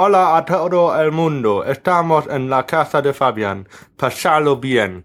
Hola 0.00 0.36
a 0.36 0.44
todo 0.44 0.94
el 0.94 1.10
mundo. 1.10 1.64
Estamos 1.64 2.28
en 2.28 2.48
la 2.48 2.64
casa 2.64 3.02
de 3.02 3.12
Fabian. 3.12 3.66
Pasalo 3.96 4.54
bien. 4.54 5.04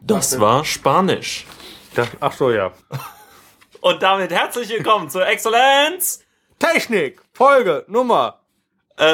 Das 0.00 0.40
war 0.40 0.64
Spanisch. 0.64 1.44
Das, 1.94 2.08
ach 2.18 2.32
so, 2.32 2.50
ja. 2.50 2.72
Und 3.82 4.02
damit 4.02 4.32
herzlich 4.32 4.70
willkommen 4.70 5.10
zur 5.10 5.26
Exzellenz. 5.26 6.24
Technik, 6.58 7.20
Folge, 7.34 7.84
Nummer. 7.88 8.40
Äh, 8.98 9.04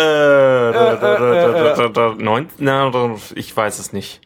äh, 0.71 2.15
neun, 2.19 2.49
na, 2.59 3.17
ich 3.35 3.57
weiß 3.57 3.81
es 3.81 3.93
nicht. 3.93 4.21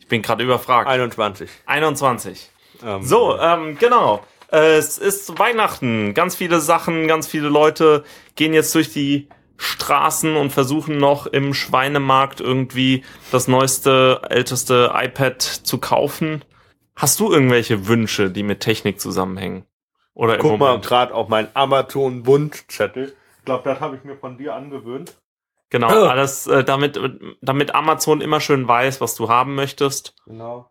Ich 0.00 0.08
bin 0.08 0.22
gerade 0.22 0.42
überfragt. 0.42 0.88
21. 0.88 1.48
21. 1.66 2.50
Ähm, 2.84 3.02
So, 3.04 3.38
ähm, 3.38 3.78
genau. 3.78 4.24
Äh, 4.50 4.78
Es 4.78 4.98
ist 4.98 5.38
Weihnachten. 5.38 6.14
Ganz 6.14 6.34
viele 6.34 6.58
Sachen, 6.58 7.06
ganz 7.06 7.28
viele 7.28 7.48
Leute 7.48 8.02
gehen 8.34 8.54
jetzt 8.54 8.74
durch 8.74 8.92
die 8.92 9.28
Straßen 9.58 10.36
und 10.36 10.50
versuchen 10.52 10.98
noch 10.98 11.26
im 11.26 11.54
Schweinemarkt 11.54 12.40
irgendwie 12.40 13.04
das 13.32 13.48
neueste, 13.48 14.20
älteste 14.28 14.92
iPad 14.94 15.40
zu 15.42 15.78
kaufen. 15.78 16.44
Hast 16.94 17.20
du 17.20 17.30
irgendwelche 17.32 17.86
Wünsche, 17.88 18.30
die 18.30 18.42
mit 18.42 18.60
Technik 18.60 19.00
zusammenhängen? 19.00 19.64
Oder 20.14 20.38
Guck 20.38 20.58
mal 20.58 20.80
gerade 20.80 21.14
auf 21.14 21.28
meinen 21.28 21.48
Amazon-Wunschzettel. 21.54 23.14
Ich 23.38 23.44
glaube, 23.44 23.68
das 23.68 23.80
habe 23.80 23.96
ich 23.96 24.04
mir 24.04 24.16
von 24.16 24.38
dir 24.38 24.54
angewöhnt. 24.54 25.16
Genau, 25.70 25.88
Ah. 25.88 26.08
alles, 26.10 26.46
äh, 26.46 26.64
damit, 26.64 26.98
damit 27.40 27.74
Amazon 27.74 28.20
immer 28.20 28.40
schön 28.40 28.66
weiß, 28.68 29.00
was 29.00 29.14
du 29.14 29.28
haben 29.28 29.54
möchtest. 29.54 30.14
Genau. 30.26 30.70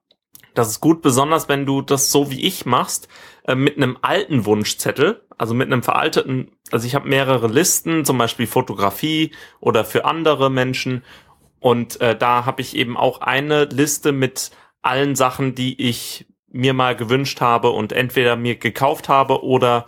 Das 0.53 0.69
ist 0.69 0.79
gut, 0.79 1.01
besonders 1.01 1.49
wenn 1.49 1.65
du 1.65 1.81
das 1.81 2.11
so 2.11 2.31
wie 2.31 2.45
ich 2.45 2.65
machst, 2.65 3.09
äh, 3.47 3.55
mit 3.55 3.77
einem 3.77 3.97
alten 4.01 4.45
Wunschzettel, 4.45 5.21
also 5.37 5.53
mit 5.53 5.71
einem 5.71 5.83
veralteten, 5.83 6.51
also 6.71 6.87
ich 6.87 6.95
habe 6.95 7.07
mehrere 7.07 7.47
Listen, 7.47 8.03
zum 8.05 8.17
Beispiel 8.17 8.47
Fotografie 8.47 9.31
oder 9.59 9.85
für 9.85 10.05
andere 10.05 10.49
Menschen. 10.49 11.03
Und 11.59 12.01
äh, 12.01 12.15
da 12.17 12.45
habe 12.45 12.61
ich 12.61 12.75
eben 12.75 12.97
auch 12.97 13.21
eine 13.21 13.65
Liste 13.65 14.11
mit 14.11 14.51
allen 14.81 15.15
Sachen, 15.15 15.55
die 15.55 15.79
ich 15.81 16.25
mir 16.51 16.73
mal 16.73 16.95
gewünscht 16.95 17.41
habe 17.41 17.69
und 17.71 17.91
entweder 17.91 18.35
mir 18.35 18.55
gekauft 18.55 19.09
habe 19.09 19.43
oder 19.43 19.85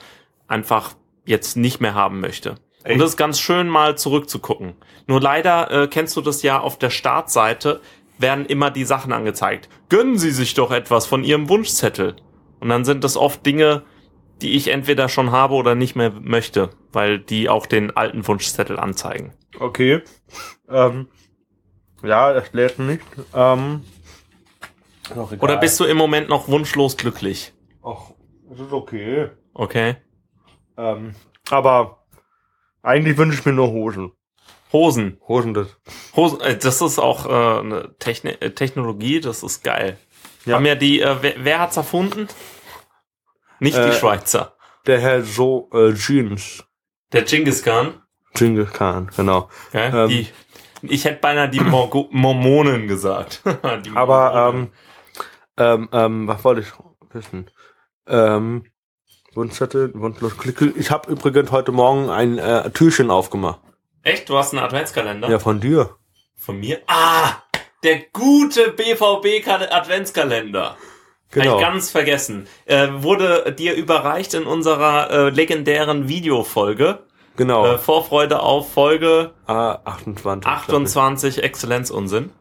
einfach 0.47 0.95
jetzt 1.25 1.57
nicht 1.57 1.79
mehr 1.79 1.93
haben 1.95 2.19
möchte. 2.19 2.51
Und 2.83 2.91
Echt? 2.91 3.01
das 3.01 3.11
ist 3.11 3.17
ganz 3.17 3.39
schön 3.39 3.69
mal 3.69 3.97
zurückzugucken. 3.97 4.75
Nur 5.07 5.21
leider 5.21 5.71
äh, 5.71 5.87
kennst 5.87 6.15
du 6.15 6.21
das 6.21 6.43
ja 6.43 6.59
auf 6.59 6.77
der 6.77 6.89
Startseite, 6.89 7.81
werden 8.17 8.45
immer 8.45 8.71
die 8.71 8.85
Sachen 8.85 9.13
angezeigt. 9.13 9.69
Gönnen 9.89 10.17
Sie 10.17 10.31
sich 10.31 10.53
doch 10.53 10.71
etwas 10.71 11.05
von 11.05 11.23
Ihrem 11.23 11.49
Wunschzettel. 11.49 12.15
Und 12.59 12.69
dann 12.69 12.85
sind 12.85 13.03
das 13.03 13.17
oft 13.17 13.45
Dinge, 13.45 13.83
die 14.41 14.55
ich 14.55 14.69
entweder 14.69 15.09
schon 15.09 15.31
habe 15.31 15.55
oder 15.55 15.75
nicht 15.75 15.95
mehr 15.95 16.11
möchte, 16.11 16.69
weil 16.91 17.19
die 17.19 17.49
auch 17.49 17.65
den 17.65 17.95
alten 17.95 18.27
Wunschzettel 18.27 18.79
anzeigen. 18.79 19.33
Okay. 19.59 20.01
Ähm, 20.69 21.07
ja, 22.03 22.33
das 22.33 22.53
lädt 22.53 22.79
nicht. 22.79 23.03
Ähm. 23.33 23.83
Oder 25.39 25.57
bist 25.57 25.79
du 25.79 25.85
im 25.85 25.97
Moment 25.97 26.29
noch 26.29 26.47
wunschlos 26.49 26.97
glücklich? 26.97 27.53
Ach, 27.83 28.11
es 28.51 28.59
ist 28.59 28.73
okay. 28.73 29.29
Okay. 29.53 29.95
Ähm, 30.77 31.15
aber 31.49 32.05
eigentlich 32.81 33.17
wünsche 33.17 33.39
ich 33.39 33.45
mir 33.45 33.53
nur 33.53 33.71
Hosen. 33.71 34.11
Hosen. 34.71 35.17
Hosen 35.27 35.53
das. 35.53 35.67
Hosen, 36.15 36.41
äh, 36.41 36.57
das 36.57 36.81
ist 36.81 36.99
auch 36.99 37.25
äh, 37.25 37.59
eine 37.59 37.95
Techni 37.99 38.31
äh, 38.31 38.51
Technologie, 38.51 39.21
das 39.21 39.43
ist 39.43 39.63
geil. 39.63 39.97
Ja. 40.47 40.55
Haben 40.55 40.65
ja 40.65 40.75
die, 40.75 41.01
äh, 41.01 41.15
wer, 41.21 41.33
wer 41.37 41.59
hat's 41.59 41.77
erfunden? 41.77 42.27
Nicht 43.59 43.75
die 43.77 43.81
Äh, 43.81 43.93
Schweizer. 43.93 44.55
Der 44.85 44.99
Herr 44.99 45.23
so 45.23 45.69
äh, 45.73 45.93
Jeans. 45.93 46.63
Der 47.11 47.23
Genghis 47.23 47.63
Khan. 47.63 48.01
Genghis 48.33 48.71
Khan, 48.71 49.09
genau. 49.15 49.49
Ja, 49.73 50.03
Ähm. 50.05 50.09
die, 50.09 50.27
ich 50.83 51.05
hätte 51.05 51.19
beinahe 51.19 51.49
die 51.49 51.59
Morgo 51.59 52.07
Mormonen 52.11 52.87
gesagt. 52.87 53.41
die 53.85 53.91
Aber 53.95 54.31
Mormonen. 54.33 54.71
ähm, 55.57 55.87
ähm, 55.87 55.89
ähm, 55.91 56.27
was 56.27 56.43
wollte 56.43 56.61
ich 56.61 56.67
wissen? 57.13 57.49
Ähm, 58.07 58.65
Wunschzettel, 59.33 59.91
wunschlos. 59.95 60.33
Ich 60.77 60.89
habe 60.91 61.11
übrigens 61.11 61.51
heute 61.51 61.71
Morgen 61.71 62.09
ein 62.09 62.37
äh, 62.37 62.69
Türchen 62.71 63.11
aufgemacht. 63.11 63.59
Echt? 64.03 64.29
Du 64.29 64.37
hast 64.37 64.53
einen 64.53 64.63
Adventskalender? 64.63 65.29
Ja, 65.29 65.39
von 65.39 65.59
dir. 65.59 65.95
Von 66.37 66.59
mir? 66.59 66.81
Ah! 66.87 67.43
Der 67.83 67.99
gute 68.11 68.71
BVB-Adventskalender. 68.71 70.71
Hab 70.71 70.77
Genau. 71.29 71.57
ich 71.57 71.61
ganz 71.61 71.91
vergessen. 71.91 72.47
Äh, 72.65 72.87
wurde 72.99 73.53
dir 73.57 73.75
überreicht 73.75 74.33
in 74.33 74.43
unserer 74.43 75.11
äh, 75.11 75.29
legendären 75.29 76.07
Videofolge. 76.07 76.99
Genau. 77.35 77.73
Äh, 77.73 77.77
Vorfreude 77.77 78.39
auf 78.39 78.71
Folge 78.71 79.33
ah, 79.45 79.79
28. 79.83 80.49
28 80.49 81.43
Exzellenzunsinn. 81.43 82.31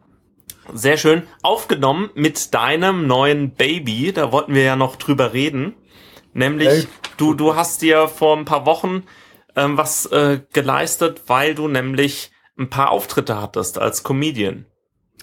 Sehr 0.73 0.97
schön. 0.97 1.23
Aufgenommen 1.43 2.09
mit 2.15 2.53
deinem 2.53 3.07
neuen 3.07 3.51
Baby. 3.51 4.13
Da 4.13 4.31
wollten 4.31 4.55
wir 4.55 4.63
ja 4.63 4.75
noch 4.75 4.95
drüber 4.95 5.33
reden. 5.33 5.75
Nämlich, 6.33 6.67
Echt? 6.67 6.87
du, 7.17 7.33
du 7.33 7.55
hast 7.55 7.81
dir 7.81 8.07
vor 8.07 8.37
ein 8.37 8.45
paar 8.45 8.65
Wochen 8.65 9.03
ähm, 9.55 9.77
was 9.77 10.05
äh, 10.07 10.41
geleistet, 10.53 11.23
weil 11.27 11.55
du 11.55 11.67
nämlich 11.67 12.31
ein 12.57 12.69
paar 12.69 12.91
Auftritte 12.91 13.41
hattest 13.41 13.79
als 13.79 14.03
Comedian. 14.03 14.65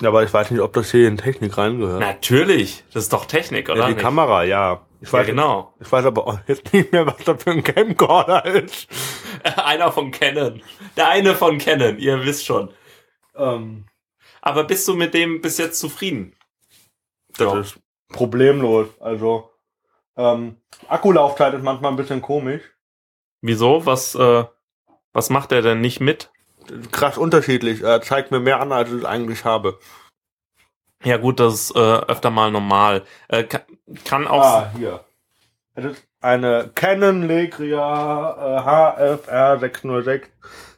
Ja, 0.01 0.09
aber 0.09 0.25
ich 0.25 0.33
weiß 0.33 0.51
nicht, 0.51 0.61
ob 0.61 0.73
das 0.73 0.91
hier 0.91 1.07
in 1.07 1.17
Technik 1.17 1.57
reingehört. 1.57 2.01
Natürlich. 2.01 2.83
Das 2.93 3.05
ist 3.05 3.13
doch 3.13 3.27
Technik, 3.27 3.69
oder? 3.69 3.79
ja, 3.81 3.87
die 3.87 3.93
nicht? 3.95 4.03
Kamera, 4.03 4.43
ja. 4.45 4.85
Ich 5.01 5.09
Ja, 5.13 5.19
weiß, 5.21 5.27
genau. 5.27 5.75
ich 5.81 5.91
weiß 5.93 6.05
aber 6.07 6.27
auch 6.27 6.39
jetzt 6.49 6.73
nicht 6.73 6.91
mehr, 6.93 7.07
was 7.07 7.19
das 7.25 7.43
für 7.43 7.51
ein 7.53 7.63
Camcorder 7.63 8.45
ist. 8.45 8.89
Einer 9.57 9.93
von 9.93 10.11
Canon. 10.11 10.63
Der 10.97 11.09
eine 11.11 11.35
von 11.35 11.59
Canon, 11.59 11.99
ihr 11.99 12.25
wisst 12.25 12.45
schon. 12.47 12.71
Ähm, 13.37 13.85
Aber 14.41 14.65
bist 14.65 14.89
du 14.89 14.95
mit 14.95 15.13
dem 15.15 15.41
bis 15.41 15.59
jetzt 15.59 15.79
zufrieden? 15.79 16.35
das 17.37 17.53
Ja. 17.53 17.61
ist 17.61 17.79
problemlos. 18.09 18.89
Also, 19.01 19.51
ähm, 20.17 20.57
Akkulaufzeit 20.89 21.55
ist 21.55 21.63
manchmal 21.63 21.93
ein 21.93 21.97
bisschen 21.97 22.23
komisch. 22.23 22.63
Wieso? 23.43 23.85
Was, 23.87 24.15
äh, 24.15 24.45
was 25.13 25.31
macht 25.31 25.53
er 25.53 25.63
denn 25.63 25.81
nicht 25.81 26.01
mit? 26.01 26.31
Krass 26.91 27.19
unterschiedlich. 27.19 27.83
Er 27.83 28.01
zeigt 28.03 28.31
mir 28.31 28.41
mehr 28.41 28.61
an, 28.61 28.73
als 28.73 28.93
ich 28.93 29.07
eigentlich 29.07 29.45
habe. 29.45 29.79
Ja 31.03 31.19
gut, 31.19 31.41
das 31.41 31.55
ist 31.55 31.77
äh, 31.77 31.79
öfter 31.79 32.31
mal 32.31 32.51
normal. 32.51 33.03
Äh, 33.29 33.45
kann, 33.45 33.63
kann 34.05 34.27
auch. 34.27 34.43
Ah, 34.43 34.73
hier. 34.77 35.05
Es 35.75 35.85
ist 35.85 36.03
eine 36.21 36.71
Canon 36.75 37.27
Legria 37.27 38.59
äh, 38.59 39.19
HFR 39.19 39.59
606 39.59 40.29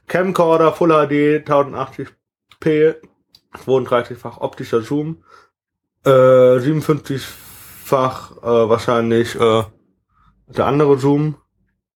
Camcorder 0.09 0.73
Full 0.73 0.89
HD 0.89 1.47
1080p 1.49 2.97
32-fach 3.55 4.39
optischer 4.39 4.83
Zoom 4.83 5.23
äh, 6.05 6.09
57-fach 6.09 8.39
äh, 8.39 8.69
wahrscheinlich 8.69 9.35
äh, 9.35 9.65
der 10.47 10.67
andere 10.67 10.99
Zoom 10.99 11.37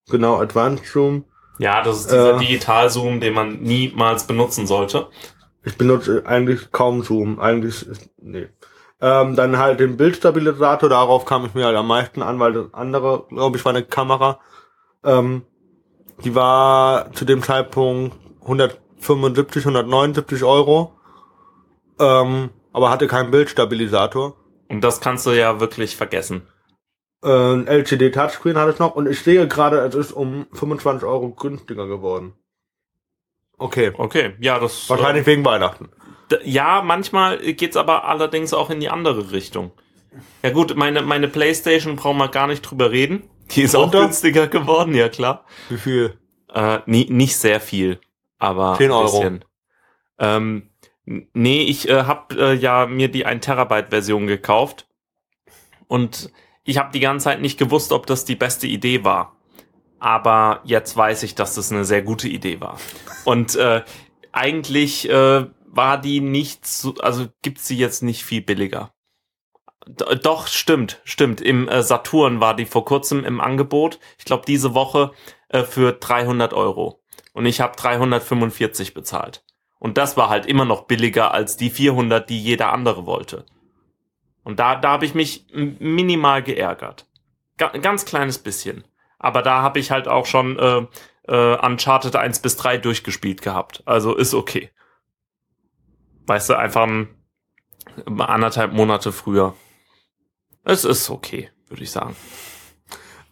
genau 0.09 0.41
Advanced 0.41 0.87
Zoom 0.87 1.25
Ja, 1.61 1.83
das 1.83 2.01
ist 2.01 2.11
dieser 2.11 2.37
Äh. 2.37 2.39
Digitalzoom, 2.39 3.21
den 3.21 3.35
man 3.35 3.61
niemals 3.63 4.27
benutzen 4.27 4.67
sollte. 4.67 5.09
ich 5.63 5.77
benutze 5.77 6.23
eigentlich 6.27 6.73
kaum 6.73 7.03
Zoom 7.03 7.39
eigentlich 7.39 7.87
nee 8.17 8.49
ähm, 9.03 9.37
dann 9.37 9.59
halt 9.59 9.79
den 9.81 9.97
Bildstabilisator 9.99 10.89
darauf 10.89 11.25
kam 11.27 11.45
ich 11.47 11.55
mir 11.55 11.67
halt 11.67 11.77
am 11.77 11.87
meisten 11.87 12.23
an 12.23 12.39
weil 12.41 12.53
das 12.55 12.73
andere 12.73 13.27
glaube 13.29 13.59
ich 13.59 13.65
war 13.67 13.75
eine 13.75 13.85
Kamera 13.85 14.41
ähm, 15.05 15.43
die 16.25 16.35
war 16.35 17.13
zu 17.13 17.25
dem 17.27 17.43
Zeitpunkt 17.43 18.17
175 18.43 19.65
179 19.67 20.45
Euro 20.45 20.95
ähm, 21.99 22.49
aber 22.73 22.91
hatte 22.91 23.07
keinen 23.07 23.31
Bildstabilisator 23.31 24.35
Und 24.69 24.81
das 24.83 25.01
kannst 25.03 25.27
du 25.27 25.33
ja 25.33 25.61
wirklich 25.61 25.97
vergessen. 25.97 26.43
Äh, 27.23 27.29
ein 27.55 27.67
LCD 27.67 28.11
Touchscreen 28.11 28.57
hatte 28.57 28.73
ich 28.73 28.79
noch 28.79 28.95
und 28.95 29.09
ich 29.09 29.21
sehe 29.21 29.47
gerade 29.49 29.79
es 29.81 29.95
ist 29.95 30.13
um 30.13 30.47
25 30.53 31.07
Euro 31.07 31.31
günstiger 31.31 31.87
geworden 31.87 32.35
okay 33.59 33.93
Okay, 33.97 34.35
ja, 34.41 34.59
das. 34.59 34.89
wahrscheinlich 34.91 35.27
wegen 35.27 35.45
Weihnachten 35.45 35.89
Äh, 36.33 36.37
ja, 36.49 36.83
manchmal 36.83 37.39
geht's 37.55 37.77
aber 37.77 38.05
allerdings 38.05 38.53
auch 38.55 38.71
in 38.71 38.81
die 38.81 38.89
andere 38.89 39.33
Richtung. 39.33 39.73
Ja 40.43 40.51
gut, 40.51 40.75
meine, 40.77 41.03
meine 41.03 41.29
Playstation 41.29 41.97
brauchen 41.97 42.19
wir 42.19 42.29
gar 42.29 42.47
nicht 42.49 42.63
drüber 42.63 42.91
reden. 42.91 43.29
Die 43.53 43.63
ist 43.63 43.75
auch 43.77 43.85
Runter? 43.85 44.03
günstiger 44.03 44.47
geworden, 44.49 44.95
ja 44.95 45.09
klar. 45.09 45.45
wie 45.69 45.77
viel 45.77 46.19
Äh, 46.53 46.79
nie, 46.87 47.07
nicht 47.11 47.37
sehr 47.37 47.61
viel, 47.61 48.01
aber 48.39 48.75
10 48.77 48.87
ein 48.87 48.91
Euro. 48.93 49.05
bisschen. 49.21 49.45
Ähm, 50.19 50.71
nee, 51.05 51.63
ich 51.63 51.89
äh, 51.89 52.05
habe 52.05 52.35
äh, 52.37 52.55
ja 52.55 52.87
mir 52.87 53.09
die 53.09 53.25
1 53.27 53.45
Terabyte 53.45 53.91
Version 53.91 54.27
gekauft 54.27 54.89
und 55.87 56.31
ich 56.65 56.79
habe 56.79 56.93
die 56.93 57.01
ganze 57.01 57.25
Zeit 57.25 57.41
nicht 57.41 57.59
gewusst, 57.59 57.93
ob 57.93 58.07
das 58.07 58.25
die 58.25 58.37
beste 58.37 58.67
Idee 58.67 59.05
war. 59.05 59.37
Aber 59.99 60.61
jetzt 60.65 60.97
weiß 60.97 61.23
ich, 61.25 61.35
dass 61.35 61.55
das 61.55 61.71
eine 61.71 61.85
sehr 61.85 62.03
gute 62.03 62.29
Idee 62.29 62.61
war. 62.61 62.79
Und 63.25 63.55
äh, 63.57 63.83
eigentlich 64.33 65.09
äh, 65.09 65.47
war 65.67 66.01
die 66.01 66.21
nicht 66.21 66.67
so, 66.67 66.95
also 67.01 67.27
gibt's 67.43 67.67
sie 67.67 67.77
jetzt 67.77 68.03
nicht 68.03 68.25
viel 68.25 68.41
billiger. 68.41 68.93
D 69.87 70.05
doch, 70.23 70.47
stimmt, 70.47 71.01
stimmt. 71.05 71.41
Im 71.41 71.69
äh, 71.69 71.83
Saturn 71.83 72.41
war 72.41 72.55
die 72.55 72.67
vor 72.67 72.85
kurzem 72.85 73.25
im 73.25 73.41
Angebot. 73.41 73.99
Ich 74.19 74.25
glaube, 74.25 74.45
diese 74.47 74.75
Woche 74.75 75.13
äh, 75.49 75.65
für 75.65 75.93
300 75.93 76.53
Euro. 76.55 77.01
und 77.33 77.47
ich 77.47 77.61
habe 77.61 77.77
345 77.77 78.95
bezahlt. 78.95 79.45
Und 79.79 79.97
das 79.97 80.17
war 80.17 80.29
halt 80.29 80.47
immer 80.47 80.65
noch 80.65 80.83
billiger 80.83 81.33
als 81.33 81.57
die 81.57 81.71
400, 81.71 82.29
die 82.29 82.41
jeder 82.41 82.73
andere 82.73 83.07
wollte. 83.07 83.47
Und 84.43 84.59
da, 84.59 84.77
da 84.77 84.91
habe 84.93 85.05
ich 85.05 85.15
mich 85.15 85.47
minimal 85.53 86.43
geärgert. 86.43 87.07
Ga 87.59 87.69
ganz 87.69 88.05
kleines 88.05 88.39
bisschen. 88.39 88.85
Aber 89.19 89.43
da 89.43 89.63
habe 89.63 89.79
ich 89.79 89.91
halt 89.91 90.09
auch 90.09 90.27
schon 90.27 90.59
äh, 90.59 90.87
äh, 91.29 91.67
Uncharted 91.67 92.17
1 92.17 92.41
bis 92.41 92.57
3 92.57 92.79
durchgespielt 92.79 93.43
gehabt. 93.43 93.83
Also 93.85 94.17
ist 94.17 94.35
okay. 94.35 94.71
Weißt 96.27 96.49
du, 96.49 96.55
einfach 96.59 96.87
ein, 96.87 97.09
anderthalb 98.19 98.73
Monate 98.73 99.13
früher. 99.13 99.55
Es 100.65 100.85
ist 100.85 101.11
okay, 101.11 101.51
würde 101.69 101.83
ich 101.83 101.91
sagen. 101.91 102.17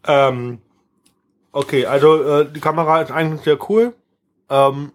Ähm, 0.04 0.62
okay, 1.52 1.86
also 1.86 2.22
äh, 2.22 2.52
die 2.52 2.60
Kamera 2.60 3.02
ist 3.02 3.10
eigentlich 3.10 3.42
sehr 3.42 3.58
cool. 3.70 3.94
Ähm, 4.48 4.92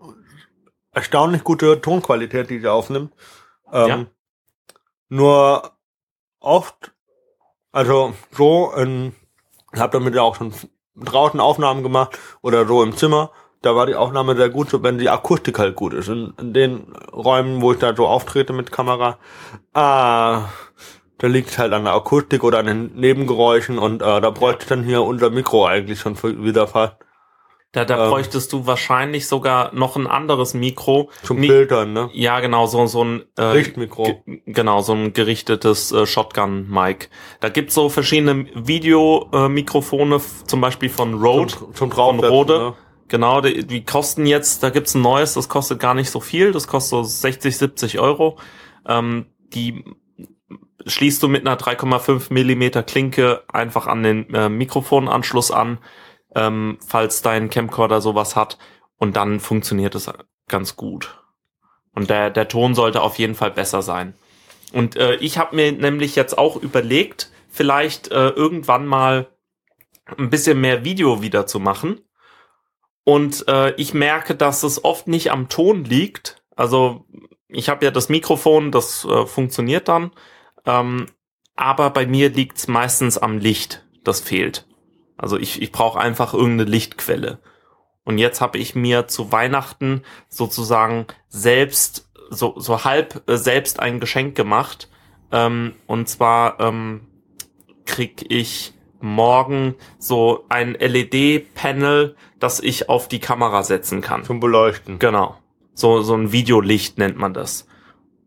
erstaunlich 0.91 1.43
gute 1.43 1.81
Tonqualität, 1.81 2.49
die 2.49 2.59
sie 2.59 2.71
aufnimmt. 2.71 3.13
Ähm, 3.71 3.87
ja. 3.87 4.05
Nur 5.09 5.72
oft, 6.43 6.91
also 7.71 8.13
so, 8.31 8.73
ich 8.75 9.79
habe 9.79 9.97
damit 9.97 10.13
ja 10.13 10.21
auch 10.21 10.35
schon 10.35 10.53
draußen 10.95 11.39
Aufnahmen 11.39 11.81
gemacht 11.83 12.19
oder 12.41 12.67
so 12.67 12.83
im 12.83 12.95
Zimmer. 12.95 13.31
Da 13.61 13.75
war 13.75 13.85
die 13.85 13.95
Aufnahme 13.95 14.35
sehr 14.35 14.49
gut, 14.49 14.67
wenn 14.83 14.97
die 14.97 15.09
Akustik 15.09 15.57
halt 15.57 15.75
gut 15.75 15.93
ist. 15.93 16.09
In, 16.09 16.33
in 16.37 16.53
den 16.53 16.93
Räumen, 17.13 17.61
wo 17.61 17.71
ich 17.71 17.79
da 17.79 17.95
so 17.95 18.05
auftrete 18.05 18.51
mit 18.51 18.71
Kamera, 18.71 19.17
ah, 19.73 20.49
da 21.17 21.27
liegt 21.27 21.57
halt 21.57 21.71
an 21.71 21.85
der 21.85 21.93
Akustik 21.93 22.43
oder 22.43 22.59
an 22.59 22.65
den 22.65 22.95
Nebengeräuschen 22.95 23.79
und 23.79 24.01
äh, 24.01 24.19
da 24.19 24.29
bräuchte 24.29 24.63
ich 24.63 24.69
dann 24.69 24.83
hier 24.83 25.03
unser 25.03 25.29
Mikro 25.29 25.65
eigentlich 25.65 26.01
schon 26.01 26.21
wieder 26.21 26.67
fast. 26.67 26.97
Da, 27.73 27.85
da 27.85 28.05
ähm, 28.05 28.11
bräuchtest 28.11 28.53
du 28.53 28.67
wahrscheinlich 28.67 29.27
sogar 29.27 29.73
noch 29.73 29.95
ein 29.95 30.05
anderes 30.05 30.53
Mikro. 30.53 31.09
Zum 31.23 31.39
Mi 31.39 31.47
Filtern, 31.47 31.91
ne? 31.91 32.09
Ja, 32.13 32.39
genau, 32.39 32.67
so, 32.67 32.85
so 32.85 33.03
ein 33.03 33.23
äh, 33.35 33.41
Richtmikro. 33.41 34.23
Genau, 34.45 34.81
so 34.81 34.93
ein 34.93 35.13
gerichtetes 35.13 35.91
äh, 35.91 36.05
Shotgun-Mic. 36.05 37.09
Da 37.39 37.49
gibt's 37.49 37.73
so 37.73 37.89
verschiedene 37.89 38.45
Videomikrofone, 38.53 40.17
äh, 40.17 40.45
zum 40.45 40.61
Beispiel 40.61 40.89
von 40.89 41.15
Rode, 41.15 41.47
zum, 41.47 41.73
zum 41.73 41.91
von 41.91 42.19
Rode. 42.19 42.59
Ne? 42.59 42.73
Genau, 43.07 43.41
die, 43.41 43.65
die 43.65 43.83
kosten 43.83 44.27
jetzt, 44.27 44.61
da 44.61 44.69
gibt's 44.69 44.93
ein 44.93 45.01
neues, 45.01 45.33
das 45.33 45.49
kostet 45.49 45.79
gar 45.79 45.95
nicht 45.95 46.11
so 46.11 46.19
viel, 46.19 46.51
das 46.51 46.67
kostet 46.67 46.91
so 46.91 47.03
60, 47.03 47.57
70 47.57 47.99
Euro. 47.99 48.37
Ähm, 48.87 49.25
die 49.55 49.83
schließt 50.85 51.23
du 51.23 51.27
mit 51.27 51.47
einer 51.47 51.57
3,5 51.57 52.31
Millimeter 52.31 52.83
Klinke 52.83 53.41
einfach 53.51 53.87
an 53.87 54.03
den 54.03 54.31
äh, 54.31 54.47
Mikrofonanschluss 54.49 55.49
an 55.49 55.79
ähm, 56.35 56.77
falls 56.85 57.21
dein 57.21 57.49
Camcorder 57.49 58.01
sowas 58.01 58.35
hat. 58.35 58.57
Und 58.97 59.15
dann 59.15 59.39
funktioniert 59.39 59.95
es 59.95 60.11
ganz 60.47 60.75
gut. 60.75 61.19
Und 61.93 62.09
der, 62.09 62.29
der 62.29 62.47
Ton 62.47 62.75
sollte 62.75 63.01
auf 63.01 63.19
jeden 63.19 63.35
Fall 63.35 63.51
besser 63.51 63.81
sein. 63.81 64.13
Und 64.71 64.95
äh, 64.95 65.15
ich 65.15 65.37
habe 65.37 65.55
mir 65.55 65.71
nämlich 65.71 66.15
jetzt 66.15 66.37
auch 66.37 66.55
überlegt, 66.55 67.31
vielleicht 67.49 68.11
äh, 68.11 68.29
irgendwann 68.29 68.87
mal 68.87 69.27
ein 70.17 70.29
bisschen 70.29 70.59
mehr 70.59 70.83
Video 70.83 71.21
wieder 71.21 71.45
zu 71.45 71.59
machen. 71.59 72.01
Und 73.03 73.47
äh, 73.47 73.73
ich 73.75 73.93
merke, 73.93 74.35
dass 74.35 74.63
es 74.63 74.83
oft 74.83 75.07
nicht 75.07 75.31
am 75.31 75.49
Ton 75.49 75.83
liegt. 75.83 76.41
Also 76.55 77.05
ich 77.47 77.69
habe 77.69 77.85
ja 77.85 77.91
das 77.91 78.09
Mikrofon, 78.09 78.71
das 78.71 79.05
äh, 79.05 79.25
funktioniert 79.25 79.87
dann. 79.87 80.11
Ähm, 80.65 81.07
aber 81.55 81.91
bei 81.91 82.07
mir 82.07 82.29
liegt 82.29 82.57
es 82.57 82.67
meistens 82.67 83.17
am 83.17 83.37
Licht, 83.37 83.85
das 84.03 84.21
fehlt. 84.21 84.65
Also 85.23 85.37
ich, 85.37 85.61
ich 85.61 85.71
brauche 85.71 86.01
einfach 86.01 86.33
irgendeine 86.33 86.69
Lichtquelle. 86.69 87.39
Und 88.03 88.17
jetzt 88.17 88.41
habe 88.41 88.57
ich 88.57 88.75
mir 88.75 89.07
zu 89.07 89.31
Weihnachten 89.31 90.03
sozusagen 90.27 91.07
selbst, 91.29 92.11
so, 92.29 92.55
so 92.59 92.83
halb 92.83 93.23
äh, 93.29 93.37
selbst 93.37 93.79
ein 93.79 94.01
Geschenk 94.01 94.35
gemacht. 94.35 94.89
Ähm, 95.31 95.75
und 95.87 96.09
zwar 96.09 96.59
ähm, 96.59 97.07
krieg 97.85 98.25
ich 98.27 98.73
morgen 98.99 99.75
so 99.97 100.43
ein 100.49 100.73
LED-Panel, 100.73 102.17
das 102.39 102.59
ich 102.59 102.89
auf 102.89 103.07
die 103.07 103.21
Kamera 103.21 103.63
setzen 103.63 104.01
kann. 104.01 104.25
Zum 104.25 104.41
Beleuchten. 104.41 104.99
Genau. 104.99 105.37
So, 105.73 106.01
so 106.01 106.15
ein 106.15 106.33
Videolicht 106.33 106.97
nennt 106.97 107.17
man 107.17 107.33
das. 107.33 107.65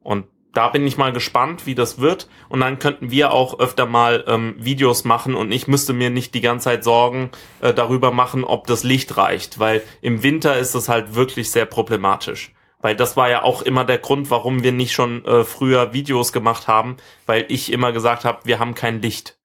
Und 0.02 0.24
da 0.56 0.68
bin 0.68 0.86
ich 0.86 0.96
mal 0.96 1.12
gespannt, 1.12 1.66
wie 1.66 1.74
das 1.74 2.00
wird. 2.00 2.28
Und 2.48 2.60
dann 2.60 2.78
könnten 2.78 3.10
wir 3.10 3.32
auch 3.32 3.58
öfter 3.58 3.84
mal 3.86 4.24
ähm, 4.26 4.54
Videos 4.58 5.04
machen 5.04 5.34
und 5.34 5.52
ich 5.52 5.68
müsste 5.68 5.92
mir 5.92 6.10
nicht 6.10 6.34
die 6.34 6.40
ganze 6.40 6.64
Zeit 6.64 6.84
Sorgen 6.84 7.30
äh, 7.60 7.74
darüber 7.74 8.10
machen, 8.10 8.42
ob 8.44 8.66
das 8.66 8.82
Licht 8.82 9.16
reicht, 9.16 9.58
weil 9.58 9.82
im 10.00 10.22
Winter 10.22 10.56
ist 10.56 10.74
es 10.74 10.88
halt 10.88 11.14
wirklich 11.14 11.50
sehr 11.50 11.66
problematisch. 11.66 12.52
Weil 12.80 12.96
das 12.96 13.16
war 13.16 13.28
ja 13.28 13.42
auch 13.42 13.62
immer 13.62 13.84
der 13.84 13.98
Grund, 13.98 14.30
warum 14.30 14.62
wir 14.62 14.72
nicht 14.72 14.92
schon 14.92 15.24
äh, 15.24 15.44
früher 15.44 15.92
Videos 15.92 16.32
gemacht 16.32 16.68
haben, 16.68 16.96
weil 17.26 17.44
ich 17.48 17.72
immer 17.72 17.92
gesagt 17.92 18.24
habe, 18.24 18.40
wir 18.44 18.58
haben 18.58 18.74
kein 18.74 19.02
Licht. 19.02 19.38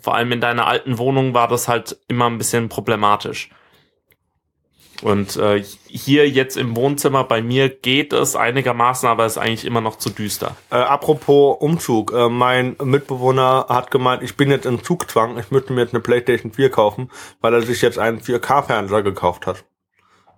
Vor 0.00 0.14
allem 0.14 0.32
in 0.32 0.40
deiner 0.40 0.66
alten 0.66 0.98
Wohnung 0.98 1.34
war 1.34 1.48
das 1.48 1.68
halt 1.68 1.98
immer 2.08 2.26
ein 2.26 2.38
bisschen 2.38 2.68
problematisch. 2.68 3.50
Und 5.02 5.36
äh, 5.36 5.62
hier 5.86 6.28
jetzt 6.28 6.56
im 6.56 6.76
Wohnzimmer 6.76 7.24
bei 7.24 7.42
mir 7.42 7.68
geht 7.68 8.12
es 8.12 8.36
einigermaßen, 8.36 9.08
aber 9.08 9.26
ist 9.26 9.38
eigentlich 9.38 9.64
immer 9.64 9.80
noch 9.80 9.96
zu 9.96 10.10
düster. 10.10 10.56
Äh, 10.70 10.76
apropos 10.76 11.56
Umzug, 11.60 12.12
äh, 12.12 12.28
mein 12.28 12.76
Mitbewohner 12.82 13.66
hat 13.68 13.90
gemeint, 13.90 14.22
ich 14.22 14.36
bin 14.36 14.50
jetzt 14.50 14.66
im 14.66 14.82
Zugzwang, 14.82 15.38
ich 15.38 15.50
müsste 15.50 15.72
mir 15.72 15.82
jetzt 15.82 15.94
eine 15.94 16.00
Playstation 16.00 16.52
4 16.52 16.70
kaufen, 16.70 17.10
weil 17.40 17.54
er 17.54 17.62
sich 17.62 17.82
jetzt 17.82 17.98
einen 17.98 18.20
4K-Fernseher 18.20 19.02
gekauft 19.02 19.46
hat. 19.46 19.64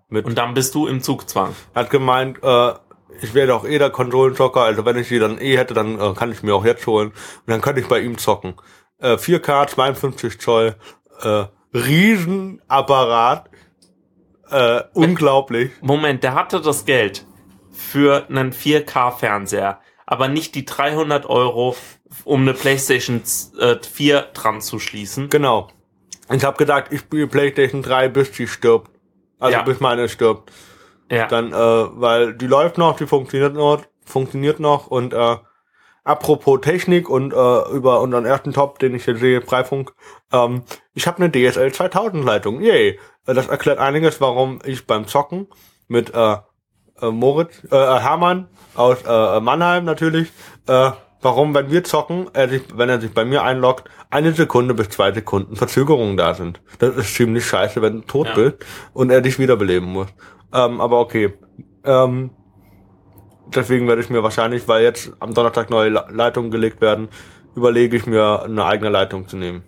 Mit 0.08 0.25
Und 0.25 0.38
dann 0.38 0.55
bist 0.55 0.75
du 0.75 0.87
im 0.87 1.03
Zugzwang. 1.03 1.55
Er 1.75 1.82
hat 1.82 1.91
gemeint, 1.91 2.38
äh, 2.43 2.73
ich 3.20 3.35
werde 3.35 3.55
auch 3.55 3.64
eh 3.64 3.79
der 3.79 3.91
Konsolenzocker, 3.91 4.62
also 4.62 4.85
wenn 4.85 4.97
ich 4.97 5.08
die 5.08 5.19
dann 5.19 5.38
eh 5.38 5.56
hätte, 5.56 5.75
dann 5.75 5.99
äh, 6.00 6.14
kann 6.14 6.32
ich 6.32 6.43
mir 6.43 6.55
auch 6.55 6.64
jetzt 6.64 6.87
holen. 6.87 7.08
Und 7.08 7.47
dann 7.47 7.61
könnte 7.61 7.81
ich 7.81 7.88
bei 7.88 8.00
ihm 8.00 8.19
zocken. 8.19 8.55
Äh, 8.99 9.17
4K, 9.17 9.67
52 9.69 10.41
Zoll, 10.41 10.76
äh, 11.23 11.44
Riesenapparat 11.75 13.50
äh, 14.50 14.82
unglaublich. 14.94 15.70
Moment, 15.81 16.22
der 16.22 16.34
hatte 16.34 16.60
das 16.60 16.84
Geld 16.84 17.26
für 17.72 18.26
einen 18.28 18.52
4K-Fernseher, 18.52 19.81
aber 20.06 20.28
nicht 20.28 20.54
die 20.54 20.64
300 20.64 21.26
Euro, 21.26 21.76
um 22.25 22.43
eine 22.43 22.54
PlayStation 22.54 23.22
äh, 23.58 23.76
4 23.82 24.22
dran 24.32 24.60
zu 24.60 24.78
schließen. 24.78 25.28
Genau. 25.28 25.69
Ich 26.32 26.44
habe 26.44 26.56
gedacht, 26.56 26.87
ich 26.90 27.00
spiele 27.00 27.26
PlayStation 27.26 27.82
3, 27.82 28.08
bis 28.08 28.34
sie 28.34 28.48
stirbt. 28.48 28.91
Also 29.38 29.58
ja. 29.58 29.62
bis 29.62 29.81
meine 29.81 30.08
stirbt. 30.08 30.50
Ja. 31.10 31.26
Dann, 31.29 31.53
äh, 31.53 31.55
weil 31.55 32.34
die 32.34 32.46
läuft 32.46 32.79
noch, 32.79 32.96
die 32.96 33.06
funktioniert 33.06 33.55
noch, 33.55 33.82
funktioniert 34.05 34.58
noch 34.58 34.88
und 34.88 35.12
äh, 35.12 35.36
apropos 36.06 36.60
Technik 36.60 37.10
und 37.10 37.32
äh, 37.32 37.75
über 37.75 38.01
unseren 38.01 38.25
ersten 38.25 38.53
Top, 38.53 38.79
den 38.79 38.94
ich 38.94 39.05
hier 39.05 39.17
sehe, 39.17 39.43
Freifunk, 39.43 39.93
ähm, 40.32 40.63
ich 40.94 41.06
habe 41.06 41.22
eine 41.22 41.31
DSL 41.31 41.72
2000 41.72 42.25
Leitung. 42.25 42.60
Yay. 42.60 42.98
Äh, 43.27 43.34
das 43.34 43.48
erklärt 43.48 43.79
einiges, 43.79 44.20
warum 44.20 44.60
ich 44.65 44.86
beim 44.86 45.06
Zocken 45.06 45.48
mit 45.89 46.15
äh, 46.15 46.36
äh, 47.03 47.10
Moritz, 47.10 47.63
äh, 47.70 47.77
äh, 47.77 48.01
Hermann 48.01 48.48
aus 48.75 48.98
äh, 49.06 49.41
Mannheim 49.41 49.84
natürlich, 49.84 50.29
äh, 50.69 50.91
warum, 51.20 51.55
wenn 51.55 51.70
wir 51.70 51.82
zocken, 51.82 52.31
er 52.32 52.48
sich, 52.48 52.63
wenn 52.75 52.89
er 52.89 53.01
sich 53.01 53.13
bei 53.13 53.25
mir 53.25 53.43
einloggt, 53.43 53.91
eine 54.08 54.32
Sekunde 54.32 54.75
bis 54.75 54.91
zwei 54.91 55.13
Sekunden 55.13 55.56
Verzögerungen 55.56 56.17
da 56.17 56.34
sind. 56.34 56.60
Das 56.79 56.96
ist 56.96 57.15
ziemlich 57.15 57.44
scheiße, 57.46 57.82
wenn 57.82 57.94
du 57.94 58.06
tot 58.06 58.29
ja. 58.29 58.34
bist 58.34 58.56
und 58.93 59.10
er 59.10 59.22
dich 59.22 59.41
wiederbeleben 59.41 59.89
muss. 59.89 60.08
Ähm, 60.53 60.81
aber 60.81 61.01
okay. 61.01 61.34
Ähm, 61.84 62.31
deswegen 63.55 63.88
werde 63.88 64.03
ich 64.03 64.10
mir 64.10 64.22
wahrscheinlich, 64.22 64.69
weil 64.69 64.82
jetzt 64.82 65.12
am 65.20 65.34
Donnerstag 65.34 65.70
neue 65.70 65.88
Leitungen 65.88 66.50
gelegt 66.50 66.81
werden, 66.81 67.08
überlege 67.55 67.96
ich 67.96 68.06
mir 68.06 68.43
eine 68.43 68.65
eigene 68.65 68.91
Leitung 68.91 69.29
zu 69.29 69.36
nehmen. 69.36 69.65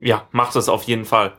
Ja, 0.00 0.28
mach 0.30 0.52
das 0.52 0.68
auf 0.68 0.84
jeden 0.84 1.04
Fall. 1.04 1.32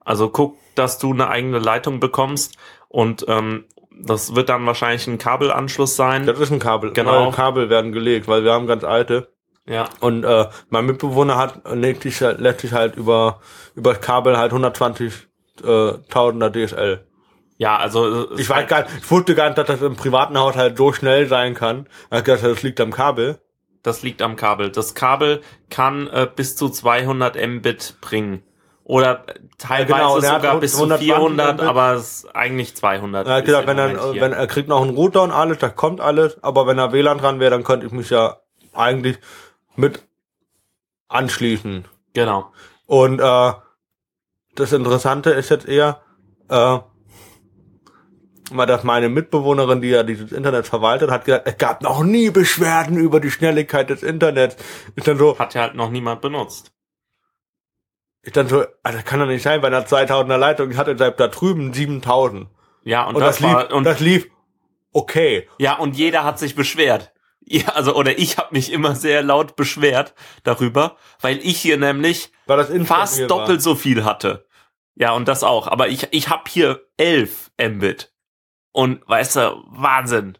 Also 0.00 0.28
guck, 0.28 0.56
dass 0.74 0.98
du 0.98 1.12
eine 1.12 1.28
eigene 1.28 1.58
Leitung 1.58 2.00
bekommst 2.00 2.56
und 2.88 3.24
ähm, 3.28 3.64
das 4.00 4.34
wird 4.34 4.48
dann 4.48 4.64
wahrscheinlich 4.64 5.06
ein 5.06 5.18
Kabelanschluss 5.18 5.96
sein. 5.96 6.24
Das 6.24 6.38
ist 6.38 6.52
ein 6.52 6.60
Kabel. 6.60 6.92
Genau. 6.92 7.24
Neue 7.24 7.32
Kabel 7.32 7.68
werden 7.68 7.92
gelegt, 7.92 8.28
weil 8.28 8.44
wir 8.44 8.52
haben 8.52 8.66
ganz 8.66 8.84
alte. 8.84 9.28
Ja. 9.66 9.88
Und 10.00 10.24
äh, 10.24 10.46
mein 10.70 10.86
Mitbewohner 10.86 11.36
hat 11.36 11.60
legt 11.74 12.04
sich, 12.04 12.20
lässt 12.20 12.60
sich 12.60 12.72
halt 12.72 12.96
über 12.96 13.40
über 13.74 13.94
Kabel 13.94 14.38
halt 14.38 14.52
120.000er 14.52 16.46
äh, 16.46 16.66
DSL. 16.66 17.07
Ja, 17.58 17.76
also 17.76 18.30
ich 18.36 18.48
weiß 18.48 18.68
gar 18.68 18.82
nicht, 18.82 18.98
ich 19.02 19.10
wusste 19.10 19.34
gar 19.34 19.46
nicht, 19.46 19.58
dass 19.58 19.66
das 19.66 19.82
im 19.82 19.96
privaten 19.96 20.38
Haushalt 20.38 20.78
so 20.78 20.92
schnell 20.92 21.26
sein 21.26 21.54
kann. 21.54 21.88
Ich 22.12 22.22
dachte, 22.22 22.48
das 22.48 22.62
liegt 22.62 22.80
am 22.80 22.92
Kabel. 22.92 23.40
Das 23.82 24.02
liegt 24.02 24.22
am 24.22 24.36
Kabel. 24.36 24.70
Das 24.70 24.94
Kabel 24.94 25.42
kann 25.68 26.06
äh, 26.06 26.28
bis 26.34 26.56
zu 26.56 26.68
200 26.68 27.36
Mbit 27.36 27.96
bringen. 28.00 28.42
Oder 28.84 29.24
teilweise 29.58 29.90
ja, 29.90 29.98
genau, 29.98 30.20
sogar 30.20 30.60
bis 30.60 30.74
zu 30.74 30.88
400, 30.88 31.60
aber 31.60 31.94
es 31.94 32.24
ist 32.24 32.34
eigentlich 32.34 32.74
200. 32.74 33.26
Er 33.26 33.34
hat 33.34 33.44
gesagt, 33.44 33.66
wenn 33.66 33.76
er, 33.76 34.14
wenn 34.14 34.32
er 34.32 34.46
kriegt 34.46 34.68
noch 34.68 34.80
einen 34.80 34.94
Router 34.94 35.24
und 35.24 35.30
alles, 35.30 35.58
da 35.58 35.68
kommt 35.68 36.00
alles, 36.00 36.42
aber 36.42 36.66
wenn 36.66 36.78
er 36.78 36.92
WLAN 36.92 37.18
dran 37.18 37.38
wäre, 37.38 37.50
dann 37.50 37.64
könnte 37.64 37.84
ich 37.86 37.92
mich 37.92 38.08
ja 38.08 38.38
eigentlich 38.72 39.18
mit 39.76 40.04
anschließen. 41.08 41.84
Genau. 42.14 42.52
Und 42.86 43.20
äh, 43.20 43.52
das 44.54 44.72
Interessante 44.72 45.30
ist 45.30 45.50
jetzt 45.50 45.68
eher, 45.68 46.00
äh, 46.48 46.78
mal, 48.50 48.66
dass 48.66 48.84
meine 48.84 49.08
Mitbewohnerin, 49.08 49.80
die 49.80 49.88
ja 49.88 50.02
dieses 50.02 50.32
Internet 50.32 50.66
verwaltet, 50.66 51.10
hat 51.10 51.24
gesagt, 51.24 51.46
es 51.46 51.58
gab 51.58 51.82
noch 51.82 52.02
nie 52.02 52.30
Beschwerden 52.30 52.96
über 52.96 53.20
die 53.20 53.30
Schnelligkeit 53.30 53.90
des 53.90 54.02
Internets. 54.02 54.56
Ist 54.96 55.08
dann 55.08 55.18
so, 55.18 55.38
Hat 55.38 55.54
ja 55.54 55.62
halt 55.62 55.74
noch 55.74 55.90
niemand 55.90 56.20
benutzt. 56.20 56.72
ich 58.22 58.32
dann 58.32 58.48
so, 58.48 58.64
das 58.82 59.04
kann 59.04 59.20
doch 59.20 59.26
nicht 59.26 59.42
sein, 59.42 59.60
bei 59.60 59.68
einer 59.68 59.86
2000er 59.86 60.36
Leitung, 60.36 60.70
ich 60.70 60.76
hatte 60.76 60.94
da 60.94 61.10
drüben 61.10 61.72
7000. 61.72 62.48
Ja, 62.84 63.04
und, 63.04 63.16
Und, 63.16 63.20
das, 63.20 63.38
das, 63.38 63.40
lief, 63.40 63.54
war, 63.54 63.72
und, 63.72 63.84
das 63.84 64.00
lief 64.00 64.30
okay. 64.92 65.48
ja, 65.58 65.76
und 65.76 65.96
jeder 65.96 66.24
hat 66.24 66.38
sich 66.38 66.54
beschwert. 66.54 67.12
Ja, 67.50 67.68
also, 67.68 67.94
oder 67.94 68.18
ich 68.18 68.36
habe 68.36 68.48
mich 68.52 68.70
immer 68.70 68.94
sehr 68.94 69.22
laut 69.22 69.56
beschwert 69.56 70.14
darüber, 70.42 70.96
weil 71.20 71.38
ich 71.38 71.58
hier 71.58 71.78
nämlich 71.78 72.30
das 72.46 72.70
fast 72.84 73.30
doppelt 73.30 73.62
so 73.62 73.74
viel 73.74 74.04
hatte. 74.04 74.46
Ja, 74.96 75.12
und 75.12 75.28
das 75.28 75.44
auch. 75.44 75.66
Aber 75.68 75.88
ich, 75.88 76.08
ich 76.10 76.28
habe 76.28 76.42
hier 76.48 76.82
11 76.96 77.50
Mbit. 77.58 78.12
Und 78.72 79.00
weißt 79.08 79.36
du, 79.36 79.62
Wahnsinn. 79.70 80.38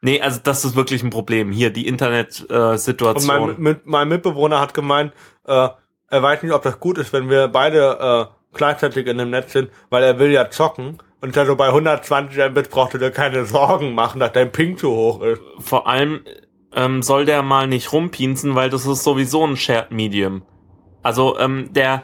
Nee, 0.00 0.20
also 0.20 0.40
das 0.42 0.64
ist 0.64 0.74
wirklich 0.74 1.02
ein 1.02 1.10
Problem. 1.10 1.52
Hier 1.52 1.70
die 1.70 1.86
Internet-Situation. 1.86 3.26
mein, 3.26 3.60
mit, 3.60 3.86
mein 3.86 4.08
Mitbewohner 4.08 4.60
hat 4.60 4.74
gemeint, 4.74 5.12
äh, 5.46 5.68
er 6.08 6.22
weiß 6.22 6.42
nicht, 6.42 6.52
ob 6.52 6.62
das 6.62 6.80
gut 6.80 6.98
ist, 6.98 7.12
wenn 7.12 7.30
wir 7.30 7.48
beide 7.48 8.28
äh, 8.30 8.56
gleichzeitig 8.56 9.06
in 9.06 9.18
dem 9.18 9.30
Netz 9.30 9.52
sind, 9.52 9.70
weil 9.90 10.02
er 10.02 10.18
will 10.18 10.30
ja 10.30 10.50
zocken. 10.50 10.98
Und 11.20 11.36
dann 11.36 11.46
so 11.46 11.54
bei 11.54 11.68
120 11.68 12.50
Mbit 12.50 12.70
braucht 12.70 12.94
er 12.94 13.00
dir 13.00 13.10
keine 13.12 13.46
Sorgen 13.46 13.94
machen, 13.94 14.18
dass 14.18 14.32
dein 14.32 14.50
Ping 14.50 14.76
zu 14.76 14.90
hoch 14.90 15.22
ist. 15.22 15.40
Vor 15.60 15.86
allem 15.86 16.24
ähm, 16.74 17.02
soll 17.02 17.24
der 17.24 17.42
mal 17.42 17.68
nicht 17.68 17.92
rumpinsen, 17.92 18.54
weil 18.54 18.70
das 18.70 18.86
ist 18.86 19.04
sowieso 19.04 19.46
ein 19.46 19.56
Shared 19.56 19.92
Medium. 19.92 20.42
Also 21.02 21.38
ähm, 21.38 21.72
der, 21.72 22.02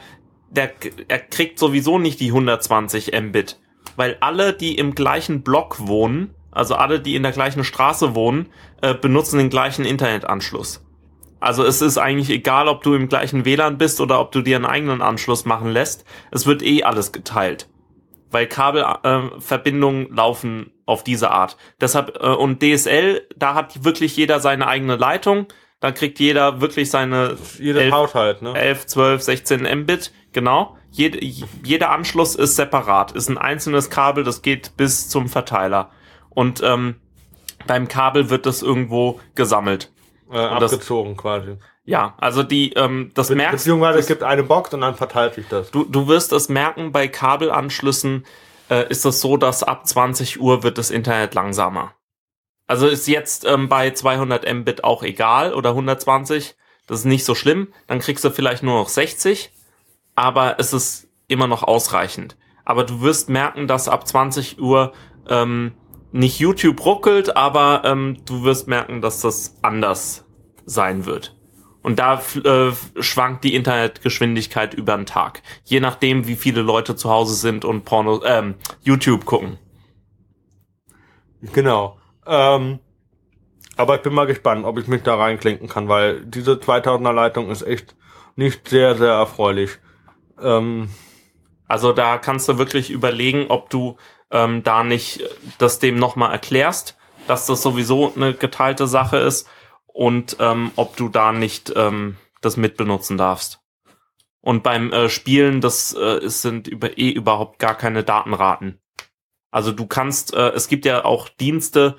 der, 0.50 0.70
er 1.08 1.18
kriegt 1.18 1.58
sowieso 1.58 1.98
nicht 1.98 2.20
die 2.20 2.28
120 2.28 3.12
Mbit, 3.20 3.58
weil 3.98 4.16
alle, 4.20 4.52
die 4.52 4.78
im 4.78 4.94
gleichen 4.94 5.42
Block 5.42 5.88
wohnen, 5.88 6.32
also 6.52 6.76
alle, 6.76 7.00
die 7.00 7.16
in 7.16 7.24
der 7.24 7.32
gleichen 7.32 7.64
Straße 7.64 8.14
wohnen, 8.14 8.46
äh, 8.80 8.94
benutzen 8.94 9.38
den 9.38 9.50
gleichen 9.50 9.84
Internetanschluss. 9.84 10.84
Also 11.40 11.64
es 11.64 11.82
ist 11.82 11.98
eigentlich 11.98 12.30
egal, 12.30 12.68
ob 12.68 12.84
du 12.84 12.94
im 12.94 13.08
gleichen 13.08 13.44
WLAN 13.44 13.76
bist 13.76 14.00
oder 14.00 14.20
ob 14.20 14.30
du 14.30 14.40
dir 14.40 14.54
einen 14.54 14.66
eigenen 14.66 15.02
Anschluss 15.02 15.44
machen 15.44 15.70
lässt. 15.72 16.04
Es 16.30 16.46
wird 16.46 16.62
eh 16.62 16.84
alles 16.84 17.10
geteilt. 17.10 17.68
Weil 18.30 18.46
Kabelverbindungen 18.46 20.12
äh, 20.12 20.14
laufen 20.14 20.70
auf 20.86 21.02
diese 21.02 21.32
Art. 21.32 21.56
Deshalb, 21.80 22.18
äh, 22.22 22.28
und 22.28 22.62
DSL, 22.62 23.26
da 23.36 23.54
hat 23.54 23.84
wirklich 23.84 24.16
jeder 24.16 24.38
seine 24.38 24.68
eigene 24.68 24.94
Leitung. 24.94 25.46
Da 25.80 25.90
kriegt 25.90 26.20
jeder 26.20 26.60
wirklich 26.60 26.88
seine 26.90 27.36
Jedes 27.58 27.82
Elf- 27.82 27.92
Haushalt, 27.92 28.42
ne? 28.42 28.54
11, 28.54 28.86
12, 28.86 29.22
16 29.22 29.80
Mbit, 29.80 30.12
genau. 30.32 30.77
Jede, 30.90 31.18
jeder 31.64 31.90
Anschluss 31.90 32.34
ist 32.34 32.56
separat, 32.56 33.12
ist 33.12 33.28
ein 33.28 33.38
einzelnes 33.38 33.90
Kabel, 33.90 34.24
das 34.24 34.42
geht 34.42 34.76
bis 34.76 35.08
zum 35.08 35.28
Verteiler. 35.28 35.90
Und 36.30 36.62
ähm, 36.62 36.96
beim 37.66 37.88
Kabel 37.88 38.30
wird 38.30 38.46
das 38.46 38.62
irgendwo 38.62 39.20
gesammelt. 39.34 39.92
Äh, 40.30 40.48
Und 40.48 40.60
das- 40.62 40.72
abgezogen 40.72 41.16
quasi. 41.16 41.56
Ja, 41.84 42.14
also 42.18 42.42
die, 42.42 42.74
ähm, 42.74 43.12
das 43.14 43.30
merkst 43.30 43.64
Beziehungsweise 43.64 43.94
das, 43.96 44.04
es 44.04 44.08
gibt 44.08 44.22
eine 44.22 44.42
Box 44.42 44.74
und 44.74 44.82
dann 44.82 44.94
verteilt 44.94 45.34
sich 45.34 45.48
das. 45.48 45.70
du, 45.70 45.84
du 45.84 46.06
wirst 46.06 46.32
es 46.32 46.50
merken, 46.50 46.92
bei 46.92 47.08
Kabelanschlüssen 47.08 48.26
äh, 48.68 48.86
ist 48.90 49.06
es 49.06 49.22
so, 49.22 49.38
dass 49.38 49.62
ab 49.62 49.86
20 49.86 50.38
Uhr 50.38 50.62
wird 50.62 50.76
das 50.76 50.90
Internet 50.90 51.32
langsamer. 51.34 51.94
Also 52.66 52.86
ist 52.86 53.08
jetzt 53.08 53.46
ähm, 53.46 53.70
bei 53.70 53.90
200 53.92 54.52
Mbit 54.52 54.84
auch 54.84 55.02
egal 55.02 55.54
oder 55.54 55.70
120, 55.70 56.56
das 56.86 56.98
ist 57.00 57.04
nicht 57.06 57.24
so 57.24 57.34
schlimm, 57.34 57.68
dann 57.86 58.00
kriegst 58.00 58.22
du 58.22 58.30
vielleicht 58.30 58.62
nur 58.62 58.74
noch 58.78 58.90
60, 58.90 59.50
aber 60.18 60.56
es 60.58 60.72
ist 60.72 61.08
immer 61.28 61.46
noch 61.46 61.62
ausreichend. 61.62 62.36
Aber 62.64 62.82
du 62.82 63.02
wirst 63.02 63.28
merken, 63.28 63.68
dass 63.68 63.88
ab 63.88 64.08
20 64.08 64.60
Uhr 64.60 64.92
ähm, 65.28 65.74
nicht 66.10 66.40
YouTube 66.40 66.84
ruckelt, 66.84 67.36
aber 67.36 67.82
ähm, 67.84 68.16
du 68.26 68.42
wirst 68.42 68.66
merken, 68.66 69.00
dass 69.00 69.20
das 69.20 69.56
anders 69.62 70.24
sein 70.66 71.06
wird. 71.06 71.36
Und 71.82 72.00
da 72.00 72.20
äh, 72.44 72.72
schwankt 72.98 73.44
die 73.44 73.54
Internetgeschwindigkeit 73.54 74.74
über 74.74 74.96
den 74.96 75.06
Tag. 75.06 75.42
Je 75.62 75.78
nachdem, 75.78 76.26
wie 76.26 76.34
viele 76.34 76.62
Leute 76.62 76.96
zu 76.96 77.08
Hause 77.08 77.34
sind 77.34 77.64
und 77.64 77.84
Porno, 77.84 78.20
ähm, 78.24 78.56
YouTube 78.82 79.24
gucken. 79.24 79.56
Genau. 81.52 81.96
Ähm, 82.26 82.80
aber 83.76 83.94
ich 83.94 84.02
bin 84.02 84.14
mal 84.14 84.26
gespannt, 84.26 84.64
ob 84.64 84.78
ich 84.78 84.88
mich 84.88 85.04
da 85.04 85.14
reinklinken 85.14 85.68
kann, 85.68 85.88
weil 85.88 86.24
diese 86.24 86.54
2000er 86.54 87.12
Leitung 87.12 87.50
ist 87.50 87.62
echt 87.62 87.94
nicht 88.34 88.68
sehr, 88.68 88.96
sehr 88.96 89.12
erfreulich. 89.12 89.78
Ähm, 90.42 90.88
Also 91.68 91.92
da 91.92 92.16
kannst 92.18 92.48
du 92.48 92.56
wirklich 92.58 92.90
überlegen, 92.90 93.46
ob 93.50 93.68
du 93.68 93.98
ähm, 94.30 94.62
da 94.62 94.84
nicht 94.84 95.22
das 95.58 95.78
dem 95.78 95.96
nochmal 95.96 96.32
erklärst, 96.32 96.96
dass 97.26 97.46
das 97.46 97.62
sowieso 97.62 98.12
eine 98.16 98.32
geteilte 98.34 98.86
Sache 98.86 99.18
ist 99.18 99.46
und 99.86 100.36
ähm, 100.40 100.70
ob 100.76 100.96
du 100.96 101.10
da 101.10 101.32
nicht 101.32 101.72
ähm, 101.76 102.16
das 102.40 102.56
mitbenutzen 102.56 103.18
darfst. 103.18 103.60
Und 104.40 104.62
beim 104.62 104.92
äh, 104.92 105.10
Spielen, 105.10 105.60
das 105.60 105.94
äh, 105.94 106.20
sind 106.28 106.68
über, 106.68 106.96
eh 106.96 107.10
überhaupt 107.10 107.58
gar 107.58 107.74
keine 107.74 108.02
Datenraten. 108.02 108.80
Also 109.50 109.72
du 109.72 109.86
kannst, 109.86 110.32
äh, 110.32 110.50
es 110.50 110.68
gibt 110.68 110.86
ja 110.86 111.04
auch 111.04 111.28
Dienste, 111.28 111.96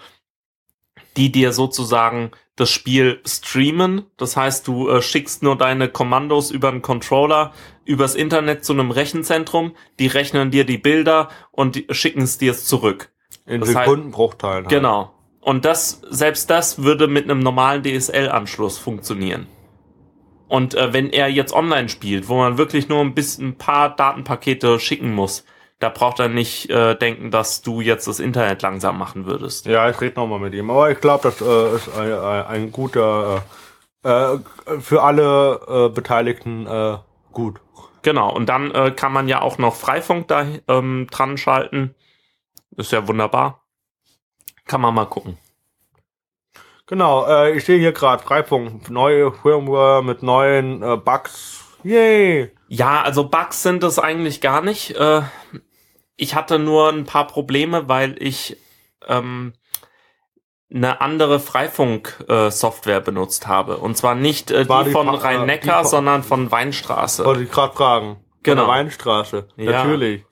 die 1.17 1.31
dir 1.31 1.51
sozusagen 1.53 2.31
das 2.55 2.69
Spiel 2.69 3.21
streamen. 3.25 4.03
Das 4.17 4.35
heißt, 4.35 4.67
du 4.67 4.89
äh, 4.89 5.01
schickst 5.01 5.43
nur 5.43 5.57
deine 5.57 5.87
Kommandos 5.87 6.51
über 6.51 6.69
einen 6.69 6.81
Controller 6.81 7.53
übers 7.85 8.13
Internet 8.13 8.63
zu 8.63 8.73
einem 8.73 8.91
Rechenzentrum, 8.91 9.73
die 9.97 10.07
rechnen 10.07 10.51
dir 10.51 10.63
die 10.63 10.77
Bilder 10.77 11.29
und 11.51 11.83
schicken 11.89 12.21
es 12.21 12.37
dir 12.37 12.53
zurück. 12.53 13.09
in 13.47 13.61
Das 13.61 13.69
Sekundenbruchteilen. 13.69 14.65
halt. 14.65 14.69
Genau. 14.69 15.11
Und 15.41 15.65
das, 15.65 16.01
selbst 16.09 16.49
das 16.49 16.83
würde 16.83 17.07
mit 17.07 17.23
einem 17.23 17.39
normalen 17.39 17.81
DSL-Anschluss 17.81 18.77
funktionieren. 18.77 19.47
Und 20.47 20.75
äh, 20.75 20.93
wenn 20.93 21.09
er 21.09 21.29
jetzt 21.29 21.53
online 21.53 21.89
spielt, 21.89 22.27
wo 22.27 22.37
man 22.37 22.57
wirklich 22.57 22.89
nur 22.89 22.99
ein 22.99 23.15
bisschen 23.15 23.49
ein 23.49 23.57
paar 23.57 23.95
Datenpakete 23.95 24.79
schicken 24.79 25.13
muss, 25.13 25.45
da 25.79 25.89
braucht 25.89 26.19
er 26.19 26.27
nicht 26.27 26.69
äh, 26.69 26.95
denken, 26.95 27.31
dass 27.31 27.61
du 27.61 27.79
jetzt 27.81 28.07
das 28.07 28.19
Internet 28.19 28.61
langsam 28.61 28.97
machen 28.97 29.25
würdest. 29.25 29.65
Ja, 29.65 29.89
ich 29.89 29.99
rede 30.01 30.19
nochmal 30.19 30.39
mit 30.39 30.53
ihm. 30.53 30.69
Aber 30.69 30.91
ich 30.91 30.99
glaube, 30.99 31.23
das 31.23 31.41
äh, 31.41 31.75
ist 31.75 31.97
ein, 31.97 32.11
ein, 32.13 32.71
guter, 32.71 33.43
äh, 34.03 34.09
äh, 34.09 34.39
für 34.79 35.01
alle 35.03 35.59
äh, 35.67 35.89
Beteiligten 35.89 36.67
äh, 36.67 36.97
gut. 37.31 37.61
Genau, 38.01 38.33
und 38.33 38.47
dann 38.47 38.71
äh, 38.71 38.91
kann 38.91 39.13
man 39.13 39.27
ja 39.27 39.41
auch 39.41 39.57
noch 39.57 39.75
Freifunk 39.75 40.27
da 40.27 40.45
ähm, 40.67 41.07
dran 41.11 41.37
schalten. 41.37 41.95
Ist 42.75 42.91
ja 42.91 43.07
wunderbar. 43.07 43.65
Kann 44.65 44.81
man 44.81 44.93
mal 44.93 45.05
gucken. 45.05 45.37
Genau, 46.87 47.25
äh, 47.27 47.55
ich 47.55 47.65
sehe 47.65 47.79
hier 47.79 47.91
gerade 47.91 48.23
Freifunk, 48.23 48.89
neue 48.89 49.31
Firmware 49.31 50.03
mit 50.03 50.23
neuen 50.23 50.81
äh, 50.81 50.97
Bugs. 50.97 51.63
Yay! 51.83 52.51
Ja, 52.67 53.01
also 53.01 53.27
Bugs 53.29 53.63
sind 53.63 53.83
es 53.83 53.99
eigentlich 53.99 54.41
gar 54.41 54.61
nicht. 54.61 54.95
Äh, 54.95 55.21
ich 56.19 56.35
hatte 56.35 56.59
nur 56.59 56.89
ein 56.89 57.05
paar 57.05 57.27
Probleme, 57.27 57.87
weil 57.87 58.15
ich 58.21 58.57
ähm, 59.07 59.53
eine 60.73 61.01
andere 61.01 61.39
Freifunk-Software 61.39 63.01
benutzt 63.01 63.47
habe. 63.47 63.77
Und 63.77 63.97
zwar 63.97 64.15
nicht 64.15 64.51
äh, 64.51 64.65
die 64.65 64.83
die 64.85 64.91
von 64.91 65.07
äh, 65.07 65.11
Rhein-Neckar, 65.11 65.81
von- 65.83 65.89
sondern 65.91 66.23
von 66.23 66.51
Weinstraße. 66.51 67.25
Wollte 67.25 67.43
ich 67.43 67.51
gerade 67.51 67.73
fragen. 67.75 68.15
Von 68.15 68.23
Genau. 68.43 68.65
der 68.65 68.73
Weinstraße. 68.73 69.47
Ja. 69.57 69.71
Natürlich. 69.83 70.23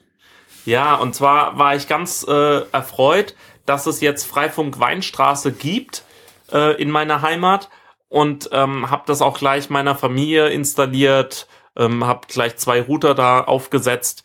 Ja, 0.66 0.96
und 0.96 1.14
zwar 1.16 1.58
war 1.58 1.76
ich 1.76 1.88
ganz 1.88 2.26
äh, 2.28 2.62
erfreut, 2.72 3.36
dass 3.66 3.86
es 3.86 4.00
jetzt 4.02 4.26
Freifunk 4.26 4.80
Weinstraße 4.80 5.52
gibt 5.52 6.04
äh, 6.52 6.82
in 6.82 6.90
meiner 6.90 7.22
Heimat 7.22 7.70
und 8.10 8.50
ähm, 8.54 8.90
habe 8.90 9.04
das 9.08 9.22
auch 9.22 9.38
gleich 9.40 9.70
meiner 9.70 9.96
Familie 9.96 10.48
installiert, 10.50 11.48
ähm, 11.78 12.06
habe 12.06 12.28
gleich 12.28 12.56
zwei 12.58 12.82
Router 12.82 13.14
da 13.16 13.42
aufgesetzt. 13.42 14.24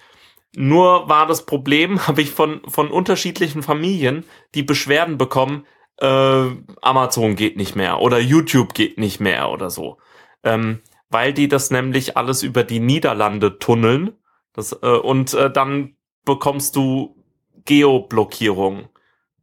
Nur 0.55 1.09
war 1.09 1.27
das 1.27 1.47
Problem, 1.47 2.07
habe 2.07 2.23
ich 2.23 2.31
von 2.31 2.61
von 2.69 2.91
unterschiedlichen 2.91 3.63
Familien 3.63 4.25
die 4.55 4.63
Beschwerden 4.63 5.19
bekommen, 5.19 5.67
äh, 5.99 6.51
Amazon 6.81 7.37
geht 7.37 7.57
nicht 7.57 7.77
mehr 7.77 8.01
oder 8.01 8.19
YouTube 8.19 8.75
geht 8.75 8.99
nicht 8.99 9.21
mehr 9.21 9.51
oder 9.51 9.71
so, 9.71 9.99
ähm, 10.43 10.81
weil 11.11 11.33
die 11.33 11.49
das 11.49 11.71
nämlich 11.71 12.17
alles 12.17 12.43
über 12.43 12.65
die 12.65 12.81
Niederlande 12.81 13.59
tunneln. 13.59 14.13
Das, 14.53 14.73
äh, 14.83 14.87
und 14.87 15.33
äh, 15.35 15.51
dann 15.51 15.97
bekommst 16.25 16.77
du 16.77 17.17
Geoblockierung. 17.65 18.89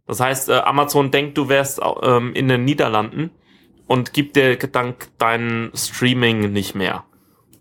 Das 0.06 0.20
heißt, 0.20 0.50
äh, 0.50 0.58
Amazon 0.60 1.12
denkt, 1.12 1.38
du 1.38 1.50
wärst 1.50 1.80
ähm, 2.02 2.34
in 2.34 2.48
den 2.48 2.66
Niederlanden 2.66 3.32
und 3.88 4.14
gibt 4.14 4.36
dir 4.36 4.58
dann 4.58 4.96
dein 5.18 5.72
Streaming 5.74 6.52
nicht 6.52 6.76
mehr. 6.76 7.06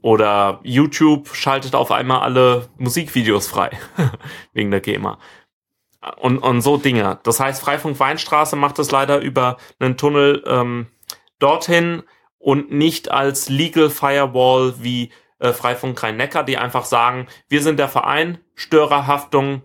Oder 0.00 0.60
YouTube 0.62 1.34
schaltet 1.34 1.74
auf 1.74 1.90
einmal 1.90 2.20
alle 2.20 2.68
Musikvideos 2.78 3.48
frei. 3.48 3.70
Wegen 4.52 4.70
der 4.70 4.80
GEMA. 4.80 5.18
Und, 6.20 6.38
und 6.38 6.60
so 6.60 6.76
Dinge. 6.76 7.18
Das 7.24 7.40
heißt, 7.40 7.60
Freifunk 7.60 7.98
Weinstraße 7.98 8.54
macht 8.54 8.78
es 8.78 8.90
leider 8.90 9.18
über 9.18 9.56
einen 9.80 9.96
Tunnel 9.96 10.44
ähm, 10.46 10.86
dorthin 11.40 12.04
und 12.38 12.70
nicht 12.70 13.10
als 13.10 13.48
Legal 13.48 13.90
Firewall 13.90 14.74
wie 14.78 15.10
äh, 15.40 15.52
Freifunk 15.52 16.00
Rhein-Neckar, 16.00 16.44
die 16.44 16.56
einfach 16.56 16.84
sagen, 16.84 17.26
wir 17.48 17.62
sind 17.62 17.78
der 17.78 17.88
Verein, 17.88 18.38
Störerhaftung 18.54 19.62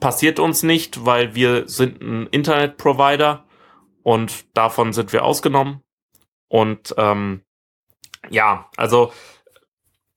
passiert 0.00 0.40
uns 0.40 0.62
nicht, 0.62 1.04
weil 1.04 1.34
wir 1.34 1.68
sind 1.68 2.02
ein 2.02 2.26
Internetprovider 2.26 3.44
und 4.02 4.56
davon 4.56 4.92
sind 4.92 5.12
wir 5.12 5.24
ausgenommen. 5.24 5.82
Und 6.48 6.94
ähm, 6.98 7.42
ja, 8.28 8.68
also 8.76 9.12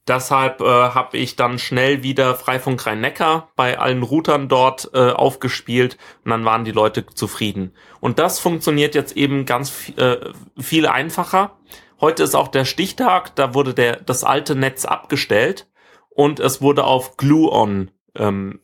deshalb 0.07 0.61
äh, 0.61 0.65
habe 0.65 1.17
ich 1.17 1.35
dann 1.35 1.59
schnell 1.59 2.03
wieder 2.03 2.35
Freifunk 2.35 2.85
Rhein-Neckar 2.85 3.49
bei 3.55 3.79
allen 3.79 4.03
Routern 4.03 4.47
dort 4.47 4.91
äh, 4.93 5.11
aufgespielt 5.11 5.97
und 6.23 6.31
dann 6.31 6.45
waren 6.45 6.65
die 6.65 6.71
Leute 6.71 7.05
zufrieden. 7.05 7.73
Und 7.99 8.19
das 8.19 8.39
funktioniert 8.39 8.95
jetzt 8.95 9.17
eben 9.17 9.45
ganz 9.45 9.91
äh, 9.97 10.17
viel 10.57 10.87
einfacher. 10.87 11.57
Heute 11.99 12.23
ist 12.23 12.35
auch 12.35 12.49
der 12.49 12.65
Stichtag, 12.65 13.35
da 13.35 13.53
wurde 13.53 13.73
der, 13.73 13.97
das 13.97 14.23
alte 14.23 14.55
Netz 14.55 14.85
abgestellt 14.85 15.67
und 16.09 16.39
es 16.39 16.61
wurde 16.61 16.83
auf 16.83 17.17
Glue-On 17.17 17.91
ähm, 18.15 18.59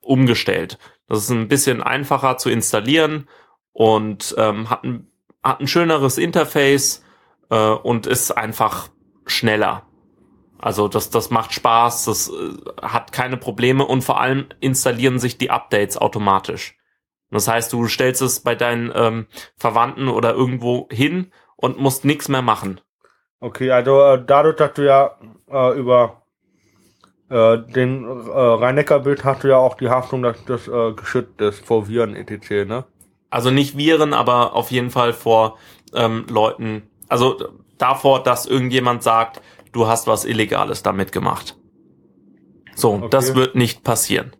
umgestellt. 0.00 0.78
Das 1.08 1.18
ist 1.18 1.30
ein 1.30 1.48
bisschen 1.48 1.82
einfacher 1.82 2.36
zu 2.38 2.50
installieren 2.50 3.28
und 3.72 4.34
ähm, 4.38 4.70
hat, 4.70 4.84
ein, 4.84 5.08
hat 5.42 5.60
ein 5.60 5.66
schöneres 5.66 6.18
Interface 6.18 7.04
äh, 7.50 7.56
und 7.56 8.06
ist 8.06 8.30
einfach 8.30 8.88
schneller. 9.26 9.86
Also 10.62 10.86
das, 10.86 11.10
das 11.10 11.30
macht 11.30 11.52
Spaß, 11.52 12.04
das 12.04 12.28
äh, 12.28 12.54
hat 12.80 13.10
keine 13.10 13.36
Probleme 13.36 13.84
und 13.84 14.02
vor 14.02 14.20
allem 14.20 14.46
installieren 14.60 15.18
sich 15.18 15.36
die 15.36 15.50
Updates 15.50 15.98
automatisch. 15.98 16.78
Das 17.32 17.48
heißt, 17.48 17.72
du 17.72 17.88
stellst 17.88 18.22
es 18.22 18.40
bei 18.40 18.54
deinen 18.54 18.92
ähm, 18.94 19.26
Verwandten 19.56 20.06
oder 20.06 20.34
irgendwo 20.34 20.88
hin 20.90 21.32
und 21.56 21.80
musst 21.80 22.04
nichts 22.04 22.28
mehr 22.28 22.42
machen. 22.42 22.80
Okay, 23.40 23.72
also 23.72 24.00
äh, 24.02 24.22
dadurch, 24.24 24.54
dass 24.56 24.74
du 24.74 24.86
ja 24.86 25.16
äh, 25.50 25.76
über 25.76 26.22
äh, 27.28 27.58
den 27.58 28.04
äh, 28.04 28.30
Rhein-Neckar-Bild 28.30 29.24
hast 29.24 29.42
du 29.42 29.48
ja 29.48 29.56
auch 29.56 29.74
die 29.74 29.88
Haftung, 29.88 30.22
dass 30.22 30.44
das 30.44 30.68
äh, 30.68 30.92
geschützt 30.92 31.40
ist 31.40 31.66
vor 31.66 31.88
Viren 31.88 32.14
etc., 32.14 32.68
ne? 32.68 32.84
Also 33.30 33.50
nicht 33.50 33.76
Viren, 33.76 34.12
aber 34.14 34.54
auf 34.54 34.70
jeden 34.70 34.90
Fall 34.90 35.12
vor 35.12 35.58
ähm, 35.92 36.26
Leuten, 36.28 36.88
also 37.08 37.36
davor, 37.78 38.22
dass 38.22 38.46
irgendjemand 38.46 39.02
sagt, 39.02 39.40
du 39.72 39.86
hast 39.86 40.06
was 40.06 40.24
Illegales 40.24 40.82
damit 40.82 41.12
gemacht. 41.12 41.56
So, 42.74 42.94
okay. 42.94 43.08
das 43.10 43.34
wird 43.34 43.54
nicht 43.54 43.82
passieren 43.82 44.34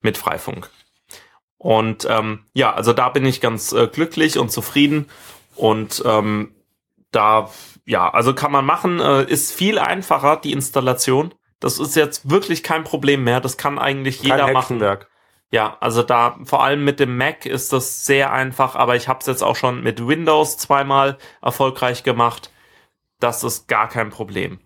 mit 0.00 0.18
Freifunk. 0.18 0.70
Und 1.58 2.06
ähm, 2.10 2.44
ja, 2.54 2.74
also 2.74 2.92
da 2.92 3.08
bin 3.08 3.24
ich 3.24 3.40
ganz 3.40 3.72
äh, 3.72 3.86
glücklich 3.86 4.38
und 4.38 4.50
zufrieden. 4.50 5.08
Und 5.54 6.02
ähm, 6.04 6.54
da, 7.12 7.50
ja, 7.84 8.10
also 8.10 8.34
kann 8.34 8.50
man 8.50 8.64
machen, 8.64 9.00
äh, 9.00 9.22
ist 9.24 9.52
viel 9.52 9.78
einfacher, 9.78 10.36
die 10.36 10.52
Installation. 10.52 11.34
Das 11.60 11.78
ist 11.78 11.94
jetzt 11.94 12.28
wirklich 12.28 12.64
kein 12.64 12.82
Problem 12.82 13.22
mehr. 13.22 13.40
Das 13.40 13.56
kann 13.56 13.78
eigentlich 13.78 14.22
jeder 14.22 14.46
kein 14.46 14.52
machen. 14.54 14.82
Ja, 15.52 15.76
also 15.80 16.02
da 16.02 16.38
vor 16.44 16.64
allem 16.64 16.82
mit 16.82 16.98
dem 16.98 17.16
Mac 17.16 17.46
ist 17.46 17.72
das 17.72 18.06
sehr 18.06 18.32
einfach, 18.32 18.74
aber 18.74 18.96
ich 18.96 19.06
habe 19.06 19.20
es 19.20 19.26
jetzt 19.26 19.42
auch 19.42 19.54
schon 19.54 19.82
mit 19.82 20.04
Windows 20.04 20.56
zweimal 20.56 21.18
erfolgreich 21.42 22.02
gemacht 22.02 22.51
das 23.22 23.44
ist 23.44 23.68
gar 23.68 23.88
kein 23.88 24.10
Problem. 24.10 24.58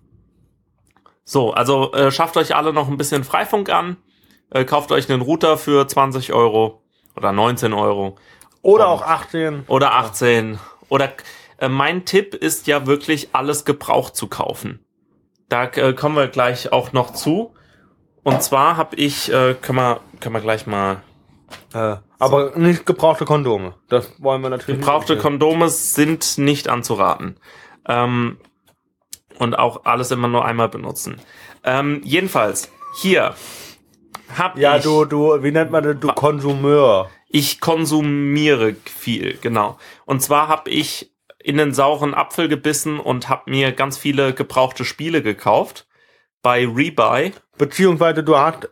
So, 1.24 1.52
also 1.52 1.92
äh, 1.92 2.10
schafft 2.10 2.36
euch 2.36 2.54
alle 2.54 2.72
noch 2.72 2.88
ein 2.88 2.96
bisschen 2.96 3.24
Freifunk 3.24 3.68
an, 3.68 3.96
äh, 4.50 4.64
kauft 4.64 4.92
euch 4.92 5.10
einen 5.10 5.22
Router 5.22 5.58
für 5.58 5.86
20 5.86 6.32
Euro 6.32 6.82
oder 7.16 7.32
19 7.32 7.72
Euro. 7.72 8.16
Oder 8.62 8.88
auch 8.88 9.02
18. 9.02 9.64
Oder 9.66 9.94
18. 9.94 10.54
Ja. 10.54 10.60
Oder 10.88 11.12
äh, 11.58 11.68
mein 11.68 12.04
Tipp 12.04 12.34
ist 12.34 12.66
ja 12.66 12.86
wirklich 12.86 13.30
alles 13.32 13.64
gebraucht 13.64 14.16
zu 14.16 14.28
kaufen. 14.28 14.84
Da 15.48 15.64
äh, 15.64 15.92
kommen 15.94 16.16
wir 16.16 16.28
gleich 16.28 16.72
auch 16.72 16.92
noch 16.92 17.12
zu. 17.12 17.54
Und 18.22 18.42
zwar 18.42 18.76
habe 18.76 18.96
ich, 18.96 19.32
äh, 19.32 19.54
können 19.54 19.78
wir, 19.78 20.00
können 20.20 20.34
wir 20.34 20.40
gleich 20.40 20.66
mal. 20.66 21.02
Äh, 21.72 21.96
aber 22.18 22.52
so. 22.52 22.58
nicht 22.58 22.86
gebrauchte 22.86 23.24
Kondome. 23.24 23.74
Das 23.88 24.20
wollen 24.20 24.42
wir 24.42 24.50
natürlich. 24.50 24.80
Gebrauchte 24.80 25.16
Kondome 25.16 25.68
sind 25.68 26.38
nicht 26.38 26.68
anzuraten. 26.68 27.36
Ähm, 27.88 28.38
und 29.38 29.58
auch 29.58 29.84
alles 29.84 30.10
immer 30.10 30.28
nur 30.28 30.44
einmal 30.44 30.68
benutzen. 30.68 31.20
Ähm, 31.62 32.00
jedenfalls, 32.04 32.70
hier 33.00 33.34
hab 34.36 34.58
ja, 34.58 34.76
ich... 34.76 34.84
Ja, 34.84 34.90
du, 34.90 35.04
du, 35.04 35.42
wie 35.42 35.52
nennt 35.52 35.70
man 35.70 35.84
das? 35.84 35.98
Du 36.00 36.08
Konsumeur. 36.08 37.10
Ich 37.28 37.60
konsumiere 37.60 38.76
viel, 38.84 39.38
genau. 39.40 39.78
Und 40.04 40.22
zwar 40.22 40.48
habe 40.48 40.70
ich 40.70 41.12
in 41.42 41.58
den 41.58 41.74
sauren 41.74 42.14
Apfel 42.14 42.48
gebissen 42.48 42.98
und 42.98 43.28
habe 43.28 43.50
mir 43.50 43.72
ganz 43.72 43.98
viele 43.98 44.32
gebrauchte 44.32 44.84
Spiele 44.84 45.22
gekauft 45.22 45.86
bei 46.42 46.66
Rebuy. 46.66 47.32
Beziehungsweise 47.58 48.22
du 48.22 48.36
hast 48.36 48.68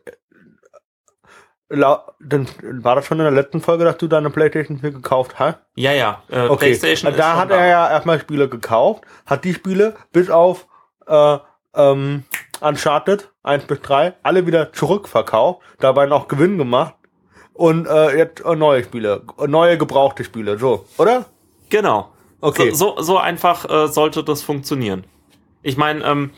dann 1.69 2.47
war 2.61 2.97
das 2.97 3.07
schon 3.07 3.19
in 3.19 3.25
der 3.25 3.33
letzten 3.33 3.61
Folge, 3.61 3.85
dass 3.85 3.97
du 3.97 4.07
deine 4.07 4.31
PlayStation 4.31 4.79
4 4.79 4.91
gekauft 4.91 5.39
hast? 5.39 5.59
Ja, 5.75 5.93
ja. 5.93 6.23
Äh, 6.31 6.49
okay. 6.49 6.77
PlayStation 6.77 7.15
da 7.17 7.37
hat 7.37 7.51
er 7.51 7.67
ja 7.67 7.91
erstmal 7.91 8.21
Spiele 8.21 8.49
gekauft, 8.49 9.05
hat 9.27 9.45
die 9.45 9.55
Spiele 9.55 9.95
bis 10.13 10.31
auf 10.31 10.67
äh, 11.07 11.39
ähm, 11.75 12.25
Uncharted 12.61 13.31
1 13.43 13.65
bis 13.65 13.81
3 13.81 14.15
alle 14.23 14.47
wieder 14.47 14.73
zurückverkauft, 14.73 15.63
dabei 15.81 16.07
noch 16.07 16.29
Gewinn 16.29 16.59
gemacht 16.59 16.95
und 17.55 17.87
äh, 17.87 18.17
jetzt 18.17 18.45
äh, 18.45 18.55
neue 18.57 18.85
Spiele, 18.85 19.23
neue 19.47 19.79
gebrauchte 19.79 20.25
Spiele, 20.25 20.59
so, 20.59 20.87
oder? 20.99 21.27
Genau. 21.71 22.11
Okay. 22.41 22.71
So, 22.73 22.97
so, 22.97 23.03
so 23.03 23.19
einfach 23.19 23.69
äh, 23.69 23.89
sollte 23.89 24.23
das 24.23 24.43
funktionieren. 24.43 25.05
Ich 25.63 25.79
meine, 25.79 26.05
ähm, 26.05 26.31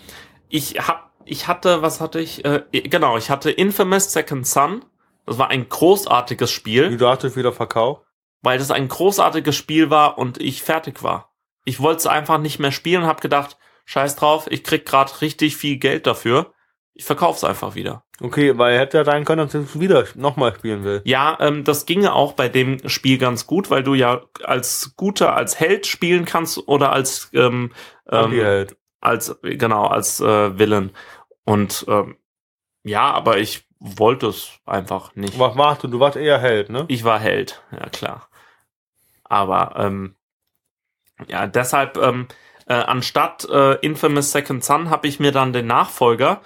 ich 0.48 0.74
hab, 0.86 1.10
ich 1.24 1.48
hatte, 1.48 1.82
was 1.82 2.00
hatte 2.00 2.20
ich? 2.20 2.44
Äh, 2.44 2.62
genau, 2.70 3.16
ich 3.16 3.28
hatte 3.28 3.50
Infamous 3.50 4.12
Second 4.12 4.46
Son 4.46 4.84
das 5.26 5.38
war 5.38 5.50
ein 5.50 5.68
großartiges 5.68 6.50
Spiel. 6.50 6.90
Wie 6.90 6.96
du 6.96 7.08
hattest 7.08 7.36
wieder 7.36 7.52
verkauft? 7.52 8.02
Weil 8.42 8.58
das 8.58 8.70
ein 8.70 8.88
großartiges 8.88 9.56
Spiel 9.56 9.90
war 9.90 10.18
und 10.18 10.40
ich 10.40 10.62
fertig 10.62 11.02
war. 11.02 11.34
Ich 11.64 11.80
wollte 11.80 11.98
es 11.98 12.06
einfach 12.06 12.38
nicht 12.38 12.60
mehr 12.60 12.72
spielen 12.72 13.02
und 13.02 13.08
habe 13.08 13.20
gedacht, 13.20 13.58
scheiß 13.86 14.16
drauf, 14.16 14.46
ich 14.48 14.62
krieg 14.62 14.86
gerade 14.86 15.20
richtig 15.20 15.56
viel 15.56 15.78
Geld 15.78 16.06
dafür. 16.06 16.52
Ich 16.94 17.04
verkauf's 17.04 17.44
einfach 17.44 17.74
wieder. 17.74 18.04
Okay, 18.22 18.56
weil 18.56 18.78
hätte 18.78 18.98
ja 18.98 19.04
sein 19.04 19.26
können, 19.26 19.48
dass 19.48 19.72
du 19.72 19.80
wieder 19.80 20.04
nochmal 20.14 20.54
spielen 20.54 20.84
will. 20.84 21.02
Ja, 21.04 21.36
ähm, 21.40 21.64
das 21.64 21.84
ginge 21.84 22.14
auch 22.14 22.32
bei 22.32 22.48
dem 22.48 22.88
Spiel 22.88 23.18
ganz 23.18 23.46
gut, 23.46 23.68
weil 23.68 23.82
du 23.82 23.94
ja 23.94 24.22
als 24.44 24.94
Guter, 24.96 25.36
als 25.36 25.60
Held 25.60 25.86
spielen 25.86 26.24
kannst 26.24 26.66
oder 26.68 26.92
als 26.92 27.28
ähm, 27.34 27.72
ähm, 28.10 28.66
als 29.00 29.38
genau 29.42 29.86
als 29.86 30.20
äh, 30.20 30.58
Villain. 30.58 30.90
Und 31.44 31.84
ähm, 31.88 32.16
ja, 32.82 33.10
aber 33.12 33.38
ich 33.38 33.65
wollte 33.78 34.28
es 34.28 34.52
einfach 34.64 35.14
nicht. 35.14 35.38
Was 35.38 35.56
warst 35.56 35.82
du? 35.84 35.88
Du 35.88 36.00
warst 36.00 36.16
eher 36.16 36.38
Held, 36.38 36.70
ne? 36.70 36.84
Ich 36.88 37.04
war 37.04 37.18
Held, 37.18 37.62
ja 37.72 37.88
klar. 37.88 38.28
Aber 39.24 39.74
ähm, 39.76 40.16
ja, 41.28 41.46
deshalb 41.46 41.96
ähm, 41.96 42.28
äh, 42.66 42.74
anstatt 42.74 43.46
äh, 43.50 43.74
Infamous 43.76 44.32
Second 44.32 44.64
Son 44.64 44.90
habe 44.90 45.06
ich 45.06 45.20
mir 45.20 45.32
dann 45.32 45.52
den 45.52 45.66
Nachfolger, 45.66 46.40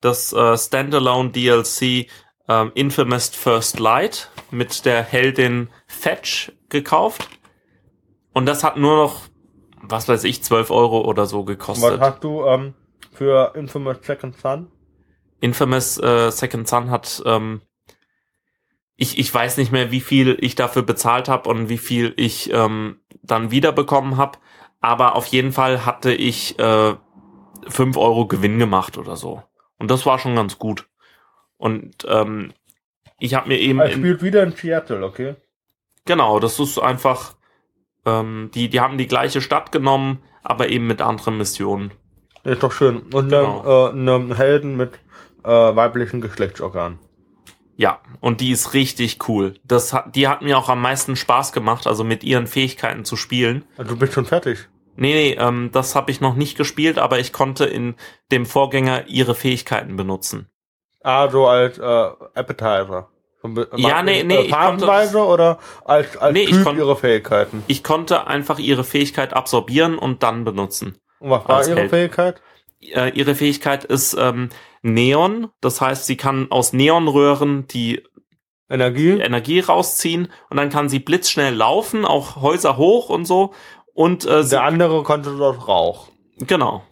das 0.00 0.32
äh, 0.32 0.56
Standalone 0.56 1.30
DLC 1.30 2.08
äh, 2.48 2.68
Infamous 2.74 3.28
First 3.30 3.78
Light 3.78 4.30
mit 4.50 4.84
der 4.84 5.02
Heldin 5.02 5.70
Fetch 5.86 6.52
gekauft. 6.68 7.28
Und 8.32 8.46
das 8.46 8.62
hat 8.64 8.76
nur 8.76 8.96
noch, 8.96 9.22
was 9.82 10.08
weiß 10.08 10.24
ich, 10.24 10.42
12 10.42 10.70
Euro 10.70 11.02
oder 11.02 11.26
so 11.26 11.44
gekostet. 11.44 12.00
Was 12.00 12.12
hast 12.12 12.24
du 12.24 12.44
ähm, 12.44 12.74
für 13.12 13.54
Infamous 13.54 13.98
Second 14.02 14.38
Son? 14.38 14.70
Infamous 15.40 15.98
äh, 15.98 16.30
Second 16.30 16.68
Son 16.68 16.90
hat, 16.90 17.22
ähm, 17.26 17.60
ich, 18.96 19.18
ich 19.18 19.32
weiß 19.32 19.58
nicht 19.58 19.72
mehr, 19.72 19.90
wie 19.90 20.00
viel 20.00 20.36
ich 20.40 20.54
dafür 20.54 20.82
bezahlt 20.82 21.28
habe 21.28 21.48
und 21.50 21.68
wie 21.68 21.78
viel 21.78 22.14
ich 22.16 22.50
ähm, 22.52 23.00
dann 23.22 23.50
wiederbekommen 23.50 24.16
habe, 24.16 24.38
aber 24.80 25.16
auf 25.16 25.26
jeden 25.26 25.52
Fall 25.52 25.84
hatte 25.84 26.12
ich 26.12 26.58
äh, 26.58 26.94
5 27.68 27.96
Euro 27.96 28.26
Gewinn 28.26 28.58
gemacht 28.58 28.98
oder 28.98 29.16
so. 29.16 29.42
Und 29.78 29.90
das 29.90 30.06
war 30.06 30.18
schon 30.18 30.34
ganz 30.34 30.58
gut. 30.58 30.88
Und 31.58 32.06
ähm, 32.08 32.52
ich 33.18 33.34
habe 33.34 33.48
mir 33.48 33.58
eben. 33.58 33.80
Er 33.80 33.90
spielt 33.90 34.22
wieder 34.22 34.42
in 34.42 34.52
Seattle, 34.52 35.04
okay? 35.04 35.34
Genau, 36.04 36.38
das 36.38 36.58
ist 36.58 36.78
einfach. 36.78 37.34
Ähm, 38.04 38.50
die, 38.54 38.68
die 38.68 38.80
haben 38.80 38.98
die 38.98 39.08
gleiche 39.08 39.40
Stadt 39.40 39.72
genommen, 39.72 40.22
aber 40.42 40.68
eben 40.68 40.86
mit 40.86 41.02
anderen 41.02 41.38
Missionen. 41.38 41.90
Ist 42.44 42.62
doch 42.62 42.72
schön. 42.72 42.98
Und 43.12 43.30
genau. 43.30 43.90
dann 43.90 44.06
äh, 44.06 44.12
einem 44.12 44.34
Helden 44.34 44.76
mit 44.76 45.00
äh, 45.46 45.76
weiblichen 45.76 46.20
Geschlechtsorgan. 46.20 46.98
Ja, 47.76 48.00
und 48.20 48.40
die 48.40 48.50
ist 48.50 48.72
richtig 48.74 49.28
cool. 49.28 49.54
Das 49.64 49.92
hat, 49.92 50.16
die 50.16 50.28
hat 50.28 50.42
mir 50.42 50.58
auch 50.58 50.68
am 50.68 50.80
meisten 50.80 51.14
Spaß 51.14 51.52
gemacht, 51.52 51.86
also 51.86 52.04
mit 52.04 52.24
ihren 52.24 52.46
Fähigkeiten 52.46 53.04
zu 53.04 53.16
spielen. 53.16 53.64
Also 53.76 53.92
du 53.92 53.98
bist 53.98 54.14
schon 54.14 54.24
fertig. 54.24 54.68
Nee, 54.96 55.12
nee, 55.12 55.32
ähm, 55.38 55.70
das 55.72 55.94
habe 55.94 56.10
ich 56.10 56.22
noch 56.22 56.34
nicht 56.34 56.56
gespielt, 56.56 56.98
aber 56.98 57.18
ich 57.18 57.32
konnte 57.32 57.66
in 57.66 57.94
dem 58.32 58.46
Vorgänger 58.46 59.08
ihre 59.08 59.34
Fähigkeiten 59.34 59.96
benutzen. 59.96 60.48
Ah, 61.02 61.28
so 61.28 61.46
als 61.46 61.78
äh, 61.78 61.82
Appetizer. 61.82 63.10
Ja, 63.76 64.02
nee, 64.02 64.24
nee, 64.24 64.40
ich 64.40 64.50
konnte, 64.50 64.86
oder 65.18 65.58
als, 65.84 66.16
als 66.16 66.32
nee, 66.32 66.46
typ 66.46 66.64
konnte, 66.64 66.80
ihre 66.80 66.96
Fähigkeiten? 66.96 67.62
Ich 67.68 67.84
konnte 67.84 68.26
einfach 68.26 68.58
ihre 68.58 68.82
Fähigkeit 68.82 69.34
absorbieren 69.34 69.98
und 69.98 70.24
dann 70.24 70.44
benutzen. 70.44 70.96
Und 71.20 71.30
was 71.30 71.46
war 71.46 71.68
ihre 71.68 71.80
Held. 71.80 71.90
Fähigkeit? 71.90 72.42
Äh, 72.80 73.10
ihre 73.10 73.34
Fähigkeit 73.34 73.84
ist 73.84 74.16
ähm, 74.18 74.48
Neon. 74.94 75.48
Das 75.60 75.80
heißt, 75.80 76.06
sie 76.06 76.16
kann 76.16 76.50
aus 76.50 76.72
Neonröhren, 76.72 77.66
die 77.68 78.02
Energie. 78.68 79.10
Energie 79.20 79.60
rausziehen 79.60 80.28
und 80.50 80.56
dann 80.56 80.70
kann 80.70 80.88
sie 80.88 80.98
blitzschnell 80.98 81.54
laufen, 81.54 82.04
auch 82.04 82.36
Häuser 82.36 82.76
hoch 82.76 83.08
und 83.10 83.24
so. 83.24 83.52
Und 83.94 84.24
äh, 84.26 84.44
Der 84.46 84.64
andere 84.64 85.02
konnte 85.02 85.36
dort 85.36 85.68
Rauch. 85.68 86.08
genau. 86.38 86.82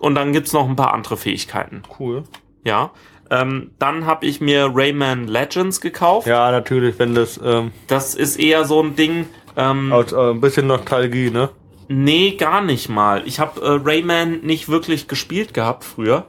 Und 0.00 0.14
dann 0.14 0.32
gibt's 0.32 0.52
noch 0.52 0.68
ein 0.68 0.76
paar 0.76 0.94
andere 0.94 1.16
Fähigkeiten. 1.16 1.82
Cool. 1.98 2.22
Ja. 2.64 2.92
Ähm, 3.30 3.72
dann 3.80 4.06
habe 4.06 4.26
ich 4.26 4.40
mir 4.40 4.70
Rayman 4.72 5.26
Legends 5.26 5.80
gekauft. 5.80 6.26
Ja, 6.28 6.50
natürlich, 6.52 6.98
wenn 7.00 7.14
das 7.16 7.38
ähm, 7.44 7.72
Das 7.88 8.14
ist 8.14 8.38
eher 8.38 8.64
so 8.64 8.80
ein 8.80 8.94
Ding. 8.94 9.26
Ähm, 9.56 9.92
aus 9.92 10.12
äh, 10.12 10.30
ein 10.30 10.40
bisschen 10.40 10.68
Nostalgie, 10.68 11.30
ne? 11.30 11.50
Nee, 11.88 12.36
gar 12.36 12.62
nicht 12.62 12.88
mal. 12.88 13.22
Ich 13.26 13.40
habe 13.40 13.60
äh, 13.60 13.80
Rayman 13.84 14.40
nicht 14.42 14.68
wirklich 14.68 15.08
gespielt 15.08 15.52
gehabt 15.52 15.82
früher, 15.84 16.26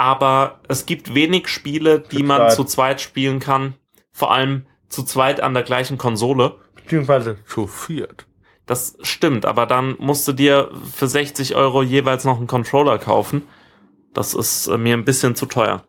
aber 0.00 0.60
es 0.66 0.86
gibt 0.86 1.14
wenig 1.14 1.48
Spiele, 1.48 2.00
die 2.00 2.22
man 2.22 2.50
zu 2.50 2.64
zweit 2.64 3.02
spielen 3.02 3.38
kann, 3.38 3.74
vor 4.12 4.32
allem 4.32 4.64
zu 4.88 5.02
zweit 5.02 5.42
an 5.42 5.52
der 5.52 5.62
gleichen 5.62 5.98
Konsole. 5.98 6.54
Beziehungsweise 6.74 7.36
zu 7.44 7.66
viert. 7.66 8.24
Das 8.64 8.96
stimmt, 9.02 9.44
aber 9.44 9.66
dann 9.66 9.96
musst 9.98 10.26
du 10.26 10.32
dir 10.32 10.70
für 10.90 11.06
60 11.06 11.54
Euro 11.54 11.82
jeweils 11.82 12.24
noch 12.24 12.38
einen 12.38 12.46
Controller 12.46 12.96
kaufen. 12.96 13.42
Das 14.14 14.32
ist 14.32 14.68
äh, 14.68 14.78
mir 14.78 14.96
ein 14.96 15.04
bisschen 15.04 15.36
zu 15.36 15.44
teuer. 15.44 15.84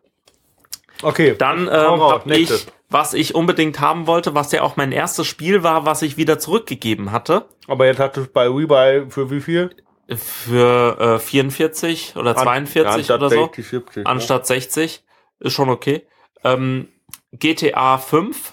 Okay. 1.02 1.34
Dann 1.38 1.62
ähm, 1.62 1.70
habe 1.72 2.36
ich, 2.36 2.66
was 2.90 3.14
ich 3.14 3.34
unbedingt 3.34 3.80
haben 3.80 4.06
wollte, 4.06 4.34
was 4.34 4.52
ja 4.52 4.60
auch 4.60 4.76
mein 4.76 4.92
erstes 4.92 5.26
Spiel 5.26 5.62
war, 5.62 5.86
was 5.86 6.02
ich 6.02 6.18
wieder 6.18 6.38
zurückgegeben 6.38 7.12
hatte, 7.12 7.46
Aber 7.66 7.86
jetzt 7.86 7.98
hat 7.98 8.18
es 8.18 8.28
bei 8.28 8.46
Rebuy 8.46 9.06
für 9.08 9.30
wie 9.30 9.40
viel? 9.40 9.70
Für 10.16 10.98
äh, 11.00 11.18
44 11.18 12.16
oder 12.16 12.36
42 12.36 12.86
Anstatt 12.86 13.20
oder 13.20 13.30
so. 13.30 13.42
60, 13.46 13.66
70, 13.66 13.96
ne? 13.96 14.06
anstatt 14.06 14.46
60. 14.46 15.04
Ist 15.40 15.52
schon 15.52 15.70
okay. 15.70 16.06
Ähm, 16.44 16.88
GTA 17.32 17.98
5. 17.98 18.52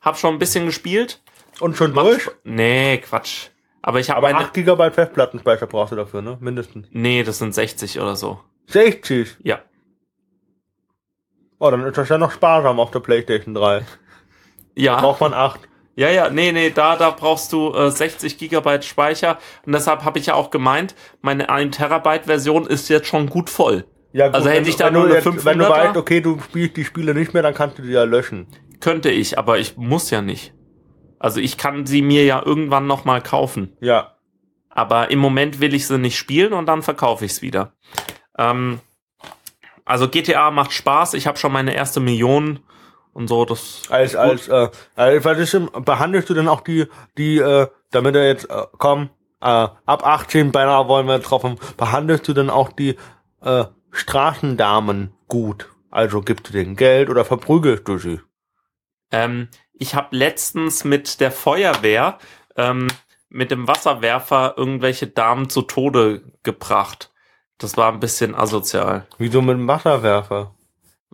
Hab 0.00 0.18
schon 0.18 0.34
ein 0.34 0.38
bisschen 0.38 0.66
gespielt. 0.66 1.22
Und 1.60 1.76
schon 1.76 1.92
Macht 1.92 2.06
durch? 2.06 2.30
Nee, 2.44 2.98
Quatsch. 2.98 3.48
Aber 3.82 4.00
ich 4.00 4.10
habe 4.10 4.18
Aber 4.18 4.32
meine. 4.32 4.46
8 4.46 4.54
GB 4.54 4.90
Festplattenspeicher 4.90 5.66
brauchst 5.66 5.92
du 5.92 5.96
dafür, 5.96 6.22
ne? 6.22 6.38
Mindestens. 6.40 6.88
Nee, 6.90 7.22
das 7.22 7.38
sind 7.38 7.54
60 7.54 8.00
oder 8.00 8.16
so. 8.16 8.40
60. 8.68 9.36
Ja. 9.42 9.60
Oh, 11.58 11.70
dann 11.70 11.84
ist 11.84 11.96
das 11.96 12.08
ja 12.08 12.18
noch 12.18 12.32
sparsam 12.32 12.80
auf 12.80 12.90
der 12.90 13.00
Playstation 13.00 13.54
3. 13.54 13.84
Ja. 14.74 15.00
Braucht 15.00 15.20
man 15.20 15.34
8. 15.34 15.60
Ja, 15.96 16.10
ja, 16.10 16.28
nee, 16.28 16.50
nee, 16.50 16.70
da, 16.70 16.96
da 16.96 17.10
brauchst 17.10 17.52
du 17.52 17.72
äh, 17.72 17.90
60 17.90 18.36
Gigabyte 18.36 18.84
Speicher. 18.84 19.38
Und 19.64 19.72
deshalb 19.74 20.04
habe 20.04 20.18
ich 20.18 20.26
ja 20.26 20.34
auch 20.34 20.50
gemeint, 20.50 20.94
meine 21.20 21.48
1 21.50 21.76
Terabyte 21.76 22.24
Version 22.24 22.66
ist 22.66 22.88
jetzt 22.88 23.06
schon 23.06 23.28
gut 23.28 23.48
voll. 23.48 23.84
Ja, 24.12 24.26
gut, 24.26 24.34
Also 24.36 24.48
hätte 24.48 24.62
wenn, 24.62 24.68
ich 24.68 24.76
da 24.76 24.90
nur 24.90 25.02
du 25.02 25.14
eine 25.14 25.16
jetzt, 25.16 25.44
Wenn 25.44 25.58
du 25.58 25.64
500er? 25.64 25.70
weißt, 25.70 25.96
okay, 25.96 26.20
du 26.20 26.40
spielst 26.40 26.76
die 26.76 26.84
Spiele 26.84 27.14
nicht 27.14 27.32
mehr, 27.32 27.42
dann 27.42 27.54
kannst 27.54 27.78
du 27.78 27.82
die 27.82 27.90
ja 27.92 28.04
löschen. 28.04 28.46
Könnte 28.80 29.10
ich, 29.10 29.38
aber 29.38 29.58
ich 29.58 29.76
muss 29.76 30.10
ja 30.10 30.20
nicht. 30.20 30.52
Also 31.18 31.40
ich 31.40 31.56
kann 31.56 31.86
sie 31.86 32.02
mir 32.02 32.24
ja 32.24 32.42
irgendwann 32.44 32.86
nochmal 32.86 33.22
kaufen. 33.22 33.76
Ja. 33.80 34.14
Aber 34.68 35.10
im 35.12 35.20
Moment 35.20 35.60
will 35.60 35.74
ich 35.74 35.86
sie 35.86 35.98
nicht 35.98 36.18
spielen 36.18 36.52
und 36.52 36.66
dann 36.66 36.82
verkaufe 36.82 37.24
ich 37.24 37.32
es 37.32 37.42
wieder. 37.42 37.72
Ähm, 38.36 38.80
also 39.84 40.08
GTA 40.08 40.50
macht 40.50 40.72
Spaß. 40.72 41.14
Ich 41.14 41.26
habe 41.26 41.38
schon 41.38 41.52
meine 41.52 41.74
erste 41.74 42.00
Million 42.00 42.60
und 43.14 43.28
so. 43.28 43.44
Das 43.44 43.82
Als, 43.88 44.14
als, 44.14 44.48
äh, 44.48 44.68
als 44.94 45.24
was 45.24 45.38
ist 45.38 45.54
denn, 45.54 45.70
behandelst 45.84 46.28
du 46.28 46.34
denn 46.34 46.48
auch 46.48 46.60
die, 46.60 46.86
die, 47.16 47.38
äh, 47.38 47.68
damit 47.90 48.14
er 48.14 48.26
jetzt, 48.26 48.50
äh, 48.50 48.66
komm, 48.76 49.10
äh, 49.40 49.46
ab 49.46 50.06
18 50.06 50.52
beinahe 50.52 50.88
wollen 50.88 51.06
wir 51.06 51.20
kommen, 51.20 51.58
behandelst 51.76 52.28
du 52.28 52.34
denn 52.34 52.50
auch 52.50 52.70
die, 52.72 52.96
äh, 53.40 53.64
Straßendamen 53.92 55.14
gut? 55.28 55.70
Also 55.90 56.20
gibst 56.20 56.48
du 56.48 56.52
denen 56.52 56.76
Geld 56.76 57.08
oder 57.08 57.24
verprügelst 57.24 57.86
du 57.86 57.98
sie? 57.98 58.20
Ähm, 59.12 59.48
ich 59.72 59.94
habe 59.94 60.16
letztens 60.16 60.84
mit 60.84 61.20
der 61.20 61.30
Feuerwehr, 61.30 62.18
ähm, 62.56 62.88
mit 63.28 63.50
dem 63.50 63.68
Wasserwerfer 63.68 64.54
irgendwelche 64.56 65.06
Damen 65.06 65.48
zu 65.48 65.62
Tode 65.62 66.22
gebracht. 66.42 67.12
Das 67.58 67.76
war 67.76 67.92
ein 67.92 68.00
bisschen 68.00 68.34
asozial. 68.34 69.06
Wieso 69.18 69.40
mit 69.40 69.56
dem 69.56 69.68
Wasserwerfer? 69.68 70.54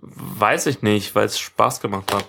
Weiß 0.01 0.67
ich 0.67 0.83
nicht, 0.83 1.15
weil 1.15 1.27
es 1.27 1.39
Spaß 1.39 1.81
gemacht 1.81 2.13
hat. 2.15 2.25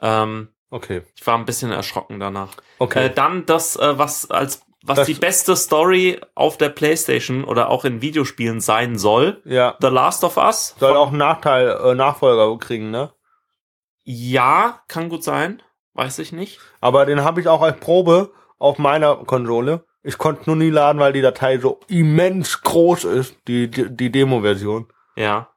Ähm, 0.00 0.48
Okay. 0.70 1.02
ich 1.14 1.26
war 1.26 1.36
ein 1.38 1.44
bisschen 1.44 1.70
erschrocken 1.70 2.18
danach. 2.18 2.48
Okay. 2.78 3.06
Äh, 3.06 3.10
dann 3.10 3.44
das, 3.46 3.76
äh, 3.76 3.98
was 3.98 4.30
als 4.30 4.62
was 4.84 4.96
Das- 4.96 5.06
die 5.06 5.14
beste 5.14 5.54
Story 5.54 6.20
auf 6.34 6.58
der 6.58 6.70
PlayStation 6.70 7.44
oder 7.44 7.68
auch 7.70 7.84
in 7.84 8.02
Videospielen 8.02 8.60
sein 8.60 8.98
soll. 8.98 9.40
ja. 9.44 9.76
The 9.80 9.86
Last 9.86 10.24
of 10.24 10.36
Us. 10.36 10.74
Soll 10.80 10.96
auch 10.96 11.08
einen 11.10 11.18
Nachteil, 11.18 11.68
äh, 11.84 11.94
Nachfolger 11.94 12.58
kriegen, 12.58 12.90
ne? 12.90 13.12
Ja, 14.04 14.80
kann 14.88 15.08
gut 15.08 15.22
sein. 15.22 15.62
Weiß 15.94 16.18
ich 16.18 16.32
nicht. 16.32 16.58
Aber 16.80 17.06
den 17.06 17.22
habe 17.22 17.40
ich 17.40 17.46
auch 17.48 17.62
als 17.62 17.78
Probe 17.78 18.32
auf 18.58 18.78
meiner 18.78 19.14
Konsole. 19.16 19.84
Ich 20.02 20.18
konnte 20.18 20.42
nur 20.46 20.56
nie 20.56 20.70
laden, 20.70 20.98
weil 20.98 21.12
die 21.12 21.20
Datei 21.22 21.58
so 21.58 21.78
immens 21.86 22.62
groß 22.62 23.04
ist, 23.04 23.36
die, 23.46 23.70
die, 23.70 23.88
die 23.94 24.10
Demo-Version. 24.10 24.88
Ja. 25.14 25.51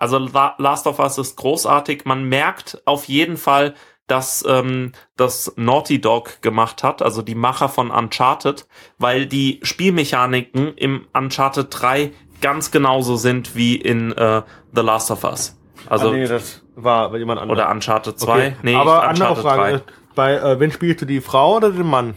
Also 0.00 0.18
La 0.18 0.54
Last 0.58 0.86
of 0.86 0.98
Us 0.98 1.18
ist 1.18 1.36
großartig. 1.36 2.04
Man 2.06 2.24
merkt 2.24 2.82
auf 2.86 3.04
jeden 3.04 3.36
Fall, 3.36 3.74
dass 4.06 4.44
ähm, 4.48 4.92
das 5.16 5.52
Naughty 5.56 6.00
Dog 6.00 6.42
gemacht 6.42 6.82
hat, 6.82 7.00
also 7.02 7.22
die 7.22 7.36
Macher 7.36 7.68
von 7.68 7.90
Uncharted, 7.90 8.66
weil 8.98 9.26
die 9.26 9.60
Spielmechaniken 9.62 10.74
im 10.74 11.06
Uncharted 11.12 11.68
3 11.70 12.10
ganz 12.40 12.70
genauso 12.70 13.16
sind 13.16 13.54
wie 13.54 13.76
in 13.76 14.10
äh, 14.12 14.42
The 14.74 14.80
Last 14.80 15.10
of 15.10 15.22
Us. 15.22 15.56
Also 15.86 16.08
ah, 16.08 16.12
nee, 16.12 16.26
das 16.26 16.62
war 16.74 17.16
jemand 17.16 17.40
anderes. 17.40 17.60
oder 17.60 17.70
Uncharted 17.70 18.18
2. 18.18 18.32
Okay. 18.32 18.56
Nee, 18.62 18.74
Aber 18.74 19.06
andere 19.06 19.36
Frage 19.36 19.62
3. 19.62 19.72
ist, 19.74 19.84
bei 20.14 20.34
äh, 20.34 20.58
wen 20.58 20.72
spielst 20.72 21.02
du 21.02 21.06
die 21.06 21.20
Frau 21.20 21.56
oder 21.56 21.70
den 21.70 21.86
Mann? 21.86 22.14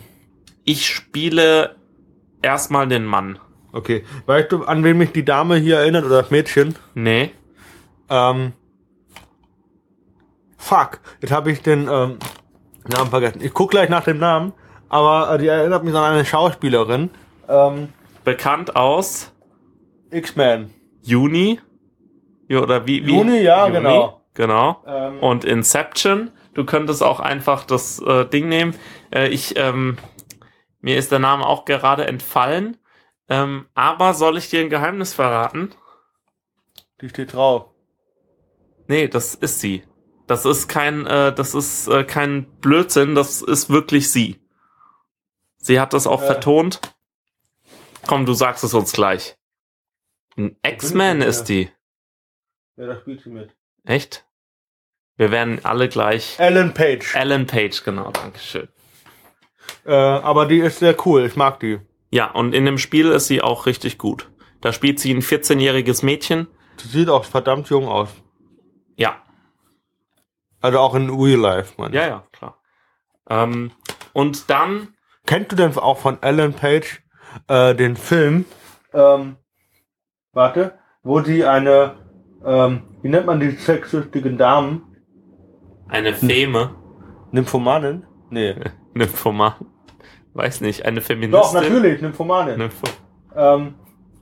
Ich 0.64 0.88
spiele 0.88 1.76
erstmal 2.42 2.88
den 2.88 3.06
Mann. 3.06 3.40
Okay. 3.74 4.06
Weißt 4.26 4.52
du, 4.52 4.64
an 4.64 4.84
wen 4.84 4.98
mich 4.98 5.12
die 5.12 5.26
Dame 5.26 5.58
hier 5.58 5.80
erinnert 5.80 6.06
oder 6.06 6.22
das 6.22 6.32
Mädchen? 6.32 6.76
Nee. 6.96 7.32
Ähm, 8.10 8.54
fuck, 10.58 11.00
jetzt 11.22 11.32
habe 11.32 11.52
ich 11.52 11.62
den 11.62 11.88
ähm, 11.90 12.18
Namen 12.88 13.10
vergessen. 13.10 13.42
Ich 13.42 13.54
guck 13.54 13.72
gleich 13.72 13.90
nach 13.90 14.04
dem 14.04 14.18
Namen, 14.20 14.54
aber 14.90 15.34
äh, 15.34 15.38
die 15.38 15.48
erinnert 15.48 15.84
mich 15.84 15.94
an 15.94 16.04
eine 16.04 16.26
Schauspielerin. 16.26 17.10
Ähm, 17.48 17.90
Bekannt 18.24 18.76
aus 18.76 19.32
X-Men. 20.12 20.74
Juni. 21.02 21.60
Ja, 22.48 22.62
Oder 22.62 22.86
wie, 22.88 23.06
wie? 23.06 23.16
Juni, 23.16 23.40
ja, 23.42 23.68
genau. 23.70 24.22
Genau. 24.34 24.84
Ähm, 24.88 25.20
Und 25.20 25.46
Inception. 25.46 26.32
Du 26.54 26.66
könntest 26.66 27.04
auch 27.04 27.20
einfach 27.20 27.66
das 27.66 28.00
äh, 28.00 28.26
Ding 28.26 28.48
nehmen. 28.48 28.76
Äh, 29.14 29.30
ich, 29.30 29.58
ähm, 29.58 29.98
mir 30.82 30.98
ist 30.98 31.12
der 31.12 31.20
Name 31.20 31.46
auch 31.46 31.66
gerade 31.66 32.06
entfallen. 32.08 32.78
Ähm, 33.30 33.66
aber 33.74 34.14
soll 34.14 34.38
ich 34.38 34.50
dir 34.50 34.62
ein 34.62 34.70
Geheimnis 34.70 35.14
verraten? 35.14 35.72
die 37.02 37.10
steht 37.10 37.34
drauf. 37.34 37.66
Nee, 38.88 39.08
das 39.08 39.36
ist 39.36 39.60
sie. 39.60 39.84
Das 40.28 40.46
ist 40.46 40.68
kein, 40.68 41.06
äh, 41.06 41.34
das 41.34 41.54
ist 41.54 41.88
äh, 41.88 42.04
kein 42.04 42.46
Blödsinn, 42.60 43.16
das 43.16 43.42
ist 43.42 43.70
wirklich 43.70 44.12
sie. 44.12 44.40
Sie 45.58 45.80
hat 45.80 45.94
das 45.94 46.08
auch 46.08 46.22
Äh. 46.24 46.26
vertont. 46.28 46.82
Komm, 48.08 48.26
du 48.26 48.34
sagst 48.34 48.64
es 48.64 48.74
uns 48.74 48.92
gleich. 48.94 49.38
Ein 50.38 50.58
X-Men 50.66 51.22
Ja. 51.22 51.28
ist 51.28 51.46
die. 51.46 51.70
Ja, 52.78 52.88
da 52.88 53.00
spielt 53.00 53.22
sie 53.22 53.30
mit. 53.30 53.50
Echt? 53.86 54.26
Wir 55.16 55.30
werden 55.32 55.64
alle 55.64 55.90
gleich. 55.90 56.40
Ellen 56.40 56.74
Page. 56.74 57.16
Alan 57.16 57.46
Page, 57.46 57.84
genau, 57.84 58.12
Dankeschön. 58.12 58.68
Äh, 59.86 59.94
aber 59.94 60.46
die 60.48 60.60
ist 60.60 60.80
sehr 60.80 60.96
cool. 61.06 61.26
Ich 61.26 61.36
mag 61.36 61.60
die. 61.60 61.80
Ja, 62.12 62.32
und 62.32 62.54
in 62.54 62.66
dem 62.66 62.78
Spiel 62.78 63.10
ist 63.12 63.28
sie 63.28 63.42
auch 63.42 63.66
richtig 63.66 63.98
gut. 63.98 64.30
Da 64.62 64.74
spielt 64.74 65.00
sie 65.00 65.14
ein 65.14 65.22
14-jähriges 65.22 66.04
Mädchen. 66.04 66.48
Sie 66.78 66.88
sieht 66.88 67.10
auch 67.10 67.26
verdammt 67.26 67.70
jung 67.70 67.88
aus. 67.88 68.10
Ja, 68.96 69.16
Also 70.62 70.80
auch 70.80 70.96
in 70.96 71.10
Real 71.10 71.40
Life, 71.40 71.74
man. 71.78 71.92
ja, 71.94 72.08
ja, 72.08 72.24
klar. 72.32 72.58
Ähm, 73.30 73.72
und 74.14 74.50
dann, 74.50 74.90
Kennst 75.26 75.52
du 75.52 75.56
denn 75.56 75.78
auch 75.78 75.98
von 75.98 76.22
Ellen 76.22 76.54
Page 76.54 77.02
äh, 77.48 77.74
den 77.76 77.96
Film? 77.96 78.46
Ähm, 78.94 79.38
warte, 80.34 80.78
wo 81.02 81.22
sie 81.22 81.46
eine, 81.46 81.96
ähm, 82.46 82.84
wie 83.02 83.10
nennt 83.10 83.26
man 83.26 83.40
die 83.40 83.52
sexsüchtigen 83.52 84.38
Damen? 84.38 84.84
eine 85.90 86.14
Feme, 86.14 86.76
Nymphomanin? 87.32 88.06
Nee. 88.30 88.56
Nymphoman, 88.94 89.54
weiß 90.34 90.62
nicht, 90.62 90.86
eine 90.86 91.02
Feministin. 91.02 91.32
Doch, 91.42 91.54
natürlich, 91.54 92.02
Nymphomanin. 92.02 92.58
Nympho 92.58 92.88
Ähm, 93.36 93.76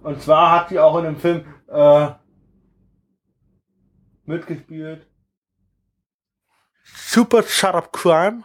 und 0.04 0.22
zwar 0.22 0.52
hat 0.52 0.70
sie 0.70 0.80
auch 0.80 0.98
in 0.98 1.04
dem 1.06 1.18
Film 1.18 1.46
äh, 1.68 2.08
mitgespielt. 4.26 5.08
Super 6.84 7.44
Shut 7.44 7.76
Up 7.76 7.92
Crime. 7.92 8.44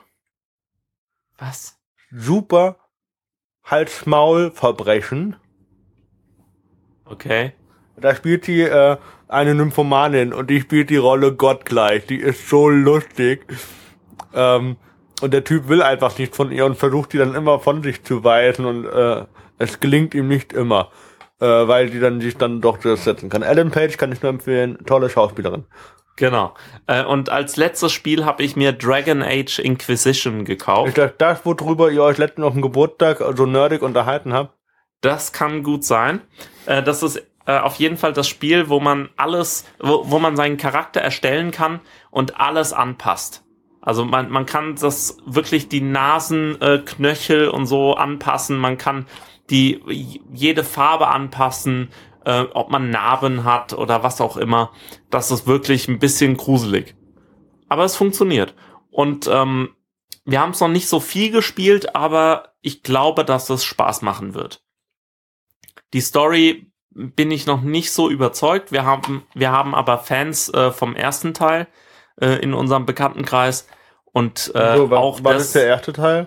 Was? 1.38 1.78
Super 2.10 2.76
Hals-Maul-Verbrechen. 3.64 5.36
Okay. 7.04 7.52
Da 7.96 8.14
spielt 8.14 8.44
sie 8.44 8.62
äh, 8.62 8.96
eine 9.28 9.54
Nymphomanin 9.54 10.32
und 10.32 10.50
die 10.50 10.60
spielt 10.60 10.90
die 10.90 10.96
Rolle 10.96 11.34
gottgleich. 11.34 12.06
Die 12.06 12.18
ist 12.18 12.48
so 12.48 12.68
lustig. 12.68 13.46
Ähm, 14.34 14.76
und 15.22 15.32
der 15.32 15.44
Typ 15.44 15.68
will 15.68 15.82
einfach 15.82 16.18
nicht 16.18 16.36
von 16.36 16.52
ihr 16.52 16.66
und 16.66 16.76
versucht 16.76 17.12
die 17.12 17.18
dann 17.18 17.34
immer 17.34 17.58
von 17.58 17.82
sich 17.82 18.04
zu 18.04 18.22
weisen 18.22 18.66
und 18.66 18.84
äh, 18.84 19.24
es 19.58 19.80
gelingt 19.80 20.14
ihm 20.14 20.28
nicht 20.28 20.52
immer, 20.52 20.90
äh, 21.40 21.46
weil 21.46 21.90
die 21.90 22.00
dann 22.00 22.20
sich 22.20 22.36
dann 22.36 22.60
doch 22.60 22.78
durchsetzen 22.78 23.28
kann. 23.28 23.42
Ellen 23.42 23.70
Page 23.70 23.96
kann 23.96 24.12
ich 24.12 24.22
nur 24.22 24.30
empfehlen, 24.30 24.78
tolle 24.86 25.10
Schauspielerin. 25.10 25.64
Genau. 26.16 26.54
Äh, 26.86 27.04
und 27.04 27.28
als 27.28 27.56
letztes 27.56 27.92
Spiel 27.92 28.24
habe 28.24 28.42
ich 28.42 28.56
mir 28.56 28.72
Dragon 28.72 29.22
Age 29.22 29.58
Inquisition 29.58 30.44
gekauft. 30.44 30.88
Ist 30.88 30.98
das 30.98 31.12
das, 31.18 31.44
worüber 31.44 31.90
ihr 31.90 32.02
euch 32.02 32.18
letztens 32.18 32.46
auf 32.46 32.54
dem 32.54 32.62
Geburtstag 32.62 33.22
so 33.36 33.46
nerdig 33.46 33.82
unterhalten 33.82 34.32
habt? 34.32 34.54
Das 35.02 35.32
kann 35.32 35.62
gut 35.62 35.84
sein. 35.84 36.22
Äh, 36.64 36.82
das 36.82 37.02
ist 37.02 37.22
äh, 37.46 37.58
auf 37.58 37.76
jeden 37.76 37.98
Fall 37.98 38.14
das 38.14 38.28
Spiel, 38.28 38.68
wo 38.70 38.80
man 38.80 39.10
alles, 39.16 39.66
wo, 39.78 40.10
wo 40.10 40.18
man 40.18 40.36
seinen 40.36 40.56
Charakter 40.56 41.00
erstellen 41.00 41.50
kann 41.50 41.80
und 42.10 42.40
alles 42.40 42.72
anpasst. 42.72 43.44
Also 43.82 44.04
man, 44.04 44.30
man 44.30 44.46
kann 44.46 44.74
das 44.74 45.18
wirklich 45.26 45.68
die 45.68 45.80
Nasenknöchel 45.80 47.48
und 47.48 47.66
so 47.66 47.94
anpassen. 47.94 48.58
Man 48.58 48.78
kann 48.78 49.06
die 49.50 50.20
jede 50.32 50.64
Farbe 50.64 51.08
anpassen, 51.08 51.90
äh, 52.24 52.42
ob 52.54 52.70
man 52.70 52.90
Narben 52.90 53.44
hat 53.44 53.72
oder 53.72 54.02
was 54.02 54.20
auch 54.20 54.36
immer. 54.36 54.72
Das 55.10 55.30
ist 55.30 55.46
wirklich 55.46 55.88
ein 55.88 55.98
bisschen 55.98 56.36
gruselig. 56.36 56.96
Aber 57.68 57.84
es 57.84 57.96
funktioniert. 57.96 58.54
Und 58.90 59.28
ähm, 59.32 59.70
wir 60.24 60.40
haben 60.40 60.50
es 60.50 60.60
noch 60.60 60.68
nicht 60.68 60.88
so 60.88 61.00
viel 61.00 61.30
gespielt, 61.30 61.94
aber 61.94 62.54
ich 62.60 62.82
glaube, 62.82 63.24
dass 63.24 63.48
es 63.48 63.64
Spaß 63.64 64.02
machen 64.02 64.34
wird. 64.34 64.62
Die 65.92 66.00
Story 66.00 66.72
bin 66.90 67.30
ich 67.30 67.46
noch 67.46 67.60
nicht 67.60 67.92
so 67.92 68.10
überzeugt. 68.10 68.72
Wir 68.72 68.84
haben, 68.84 69.22
wir 69.34 69.52
haben 69.52 69.74
aber 69.74 69.98
Fans 69.98 70.48
äh, 70.48 70.72
vom 70.72 70.96
ersten 70.96 71.34
Teil 71.34 71.68
äh, 72.20 72.40
in 72.42 72.54
unserem 72.54 72.86
Bekanntenkreis. 72.86 73.68
Und 74.12 74.50
äh, 74.54 74.76
so, 74.76 74.90
was, 74.90 74.98
auch 74.98 75.20
was 75.22 75.34
das, 75.34 75.42
ist 75.44 75.54
der 75.54 75.66
erste 75.66 75.92
Teil? 75.92 76.26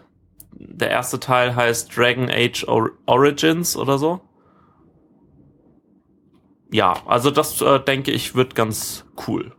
Der 0.51 0.89
erste 0.89 1.19
Teil 1.19 1.55
heißt 1.55 1.95
Dragon 1.95 2.29
Age 2.29 2.65
Or 2.67 2.91
Origins 3.05 3.75
oder 3.77 3.97
so. 3.97 4.21
Ja, 6.71 6.93
also 7.05 7.31
das 7.31 7.61
äh, 7.61 7.79
denke 7.79 8.11
ich 8.11 8.35
wird 8.35 8.55
ganz 8.55 9.05
cool. 9.27 9.53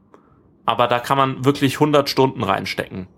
Aber 0.65 0.87
da 0.87 1.01
kann 1.01 1.17
man 1.17 1.45
wirklich 1.45 1.75
100 1.75 2.09
Stunden 2.09 2.45
reinstecken. 2.45 3.09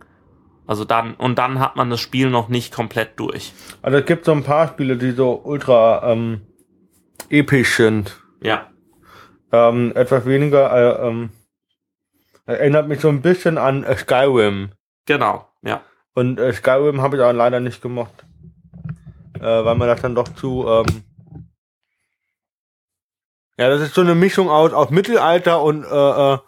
Also 0.67 0.85
dann, 0.85 1.15
und 1.15 1.39
dann 1.39 1.59
hat 1.59 1.77
man 1.77 1.91
das 1.91 2.01
Spiel 2.01 2.31
noch 2.31 2.49
nicht 2.49 2.73
komplett 2.73 3.19
durch. 3.19 3.53
Also 3.83 3.99
es 3.99 4.07
gibt 4.07 4.25
so 4.25 4.33
ein 4.33 4.45
paar 4.45 4.69
Spiele, 4.69 4.97
die 4.97 5.11
so 5.11 5.41
ultra 5.45 6.13
ähm, 6.13 6.43
episch 7.29 7.77
sind. 7.77 8.23
Ja. 8.43 8.71
Ähm, 9.51 9.93
etwas 9.95 10.25
weniger, 10.25 10.73
äh, 10.73 11.09
ähm, 11.09 11.31
erinnert 12.47 12.89
mich 12.89 13.01
so 13.01 13.09
ein 13.09 13.23
bisschen 13.23 13.59
an 13.59 13.85
Skyrim. 13.97 14.71
Genau. 15.05 15.52
Und 16.14 16.38
äh, 16.38 16.53
Skyrim 16.53 17.01
habe 17.01 17.16
ich 17.16 17.22
auch 17.22 17.33
leider 17.33 17.61
nicht 17.61 17.83
gemocht. 17.83 18.25
Äh, 19.38 19.64
weil 19.64 19.75
mir 19.75 19.87
das 19.87 20.03
dann 20.03 20.14
doch 20.14 20.29
zu, 20.29 20.66
ähm, 20.68 21.05
ja, 23.59 23.68
das 23.68 23.81
ist 23.81 23.94
so 23.94 24.01
eine 24.01 24.14
Mischung 24.14 24.48
aus, 24.51 24.72
aus 24.72 24.90
Mittelalter 24.90 25.62
und 25.62 25.85
äh, 25.85 26.35
äh, 26.35 26.38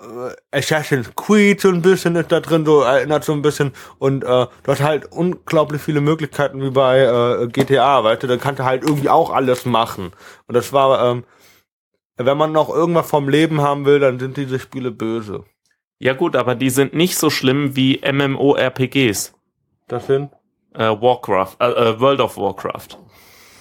äh, 0.00 0.34
Assassin's 0.50 1.10
Creed 1.14 1.60
so 1.60 1.68
ein 1.68 1.82
bisschen 1.82 2.16
ist 2.16 2.32
da 2.32 2.40
drin, 2.40 2.64
so 2.64 2.80
erinnert 2.82 3.24
so 3.24 3.32
ein 3.32 3.42
bisschen 3.42 3.72
und 3.98 4.24
äh, 4.24 4.46
du 4.62 4.66
hast 4.66 4.80
halt 4.80 5.12
unglaublich 5.12 5.82
viele 5.82 6.00
Möglichkeiten 6.00 6.62
wie 6.62 6.70
bei 6.70 7.00
äh, 7.00 7.48
GTA, 7.48 8.02
weißt 8.02 8.22
du, 8.22 8.26
da 8.26 8.36
kannst 8.36 8.60
du 8.60 8.64
halt 8.64 8.82
irgendwie 8.82 9.10
auch 9.10 9.30
alles 9.30 9.64
machen. 9.66 10.12
Und 10.46 10.54
das 10.54 10.72
war, 10.72 11.10
ähm, 11.10 11.24
wenn 12.16 12.38
man 12.38 12.52
noch 12.52 12.68
irgendwas 12.70 13.08
vom 13.08 13.28
Leben 13.28 13.60
haben 13.60 13.84
will, 13.84 14.00
dann 14.00 14.18
sind 14.18 14.36
diese 14.36 14.58
Spiele 14.58 14.90
böse. 14.90 15.44
Ja 16.00 16.14
gut, 16.14 16.34
aber 16.34 16.54
die 16.54 16.70
sind 16.70 16.94
nicht 16.94 17.16
so 17.16 17.28
schlimm 17.28 17.76
wie 17.76 18.00
MMORPGs. 18.02 19.34
Das 19.86 20.06
sind? 20.06 20.32
Äh, 20.74 20.88
Warcraft, 20.88 21.56
äh, 21.60 21.66
äh, 21.66 22.00
World 22.00 22.20
of 22.20 22.38
Warcraft. 22.38 22.98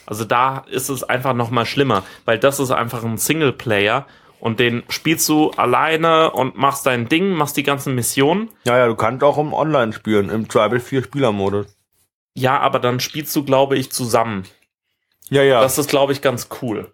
Also 0.06 0.24
da 0.24 0.60
ist 0.72 0.90
es 0.90 1.04
einfach 1.04 1.34
noch 1.34 1.52
mal 1.52 1.66
schlimmer, 1.66 2.04
weil 2.26 2.40
das 2.40 2.60
ist 2.60 2.72
einfach 2.72 3.04
ein 3.04 3.18
Singleplayer 3.18 4.08
und 4.40 4.60
den 4.62 4.84
spielst 4.88 5.28
du 5.28 5.52
alleine 5.52 6.32
und 6.32 6.56
machst 6.56 6.86
dein 6.86 7.10
Ding, 7.10 7.32
machst 7.32 7.58
die 7.58 7.64
ganzen 7.64 7.94
Missionen. 7.94 8.50
Ja, 8.64 8.78
ja, 8.78 8.88
du 8.88 8.96
kannst 8.96 9.22
auch 9.24 9.38
im 9.38 9.54
Online 9.54 9.92
spielen, 9.92 10.30
im 10.30 10.48
Tribal 10.48 10.80
4 10.80 11.04
Spielermodus. 11.04 11.78
Ja, 12.36 12.58
aber 12.60 12.80
dann 12.80 13.02
spielst 13.02 13.36
du, 13.36 13.44
glaube 13.44 13.78
ich, 13.78 13.92
zusammen. 13.92 14.46
Ja, 15.30 15.44
ja. 15.44 15.62
Das 15.62 15.78
ist, 15.78 15.90
glaube 15.90 16.14
ich, 16.14 16.22
ganz 16.22 16.48
cool. 16.62 16.94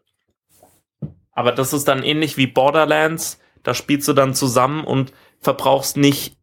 Aber 1.33 1.51
das 1.51 1.71
ist 1.71 1.87
dann 1.87 2.01
ähnlich 2.01 2.35
wie 2.35 2.47
Borderlands. 2.47 3.39
Da 3.61 3.73
spielst 3.73 4.07
du 4.07 4.13
dann 4.13 4.33
zusammen 4.33 4.83
und 4.83 5.13
verbrauchst 5.41 5.97
nicht 5.97 6.37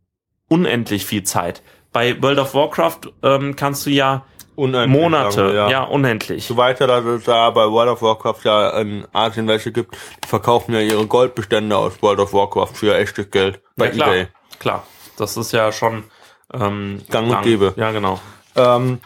unendlich 0.48 1.05
viel 1.07 1.22
Zeit. 1.22 1.62
Bei 1.92 2.20
World 2.22 2.38
of 2.38 2.55
Warcraft 2.55 3.00
ähm, 3.22 3.57
kannst 3.57 3.87
du 3.87 3.90
ja 3.90 4.24
Unendlich 4.55 5.00
Monate, 5.00 5.44
lange, 5.48 5.70
ja. 5.70 5.83
unendlich. 5.85 6.44
So 6.46 6.59
weiter, 6.59 6.87
dass 6.87 7.05
es 7.07 7.24
da 7.24 7.48
bei 7.50 7.64
World 7.70 7.90
of 7.90 8.02
Warcraft 8.02 8.44
ja 8.44 8.78
in 8.81 9.07
Asien 9.12 9.48
welche 9.48 9.72
gibt, 9.72 9.96
die 10.22 10.28
verkaufen 10.28 10.74
ja 10.74 10.81
ihre 10.81 11.07
Goldbestände 11.07 11.74
aus 11.74 12.02
World 12.02 12.20
of 12.20 12.35
Warcraft 12.35 12.74
für 12.74 12.94
echtes 12.94 13.31
Geld 13.31 13.62
bei 13.76 13.87
ja, 13.87 13.92
klar, 13.92 14.09
eBay. 14.09 14.26
klar. 14.59 14.87
Das 15.16 15.38
ist 15.38 15.52
ja 15.52 15.72
schon 15.72 16.05
ähm, 16.52 17.00
Gang 17.09 17.31
und 17.31 17.42
gäbe. 17.42 17.72
Ja, 17.76 17.92
genau. 17.92 18.20
Ähm, 18.55 19.00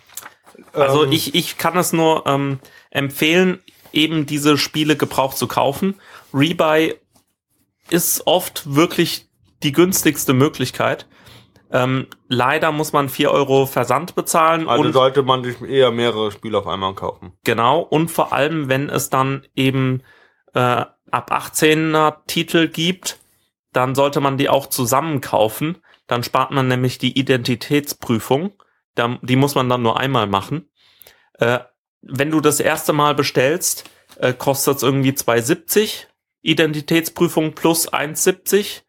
Also 0.72 1.04
ähm, 1.04 1.12
ich, 1.12 1.34
ich 1.36 1.58
kann 1.58 1.76
es 1.76 1.92
nur 1.92 2.26
ähm, 2.26 2.58
empfehlen, 2.90 3.62
eben 3.92 4.26
diese 4.26 4.58
Spiele 4.58 4.96
gebraucht 4.96 5.36
zu 5.36 5.46
kaufen. 5.46 5.94
Rebuy 6.34 6.94
ist 7.88 8.26
oft 8.26 8.74
wirklich 8.74 9.28
die 9.62 9.72
günstigste 9.72 10.32
Möglichkeit. 10.32 11.06
Ähm, 11.70 12.06
leider 12.28 12.70
muss 12.70 12.92
man 12.92 13.08
4 13.08 13.30
Euro 13.30 13.66
Versand 13.66 14.14
bezahlen 14.14 14.68
Also 14.68 14.84
und 14.84 14.92
sollte 14.92 15.22
man 15.22 15.42
sich 15.42 15.60
eher 15.62 15.90
mehrere 15.90 16.30
Spiele 16.30 16.58
auf 16.58 16.66
einmal 16.66 16.94
kaufen. 16.94 17.32
genau 17.44 17.80
und 17.80 18.10
vor 18.10 18.32
allem, 18.32 18.68
wenn 18.68 18.88
es 18.88 19.10
dann 19.10 19.44
eben 19.56 20.02
äh, 20.54 20.84
ab 21.10 21.32
18er 21.32 22.18
Titel 22.26 22.68
gibt, 22.68 23.18
dann 23.72 23.94
sollte 23.94 24.20
man 24.20 24.38
die 24.38 24.48
auch 24.48 24.68
zusammen 24.68 25.20
kaufen. 25.20 25.78
Dann 26.06 26.22
spart 26.22 26.50
man 26.50 26.68
nämlich 26.68 26.98
die 26.98 27.18
Identitätsprüfung. 27.18 28.52
Die 29.22 29.36
muss 29.36 29.54
man 29.54 29.68
dann 29.68 29.82
nur 29.82 30.00
einmal 30.00 30.26
machen. 30.26 30.70
Äh, 31.34 31.58
wenn 32.00 32.30
du 32.30 32.40
das 32.40 32.60
erste 32.60 32.92
Mal 32.92 33.14
bestellst, 33.14 33.84
äh, 34.18 34.32
kostet 34.32 34.78
es 34.78 34.82
irgendwie 34.82 35.10
2,70. 35.10 36.06
Identitätsprüfung 36.42 37.54
plus 37.54 37.92
1,70. 37.92 38.82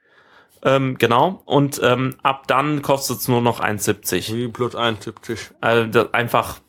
Ähm, 0.63 0.97
genau. 0.97 1.41
Und 1.45 1.79
ähm, 1.83 2.15
ab 2.23 2.47
dann 2.47 2.81
kostet 2.81 3.19
es 3.19 3.27
nur 3.27 3.41
noch 3.41 3.61
1,70. 3.61 4.35
Wie 4.35 4.47
plus 4.47 4.75
71. 4.75 5.51
Also 5.61 5.85
das 5.87 6.13
einfach, 6.13 6.59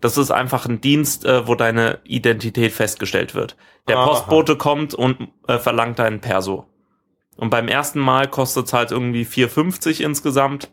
das 0.00 0.16
ist 0.16 0.30
einfach 0.30 0.66
ein 0.66 0.80
Dienst, 0.80 1.24
äh, 1.24 1.46
wo 1.46 1.54
deine 1.54 2.00
Identität 2.04 2.72
festgestellt 2.72 3.34
wird. 3.34 3.56
Der 3.88 3.98
Aha. 3.98 4.06
Postbote 4.06 4.56
kommt 4.56 4.94
und 4.94 5.28
äh, 5.48 5.58
verlangt 5.58 5.98
deinen 5.98 6.20
Perso. 6.20 6.66
Und 7.36 7.50
beim 7.50 7.68
ersten 7.68 8.00
Mal 8.00 8.28
kostet 8.28 8.66
es 8.66 8.72
halt 8.72 8.90
irgendwie 8.90 9.24
4,50 9.24 10.02
insgesamt. 10.02 10.70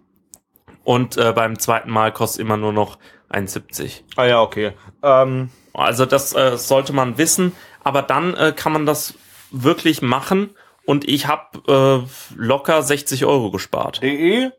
Und 0.83 1.17
äh, 1.17 1.31
beim 1.33 1.59
zweiten 1.59 1.91
Mal 1.91 2.11
kostet 2.11 2.41
immer 2.41 2.57
nur 2.57 2.73
noch 2.73 2.97
1,70. 3.29 4.01
Ah 4.15 4.25
ja, 4.25 4.41
okay. 4.41 4.73
Ähm, 5.01 5.49
Also 5.73 6.05
das 6.05 6.33
äh, 6.33 6.57
sollte 6.57 6.93
man 6.93 7.17
wissen. 7.17 7.53
Aber 7.83 8.01
dann 8.01 8.33
äh, 8.35 8.53
kann 8.55 8.73
man 8.73 8.85
das 8.85 9.15
wirklich 9.51 10.01
machen. 10.01 10.51
Und 10.85 11.07
ich 11.07 11.27
habe 11.27 12.05
äh, 12.07 12.35
locker 12.35 12.81
60 12.83 13.25
Euro 13.25 13.51
gespart. 13.51 14.01
de, 14.01 14.51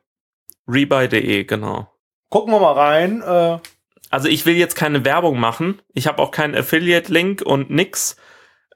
Rebuy.de, 0.66 1.44
genau. 1.44 1.88
gucken 2.30 2.52
wir 2.52 2.60
mal 2.60 2.72
rein. 2.72 3.22
Äh, 3.22 3.58
Also 4.10 4.28
ich 4.28 4.46
will 4.46 4.56
jetzt 4.56 4.76
keine 4.76 5.04
Werbung 5.04 5.38
machen. 5.38 5.82
Ich 5.92 6.06
habe 6.06 6.22
auch 6.22 6.30
keinen 6.30 6.54
Affiliate-Link 6.54 7.42
und 7.42 7.70
nix. 7.70 8.16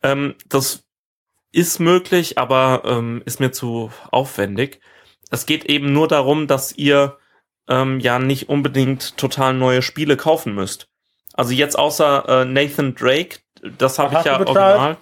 Ähm, 0.02 0.34
das 0.46 0.84
ist 1.52 1.78
möglich, 1.78 2.38
aber 2.38 2.82
ähm, 2.84 3.22
ist 3.24 3.40
mir 3.40 3.52
zu 3.52 3.90
aufwendig. 4.10 4.80
Es 5.30 5.46
geht 5.46 5.64
eben 5.64 5.92
nur 5.92 6.08
darum, 6.08 6.46
dass 6.46 6.72
ihr 6.72 7.18
ähm, 7.68 8.00
ja 8.00 8.18
nicht 8.18 8.48
unbedingt 8.48 9.16
total 9.16 9.54
neue 9.54 9.82
Spiele 9.82 10.16
kaufen 10.16 10.54
müsst. 10.54 10.88
Also 11.34 11.52
jetzt 11.52 11.78
außer 11.78 12.42
äh, 12.42 12.44
Nathan 12.44 12.94
Drake, 12.94 13.38
das 13.78 13.98
habe 13.98 14.18
ich 14.18 14.24
ja 14.24 14.38
original. 14.38 14.96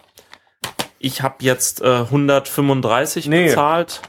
Ich 1.07 1.23
habe 1.23 1.37
jetzt 1.39 1.83
äh, 1.83 2.01
135 2.01 3.29
Nee. 3.29 3.47
bezahlt. 3.47 4.03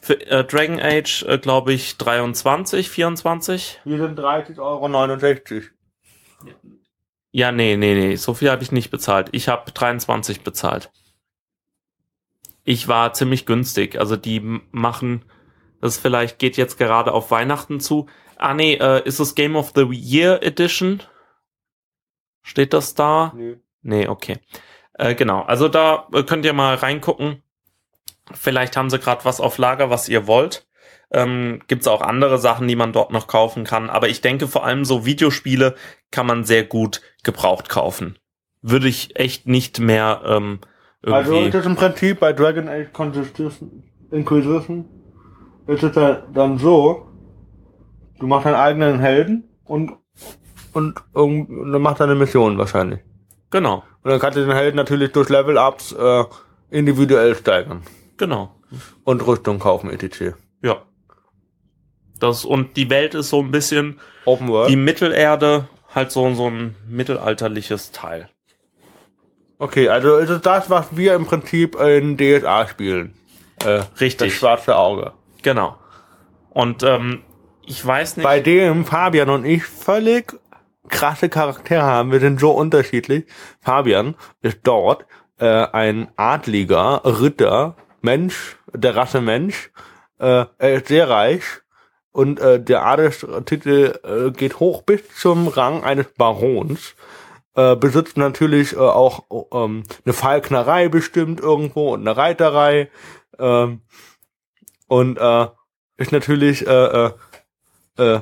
Für 0.00 0.18
äh, 0.18 0.44
Dragon 0.44 0.80
Age, 0.80 1.24
äh, 1.24 1.36
glaube 1.36 1.74
ich, 1.74 1.98
23, 1.98 2.88
24. 2.88 3.80
hier 3.84 3.98
sind 3.98 4.18
30,69 4.18 4.58
Euro. 4.58 5.62
Ja, 7.32 7.52
nee, 7.52 7.76
nee, 7.76 7.94
nee, 7.94 8.16
so 8.16 8.32
viel 8.32 8.50
habe 8.50 8.62
ich 8.62 8.72
nicht 8.72 8.90
bezahlt. 8.90 9.28
Ich 9.32 9.48
habe 9.48 9.70
23 9.72 10.40
bezahlt. 10.42 10.90
Ich 12.64 12.88
war 12.88 13.12
ziemlich 13.12 13.44
günstig. 13.44 13.98
Also 13.98 14.16
die 14.16 14.40
machen, 14.70 15.26
das 15.82 15.98
vielleicht 15.98 16.38
geht 16.38 16.56
jetzt 16.56 16.78
gerade 16.78 17.12
auf 17.12 17.30
Weihnachten 17.30 17.78
zu. 17.78 18.06
Ah 18.36 18.54
nee, 18.54 18.74
äh, 18.76 19.02
ist 19.06 19.20
es 19.20 19.34
Game 19.34 19.54
of 19.54 19.72
the 19.74 19.82
Year 19.82 20.42
Edition? 20.42 21.02
Steht 22.40 22.72
das 22.72 22.94
da? 22.94 23.34
Nö. 23.36 23.58
Nee, 23.82 24.08
okay. 24.08 24.38
Äh, 24.94 25.14
genau, 25.14 25.42
also 25.42 25.68
da 25.68 26.06
äh, 26.12 26.22
könnt 26.22 26.44
ihr 26.44 26.52
mal 26.52 26.74
reingucken. 26.74 27.42
Vielleicht 28.32 28.76
haben 28.76 28.90
sie 28.90 28.98
gerade 28.98 29.24
was 29.24 29.40
auf 29.40 29.58
Lager, 29.58 29.90
was 29.90 30.08
ihr 30.08 30.26
wollt. 30.26 30.66
Ähm, 31.10 31.60
Gibt 31.68 31.86
auch 31.88 32.00
andere 32.00 32.38
Sachen, 32.38 32.68
die 32.68 32.76
man 32.76 32.92
dort 32.92 33.12
noch 33.12 33.26
kaufen 33.26 33.64
kann. 33.64 33.90
Aber 33.90 34.08
ich 34.08 34.20
denke, 34.20 34.48
vor 34.48 34.64
allem 34.64 34.84
so 34.84 35.04
Videospiele 35.04 35.74
kann 36.10 36.26
man 36.26 36.44
sehr 36.44 36.64
gut 36.64 37.02
gebraucht 37.22 37.68
kaufen. 37.68 38.18
Würde 38.62 38.88
ich 38.88 39.18
echt 39.18 39.46
nicht 39.46 39.78
mehr 39.80 40.22
ähm, 40.24 40.60
Also 41.02 41.32
irgendwie. 41.32 41.48
ist 41.48 41.54
es 41.54 41.66
im 41.66 41.76
Prinzip 41.76 42.20
bei 42.20 42.32
Dragon 42.32 42.68
Age 42.68 42.88
Inquisition, 44.10 44.84
ist 45.66 45.82
es 45.82 45.96
ja 45.96 46.22
dann 46.32 46.58
so, 46.58 47.08
du 48.18 48.26
machst 48.26 48.46
deinen 48.46 48.54
eigenen 48.54 49.00
Helden 49.00 49.48
und 49.64 49.92
und, 50.74 50.94
irgend- 51.14 51.50
und 51.50 51.72
dann 51.72 51.82
machst 51.82 52.00
du 52.00 52.04
eine 52.04 52.14
Mission 52.14 52.56
wahrscheinlich. 52.56 53.00
Genau, 53.52 53.84
Und 54.02 54.10
dann 54.10 54.18
kannst 54.18 54.36
du 54.36 54.44
den 54.44 54.52
Helden 54.52 54.76
natürlich 54.76 55.12
durch 55.12 55.28
Level-Ups 55.28 55.92
äh, 55.92 56.24
individuell 56.70 57.36
steigern. 57.36 57.82
genau. 58.16 58.54
Und 59.04 59.26
Rüstung 59.26 59.58
kaufen, 59.58 59.90
etc. 59.90 60.34
Ja. 60.62 60.82
Das, 62.18 62.44
und 62.46 62.76
die 62.78 62.88
Welt 62.88 63.14
ist 63.14 63.28
so 63.28 63.40
ein 63.40 63.50
bisschen 63.50 64.00
Open 64.24 64.48
World. 64.48 64.70
die 64.70 64.76
Mittelerde, 64.76 65.68
halt 65.94 66.10
so, 66.10 66.32
so 66.34 66.48
ein 66.48 66.74
mittelalterliches 66.88 67.92
Teil. 67.92 68.30
Okay, 69.58 69.88
also 69.90 70.16
ist 70.16 70.30
es 70.30 70.40
das, 70.40 70.70
was 70.70 70.96
wir 70.96 71.14
im 71.14 71.26
Prinzip 71.26 71.74
in 71.78 72.16
DSA 72.16 72.66
spielen. 72.66 73.14
Äh, 73.62 73.82
Richtig. 74.00 74.30
Das 74.30 74.38
schwarze 74.38 74.76
Auge. 74.76 75.12
Genau. 75.42 75.76
Und 76.50 76.82
ähm, 76.82 77.20
ich 77.66 77.84
weiß 77.84 78.16
nicht. 78.16 78.24
Bei 78.24 78.40
dem 78.40 78.84
Fabian 78.86 79.28
und 79.28 79.44
ich 79.44 79.64
völlig 79.64 80.32
krasse 80.92 81.28
Charaktere 81.28 81.82
haben. 81.82 82.12
Wir 82.12 82.20
sind 82.20 82.38
so 82.38 82.52
unterschiedlich. 82.52 83.24
Fabian 83.60 84.14
ist 84.42 84.58
dort 84.62 85.06
äh, 85.38 85.46
ein 85.46 86.08
adliger 86.16 87.02
Ritter, 87.04 87.76
Mensch, 88.02 88.56
der 88.72 88.94
Rasse 88.94 89.20
Mensch. 89.20 89.72
Äh, 90.20 90.44
er 90.58 90.74
ist 90.74 90.86
sehr 90.86 91.08
reich 91.08 91.42
und 92.12 92.38
äh, 92.38 92.62
der 92.62 92.84
Adelstitel 92.84 93.98
äh, 94.04 94.30
geht 94.30 94.60
hoch 94.60 94.82
bis 94.82 95.02
zum 95.16 95.48
Rang 95.48 95.82
eines 95.82 96.06
Barons. 96.16 96.94
Äh, 97.54 97.76
besitzt 97.76 98.16
natürlich 98.16 98.74
äh, 98.74 98.78
auch 98.78 99.24
ähm, 99.52 99.82
eine 100.04 100.12
Falknerei 100.12 100.88
bestimmt 100.88 101.40
irgendwo 101.40 101.94
und 101.94 102.00
eine 102.00 102.16
Reiterei. 102.16 102.90
Ähm, 103.38 103.80
und 104.88 105.18
äh, 105.18 105.46
ist 105.96 106.12
natürlich 106.12 106.66
äh, 106.66 106.70
äh, 107.06 107.10
äh, 107.98 108.20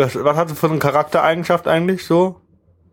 was, 0.00 0.24
was 0.24 0.36
hast 0.36 0.50
du 0.50 0.54
für 0.54 0.68
eine 0.68 0.78
Charaktereigenschaft 0.78 1.68
eigentlich 1.68 2.06
so? 2.06 2.40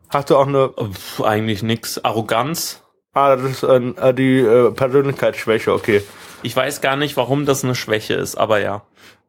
Hast 0.10 0.30
du 0.30 0.38
auch 0.38 0.48
eine, 0.48 0.70
Pff, 0.70 1.22
eigentlich 1.22 1.64
nix. 1.64 2.04
Arroganz. 2.04 2.84
ah, 3.14 3.36
das 3.36 3.52
ist 3.52 3.64
äh, 3.64 3.78
äh, 3.78 4.14
die 4.14 4.40
äh, 4.40 4.72
Persönlichkeitsschwäche, 4.72 5.74
okay. 5.74 6.04
Ich 6.44 6.56
weiß 6.56 6.82
gar 6.82 6.96
nicht, 6.96 7.18
warum 7.18 7.46
das 7.46 7.64
eine 7.64 7.76
Schwäche 7.76 8.14
ist, 8.14 8.36
aber 8.36 8.60
ja. 8.60 8.84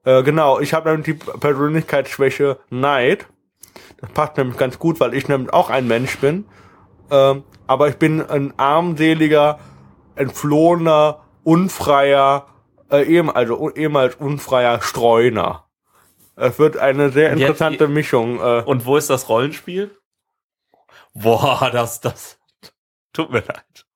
Äh, 0.04 0.22
genau, 0.22 0.60
ich 0.60 0.74
habe 0.74 0.90
nämlich 0.90 1.06
die 1.06 1.14
Persönlichkeitsschwäche 1.14 2.58
Neid. 2.70 3.26
Das 4.00 4.10
passt 4.10 4.36
nämlich 4.36 4.56
ganz 4.56 4.78
gut, 4.78 5.00
weil 5.00 5.14
ich 5.14 5.28
nämlich 5.28 5.52
auch 5.52 5.70
ein 5.70 5.88
Mensch 5.88 6.18
bin. 6.18 6.44
Ähm, 7.10 7.44
aber 7.66 7.88
ich 7.88 7.96
bin 7.96 8.20
ein 8.22 8.52
armseliger, 8.58 9.58
entflohener, 10.14 11.20
unfreier, 11.44 12.46
äh, 12.90 13.02
ehem, 13.02 13.30
also 13.30 13.70
ehemals 13.70 14.14
unfreier 14.16 14.80
Streuner. 14.82 15.64
Es 16.40 16.58
wird 16.58 16.76
eine 16.76 17.10
sehr 17.10 17.30
Jetzt- 17.30 17.40
interessante 17.40 17.88
Mischung. 17.88 18.38
Äh, 18.40 18.62
Und 18.64 18.86
wo 18.86 18.96
ist 18.96 19.10
das 19.10 19.28
Rollenspiel? 19.28 19.90
Boah, 21.14 21.70
das, 21.72 22.00
das. 22.00 22.38
Tut 23.12 23.30
mir 23.30 23.40
leid. 23.40 23.86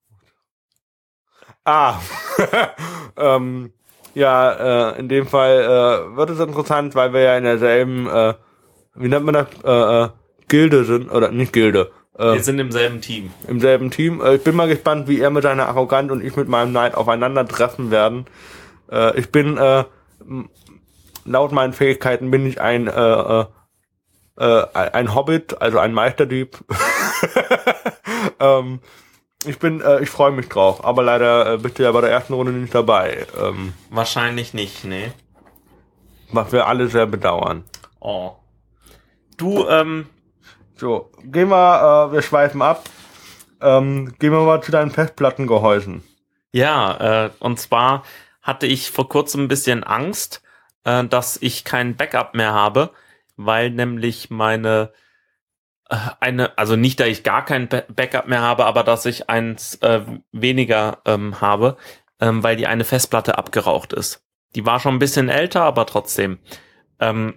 Ah, 1.65 1.99
ähm, 3.17 3.71
ja, 4.15 4.91
äh, 4.91 4.99
in 4.99 5.07
dem 5.07 5.27
Fall 5.27 5.61
äh, 6.11 6.15
wird 6.17 6.29
es 6.31 6.39
interessant, 6.39 6.93
weil 6.95 7.13
wir 7.13 7.21
ja 7.21 7.37
in 7.37 7.45
derselben, 7.45 8.07
äh, 8.07 8.33
wie 8.95 9.07
nennt 9.07 9.25
man 9.25 9.33
das, 9.33 9.47
äh, 9.63 10.03
äh, 10.03 10.09
Gilde 10.49 10.83
sind, 10.83 11.09
oder 11.09 11.31
nicht 11.31 11.53
Gilde, 11.53 11.89
äh, 12.19 12.33
Wir 12.33 12.43
sind 12.43 12.59
im 12.59 12.71
selben 12.71 12.99
Team. 12.99 13.31
im 13.47 13.59
selben 13.61 13.91
Team. 13.91 14.19
Äh, 14.21 14.35
ich 14.35 14.43
bin 14.43 14.55
mal 14.57 14.67
gespannt, 14.67 15.07
wie 15.07 15.21
er 15.21 15.29
mit 15.29 15.43
seiner 15.43 15.67
Arroganz 15.69 16.11
und 16.11 16.21
ich 16.23 16.35
mit 16.35 16.49
meinem 16.49 16.73
Neid 16.73 16.95
aufeinandertreffen 16.95 17.89
werden. 17.91 18.25
Äh, 18.91 19.17
ich 19.17 19.31
bin, 19.31 19.57
äh, 19.57 19.85
laut 21.25 21.51
meinen 21.51 21.73
Fähigkeiten 21.73 22.31
bin 22.31 22.45
ich 22.45 22.61
ein, 22.61 22.87
äh, 22.87 22.91
äh, 22.91 23.45
äh, 24.37 24.65
ein 24.73 25.15
Hobbit, 25.15 25.61
also 25.61 25.79
ein 25.79 25.93
Meisterdieb. 25.93 26.57
ähm, 28.39 28.79
ich 29.45 29.59
bin, 29.59 29.81
äh, 29.81 30.01
ich 30.01 30.09
freue 30.09 30.31
mich 30.31 30.49
drauf, 30.49 30.83
aber 30.85 31.03
leider 31.03 31.53
äh, 31.53 31.57
bist 31.57 31.77
du 31.79 31.83
ja 31.83 31.91
bei 31.91 32.01
der 32.01 32.11
ersten 32.11 32.33
Runde 32.33 32.51
nicht 32.53 32.73
dabei, 32.73 33.25
ähm, 33.39 33.73
Wahrscheinlich 33.89 34.53
nicht, 34.53 34.85
nee. 34.85 35.11
was 36.31 36.51
wir 36.51 36.67
alle 36.67 36.87
sehr 36.87 37.05
bedauern. 37.07 37.63
Oh. 37.99 38.33
Du, 39.37 39.67
ähm, 39.67 40.07
So, 40.75 41.11
gehen 41.23 41.49
wir, 41.49 42.09
äh, 42.09 42.13
wir 42.13 42.21
schweifen 42.21 42.61
ab. 42.61 42.83
Ähm, 43.61 44.13
gehen 44.19 44.31
wir 44.31 44.41
mal 44.41 44.61
zu 44.61 44.71
deinen 44.71 44.91
Festplattengehäusen. 44.91 46.03
ja, 46.51 47.25
äh, 47.25 47.29
und 47.39 47.59
zwar 47.59 48.03
hatte 48.41 48.67
ich 48.67 48.91
vor 48.91 49.07
kurzem 49.07 49.45
ein 49.45 49.47
bisschen 49.47 49.83
Angst, 49.83 50.42
äh, 50.83 51.03
dass 51.05 51.37
ich 51.41 51.63
kein 51.63 51.95
Backup 51.95 52.33
mehr 52.35 52.53
habe, 52.53 52.91
weil 53.35 53.69
nämlich 53.69 54.29
meine 54.29 54.91
äh, 55.89 55.97
eine, 56.19 56.57
also 56.57 56.75
nicht, 56.75 56.99
da 56.99 57.05
ich 57.05 57.23
gar 57.23 57.45
kein 57.45 57.67
Ba- 57.67 57.83
Backup 57.87 58.27
mehr 58.27 58.41
habe, 58.41 58.65
aber 58.65 58.83
dass 58.83 59.05
ich 59.05 59.29
eins 59.29 59.75
äh, 59.81 60.01
weniger 60.31 60.99
ähm, 61.05 61.41
habe, 61.41 61.77
ähm, 62.19 62.43
weil 62.43 62.55
die 62.55 62.67
eine 62.67 62.83
Festplatte 62.83 63.37
abgeraucht 63.37 63.93
ist. 63.93 64.23
Die 64.55 64.65
war 64.65 64.79
schon 64.79 64.95
ein 64.95 64.99
bisschen 64.99 65.29
älter, 65.29 65.63
aber 65.63 65.85
trotzdem. 65.85 66.39
Ähm, 66.99 67.35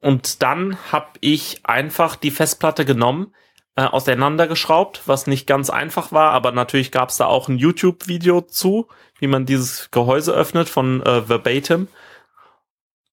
und 0.00 0.42
dann 0.42 0.78
habe 0.92 1.08
ich 1.20 1.60
einfach 1.64 2.14
die 2.16 2.30
Festplatte 2.30 2.84
genommen, 2.84 3.34
äh, 3.74 3.82
auseinandergeschraubt, 3.82 5.02
was 5.06 5.26
nicht 5.26 5.46
ganz 5.46 5.70
einfach 5.70 6.12
war, 6.12 6.32
aber 6.32 6.52
natürlich 6.52 6.92
gab 6.92 7.10
es 7.10 7.16
da 7.16 7.26
auch 7.26 7.48
ein 7.48 7.58
YouTube-Video 7.58 8.40
zu, 8.42 8.88
wie 9.18 9.26
man 9.26 9.46
dieses 9.46 9.90
Gehäuse 9.90 10.32
öffnet 10.32 10.68
von 10.68 11.02
äh, 11.02 11.28
Verbatim. 11.28 11.88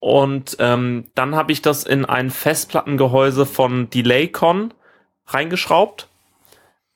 Und 0.06 0.58
ähm, 0.60 1.06
dann 1.16 1.34
habe 1.34 1.52
ich 1.52 1.64
das 1.64 1.84
in 1.84 2.06
ein 2.06 2.30
Festplattengehäuse 2.30 3.48
von 3.48 3.90
DelayCon 3.90 4.72
reingeschraubt. 5.26 6.10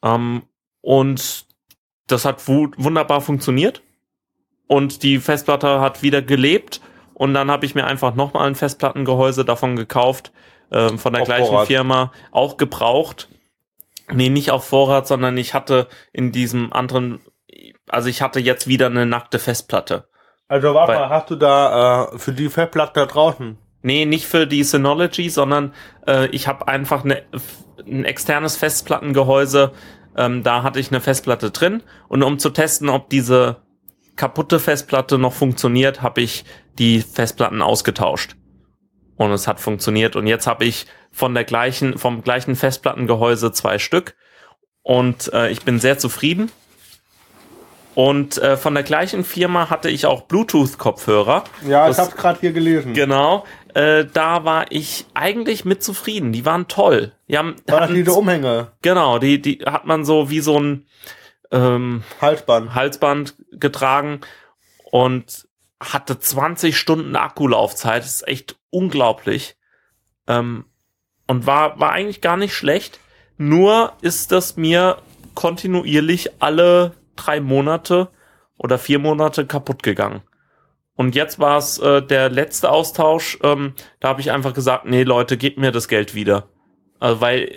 Ähm, 0.04 0.44
und 0.82 1.48
das 2.06 2.24
hat 2.24 2.48
wu 2.48 2.68
wunderbar 2.78 3.22
funktioniert. 3.22 3.82
Und 4.68 5.02
die 5.02 5.18
Festplatte 5.18 5.82
hat 5.82 6.04
wieder 6.04 6.22
gelebt. 6.22 6.82
Und 7.16 7.34
dann 7.34 7.50
habe 7.50 7.66
ich 7.66 7.74
mir 7.74 7.88
einfach 7.88 8.14
nochmal 8.14 8.46
ein 8.46 8.54
Festplattengehäuse 8.54 9.44
davon 9.44 9.76
gekauft, 9.76 10.32
ähm, 10.72 11.00
von 11.00 11.14
der 11.14 11.24
Auf 11.24 11.28
gleichen 11.30 11.48
Vorrat. 11.48 11.66
Firma, 11.66 12.12
auch 12.30 12.58
gebraucht. 12.58 13.28
Nee, 14.12 14.30
nicht 14.30 14.52
auf 14.52 14.68
Vorrat, 14.68 15.08
sondern 15.08 15.36
ich 15.36 15.56
hatte 15.56 15.88
in 16.14 16.32
diesem 16.32 16.72
anderen, 16.72 17.22
also 17.88 18.08
ich 18.08 18.22
hatte 18.22 18.40
jetzt 18.40 18.68
wieder 18.68 18.86
eine 18.86 19.08
nackte 19.08 19.40
Festplatte. 19.40 20.09
Also 20.50 20.74
warte 20.74 20.94
Weil- 20.94 21.00
mal, 21.00 21.10
hast 21.10 21.30
du 21.30 21.36
da 21.36 22.10
äh, 22.12 22.18
für 22.18 22.34
die 22.34 22.50
Festplatte 22.50 23.00
da 23.00 23.06
draußen? 23.06 23.58
Nee, 23.82 24.06
nicht 24.06 24.26
für 24.26 24.46
die 24.46 24.64
Synology, 24.64 25.30
sondern 25.30 25.74
äh, 26.06 26.28
ich 26.28 26.48
habe 26.48 26.68
einfach 26.68 27.06
eine, 27.06 27.22
ein 27.88 28.04
externes 28.04 28.58
Festplattengehäuse. 28.58 29.72
Ähm, 30.18 30.44
da 30.44 30.64
hatte 30.64 30.80
ich 30.80 30.92
eine 30.92 31.00
Festplatte 31.00 31.52
drin. 31.52 31.82
Und 32.10 32.24
um 32.24 32.40
zu 32.40 32.50
testen, 32.50 32.90
ob 32.90 33.10
diese 33.10 33.58
kaputte 34.18 34.60
Festplatte 34.60 35.18
noch 35.18 35.32
funktioniert, 35.32 36.02
habe 36.02 36.20
ich 36.20 36.44
die 36.78 37.00
Festplatten 37.00 37.62
ausgetauscht. 37.62 38.36
Und 39.16 39.32
es 39.32 39.48
hat 39.48 39.62
funktioniert. 39.62 40.18
Und 40.18 40.28
jetzt 40.28 40.48
habe 40.48 40.66
ich 40.66 40.88
von 41.12 41.34
der 41.34 41.46
gleichen, 41.46 41.98
vom 41.98 42.22
gleichen 42.22 42.56
Festplattengehäuse 42.56 43.52
zwei 43.54 43.80
Stück. 43.80 44.16
Und 44.82 45.32
äh, 45.32 45.52
ich 45.52 45.64
bin 45.64 45.80
sehr 45.80 45.98
zufrieden. 46.00 46.52
Und 47.96 48.38
äh, 48.38 48.56
von 48.56 48.74
der 48.76 48.84
gleichen 48.84 49.24
Firma 49.24 49.70
hatte 49.70 49.90
ich 49.90 50.06
auch 50.06 50.22
Bluetooth-Kopfhörer. 50.24 51.44
Ja, 51.68 51.88
Das- 51.88 51.98
ich 51.98 52.04
hab's 52.04 52.16
gerade 52.16 52.40
hier 52.40 52.54
gelesen. 52.54 52.94
Genau, 52.94 53.46
äh, 53.74 54.06
da 54.14 54.46
war 54.46 54.72
ich 54.72 55.06
eigentlich 55.14 55.66
mit 55.66 55.84
zufrieden. 55.84 56.32
Die 56.32 56.46
waren 56.46 56.68
toll. 56.68 57.12
Die 57.28 57.38
haben, 57.38 57.56
War 57.68 57.80
das 57.80 57.82
hatten- 57.82 57.96
diese 57.96 58.14
Umhänge? 58.14 58.72
genau, 58.82 59.20
die, 59.20 59.42
die 59.42 59.60
hat 59.66 59.86
man 59.86 60.06
so 60.06 60.30
wie 60.30 60.40
so 60.40 60.60
ein 60.60 60.86
ähm, 61.52 62.04
Halsband. 62.22 62.76
Halsband 62.76 63.36
getragen 63.52 64.22
und 64.92 65.48
hatte 65.82 66.20
20 66.20 66.78
Stunden 66.78 67.16
Akkulaufzeit. 67.16 68.04
Das 68.04 68.12
ist 68.16 68.28
echt 68.28 68.56
unglaublich. 68.70 69.56
Ähm, 70.28 70.66
und 71.28 71.48
war, 71.48 71.80
war 71.80 71.92
eigentlich 71.92 72.22
gar 72.22 72.38
nicht 72.38 72.54
schlecht. 72.54 73.00
Nur 73.38 73.94
ist 74.02 74.32
das 74.32 74.58
mir 74.58 74.98
kontinuierlich 75.34 76.32
alle 76.42 76.94
drei 77.26 77.40
Monate 77.40 78.10
oder 78.58 78.78
vier 78.78 79.00
Monate 79.00 79.46
kaputt 79.46 79.84
gegangen. 79.84 80.22
Und 80.96 81.16
jetzt 81.16 81.40
war 81.40 81.58
es 81.58 81.80
äh, 81.80 82.02
der 82.02 82.30
letzte 82.30 82.70
Austausch. 82.70 83.40
Ähm, 83.42 83.74
da 84.00 84.10
habe 84.10 84.22
ich 84.22 84.32
einfach 84.32 84.54
gesagt, 84.54 84.86
nee 84.86 85.04
Leute, 85.04 85.38
gebt 85.38 85.58
mir 85.58 85.72
das 85.72 85.88
Geld 85.88 86.14
wieder. 86.14 86.50
Also, 87.00 87.22
weil 87.22 87.52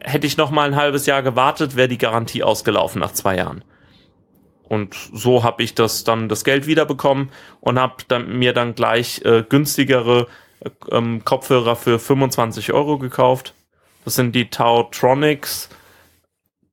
hätte 0.00 0.26
ich 0.26 0.36
noch 0.36 0.50
mal 0.50 0.66
ein 0.66 0.76
halbes 0.76 1.06
Jahr 1.06 1.22
gewartet, 1.22 1.76
wäre 1.76 1.88
die 1.88 1.98
Garantie 1.98 2.42
ausgelaufen 2.42 3.00
nach 3.00 3.12
zwei 3.12 3.36
Jahren. 3.36 3.62
und 4.70 4.94
so 5.12 5.42
habe 5.42 5.64
ich 5.64 5.74
das 5.74 6.04
dann 6.04 6.28
das 6.28 6.44
Geld 6.44 6.68
wiederbekommen 6.68 7.30
und 7.60 7.78
habe 7.78 8.04
dann, 8.06 8.38
mir 8.38 8.52
dann 8.52 8.76
gleich 8.76 9.20
äh, 9.24 9.42
günstigere 9.42 10.28
äh, 10.60 10.70
ähm, 10.92 11.24
Kopfhörer 11.24 11.74
für 11.76 11.98
25 11.98 12.72
Euro 12.72 12.98
gekauft. 12.98 13.54
Das 14.04 14.14
sind 14.14 14.34
die 14.34 14.48
Tautronics. 14.48 15.70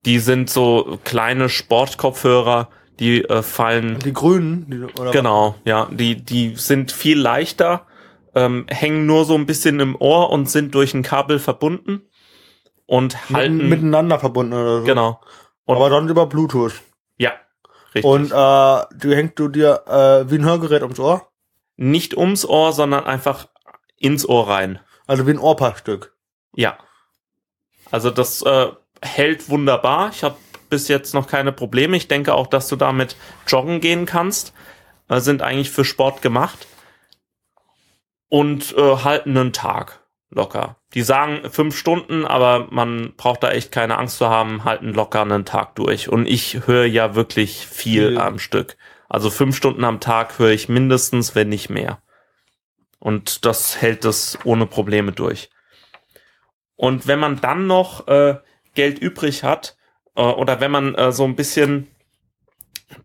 Die 0.08 0.20
sind 0.20 0.50
so 0.50 0.98
kleine 1.04 1.50
Sportkopfhörer, 1.50 2.70
die 3.00 3.24
äh, 3.26 3.44
fallen. 3.44 4.00
Die 4.00 4.14
grünen, 4.14 4.66
die, 4.70 5.00
oder 5.00 5.12
Genau, 5.12 5.56
ja. 5.66 5.88
Die, 5.92 6.16
die 6.24 6.56
sind 6.56 6.92
viel 6.92 7.20
leichter, 7.20 7.86
ähm, 8.34 8.66
hängen 8.70 9.06
nur 9.06 9.26
so 9.26 9.36
ein 9.36 9.46
bisschen 9.46 9.80
im 9.80 9.96
Ohr 9.96 10.30
und 10.32 10.50
sind 10.50 10.74
durch 10.74 10.94
ein 10.94 11.04
Kabel 11.04 11.40
verbunden 11.40 12.02
und 12.86 13.30
halten. 13.32 13.58
Mitten- 13.58 13.70
miteinander 13.70 14.18
verbunden 14.20 14.54
oder 14.54 14.80
so. 14.80 14.86
genau. 14.86 15.20
Und, 15.66 15.76
Aber 15.76 15.90
dann 15.90 16.08
über 16.08 16.26
Bluetooth. 16.28 16.82
ja, 17.18 17.34
richtig. 17.94 18.06
Und 18.06 18.32
äh, 18.32 18.82
die 18.96 19.14
hängt 19.16 19.38
du 19.38 19.50
dir 19.50 19.82
äh, 19.88 20.32
wie 20.32 20.36
ein 20.38 20.46
Hörgerät 20.46 20.82
ums 20.84 21.00
Ohr. 21.00 21.28
Nicht 21.76 22.16
ums 22.16 22.46
Ohr, 22.46 22.72
sondern 22.72 23.04
einfach 23.04 23.48
ins 23.98 24.28
Ohr 24.28 24.48
rein. 24.50 24.80
Also 25.06 25.28
wie 25.28 25.32
ein 25.32 25.38
Ohrpackstück. 25.40 26.16
Ja. 26.56 26.78
Also 27.92 28.10
das 28.10 28.42
äh, 28.42 28.68
hält 29.02 29.50
wunderbar. 29.50 30.10
Ich 30.14 30.24
habe 30.24 30.38
bis 30.70 30.88
jetzt 30.88 31.14
noch 31.14 31.28
keine 31.28 31.52
Probleme. 31.52 31.98
Ich 31.98 32.08
denke 32.08 32.34
auch, 32.34 32.48
dass 32.48 32.68
du 32.68 32.76
damit 32.76 33.16
joggen 33.48 33.80
gehen 33.80 34.06
kannst. 34.06 34.54
Äh, 35.10 35.20
sind 35.20 35.42
eigentlich 35.42 35.72
für 35.72 35.86
Sport 35.86 36.22
gemacht. 36.22 36.68
Und 38.30 38.76
äh, 38.78 38.98
halten 38.98 39.38
einen 39.38 39.54
Tag 39.54 40.02
locker. 40.30 40.78
Die 40.94 41.02
sagen 41.02 41.50
fünf 41.50 41.78
Stunden, 41.78 42.26
aber 42.26 42.68
man 42.70 43.14
braucht 43.16 43.44
da 43.44 43.52
echt 43.52 43.72
keine 43.72 43.98
Angst 43.98 44.18
zu 44.18 44.30
haben, 44.30 44.66
halten 44.66 44.94
locker 44.94 45.22
einen 45.22 45.46
Tag 45.46 45.76
durch. 45.76 46.10
Und 46.10 46.26
ich 46.26 46.68
höre 46.68 46.86
ja 46.86 47.16
wirklich 47.16 47.66
viel 47.68 48.10
Viel. 48.10 48.18
am 48.18 48.40
Stück. 48.40 48.78
Also 49.10 49.30
fünf 49.30 49.56
Stunden 49.56 49.86
am 49.86 50.00
Tag 50.00 50.38
höre 50.40 50.52
ich 50.52 50.68
mindestens, 50.68 51.36
wenn 51.36 51.50
nicht 51.50 51.70
mehr. 51.70 52.02
Und 53.00 53.46
das 53.46 53.82
hält 53.82 54.04
das 54.04 54.38
ohne 54.44 54.66
Probleme 54.66 55.12
durch. 55.12 55.50
Und 56.76 57.08
wenn 57.08 57.20
man 57.20 57.40
dann 57.40 57.68
noch 57.68 58.08
äh, 58.08 58.38
Geld 58.78 59.00
übrig 59.00 59.44
hat, 59.44 59.76
äh, 60.16 60.22
oder 60.22 60.62
wenn 60.62 60.72
man 60.72 60.96
äh, 60.96 61.12
so 61.12 61.26
ein 61.26 61.36
bisschen 61.36 61.88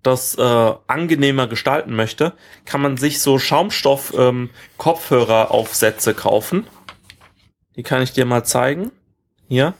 das 0.02 0.36
äh, 0.36 0.74
angenehmer 0.86 1.48
gestalten 1.48 1.96
möchte, 1.96 2.34
kann 2.64 2.80
man 2.82 2.96
sich 2.96 3.20
so 3.20 3.38
Schaumstoff 3.38 4.14
ähm, 4.16 4.50
Kopfhöreraufsätze 4.76 6.14
kaufen. 6.14 6.66
Die 7.74 7.82
kann 7.82 8.02
ich 8.02 8.12
dir 8.12 8.26
mal 8.26 8.44
zeigen. 8.44 8.92
Hier. 9.48 9.74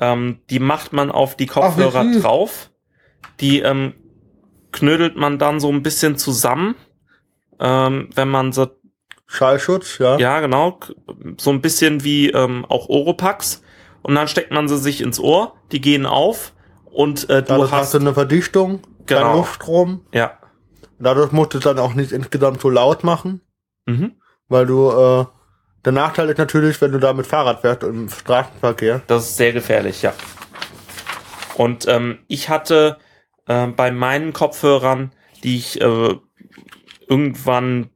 Ähm, 0.00 0.38
die 0.48 0.58
macht 0.58 0.92
man 0.92 1.10
auf 1.10 1.36
die 1.36 1.46
Kopfhörer 1.46 2.04
süß. 2.04 2.22
drauf. 2.22 2.70
Die 3.40 3.60
ähm, 3.60 3.94
knödelt 4.70 5.16
man 5.16 5.38
dann 5.38 5.60
so 5.60 5.68
ein 5.70 5.82
bisschen 5.82 6.16
zusammen, 6.16 6.74
ähm, 7.60 8.08
wenn 8.14 8.28
man 8.28 8.52
so 8.52 8.68
Schallschutz, 9.26 9.98
ja. 9.98 10.18
ja, 10.18 10.40
genau. 10.40 10.78
So 11.38 11.50
ein 11.50 11.62
bisschen 11.62 12.04
wie 12.04 12.30
ähm, 12.30 12.66
auch 12.66 12.88
Oropax. 12.88 13.62
Und 14.02 14.14
dann 14.14 14.28
steckt 14.28 14.50
man 14.52 14.68
sie 14.68 14.78
sich 14.78 15.00
ins 15.00 15.18
Ohr, 15.20 15.54
die 15.70 15.80
gehen 15.80 16.06
auf 16.06 16.52
und 16.84 17.24
äh, 17.30 17.42
du 17.42 17.48
Dadurch 17.48 17.70
hast 17.72 17.80
hast. 17.80 17.94
du 17.94 17.98
eine 17.98 18.14
Verdichtung, 18.14 18.80
Genau. 19.06 19.36
Luftstrom. 19.36 20.04
Ja. 20.12 20.38
Dadurch 20.98 21.32
musst 21.32 21.54
du 21.54 21.58
es 21.58 21.64
dann 21.64 21.78
auch 21.78 21.94
nicht 21.94 22.12
insgesamt 22.12 22.60
so 22.60 22.70
laut 22.70 23.02
machen, 23.04 23.40
Mhm. 23.86 24.12
weil 24.48 24.66
du, 24.66 24.90
äh, 24.90 25.24
der 25.84 25.92
Nachteil 25.92 26.28
ist 26.30 26.38
natürlich, 26.38 26.80
wenn 26.80 26.92
du 26.92 26.98
da 27.00 27.12
mit 27.12 27.26
Fahrrad 27.26 27.60
fährst 27.62 27.82
im 27.82 28.08
Straßenverkehr. 28.08 29.02
Das 29.08 29.24
ist 29.24 29.36
sehr 29.36 29.52
gefährlich, 29.52 30.02
ja. 30.02 30.12
Und 31.56 31.86
ähm, 31.88 32.18
ich 32.28 32.48
hatte 32.48 32.98
äh, 33.48 33.66
bei 33.66 33.90
meinen 33.90 34.32
Kopfhörern, 34.32 35.12
die 35.42 35.56
ich 35.56 35.80
äh, 35.80 36.14
irgendwann 37.08 37.90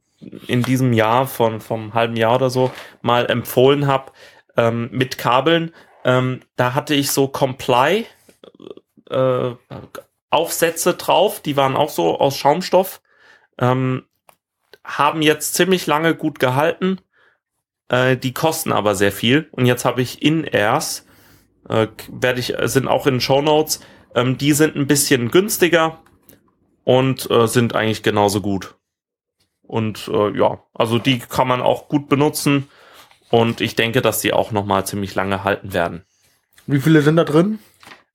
in 0.48 0.62
diesem 0.62 0.92
Jahr 0.92 1.26
von 1.26 1.60
vom 1.60 1.94
halben 1.94 2.16
Jahr 2.16 2.34
oder 2.36 2.50
so 2.50 2.70
mal 3.02 3.26
empfohlen 3.30 3.86
habe 3.86 4.12
ähm, 4.56 4.88
mit 4.92 5.18
Kabeln, 5.18 5.72
ähm, 6.06 6.40
da 6.54 6.74
hatte 6.74 6.94
ich 6.94 7.10
so 7.10 7.26
Comply 7.26 8.06
äh, 9.10 9.50
Aufsätze 10.30 10.94
drauf, 10.94 11.40
die 11.40 11.56
waren 11.56 11.74
auch 11.74 11.90
so 11.90 12.20
aus 12.20 12.36
Schaumstoff, 12.36 13.02
ähm, 13.58 14.04
haben 14.84 15.20
jetzt 15.20 15.54
ziemlich 15.54 15.88
lange 15.88 16.14
gut 16.14 16.38
gehalten, 16.38 17.00
äh, 17.88 18.16
die 18.16 18.32
kosten 18.32 18.70
aber 18.70 18.94
sehr 18.94 19.10
viel. 19.10 19.48
Und 19.50 19.66
jetzt 19.66 19.84
habe 19.84 20.00
ich 20.00 20.22
In-Airs, 20.22 21.06
äh, 21.68 21.88
ich 22.36 22.54
sind 22.62 22.86
auch 22.86 23.08
in 23.08 23.20
Show 23.20 23.42
Notes, 23.42 23.80
ähm, 24.14 24.38
die 24.38 24.52
sind 24.52 24.76
ein 24.76 24.86
bisschen 24.86 25.32
günstiger 25.32 25.98
und 26.84 27.28
äh, 27.32 27.48
sind 27.48 27.74
eigentlich 27.74 28.04
genauso 28.04 28.40
gut. 28.40 28.76
Und 29.62 30.06
äh, 30.06 30.38
ja, 30.38 30.62
also 30.72 31.00
die 31.00 31.18
kann 31.18 31.48
man 31.48 31.62
auch 31.62 31.88
gut 31.88 32.08
benutzen 32.08 32.68
und 33.30 33.60
ich 33.60 33.74
denke, 33.74 34.02
dass 34.02 34.20
die 34.20 34.32
auch 34.32 34.52
noch 34.52 34.64
mal 34.64 34.84
ziemlich 34.84 35.14
lange 35.14 35.44
halten 35.44 35.72
werden. 35.72 36.04
Wie 36.66 36.80
viele 36.80 37.02
sind 37.02 37.16
da 37.16 37.24
drin? 37.24 37.58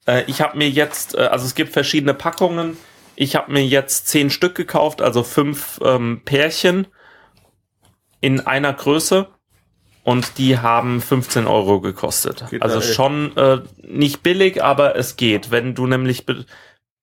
Äh, 0.05 0.24
ich 0.28 0.41
habe 0.41 0.57
mir 0.57 0.70
jetzt, 0.70 1.16
äh, 1.16 1.22
also 1.22 1.45
es 1.45 1.55
gibt 1.55 1.74
verschiedene 1.74 2.14
Packungen. 2.14 2.78
Ich 3.16 3.36
habe 3.36 3.51
mir 3.51 3.66
jetzt 3.66 4.07
zehn 4.07 4.30
Stück 4.30 4.55
gekauft, 4.55 5.01
also 5.01 5.24
fünf 5.24 5.80
ähm, 5.84 6.22
Pärchen 6.26 6.88
in 8.20 8.39
einer 8.39 8.74
Größe. 8.74 9.28
Und 10.03 10.39
die 10.39 10.57
haben 10.57 10.99
15 10.99 11.45
Euro 11.45 11.80
gekostet. 11.80 12.43
Geht 12.49 12.64
also 12.64 12.82
schon 12.82 13.38
äh, 13.38 13.59
nicht 13.84 14.24
billig, 14.24 14.64
aber 14.64 14.95
es 14.95 15.16
geht. 15.16 15.51
Wenn 15.51 15.76
du 15.76 15.86
nämlich 15.86 16.26
be 16.26 16.45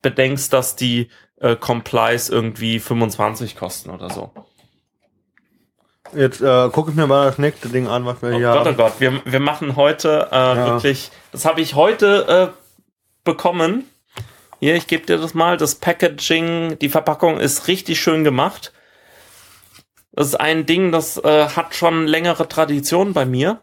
bedenkst, 0.02 0.52
dass 0.52 0.76
die 0.76 1.09
äh, 1.36 1.56
Complies 1.56 2.28
irgendwie 2.28 2.78
25 2.78 3.56
kosten 3.56 3.90
oder 3.90 4.11
so. 4.11 4.32
Jetzt 6.14 6.40
äh, 6.40 6.68
gucke 6.70 6.90
ich 6.90 6.96
mir 6.96 7.06
mal 7.06 7.26
das 7.26 7.38
nächste 7.38 7.68
Ding 7.68 7.86
an, 7.86 8.04
was 8.06 8.22
wir 8.22 8.30
Oh 8.30 8.36
hier 8.36 8.48
Gott, 8.48 8.62
oh 8.62 8.64
haben. 8.66 8.76
Gott, 8.76 8.92
wir, 8.98 9.20
wir 9.24 9.40
machen 9.40 9.76
heute 9.76 10.28
äh, 10.30 10.56
wirklich, 10.56 11.11
das 11.32 11.44
habe 11.44 11.61
ich 11.61 11.74
heute 11.74 12.52
äh, 12.54 12.62
bekommen. 13.24 13.84
Hier, 14.61 14.74
ich 14.74 14.86
gebe 14.86 15.06
dir 15.06 15.18
das 15.18 15.34
mal. 15.34 15.56
Das 15.56 15.76
Packaging, 15.76 16.78
die 16.78 16.88
Verpackung 16.88 17.38
ist 17.38 17.68
richtig 17.68 18.00
schön 18.00 18.24
gemacht. 18.24 18.72
Das 20.12 20.28
ist 20.28 20.34
ein 20.34 20.66
Ding, 20.66 20.90
das 20.90 21.16
äh, 21.18 21.48
hat 21.50 21.74
schon 21.74 22.06
längere 22.06 22.48
Tradition 22.48 23.12
bei 23.12 23.24
mir. 23.24 23.61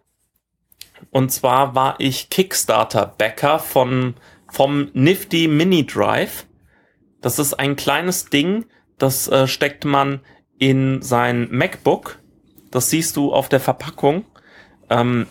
Und 1.12 1.32
zwar 1.32 1.76
war 1.76 1.96
ich 1.98 2.30
Kickstarter-Backer 2.30 3.60
von, 3.60 4.16
vom 4.50 4.90
Nifty 4.94 5.48
Mini 5.48 5.86
Drive. 5.86 6.46
Das 7.22 7.40
ist 7.40 7.56
ein 7.56 7.76
kleines 7.76 8.26
Ding, 8.30 8.66
das 8.98 9.28
äh, 9.28 9.48
steckt 9.48 9.84
man 9.84 10.22
in 10.58 11.02
sein 11.02 11.50
MacBook. 11.52 12.20
Das 12.76 12.90
siehst 12.90 13.16
du 13.16 13.32
auf 13.32 13.48
der 13.48 13.62
Verpackung. 13.62 14.26
Ähm, 14.90 15.28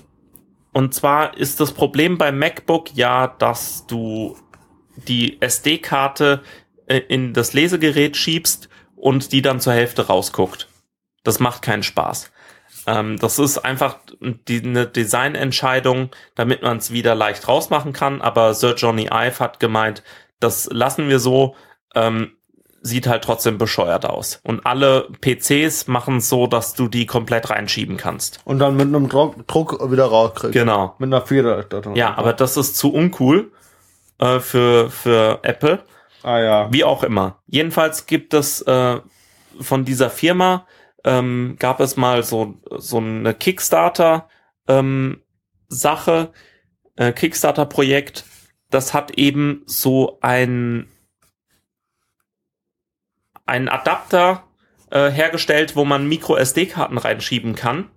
und 0.72 0.94
zwar 0.94 1.36
ist 1.36 1.60
das 1.60 1.72
Problem 1.72 2.16
beim 2.16 2.38
MacBook 2.38 2.94
ja, 2.94 3.26
dass 3.26 3.86
du 3.86 4.34
die 4.96 5.42
SD-Karte 5.42 6.42
äh, 6.86 6.96
in 6.96 7.34
das 7.34 7.52
Lesegerät 7.52 8.16
schiebst 8.16 8.70
und 8.96 9.30
die 9.32 9.42
dann 9.42 9.60
zur 9.60 9.74
Hälfte 9.74 10.06
rausguckt. 10.06 10.68
Das 11.22 11.38
macht 11.38 11.60
keinen 11.60 11.82
Spaß. 11.82 12.32
Ähm, 12.86 13.18
das 13.18 13.38
ist 13.38 13.58
einfach 13.58 13.98
die, 14.20 14.62
eine 14.62 14.86
Designentscheidung, 14.86 16.12
damit 16.36 16.62
man 16.62 16.78
es 16.78 16.92
wieder 16.92 17.14
leicht 17.14 17.46
rausmachen 17.46 17.92
kann. 17.92 18.22
Aber 18.22 18.54
Sir 18.54 18.74
Johnny 18.74 19.10
Ive 19.12 19.38
hat 19.38 19.60
gemeint, 19.60 20.02
das 20.40 20.70
lassen 20.72 21.10
wir 21.10 21.18
so. 21.18 21.56
Ähm, 21.94 22.38
sieht 22.84 23.06
halt 23.06 23.24
trotzdem 23.24 23.56
bescheuert 23.56 24.04
aus. 24.04 24.40
Und 24.44 24.66
alle 24.66 25.08
PCs 25.20 25.88
machen 25.88 26.18
es 26.18 26.28
so, 26.28 26.46
dass 26.46 26.74
du 26.74 26.86
die 26.86 27.06
komplett 27.06 27.48
reinschieben 27.48 27.96
kannst. 27.96 28.40
Und 28.44 28.58
dann 28.58 28.76
mit 28.76 28.88
einem 28.88 29.08
Druck, 29.08 29.46
Druck 29.48 29.90
wieder 29.90 30.04
rauskriegst. 30.04 30.52
Genau. 30.52 30.94
Mit 30.98 31.08
einer 31.08 31.22
Feder. 31.22 31.64
Ja, 31.94 32.14
aber 32.16 32.34
das 32.34 32.58
ist 32.58 32.76
zu 32.76 32.92
uncool 32.92 33.50
äh, 34.18 34.38
für, 34.38 34.90
für 34.90 35.40
Apple. 35.42 35.82
Ah 36.22 36.38
ja. 36.38 36.72
Wie 36.72 36.84
auch 36.84 37.02
immer. 37.02 37.38
Jedenfalls 37.46 38.06
gibt 38.06 38.34
es 38.34 38.60
äh, 38.62 39.00
von 39.60 39.84
dieser 39.86 40.10
Firma 40.10 40.66
ähm, 41.04 41.56
gab 41.58 41.80
es 41.80 41.96
mal 41.96 42.22
so 42.22 42.54
so 42.70 42.98
eine 42.98 43.34
Kickstarter 43.34 44.28
ähm, 44.68 45.22
Sache, 45.68 46.32
äh, 46.96 47.12
Kickstarter 47.12 47.66
Projekt. 47.66 48.24
Das 48.70 48.94
hat 48.94 49.12
eben 49.12 49.62
so 49.66 50.18
ein 50.22 50.88
einen 53.46 53.68
Adapter 53.68 54.44
äh, 54.90 55.10
hergestellt, 55.10 55.76
wo 55.76 55.84
man 55.84 56.08
Micro 56.08 56.36
SD-Karten 56.36 56.98
reinschieben 56.98 57.54
kann 57.54 57.90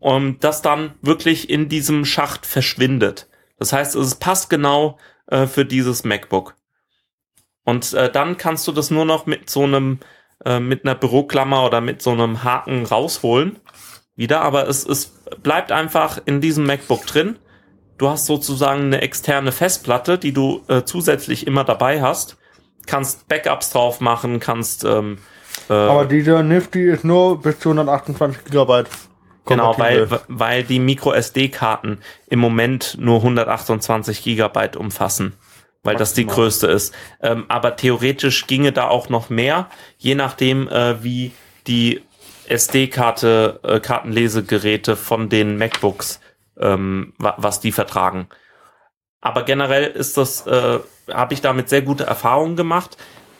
und 0.00 0.44
das 0.44 0.62
dann 0.62 0.94
wirklich 1.02 1.50
in 1.50 1.68
diesem 1.68 2.04
Schacht 2.04 2.46
verschwindet. 2.46 3.28
Das 3.58 3.72
heißt, 3.72 3.96
es 3.96 4.14
passt 4.14 4.50
genau 4.50 4.98
äh, 5.26 5.46
für 5.46 5.64
dieses 5.64 6.04
MacBook. 6.04 6.54
Und 7.64 7.92
äh, 7.92 8.10
dann 8.10 8.38
kannst 8.38 8.66
du 8.66 8.72
das 8.72 8.90
nur 8.90 9.04
noch 9.04 9.26
mit 9.26 9.50
so 9.50 9.64
einem, 9.64 9.98
äh, 10.44 10.60
mit 10.60 10.84
einer 10.84 10.94
Büroklammer 10.94 11.66
oder 11.66 11.80
mit 11.80 12.00
so 12.00 12.12
einem 12.12 12.44
Haken 12.44 12.86
rausholen. 12.86 13.58
Wieder, 14.16 14.40
aber 14.40 14.66
es, 14.68 14.86
es 14.86 15.22
bleibt 15.42 15.70
einfach 15.70 16.18
in 16.24 16.40
diesem 16.40 16.64
MacBook 16.66 17.06
drin. 17.06 17.38
Du 17.98 18.08
hast 18.08 18.26
sozusagen 18.26 18.84
eine 18.84 19.00
externe 19.00 19.52
Festplatte, 19.52 20.18
die 20.18 20.32
du 20.32 20.62
äh, 20.68 20.84
zusätzlich 20.84 21.46
immer 21.46 21.64
dabei 21.64 22.00
hast. 22.00 22.36
Kannst 22.88 23.28
Backups 23.28 23.70
drauf 23.70 24.00
machen, 24.00 24.40
kannst 24.40 24.84
ähm, 24.84 25.18
äh, 25.68 25.72
Aber 25.72 26.04
dieser 26.04 26.42
Nifty 26.42 26.90
ist 26.90 27.04
nur 27.04 27.40
bis 27.40 27.58
zu 27.60 27.70
128 27.70 28.44
Gigabyte. 28.44 28.88
Genau, 29.46 29.78
weil, 29.78 30.08
weil 30.28 30.62
die 30.62 30.78
Micro 30.78 31.12
SD-Karten 31.12 32.00
im 32.28 32.38
Moment 32.38 32.96
nur 33.00 33.16
128 33.16 34.22
Gigabyte 34.22 34.76
umfassen, 34.76 35.34
weil 35.82 35.96
das 35.96 36.12
die 36.12 36.24
Maximal. 36.24 36.44
größte 36.44 36.66
ist. 36.66 36.94
Ähm, 37.22 37.46
aber 37.48 37.76
theoretisch 37.76 38.46
ginge 38.46 38.72
da 38.72 38.88
auch 38.88 39.08
noch 39.08 39.30
mehr, 39.30 39.68
je 39.96 40.14
nachdem, 40.14 40.68
äh, 40.68 41.02
wie 41.02 41.32
die 41.66 42.02
SD-Karte, 42.46 43.60
äh, 43.62 43.80
Kartenlesegeräte 43.80 44.96
von 44.96 45.30
den 45.30 45.56
MacBooks, 45.56 46.20
ähm, 46.58 47.14
wa 47.18 47.34
was 47.38 47.60
die 47.60 47.72
vertragen. 47.72 48.28
Aber 49.20 49.42
generell 49.42 49.84
ist 49.84 50.16
das, 50.16 50.46
äh, 50.46 50.78
habe 51.10 51.34
ich 51.34 51.40
damit 51.40 51.68
sehr 51.68 51.82
gute 51.82 52.04
Erfahrungen 52.04 52.56
gemacht, 52.56 52.96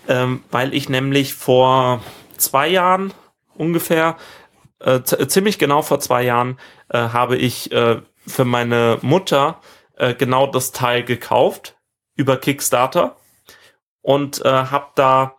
ähm, 0.08 0.42
weil 0.50 0.74
ich 0.74 0.88
nämlich 0.88 1.34
vor 1.34 2.02
zwei 2.36 2.68
Jahren 2.68 3.12
ungefähr 3.54 4.16
äh, 4.80 5.02
ziemlich 5.02 5.58
genau 5.58 5.82
vor 5.82 6.00
zwei 6.00 6.22
Jahren 6.22 6.58
äh, 6.88 6.98
habe 6.98 7.36
ich 7.36 7.72
äh, 7.72 8.00
für 8.26 8.44
meine 8.44 8.98
Mutter 9.02 9.60
äh, 9.96 10.14
genau 10.14 10.46
das 10.46 10.72
Teil 10.72 11.02
gekauft 11.02 11.76
über 12.14 12.36
Kickstarter 12.36 13.16
und 14.02 14.44
äh, 14.44 14.48
habe 14.48 14.86
da 14.94 15.36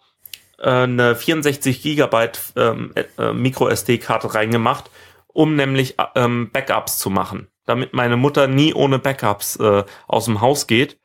äh, 0.59 0.69
eine 0.69 1.15
64 1.15 1.81
Gigabyte 1.81 2.39
ähm, 2.55 2.93
äh, 3.17 3.33
Micro 3.33 3.67
SD-Karte 3.67 4.33
reingemacht, 4.33 4.89
um 5.27 5.55
nämlich 5.55 5.97
äh, 5.99 6.05
ähm, 6.15 6.51
Backups 6.51 6.99
zu 6.99 7.09
machen, 7.09 7.47
damit 7.69 7.93
meine 7.93 8.17
Mutter 8.17 8.47
nie 8.47 8.73
ohne 8.73 8.99
Backups 8.99 9.55
äh, 9.57 9.83
aus 10.07 10.25
dem 10.25 10.41
Haus 10.41 10.67
geht, 10.67 10.99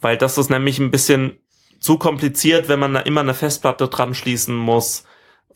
weil 0.00 0.16
das 0.18 0.36
ist 0.36 0.50
nämlich 0.50 0.78
ein 0.78 0.90
bisschen 0.90 1.38
zu 1.80 1.96
kompliziert, 1.96 2.68
wenn 2.68 2.80
man 2.80 2.92
da 2.92 3.00
immer 3.00 3.20
eine 3.20 3.34
Festplatte 3.34 3.88
dran 3.88 4.14
schließen 4.14 4.54
muss 4.54 5.04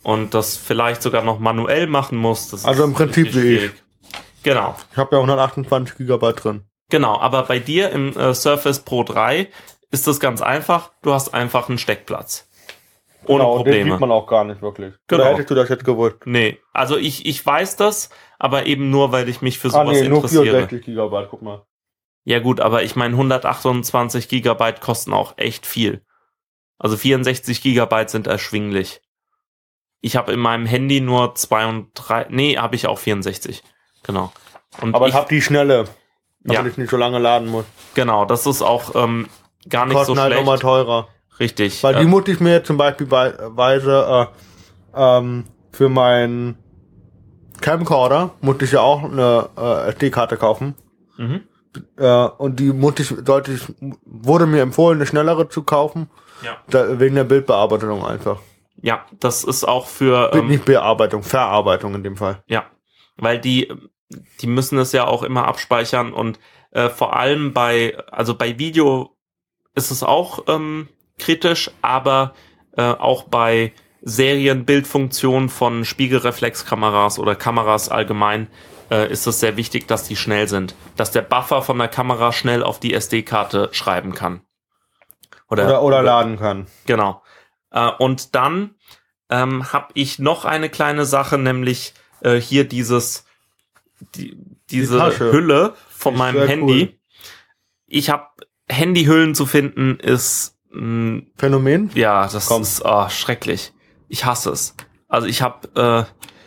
und 0.02 0.34
das 0.34 0.56
vielleicht 0.56 1.02
sogar 1.02 1.22
noch 1.22 1.38
manuell 1.40 1.86
machen 1.88 2.16
muss. 2.16 2.64
Also 2.64 2.84
im 2.84 2.94
Prinzip 2.94 3.34
wie 3.34 3.56
ich. 3.56 3.70
Genau, 4.44 4.74
Ich 4.92 4.96
habe 4.98 5.14
ja 5.16 5.18
128 5.20 5.96
Gigabyte 5.98 6.44
drin. 6.44 6.62
genau. 6.88 7.18
Aber 7.20 7.42
bei 7.44 7.58
dir 7.58 7.90
im 7.90 8.16
äh, 8.16 8.34
Surface 8.34 8.80
Pro 8.80 9.04
3 9.04 9.48
ist 9.90 10.06
das 10.06 10.20
ganz 10.20 10.42
einfach. 10.42 10.92
Du 11.02 11.12
hast 11.12 11.34
einfach 11.34 11.68
einen 11.68 11.78
Steckplatz. 11.78 12.48
Ohne 13.26 13.38
Genau, 13.44 13.50
Den 13.58 13.64
Probleme. 13.64 13.90
sieht 13.92 14.00
man 14.00 14.10
auch 14.10 14.26
gar 14.26 14.44
nicht 14.44 14.62
wirklich. 14.62 14.94
Genau. 15.06 15.22
Oder 15.22 15.32
hättest 15.32 15.50
du 15.50 15.54
das 15.54 15.68
jetzt 15.68 15.84
gewusst? 15.84 16.16
Nee, 16.24 16.58
also 16.72 16.96
ich, 16.96 17.24
ich 17.26 17.44
weiß 17.44 17.76
das, 17.76 18.10
aber 18.38 18.66
eben 18.66 18.90
nur, 18.90 19.12
weil 19.12 19.28
ich 19.28 19.42
mich 19.42 19.58
für 19.58 19.68
Ah 19.68 19.70
sowas 19.84 20.00
nee, 20.00 20.08
nur 20.08 20.16
interessiere. 20.18 20.44
64 20.44 20.84
Gigabyte, 20.84 21.28
guck 21.30 21.42
mal. 21.42 21.62
Ja 22.24 22.38
gut, 22.40 22.60
aber 22.60 22.82
ich 22.82 22.94
meine 22.96 23.14
128 23.14 24.28
Gigabyte 24.28 24.80
kosten 24.80 25.12
auch 25.12 25.34
echt 25.38 25.66
viel. 25.66 26.02
Also 26.78 26.96
64 26.96 27.62
Gigabyte 27.62 28.10
sind 28.10 28.26
erschwinglich. 28.26 29.00
Ich 30.00 30.16
habe 30.16 30.32
in 30.32 30.40
meinem 30.40 30.66
Handy 30.66 31.00
nur 31.00 31.34
32, 31.34 32.30
nee, 32.30 32.56
habe 32.56 32.74
ich 32.74 32.86
auch 32.88 32.98
64. 32.98 33.62
Genau. 34.02 34.32
Und 34.80 34.94
Aber 34.96 35.06
ich, 35.06 35.14
habe 35.14 35.28
die 35.28 35.42
schnelle, 35.42 35.84
damit 36.42 36.64
Ja. 36.64 36.68
ich 36.70 36.76
nicht 36.76 36.90
so 36.90 36.96
lange 36.96 37.18
laden 37.20 37.48
muss. 37.48 37.64
genau, 37.94 38.24
das 38.24 38.46
ist 38.46 38.62
auch 38.62 38.96
ähm, 38.96 39.28
gar 39.68 39.86
nicht 39.86 39.94
Kosten 39.94 40.14
so 40.16 40.20
halt 40.20 40.32
schlecht. 40.32 40.44
nochmal 40.44 40.58
teurer. 40.58 41.08
Richtig. 41.41 41.83
Weil 41.83 41.97
die 41.97 42.05
musste 42.07 42.30
ich 42.33 42.41
mir 42.41 42.62
zum 42.64 42.76
Beispiel 42.76 43.07
bei, 43.07 43.35
weise 43.39 44.28
äh, 44.95 45.18
ähm, 45.18 45.45
für 45.72 45.89
meinen 45.89 46.57
Camcorder 47.61 48.30
musste 48.41 48.64
ich 48.64 48.72
ja 48.72 48.80
auch 48.80 49.05
eine 49.05 49.49
äh, 49.57 49.89
SD-Karte 49.91 50.37
kaufen. 50.37 50.74
mhm. 51.16 51.43
Äh, 51.97 52.07
und 52.37 52.61
die 52.61 52.70
musste 52.70 53.01
ich, 53.03 53.09
sollte 53.24 53.53
ich, 53.53 53.62
wurde 54.05 54.45
mir 54.47 54.61
empfohlen, 54.61 54.99
eine 54.99 55.07
schnellere 55.07 55.49
zu 55.49 55.62
kaufen, 55.62 56.11
Ja. 56.43 56.59
da, 56.68 57.01
wegen 57.01 57.14
der 57.14 57.24
Bildbearbeitung 57.24 58.05
einfach. 58.05 58.41
ja, 58.83 59.07
das 59.20 59.43
ist 59.43 59.64
auch 59.64 59.87
für 59.87 60.33
ähm, 60.35 60.49
nicht 60.49 60.66
Bearbeitung, 60.66 61.22
Verarbeitung 61.22 61.95
in 61.95 62.03
dem 62.03 62.16
Fall. 62.18 62.43
Ja, 62.47 62.66
weil 63.16 63.39
die, 63.39 63.72
die 64.43 64.47
müssen 64.49 64.78
es 64.78 64.93
ja 64.93 65.07
auch 65.07 65.22
immer 65.22 65.47
abspeichern 65.49 66.12
und 66.12 66.39
äh, 66.72 66.91
vor 66.91 67.16
allem 67.16 67.55
bei, 67.55 67.97
also 68.11 68.35
bei 68.35 68.59
Video 68.59 69.16
ist 69.74 69.91
es 69.91 70.03
auch 70.03 70.41
ähm, 70.49 70.89
kritisch, 71.22 71.70
aber 71.80 72.34
äh, 72.76 72.82
auch 72.82 73.24
bei 73.24 73.72
Serienbildfunktionen 74.02 75.48
von 75.48 75.84
Spiegelreflexkameras 75.84 77.18
oder 77.18 77.34
Kameras 77.36 77.88
allgemein 77.88 78.48
äh, 78.90 79.10
ist 79.10 79.26
es 79.26 79.40
sehr 79.40 79.56
wichtig, 79.56 79.86
dass 79.86 80.08
die 80.08 80.16
schnell 80.16 80.48
sind, 80.48 80.74
dass 80.96 81.12
der 81.12 81.22
Buffer 81.22 81.62
von 81.62 81.78
der 81.78 81.88
Kamera 81.88 82.32
schnell 82.32 82.62
auf 82.62 82.80
die 82.80 82.94
SD-Karte 82.94 83.68
schreiben 83.72 84.12
kann. 84.12 84.42
Oder, 85.48 85.82
oder 85.82 86.02
laden 86.02 86.38
kann. 86.38 86.66
Genau. 86.86 87.22
Äh, 87.70 87.90
und 87.98 88.34
dann 88.34 88.74
ähm, 89.30 89.72
habe 89.72 89.88
ich 89.94 90.18
noch 90.18 90.44
eine 90.44 90.68
kleine 90.68 91.04
Sache, 91.04 91.38
nämlich 91.38 91.94
äh, 92.20 92.36
hier 92.36 92.64
dieses 92.64 93.24
die, 94.14 94.36
diese 94.70 94.98
Tasche. 94.98 95.32
Hülle 95.32 95.74
von 95.88 96.14
Ist 96.14 96.18
meinem 96.18 96.46
Handy. 96.48 96.82
cool. 96.82 96.98
Ich 97.86 98.10
habe 98.10 98.26
Handyhüllen 98.68 99.34
zu 99.34 99.46
finden 99.46 99.98
ist 100.00 100.51
Phänomen. 101.36 101.90
ja 101.94 102.26
das 102.28 102.46
Komm. 102.46 102.62
ist 102.62 102.82
oh, 102.84 103.08
schrecklich. 103.08 103.72
Ich 104.08 104.24
hasse 104.24 104.50
es. 104.50 104.74
Also 105.08 105.26
ich 105.26 105.42
habe 105.42 105.68
äh, 105.74 106.04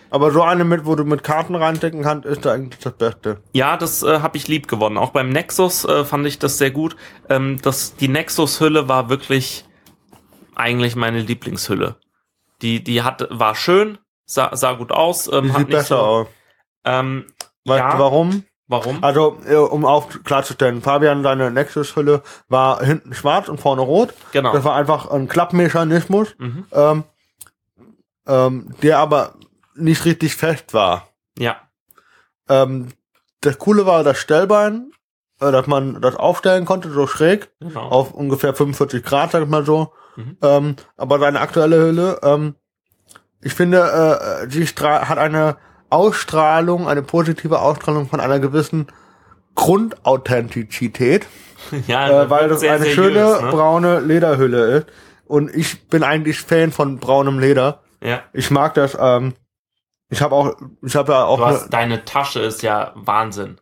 Aber 0.09 0.31
so 0.31 0.41
eine 0.41 0.63
mit, 0.63 0.85
wo 0.85 0.95
du 0.95 1.03
mit 1.03 1.23
Karten 1.23 1.55
reinstecken 1.55 2.01
kannst, 2.01 2.25
ist 2.25 2.45
da 2.45 2.53
eigentlich 2.53 2.79
das 2.79 2.93
Beste. 2.93 3.41
Ja, 3.53 3.77
das 3.77 4.01
äh, 4.03 4.19
habe 4.19 4.37
ich 4.37 4.47
lieb 4.47 4.67
gewonnen. 4.67 4.97
Auch 4.97 5.11
beim 5.11 5.29
Nexus 5.29 5.85
äh, 5.85 6.03
fand 6.05 6.25
ich 6.25 6.39
das 6.39 6.57
sehr 6.57 6.71
gut. 6.71 6.95
Ähm, 7.29 7.59
das, 7.61 7.95
die 7.95 8.07
Nexus-Hülle 8.07 8.87
war 8.87 9.09
wirklich 9.09 9.65
eigentlich 10.55 10.95
meine 10.95 11.19
Lieblingshülle. 11.19 11.97
Die, 12.61 12.83
die 12.83 13.03
hat, 13.03 13.27
war 13.29 13.55
schön, 13.55 13.97
sah, 14.25 14.55
sah 14.55 14.73
gut 14.73 14.91
aus. 14.91 15.31
Ähm, 15.31 15.45
Die 15.45 15.51
hat 15.51 15.57
sieht 15.59 15.69
besser 15.69 15.97
so, 15.97 16.01
aus. 16.01 16.27
Ähm, 16.85 17.25
Weißt 17.65 17.79
ja, 17.79 17.91
du 17.93 17.99
warum? 17.99 18.43
Warum? 18.67 19.03
Also, 19.03 19.37
äh, 19.47 19.55
um 19.55 19.85
auch 19.85 20.09
klarzustellen, 20.23 20.81
Fabian, 20.81 21.23
seine 21.23 21.51
Nexus-Hülle 21.51 22.21
war 22.49 22.83
hinten 22.83 23.13
schwarz 23.13 23.47
und 23.49 23.59
vorne 23.59 23.81
rot. 23.81 24.13
Genau. 24.31 24.53
Das 24.53 24.63
war 24.63 24.75
einfach 24.75 25.09
ein 25.11 25.27
Klappmechanismus, 25.27 26.35
Mhm. 26.37 26.65
ähm, 26.71 27.03
ähm, 28.27 28.73
der 28.81 28.99
aber 28.99 29.33
nicht 29.75 30.05
richtig 30.05 30.35
fest 30.35 30.73
war. 30.73 31.09
Ja, 31.37 31.57
Ähm, 32.47 32.89
das 33.41 33.57
Coole 33.57 33.85
war 33.85 34.03
das 34.03 34.17
Stellbein, 34.19 34.91
äh, 35.41 35.51
dass 35.51 35.65
man 35.67 35.99
das 36.01 36.15
aufstellen 36.15 36.65
konnte, 36.65 36.91
so 36.91 37.07
schräg, 37.07 37.51
genau. 37.59 37.81
auf 37.89 38.11
ungefähr 38.13 38.53
45 38.53 39.03
Grad, 39.03 39.31
sag 39.31 39.43
ich 39.43 39.49
mal 39.49 39.65
so. 39.65 39.93
Mhm. 40.15 40.37
Ähm, 40.41 40.75
aber 40.95 41.19
seine 41.19 41.41
aktuelle 41.41 41.77
Hülle, 41.77 42.19
ähm, 42.23 42.55
ich 43.41 43.53
finde, 43.53 43.79
äh, 44.43 44.49
sie 44.49 44.63
stra- 44.67 45.07
hat 45.09 45.17
eine 45.17 45.57
Ausstrahlung, 45.89 46.87
eine 46.87 47.01
positive 47.01 47.59
Ausstrahlung 47.59 48.07
von 48.07 48.19
einer 48.19 48.39
gewissen 48.39 48.87
Grundauthentizität, 49.55 51.27
ja, 51.87 52.23
äh, 52.23 52.29
weil 52.29 52.49
das 52.49 52.59
sehr 52.59 52.73
eine 52.73 52.85
seriös, 52.85 52.95
schöne 52.95 53.41
ne? 53.41 53.51
braune 53.51 53.99
Lederhülle 53.99 54.77
ist. 54.77 54.87
Und 55.25 55.53
ich 55.55 55.87
bin 55.87 56.03
eigentlich 56.03 56.39
Fan 56.39 56.71
von 56.71 56.99
braunem 56.99 57.39
Leder. 57.39 57.81
Ja. 58.01 58.21
Ich 58.33 58.51
mag 58.51 58.75
das. 58.75 58.95
Ähm, 58.99 59.33
ich 60.09 60.21
habe 60.21 60.35
auch, 60.35 60.55
ich 60.83 60.95
habe 60.95 61.13
ja 61.13 61.23
auch 61.23 61.37
Du 61.39 61.45
ne, 61.45 61.51
hast, 61.51 61.69
deine 61.69 62.05
Tasche 62.05 62.41
ist 62.41 62.61
ja 62.61 62.91
Wahnsinn. 62.95 63.59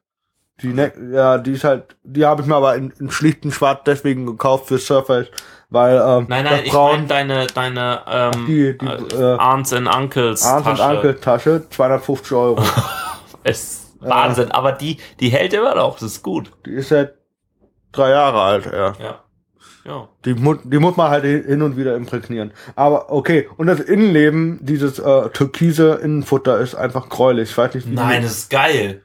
die, 0.62 0.74
ne 0.74 0.92
ja, 1.12 1.38
die 1.38 1.54
ist 1.54 1.64
halt, 1.64 1.96
die 2.04 2.26
habe 2.26 2.42
ich 2.42 2.48
mir 2.48 2.56
aber 2.56 2.76
in, 2.76 2.92
in 3.00 3.10
schlichten 3.12 3.52
Schwarz 3.52 3.82
deswegen 3.86 4.26
gekauft 4.26 4.68
für 4.68 4.78
Surface, 4.78 5.28
weil 5.74 5.96
ähm, 5.98 6.26
Nein, 6.30 6.46
nein, 6.46 6.62
ich 6.64 6.72
Braun, 6.72 7.08
meine 7.08 7.08
deine, 7.08 7.48
deine 7.48 8.02
ähm, 8.08 8.46
Die- 8.46 8.78
die, 8.78 8.86
äh, 8.86 9.34
äh, 9.34 9.38
Aunts 9.38 9.74
and 9.74 9.94
Uncles 9.94 10.44
Arms 10.44 10.68
und 10.68 10.78
Tasche. 10.78 10.84
Ankel 10.90 11.16
Tasche, 11.16 11.70
250 11.70 12.32
Euro. 12.34 12.64
Ist 13.44 13.98
Wahnsinn, 14.00 14.52
aber 14.52 14.72
die, 14.74 14.98
die 15.20 15.30
hält 15.30 15.54
immer 15.54 15.76
noch, 15.76 15.94
das 15.96 16.04
ist 16.04 16.24
gut. 16.24 16.52
die 16.66 16.72
ist 16.72 16.90
seit 16.90 17.16
drei 17.92 18.10
Jahre 18.12 18.42
alt, 18.42 18.66
ja. 18.66 18.94
Ja. 19.00 19.24
Ja. 19.86 20.08
Die, 20.26 20.34
die 20.34 20.80
muss 20.80 20.96
man 20.96 21.10
halt 21.10 21.26
hin 21.26 21.62
und 21.62 21.76
wieder 21.76 21.96
imprägnieren. 21.96 22.54
Aber 22.76 23.12
okay, 23.12 23.50
und 23.58 23.68
das 23.68 23.80
Innenleben, 23.82 24.60
dieses 24.62 24.98
äh, 25.00 25.30
türkise 25.30 25.96
Innenfutter 25.96 26.60
ist 26.60 26.76
einfach 26.76 27.10
gräulich. 27.10 27.50
Ich 27.50 27.58
weiß 27.58 27.74
nicht, 27.76 27.90
wie 27.90 27.94
Nein, 27.94 28.24
das 28.24 28.32
ist 28.32 28.50
geil. 28.50 29.04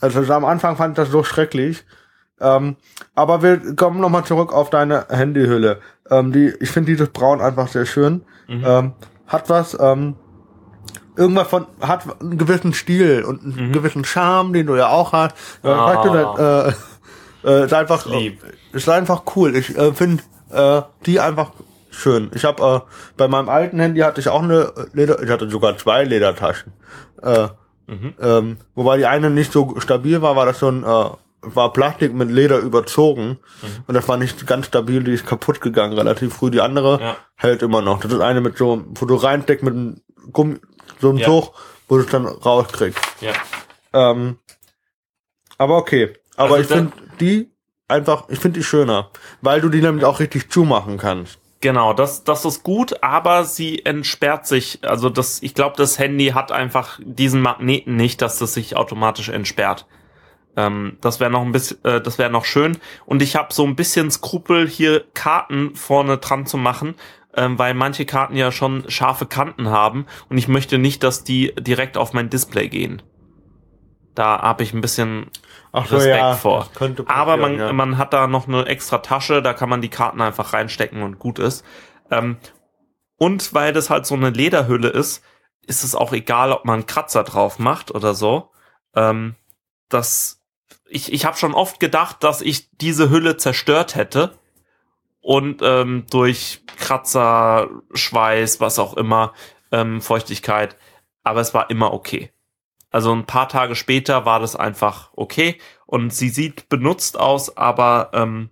Also 0.00 0.20
am 0.32 0.44
Anfang 0.44 0.76
fand 0.76 0.92
ich 0.98 1.02
das 1.02 1.10
so 1.10 1.22
schrecklich. 1.24 1.84
Ähm, 2.40 2.76
aber 3.14 3.42
wir 3.42 3.74
kommen 3.76 4.00
nochmal 4.00 4.24
zurück 4.24 4.52
auf 4.52 4.70
deine 4.70 5.06
Handyhülle. 5.08 5.80
Ähm, 6.10 6.32
die, 6.32 6.52
ich 6.60 6.70
finde 6.70 6.90
dieses 6.92 7.08
Braun 7.10 7.40
einfach 7.40 7.68
sehr 7.68 7.86
schön. 7.86 8.22
Mhm. 8.48 8.64
Ähm, 8.66 8.92
hat 9.26 9.48
was, 9.48 9.76
ähm, 9.80 10.16
irgendwas 11.16 11.48
von, 11.48 11.66
hat 11.80 12.04
einen 12.20 12.38
gewissen 12.38 12.72
Stil 12.74 13.24
und 13.24 13.42
einen 13.42 13.68
Mhm. 13.68 13.72
gewissen 13.72 14.04
Charme, 14.04 14.52
den 14.52 14.66
du 14.66 14.74
ja 14.76 14.88
auch 14.88 15.12
hast. 15.12 15.34
Äh, 15.62 15.68
Ah. 15.68 15.86
weißt 15.86 16.04
du, 16.04 16.12
das, 16.12 16.74
äh, 17.44 17.48
äh, 17.48 17.64
ist 17.66 17.74
einfach, 17.74 18.06
Lieb. 18.06 18.40
ist 18.72 18.88
einfach 18.88 19.22
cool. 19.36 19.54
Ich 19.56 19.76
äh, 19.78 19.92
finde 19.92 20.22
äh, 20.50 20.82
die 21.06 21.20
einfach 21.20 21.52
schön. 21.90 22.30
Ich 22.34 22.44
habe 22.44 22.62
äh, 22.84 22.90
bei 23.16 23.28
meinem 23.28 23.48
alten 23.48 23.78
Handy 23.78 24.00
hatte 24.00 24.20
ich 24.20 24.28
auch 24.28 24.42
eine 24.42 24.72
Leder, 24.92 25.22
ich 25.22 25.30
hatte 25.30 25.48
sogar 25.48 25.76
zwei 25.78 26.04
Ledertaschen. 26.04 26.72
Äh, 27.22 27.48
Mhm. 27.86 28.14
ähm, 28.18 28.56
wobei 28.74 28.96
die 28.96 29.04
eine 29.06 29.28
nicht 29.28 29.52
so 29.52 29.74
stabil 29.78 30.22
war, 30.22 30.36
war 30.36 30.46
das 30.46 30.58
so 30.58 30.68
ein 30.70 30.84
äh, 30.84 31.04
war 31.46 31.72
Plastik 31.72 32.12
mit 32.14 32.30
Leder 32.30 32.58
überzogen 32.58 33.38
und 33.86 33.94
das 33.94 34.08
war 34.08 34.16
nicht 34.16 34.46
ganz 34.46 34.66
stabil, 34.66 35.02
die 35.02 35.12
ist 35.12 35.26
kaputt 35.26 35.60
gegangen 35.60 35.92
relativ 35.94 36.34
früh. 36.34 36.50
Die 36.50 36.60
andere 36.60 37.00
Ja. 37.00 37.16
hält 37.36 37.62
immer 37.62 37.82
noch. 37.82 38.00
Das 38.00 38.12
ist 38.12 38.20
eine 38.20 38.40
mit 38.40 38.56
so, 38.56 38.84
wo 38.94 39.06
du 39.06 39.14
reinsteckst 39.14 39.64
mit 39.64 39.74
einem 39.74 40.00
Gummi, 40.32 40.56
so 41.00 41.10
einem 41.10 41.18
Ja. 41.18 41.26
Tuch, 41.26 41.52
wo 41.88 41.96
du 41.96 42.02
es 42.04 42.10
dann 42.10 42.26
rauskriegst. 42.26 43.00
Ja. 43.20 43.32
Ähm, 43.92 44.38
aber 45.58 45.76
okay. 45.76 46.12
Aber 46.36 46.56
Also 46.56 46.62
ich 46.62 46.66
finde 46.66 46.92
die 47.20 47.50
einfach, 47.88 48.24
ich 48.28 48.38
finde 48.38 48.58
die 48.60 48.64
schöner, 48.64 49.10
weil 49.40 49.60
du 49.60 49.68
die 49.68 49.80
nämlich 49.80 50.04
auch 50.04 50.20
richtig 50.20 50.50
zumachen 50.50 50.98
kannst. 50.98 51.38
Genau, 51.60 51.94
das, 51.94 52.24
das 52.24 52.44
ist 52.44 52.62
gut, 52.62 53.02
aber 53.02 53.44
sie 53.44 53.86
entsperrt 53.86 54.46
sich. 54.46 54.80
Also 54.82 55.08
das, 55.08 55.42
ich 55.42 55.54
glaube, 55.54 55.76
das 55.78 55.98
Handy 55.98 56.26
hat 56.28 56.52
einfach 56.52 57.00
diesen 57.02 57.40
Magneten 57.40 57.96
nicht, 57.96 58.20
dass 58.20 58.38
das 58.38 58.52
sich 58.52 58.76
automatisch 58.76 59.30
entsperrt. 59.30 59.86
Ähm, 60.56 60.98
das 61.00 61.20
wäre 61.20 61.30
noch 61.30 61.42
ein 61.42 61.52
bisschen, 61.52 61.82
äh, 61.84 62.00
das 62.00 62.18
wäre 62.18 62.30
noch 62.30 62.44
schön. 62.44 62.78
Und 63.06 63.22
ich 63.22 63.36
habe 63.36 63.52
so 63.52 63.64
ein 63.64 63.76
bisschen 63.76 64.10
Skrupel, 64.10 64.68
hier 64.68 65.04
Karten 65.14 65.74
vorne 65.74 66.18
dran 66.18 66.46
zu 66.46 66.56
machen, 66.56 66.94
ähm, 67.36 67.58
weil 67.58 67.74
manche 67.74 68.06
Karten 68.06 68.36
ja 68.36 68.52
schon 68.52 68.84
scharfe 68.88 69.26
Kanten 69.26 69.68
haben 69.68 70.06
und 70.28 70.38
ich 70.38 70.48
möchte 70.48 70.78
nicht, 70.78 71.02
dass 71.02 71.24
die 71.24 71.54
direkt 71.58 71.96
auf 71.96 72.12
mein 72.12 72.30
Display 72.30 72.68
gehen. 72.68 73.02
Da 74.14 74.40
habe 74.40 74.62
ich 74.62 74.72
ein 74.72 74.80
bisschen 74.80 75.30
Ach 75.72 75.90
Respekt 75.90 76.36
vor. 76.36 76.60
das 76.60 76.74
könnte 76.74 77.04
aber 77.08 77.36
man, 77.36 77.58
ja. 77.58 77.72
man 77.72 77.98
hat 77.98 78.12
da 78.12 78.28
noch 78.28 78.46
eine 78.46 78.66
extra 78.66 78.98
Tasche, 78.98 79.42
da 79.42 79.52
kann 79.54 79.68
man 79.68 79.82
die 79.82 79.88
Karten 79.88 80.20
einfach 80.20 80.52
reinstecken 80.52 81.02
und 81.02 81.18
gut 81.18 81.40
ist. 81.40 81.64
Ähm, 82.12 82.36
und 83.16 83.54
weil 83.54 83.72
das 83.72 83.90
halt 83.90 84.06
so 84.06 84.14
eine 84.14 84.30
Lederhülle 84.30 84.88
ist, 84.88 85.24
ist 85.66 85.82
es 85.82 85.94
auch 85.94 86.12
egal, 86.12 86.52
ob 86.52 86.64
man 86.64 86.74
einen 86.74 86.86
Kratzer 86.86 87.24
drauf 87.24 87.58
macht 87.58 87.92
oder 87.92 88.14
so. 88.14 88.50
Ähm, 88.94 89.34
das, 89.88 90.43
ich 90.88 91.12
ich 91.12 91.24
habe 91.24 91.36
schon 91.36 91.54
oft 91.54 91.80
gedacht, 91.80 92.22
dass 92.22 92.40
ich 92.40 92.70
diese 92.78 93.10
Hülle 93.10 93.36
zerstört 93.36 93.94
hätte 93.94 94.38
und 95.20 95.60
ähm, 95.62 96.06
durch 96.10 96.60
Kratzer, 96.78 97.68
Schweiß, 97.94 98.60
was 98.60 98.78
auch 98.78 98.96
immer, 98.96 99.32
ähm, 99.72 100.00
Feuchtigkeit, 100.00 100.76
aber 101.22 101.40
es 101.40 101.54
war 101.54 101.70
immer 101.70 101.92
okay. 101.92 102.30
Also 102.90 103.12
ein 103.12 103.26
paar 103.26 103.48
Tage 103.48 103.74
später 103.74 104.24
war 104.24 104.38
das 104.40 104.54
einfach 104.54 105.10
okay 105.16 105.58
und 105.86 106.12
sie 106.14 106.28
sieht 106.28 106.68
benutzt 106.68 107.18
aus, 107.18 107.56
aber 107.56 108.10
ähm, 108.12 108.50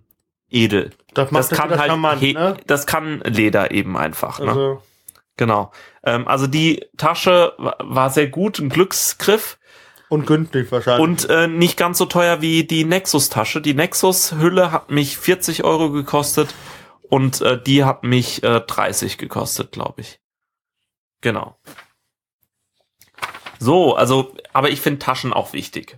edel. 0.49 0.91
das, 1.13 1.29
Das 1.49 1.49
kann 1.49 1.69
halt, 1.79 1.89
charmant, 1.89 2.21
ne? 2.33 2.57
das 2.67 2.85
kann 2.85 3.21
Leder 3.21 3.71
eben 3.71 3.95
einfach. 3.97 4.39
Ne? 4.39 4.47
Also, 4.49 4.83
Genau. 5.37 5.71
Ähm, 6.03 6.27
also 6.27 6.45
die 6.45 6.85
Tasche 6.97 7.53
wa- 7.57 7.75
war 7.79 8.09
sehr 8.11 8.27
gut, 8.27 8.59
ein 8.59 8.69
Glücksgriff 8.69 9.57
und 10.13 10.27
günstig 10.27 10.71
wahrscheinlich. 10.71 11.03
und 11.03 11.29
äh, 11.29 11.47
nicht 11.47 11.75
ganz 11.75 11.97
so 11.97 12.05
teuer 12.05 12.39
wie 12.41 12.63
die 12.65 12.85
Nexus-Tasche. 12.85 13.61
Die 13.61 13.73
Nexus-Hülle 13.73 14.71
hat 14.71 14.91
mich 14.91 15.17
40 15.17 15.63
Euro 15.63 15.89
gekostet 15.89 16.53
und 17.01 17.41
äh, 17.41 17.61
die 17.61 17.83
hat 17.83 18.03
mich 18.03 18.43
äh, 18.43 18.61
30 18.61 19.17
gekostet, 19.17 19.71
glaube 19.71 20.01
ich. 20.01 20.19
Genau. 21.21 21.57
So, 23.59 23.95
also, 23.95 24.35
aber 24.51 24.69
ich 24.69 24.81
finde 24.81 24.99
Taschen 24.99 25.33
auch 25.33 25.53
wichtig. 25.53 25.97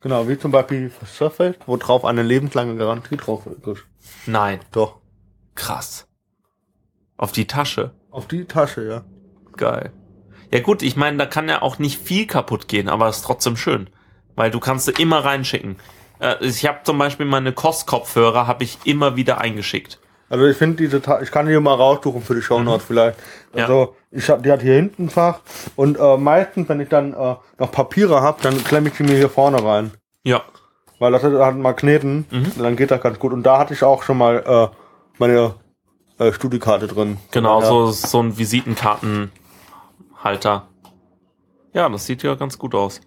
genau, 0.00 0.28
wie 0.28 0.38
zum 0.38 0.52
Beispiel 0.52 0.92
Surface, 1.06 1.56
wo 1.66 1.76
drauf 1.76 2.04
eine 2.04 2.22
lebenslange 2.22 2.76
Garantie 2.76 3.16
drauf 3.16 3.46
ist. 3.46 3.84
Nein, 4.26 4.60
Doch. 4.70 5.00
krass. 5.56 6.06
Auf 7.16 7.32
die 7.32 7.46
Tasche. 7.46 7.94
Auf 8.10 8.28
die 8.28 8.44
Tasche, 8.44 8.86
ja. 8.86 9.04
Geil. 9.56 9.92
Ja 10.52 10.60
gut, 10.60 10.82
ich 10.82 10.96
meine, 10.96 11.16
da 11.18 11.26
kann 11.26 11.48
ja 11.48 11.62
auch 11.62 11.78
nicht 11.78 12.00
viel 12.00 12.26
kaputt 12.26 12.68
gehen, 12.68 12.88
aber 12.88 13.08
ist 13.08 13.22
trotzdem 13.22 13.56
schön. 13.56 13.88
Weil 14.36 14.50
du 14.50 14.60
kannst 14.60 14.86
sie 14.86 14.92
immer 15.02 15.24
reinschicken. 15.24 15.76
Äh, 16.20 16.36
ich 16.44 16.66
habe 16.66 16.78
zum 16.84 16.98
Beispiel 16.98 17.26
meine 17.26 17.52
KOS-Kopfhörer 17.52 18.46
habe 18.46 18.64
ich 18.64 18.78
immer 18.84 19.16
wieder 19.16 19.38
eingeschickt. 19.40 19.98
Also 20.28 20.44
ich 20.46 20.56
finde 20.56 20.76
diese, 20.78 21.00
Ta 21.00 21.20
ich 21.22 21.30
kann 21.30 21.46
die 21.46 21.58
mal 21.60 21.74
raussuchen 21.74 22.20
für 22.22 22.34
die 22.34 22.42
Shownotes 22.42 22.84
vielleicht. 22.86 23.18
Mhm. 23.52 23.58
Ja. 23.58 23.64
Also 23.66 23.96
ich 24.10 24.28
hab, 24.28 24.42
die 24.42 24.50
hat 24.50 24.60
hier 24.60 24.74
hinten 24.74 25.04
ein 25.04 25.10
Fach 25.10 25.40
und 25.76 25.98
äh, 25.98 26.16
meistens, 26.16 26.68
wenn 26.68 26.80
ich 26.80 26.88
dann 26.88 27.12
äh, 27.12 27.34
noch 27.58 27.70
Papiere 27.70 28.20
habe, 28.22 28.42
dann 28.42 28.62
klemme 28.64 28.88
ich 28.88 28.96
die 28.96 29.04
mir 29.04 29.16
hier 29.16 29.30
vorne 29.30 29.62
rein. 29.62 29.92
Ja. 30.24 30.42
Weil 30.98 31.12
das 31.12 31.22
hat 31.22 31.56
Magneten, 31.56 32.24
Mhm. 32.30 32.52
dann 32.58 32.74
geht 32.76 32.90
das 32.90 33.00
ganz 33.02 33.18
gut. 33.18 33.32
Und 33.32 33.42
da 33.44 33.58
hatte 33.58 33.74
ich 33.74 33.82
auch 33.84 34.02
schon 34.02 34.18
mal 34.18 34.70
äh, 34.72 34.76
meine 35.18 35.54
äh, 36.18 36.32
Studiekarte 36.32 36.88
drin. 36.88 37.18
Genau, 37.30 37.60
Ja. 37.60 37.66
so, 37.66 37.90
so 37.92 38.20
ein 38.22 38.36
Visitenkartenhalter. 40.30 40.68
Ja, 41.72 41.88
das 41.88 42.06
sieht 42.06 42.22
ja 42.22 42.34
ganz 42.34 42.58
gut 42.58 42.74
aus. 42.74 43.00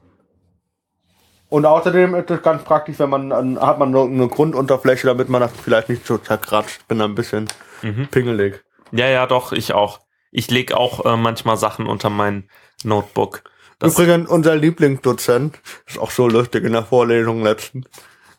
Und 1.49 1.65
außerdem 1.65 2.13
ist 2.15 2.30
es 2.30 2.41
ganz 2.43 2.63
praktisch, 2.63 2.99
wenn 2.99 3.09
man, 3.09 3.30
dann 3.32 3.59
hat 3.59 3.80
man 3.80 3.91
so 3.91 4.03
eine 4.03 4.28
Grundunterfläche, 4.28 5.07
damit 5.07 5.30
man 5.30 5.41
das 5.41 5.51
vielleicht 5.51 5.89
nicht 5.89 6.05
so 6.05 6.17
zerkratscht. 6.20 6.88
Bin 6.88 6.99
da 6.99 7.05
ein 7.05 7.15
bisschen 7.15 7.47
Mhm. 7.82 8.07
pingelig. 8.11 8.63
Ja, 8.91 9.07
ja, 9.07 9.26
doch, 9.26 9.51
ich 9.53 9.74
auch. 9.74 9.99
Ich 10.32 10.51
leg 10.51 10.74
auch 10.74 11.05
äh, 11.05 11.17
manchmal 11.17 11.57
Sachen 11.57 11.88
unter 11.88 12.09
mein 12.09 12.49
Notebook. 12.84 13.43
Das, 13.80 13.93
Übrigens, 13.97 14.30
unser 14.30 14.55
Lieblingsdozent, 14.55 15.59
ist 15.88 15.97
auch 15.97 16.11
so 16.11 16.28
lustig 16.28 16.65
in 16.65 16.74
der 16.74 16.84
Vorlesung 16.84 17.41
letzten, 17.41 17.86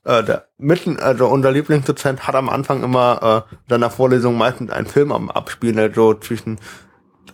äh, 0.04 0.22
der 0.22 0.46
mitten, 0.58 0.98
also 1.00 1.26
unser 1.26 1.50
Lieblingsdozent 1.50 2.26
hat 2.28 2.34
am 2.34 2.48
Anfang 2.50 2.82
immer 2.84 3.46
äh, 3.50 3.54
in 3.54 3.58
seiner 3.70 3.90
Vorlesung 3.90 4.36
meistens 4.36 4.70
einen 4.70 4.86
Film 4.86 5.10
am 5.10 5.30
Abspielen, 5.30 5.76
der 5.76 5.92
so 5.92 6.14
zwischen 6.14 6.60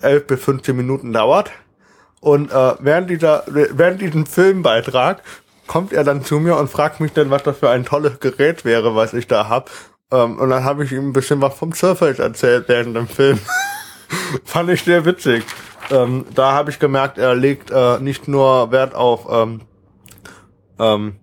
11 0.01 0.27
bis 0.27 0.45
15 0.45 0.77
Minuten 0.77 1.13
dauert. 1.13 1.51
Und 2.21 2.51
äh, 2.51 2.75
während 2.81 3.11
dieser, 3.11 3.45
während 3.47 4.01
diesem 4.01 4.27
Filmbeitrag 4.27 5.23
kommt 5.67 5.93
er 5.93 6.05
dann 6.05 6.25
zu 6.25 6.39
mir 6.39 6.57
und 6.57 6.71
fragt 6.71 7.01
mich 7.01 7.13
dann, 7.13 7.31
was 7.31 7.43
das 7.43 7.59
für 7.59 7.71
ein 7.71 7.85
tolles 7.85 8.21
Gerät 8.21 8.65
wäre, 8.65 8.95
was 8.95 9.15
ich 9.15 9.27
da 9.27 9.49
hab. 9.49 9.71
Ähm, 10.13 10.39
und 10.39 10.51
dann 10.51 10.65
habe 10.65 10.85
ich 10.85 10.93
ihm 10.93 11.09
ein 11.09 11.13
bisschen 11.13 11.41
was 11.41 11.55
vom 11.55 11.73
Surface 11.73 12.19
erzählt 12.19 12.65
während 12.69 12.97
dem 12.97 13.09
Film. 13.09 13.39
Fand 14.45 14.71
ich 14.71 14.83
sehr 14.83 15.05
witzig. 15.05 15.45
Ähm, 15.91 16.25
da 16.35 16.53
habe 16.53 16.71
ich 16.71 16.79
gemerkt, 16.79 17.19
er 17.19 17.35
legt 17.35 17.71
äh, 17.71 17.99
nicht 17.99 18.29
nur 18.29 18.73
Wert 18.73 18.95
auf 18.95 19.27
ähm, 19.31 19.61
ähm, 20.79 21.17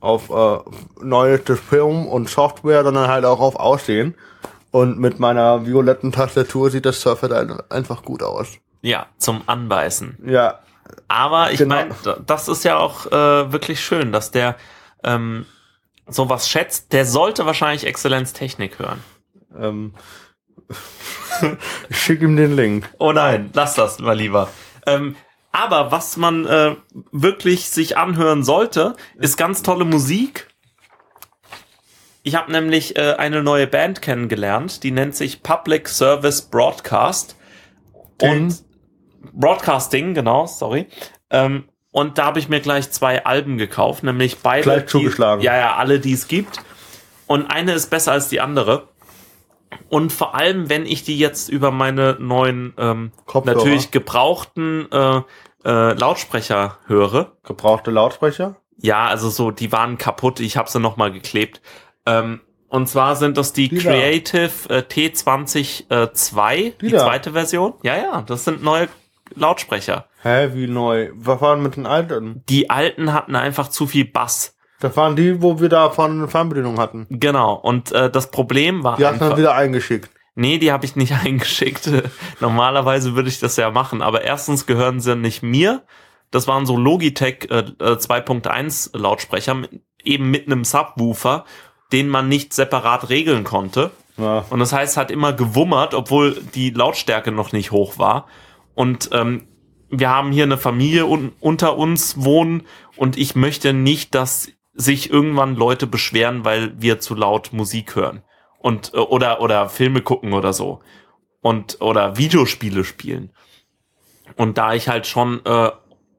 auf 0.00 0.30
äh, 0.30 0.58
neuestes 1.04 1.58
Film 1.58 2.06
und 2.06 2.28
Software, 2.28 2.84
sondern 2.84 3.08
halt 3.08 3.24
auch 3.24 3.40
auf 3.40 3.56
Aussehen. 3.56 4.14
Und 4.70 4.98
mit 4.98 5.18
meiner 5.18 5.66
violetten 5.66 6.12
Tastatur 6.12 6.70
sieht 6.70 6.84
das 6.86 7.00
Surface 7.00 7.32
ein- 7.32 7.62
einfach 7.70 8.02
gut 8.02 8.22
aus. 8.22 8.48
ja, 8.82 9.06
zum 9.18 9.42
Anbeißen. 9.46 10.18
Ja, 10.26 10.60
Aber 11.08 11.50
ich 11.52 11.58
Genau. 11.58 11.74
meine, 11.74 11.94
das 12.26 12.48
ist 12.48 12.64
ja 12.64 12.76
auch 12.78 13.06
äh, 13.06 13.52
wirklich 13.52 13.80
schön, 13.80 14.10
dass 14.12 14.30
der 14.30 14.56
ähm, 15.04 15.44
sowas 16.06 16.48
schätzt. 16.48 16.92
Der 16.92 17.04
sollte 17.04 17.44
wahrscheinlich 17.46 17.86
Exzellenz 17.86 18.32
Technik 18.32 18.78
hören. 18.78 19.02
ähm, 19.58 19.94
ich 21.88 21.98
schicke 22.00 22.24
ihm 22.24 22.36
den 22.36 22.54
Link. 22.56 22.88
Oh 22.98 23.12
nein, 23.12 23.50
lass 23.54 23.74
das 23.74 23.98
mal 23.98 24.16
lieber. 24.16 24.48
Ähm, 24.86 25.16
aber 25.52 25.90
was 25.92 26.16
man 26.16 26.46
äh, 26.46 26.76
wirklich 27.12 27.68
sich 27.70 27.96
anhören 27.96 28.44
sollte, 28.44 28.96
ist 29.18 29.36
ganz 29.36 29.62
tolle 29.62 29.84
Musik. 29.84 30.48
Ich 32.28 32.34
habe 32.34 32.52
nämlich 32.52 32.94
äh, 32.98 33.14
eine 33.14 33.42
neue 33.42 33.66
Band 33.66 34.02
kennengelernt, 34.02 34.82
die 34.82 34.90
nennt 34.90 35.16
sich 35.16 35.42
Public 35.42 35.88
Service 35.88 36.42
Broadcast. 36.42 37.36
Und 38.20 38.62
Broadcasting, 39.32 40.12
genau, 40.12 40.44
sorry. 40.44 40.88
Ähm, 41.30 41.70
und 41.90 42.18
da 42.18 42.26
habe 42.26 42.38
ich 42.38 42.50
mir 42.50 42.60
gleich 42.60 42.90
zwei 42.90 43.24
Alben 43.24 43.56
gekauft, 43.56 44.02
nämlich 44.02 44.40
beide. 44.40 44.64
Gleich 44.64 44.82
die- 44.82 44.88
zugeschlagen. 44.88 45.40
Ja, 45.42 45.56
ja, 45.56 45.76
alle, 45.76 46.00
die 46.00 46.12
es 46.12 46.28
gibt. 46.28 46.58
Und 47.26 47.46
eine 47.50 47.72
ist 47.72 47.88
besser 47.88 48.12
als 48.12 48.28
die 48.28 48.42
andere. 48.42 48.88
Und 49.88 50.12
vor 50.12 50.34
allem, 50.34 50.68
wenn 50.68 50.84
ich 50.84 51.04
die 51.04 51.18
jetzt 51.18 51.48
über 51.48 51.70
meine 51.70 52.18
neuen, 52.20 52.74
ähm, 52.76 53.12
Kopfhörer. 53.24 53.56
natürlich 53.56 53.90
gebrauchten 53.90 54.86
äh, 54.92 55.22
äh, 55.64 55.94
Lautsprecher 55.94 56.76
höre. 56.88 57.32
Gebrauchte 57.42 57.90
Lautsprecher? 57.90 58.56
Ja, 58.76 59.06
also 59.06 59.30
so, 59.30 59.50
die 59.50 59.72
waren 59.72 59.96
kaputt. 59.96 60.40
Ich 60.40 60.58
habe 60.58 60.68
sie 60.70 60.78
noch 60.78 60.98
mal 60.98 61.10
geklebt. 61.10 61.62
Ähm, 62.08 62.40
und 62.68 62.88
zwar 62.88 63.16
sind 63.16 63.38
das 63.38 63.52
die, 63.52 63.68
Die 63.68 63.78
da. 63.78 63.90
Creative 63.90 64.50
äh, 64.68 64.82
T20-2, 64.82 66.54
die, 66.56 66.72
Die 66.80 66.88
da. 66.90 66.98
zweite 66.98 67.32
Version. 67.32 67.74
Ja, 67.82 67.96
ja, 67.96 68.22
das 68.22 68.44
sind 68.44 68.62
neue 68.62 68.88
Lautsprecher. 69.34 70.06
Hä, 70.22 70.50
wie 70.54 70.66
neu? 70.66 71.10
Was 71.14 71.40
waren 71.40 71.62
mit 71.62 71.76
den 71.76 71.86
alten? 71.86 72.42
Die 72.48 72.70
alten 72.70 73.12
hatten 73.12 73.36
einfach 73.36 73.68
zu 73.68 73.86
viel 73.86 74.04
Bass. 74.04 74.54
Das 74.80 74.96
waren 74.96 75.16
die, 75.16 75.42
wo 75.42 75.60
wir 75.60 75.68
da 75.68 75.90
von 75.90 76.12
eine 76.12 76.28
Fernbedienung 76.28 76.78
hatten. 76.78 77.06
Genau. 77.10 77.54
Und 77.54 77.92
äh, 77.92 78.10
das 78.10 78.30
Problem 78.30 78.84
war 78.84 78.96
Die 78.96 79.06
hast 79.06 79.20
du 79.20 79.36
wieder 79.36 79.54
eingeschickt. 79.54 80.10
Nee, 80.34 80.58
die 80.58 80.70
habe 80.70 80.84
ich 80.84 80.94
nicht 80.94 81.12
eingeschickt. 81.24 81.90
Normalerweise 82.40 83.14
würde 83.16 83.28
ich 83.28 83.40
das 83.40 83.56
ja 83.56 83.70
machen, 83.70 84.02
aber 84.02 84.22
erstens 84.22 84.66
gehören 84.66 85.00
sie 85.00 85.16
nicht 85.16 85.42
mir. 85.42 85.82
Das 86.30 86.46
waren 86.46 86.66
so 86.66 86.76
Logitech 86.76 87.48
äh, 87.50 87.58
äh, 87.80 87.96
2.1 87.96 88.96
Lautsprecher, 88.96 89.54
mit, 89.54 89.80
eben 90.04 90.30
mit 90.30 90.46
einem 90.46 90.64
Subwoofer, 90.64 91.44
den 91.92 92.08
man 92.08 92.28
nicht 92.28 92.52
separat 92.52 93.08
regeln 93.08 93.44
konnte. 93.44 93.90
Ja. 94.16 94.44
Und 94.50 94.60
das 94.60 94.72
heißt, 94.72 94.96
hat 94.96 95.10
immer 95.10 95.32
gewummert, 95.32 95.94
obwohl 95.94 96.40
die 96.54 96.70
Lautstärke 96.70 97.32
noch 97.32 97.52
nicht 97.52 97.70
hoch 97.70 97.98
war. 97.98 98.26
Und 98.74 99.10
ähm, 99.12 99.46
wir 99.90 100.10
haben 100.10 100.32
hier 100.32 100.44
eine 100.44 100.58
Familie 100.58 101.06
un 101.06 101.32
unter 101.40 101.76
uns 101.76 102.22
wohnen 102.22 102.64
und 102.96 103.16
ich 103.16 103.34
möchte 103.34 103.72
nicht, 103.72 104.14
dass 104.14 104.48
sich 104.74 105.10
irgendwann 105.10 105.56
Leute 105.56 105.86
beschweren, 105.86 106.44
weil 106.44 106.80
wir 106.80 107.00
zu 107.00 107.14
laut 107.14 107.52
Musik 107.52 107.96
hören 107.96 108.22
und 108.58 108.92
äh, 108.94 108.98
oder 108.98 109.40
oder 109.40 109.68
Filme 109.68 110.02
gucken 110.02 110.32
oder 110.32 110.52
so 110.52 110.80
und 111.40 111.80
oder 111.80 112.16
Videospiele 112.18 112.84
spielen. 112.84 113.30
Und 114.36 114.58
da 114.58 114.74
ich 114.74 114.88
halt 114.88 115.06
schon 115.06 115.44
äh, 115.44 115.70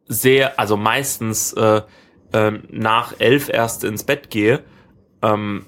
sehr, 0.08 0.60
also 0.60 0.76
meistens 0.76 1.54
äh, 1.54 1.82
äh, 2.34 2.52
nach 2.70 3.14
elf 3.20 3.50
erst 3.50 3.84
ins 3.84 4.04
Bett 4.04 4.30
gehe, 4.30 4.64
ähm, 5.22 5.66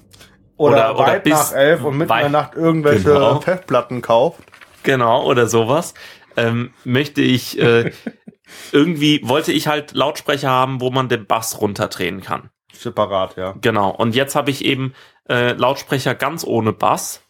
oder, 0.56 0.94
oder, 0.94 1.00
oder 1.00 1.18
bis 1.20 1.32
nach 1.32 1.52
elf 1.52 1.84
und 1.84 1.98
mitten 1.98 2.12
in 2.12 2.18
der 2.18 2.28
Nacht 2.28 2.54
irgendwelche 2.54 3.12
genau. 3.12 3.40
Festplatten 3.40 4.02
kauft. 4.02 4.40
Genau, 4.82 5.24
oder 5.24 5.46
sowas. 5.46 5.94
Ähm, 6.36 6.72
möchte 6.84 7.20
ich 7.20 7.58
äh, 7.58 7.92
irgendwie, 8.72 9.20
wollte 9.24 9.52
ich 9.52 9.66
halt 9.66 9.92
Lautsprecher 9.92 10.50
haben, 10.50 10.80
wo 10.80 10.90
man 10.90 11.08
den 11.08 11.26
Bass 11.26 11.60
runterdrehen 11.60 12.20
kann. 12.20 12.50
Separat, 12.72 13.36
ja. 13.36 13.54
Genau. 13.60 13.90
Und 13.90 14.14
jetzt 14.14 14.34
habe 14.34 14.50
ich 14.50 14.64
eben 14.64 14.94
äh, 15.28 15.52
Lautsprecher 15.52 16.14
ganz 16.14 16.44
ohne 16.44 16.72
Bass 16.72 17.22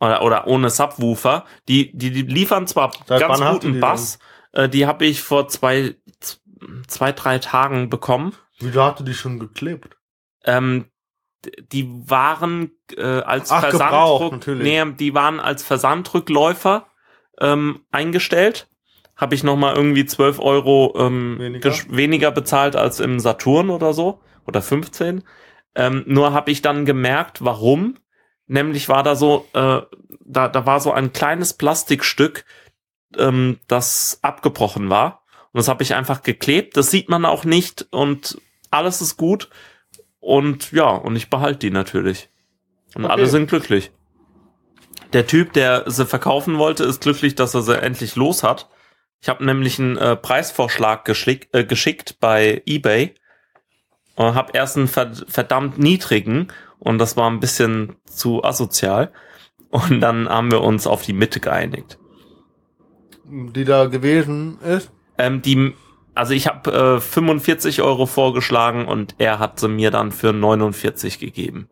oder, 0.00 0.22
oder 0.22 0.46
ohne 0.46 0.70
Subwoofer. 0.70 1.44
Die, 1.68 1.96
die, 1.96 2.10
die 2.10 2.22
liefern 2.22 2.66
zwar 2.66 2.92
Seit 3.06 3.20
ganz 3.20 3.40
guten 3.40 3.80
Bass, 3.80 4.18
äh, 4.52 4.68
die 4.68 4.86
habe 4.86 5.04
ich 5.04 5.22
vor 5.22 5.48
zwei, 5.48 5.96
zwei, 6.86 7.12
drei 7.12 7.38
Tagen 7.38 7.90
bekommen. 7.90 8.34
Wieso 8.58 8.82
hast 8.82 9.00
du 9.00 9.04
die 9.04 9.14
schon 9.14 9.38
geklebt? 9.38 9.96
Ähm, 10.44 10.86
die 11.44 11.88
waren 12.08 12.72
äh, 12.96 13.20
als 13.20 13.50
Ach, 13.50 13.60
Versanddruck, 13.60 14.46
nee, 14.46 14.84
die 14.98 15.14
waren 15.14 15.40
als 15.40 15.62
Versanddrückläufer 15.62 16.86
ähm, 17.40 17.80
eingestellt. 17.90 18.68
Habe 19.16 19.34
ich 19.34 19.42
noch 19.42 19.56
mal 19.56 19.74
irgendwie 19.74 20.06
12 20.06 20.38
Euro 20.38 20.94
ähm, 20.98 21.38
weniger? 21.38 21.72
weniger 21.88 22.30
bezahlt 22.30 22.76
als 22.76 23.00
im 23.00 23.18
Saturn 23.18 23.70
oder 23.70 23.92
so 23.92 24.20
oder 24.46 24.62
15. 24.62 25.24
Ähm, 25.74 26.04
nur 26.06 26.32
habe 26.32 26.50
ich 26.50 26.62
dann 26.62 26.84
gemerkt, 26.84 27.44
warum. 27.44 27.98
Nämlich 28.46 28.88
war 28.88 29.02
da 29.02 29.14
so, 29.14 29.46
äh, 29.52 29.80
da, 30.24 30.48
da 30.48 30.66
war 30.66 30.80
so 30.80 30.92
ein 30.92 31.12
kleines 31.12 31.52
Plastikstück, 31.52 32.44
ähm, 33.16 33.58
das 33.68 34.18
abgebrochen 34.22 34.88
war. 34.88 35.24
Und 35.52 35.58
das 35.58 35.68
habe 35.68 35.82
ich 35.82 35.94
einfach 35.94 36.22
geklebt. 36.22 36.76
Das 36.76 36.90
sieht 36.90 37.08
man 37.08 37.24
auch 37.24 37.44
nicht 37.44 37.86
und 37.90 38.40
alles 38.70 39.00
ist 39.00 39.16
gut. 39.16 39.50
Und 40.20 40.72
ja, 40.72 40.90
und 40.90 41.16
ich 41.16 41.30
behalte 41.30 41.60
die 41.60 41.70
natürlich. 41.70 42.28
Und 42.94 43.04
okay. 43.04 43.12
alle 43.12 43.26
sind 43.26 43.48
glücklich. 43.48 43.90
Der 45.12 45.26
Typ, 45.26 45.52
der 45.52 45.84
sie 45.90 46.04
verkaufen 46.04 46.58
wollte, 46.58 46.84
ist 46.84 47.00
glücklich, 47.00 47.34
dass 47.34 47.54
er 47.54 47.62
sie 47.62 47.80
endlich 47.80 48.16
los 48.16 48.42
hat. 48.42 48.68
Ich 49.20 49.28
habe 49.28 49.44
nämlich 49.44 49.78
einen 49.78 49.96
äh, 49.96 50.16
Preisvorschlag 50.16 51.04
geschick, 51.04 51.48
äh, 51.52 51.64
geschickt 51.64 52.18
bei 52.20 52.62
eBay 52.66 53.14
und 54.16 54.34
habe 54.34 54.52
erst 54.54 54.76
einen 54.76 54.88
verdammt 54.88 55.78
niedrigen 55.78 56.48
und 56.78 56.98
das 56.98 57.16
war 57.16 57.30
ein 57.30 57.40
bisschen 57.40 57.96
zu 58.04 58.44
asozial. 58.44 59.12
Und 59.70 60.00
dann 60.00 60.28
haben 60.28 60.50
wir 60.50 60.62
uns 60.62 60.86
auf 60.86 61.02
die 61.02 61.12
Mitte 61.12 61.40
geeinigt. 61.40 61.98
Die 63.24 63.64
da 63.64 63.86
gewesen 63.86 64.58
ist? 64.60 64.90
Ähm, 65.18 65.42
die 65.42 65.74
also 66.18 66.34
ich 66.34 66.48
habe 66.48 66.96
äh, 66.96 67.00
45 67.00 67.80
Euro 67.80 68.04
vorgeschlagen 68.06 68.88
und 68.88 69.14
er 69.18 69.38
hat 69.38 69.60
sie 69.60 69.68
mir 69.68 69.92
dann 69.92 70.10
für 70.10 70.32
49 70.32 71.20
gegeben. 71.20 71.70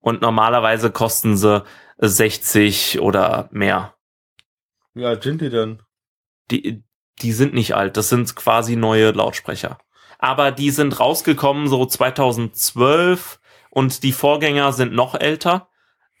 Und 0.00 0.20
normalerweise 0.20 0.90
kosten 0.90 1.38
sie 1.38 1.64
60 1.96 3.00
oder 3.00 3.48
mehr. 3.50 3.94
Wie 4.92 5.06
alt 5.06 5.22
sind 5.22 5.40
die 5.40 5.48
denn? 5.48 5.82
Die, 6.50 6.84
die 7.22 7.32
sind 7.32 7.54
nicht 7.54 7.74
alt, 7.74 7.96
das 7.96 8.10
sind 8.10 8.36
quasi 8.36 8.76
neue 8.76 9.10
Lautsprecher. 9.12 9.78
Aber 10.18 10.52
die 10.52 10.70
sind 10.70 11.00
rausgekommen 11.00 11.66
so 11.66 11.86
2012 11.86 13.40
und 13.70 14.02
die 14.02 14.12
Vorgänger 14.12 14.74
sind 14.74 14.92
noch 14.92 15.14
älter. 15.14 15.70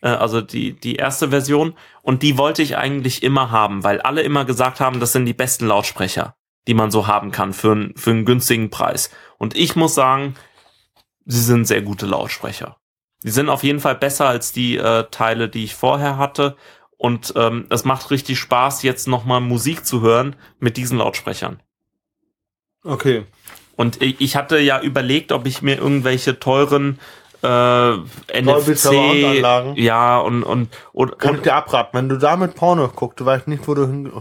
Äh, 0.00 0.08
also 0.08 0.40
die, 0.40 0.72
die 0.72 0.96
erste 0.96 1.28
Version. 1.28 1.74
Und 2.00 2.22
die 2.22 2.38
wollte 2.38 2.62
ich 2.62 2.78
eigentlich 2.78 3.22
immer 3.22 3.50
haben, 3.50 3.84
weil 3.84 4.00
alle 4.00 4.22
immer 4.22 4.46
gesagt 4.46 4.80
haben, 4.80 5.00
das 5.00 5.12
sind 5.12 5.26
die 5.26 5.34
besten 5.34 5.66
Lautsprecher 5.66 6.34
die 6.66 6.74
man 6.74 6.90
so 6.90 7.06
haben 7.06 7.30
kann 7.30 7.52
für, 7.52 7.90
für 7.96 8.10
einen 8.10 8.24
günstigen 8.24 8.70
Preis. 8.70 9.10
Und 9.38 9.56
ich 9.56 9.76
muss 9.76 9.94
sagen, 9.94 10.34
sie 11.24 11.40
sind 11.40 11.66
sehr 11.66 11.82
gute 11.82 12.06
Lautsprecher. 12.06 12.76
Die 13.22 13.30
sind 13.30 13.48
auf 13.48 13.62
jeden 13.62 13.80
Fall 13.80 13.96
besser 13.96 14.28
als 14.28 14.52
die 14.52 14.76
äh, 14.76 15.04
Teile, 15.10 15.48
die 15.48 15.64
ich 15.64 15.74
vorher 15.74 16.16
hatte. 16.16 16.56
Und 16.96 17.32
ähm, 17.36 17.66
es 17.70 17.84
macht 17.84 18.10
richtig 18.10 18.38
Spaß, 18.38 18.82
jetzt 18.82 19.08
nochmal 19.08 19.40
Musik 19.40 19.86
zu 19.86 20.00
hören 20.00 20.36
mit 20.58 20.76
diesen 20.76 20.98
Lautsprechern. 20.98 21.62
Okay. 22.82 23.26
Und 23.76 24.02
ich 24.02 24.36
hatte 24.36 24.58
ja 24.58 24.80
überlegt, 24.80 25.32
ob 25.32 25.46
ich 25.46 25.62
mir 25.62 25.78
irgendwelche 25.78 26.38
teuren 26.38 26.98
äh, 27.42 27.96
NFC, 28.42 29.76
ja 29.76 30.18
und 30.18 30.42
und 30.42 30.68
und 30.92 31.18
kann 31.18 31.36
ich 31.36 31.42
dir 31.42 31.54
abraten, 31.54 31.96
wenn 31.96 32.08
du 32.08 32.18
damit 32.18 32.54
Porno 32.54 32.88
guckst, 32.88 33.20
du 33.20 33.24
weißt 33.24 33.48
nicht, 33.48 33.66
wo 33.66 33.74
du 33.74 33.86
hin, 33.86 34.12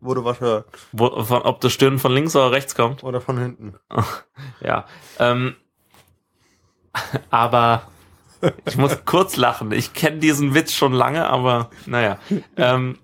wo 0.00 0.14
du 0.14 0.24
was 0.24 0.40
hörst. 0.40 0.66
Wo, 0.92 1.22
von, 1.22 1.42
ob 1.42 1.60
das 1.60 1.72
Stirn 1.72 1.98
von 1.98 2.12
links 2.12 2.34
oder 2.34 2.50
rechts 2.50 2.74
kommt 2.74 3.04
oder 3.04 3.20
von 3.20 3.38
hinten. 3.38 3.74
ja, 4.60 4.86
ähm, 5.18 5.56
aber 7.30 7.82
ich 8.64 8.76
muss 8.76 8.96
kurz 9.04 9.36
lachen. 9.36 9.72
Ich 9.72 9.92
kenne 9.92 10.18
diesen 10.18 10.54
Witz 10.54 10.72
schon 10.72 10.92
lange, 10.92 11.28
aber 11.28 11.70
naja. 11.86 12.18
Ähm, 12.56 12.98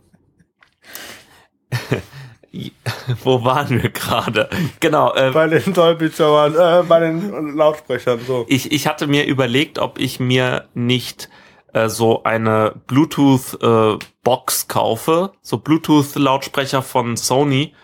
Wo 3.25 3.45
waren 3.45 3.83
wir 3.83 3.91
gerade? 3.91 4.49
Genau. 4.81 5.15
Äh, 5.15 5.31
bei 5.31 5.49
den 5.49 5.73
Dolby-Servern, 5.73 6.55
äh, 6.55 6.87
bei 6.87 7.01
den 7.01 7.57
Lautsprechern. 7.57 8.21
So. 8.27 8.45
Ich, 8.49 8.73
ich 8.73 8.87
hatte 8.87 9.07
mir 9.07 9.27
überlegt, 9.27 9.79
ob 9.79 9.99
ich 9.99 10.21
mir 10.21 10.69
nicht 10.75 11.29
äh, 11.73 11.89
so 11.89 12.23
eine 12.25 12.75
Bluetooth-Box 12.87 14.63
äh, 14.63 14.67
kaufe, 14.69 15.33
so 15.43 15.59
Bluetooth-Lautsprecher 15.59 16.83
von 16.83 17.17
Sony. 17.17 17.75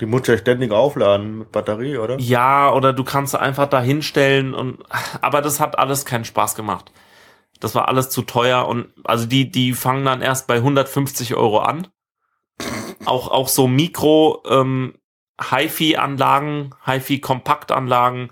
Die 0.00 0.06
muss 0.06 0.26
ja 0.26 0.36
ständig 0.36 0.72
aufladen 0.72 1.38
mit 1.38 1.52
Batterie, 1.52 1.96
oder? 1.96 2.18
Ja, 2.20 2.72
oder 2.72 2.92
du 2.92 3.02
kannst 3.02 3.32
sie 3.32 3.40
einfach 3.40 3.66
da 3.66 3.80
hinstellen 3.80 4.54
und, 4.54 4.78
aber 5.22 5.40
das 5.40 5.58
hat 5.58 5.78
alles 5.78 6.04
keinen 6.04 6.24
Spaß 6.24 6.54
gemacht. 6.54 6.92
Das 7.60 7.74
war 7.74 7.88
alles 7.88 8.10
zu 8.10 8.22
teuer 8.22 8.68
und, 8.68 8.88
also 9.04 9.26
die, 9.26 9.50
die 9.50 9.72
fangen 9.72 10.04
dann 10.04 10.20
erst 10.20 10.46
bei 10.46 10.56
150 10.56 11.34
Euro 11.34 11.60
an 11.60 11.88
auch, 13.04 13.28
auch 13.28 13.48
so 13.48 13.66
Mikro, 13.66 14.42
ähm, 14.48 14.94
HiFi-Anlagen, 15.40 16.74
HiFi-Kompaktanlagen, 16.84 18.30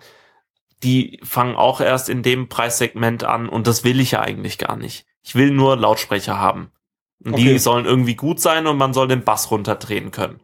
die 0.83 1.21
fangen 1.23 1.57
auch 1.57 1.81
erst 1.81 2.09
in 2.09 2.23
dem 2.23 2.49
Preissegment 2.49 3.25
an 3.25 3.49
und 3.49 3.67
das 3.67 3.85
will 3.85 4.01
ich 4.01 4.13
ja 4.13 4.21
eigentlich 4.21 4.59
gar 4.59 4.77
nicht. 4.77 5.07
Ich 5.23 5.35
will 5.35 5.51
nur 5.51 5.77
Lautsprecher 5.77 6.39
haben. 6.39 6.71
Und 7.25 7.35
okay. 7.35 7.45
die 7.45 7.59
sollen 7.59 7.87
irgendwie 7.87 8.17
gut 8.17 8.41
sein 8.41 8.67
und 8.67 8.77
man 8.77 8.93
soll 8.93 9.09
den 9.09 9.25
Bass 9.25 9.51
runterdrehen 9.51 10.11
können. 10.11 10.41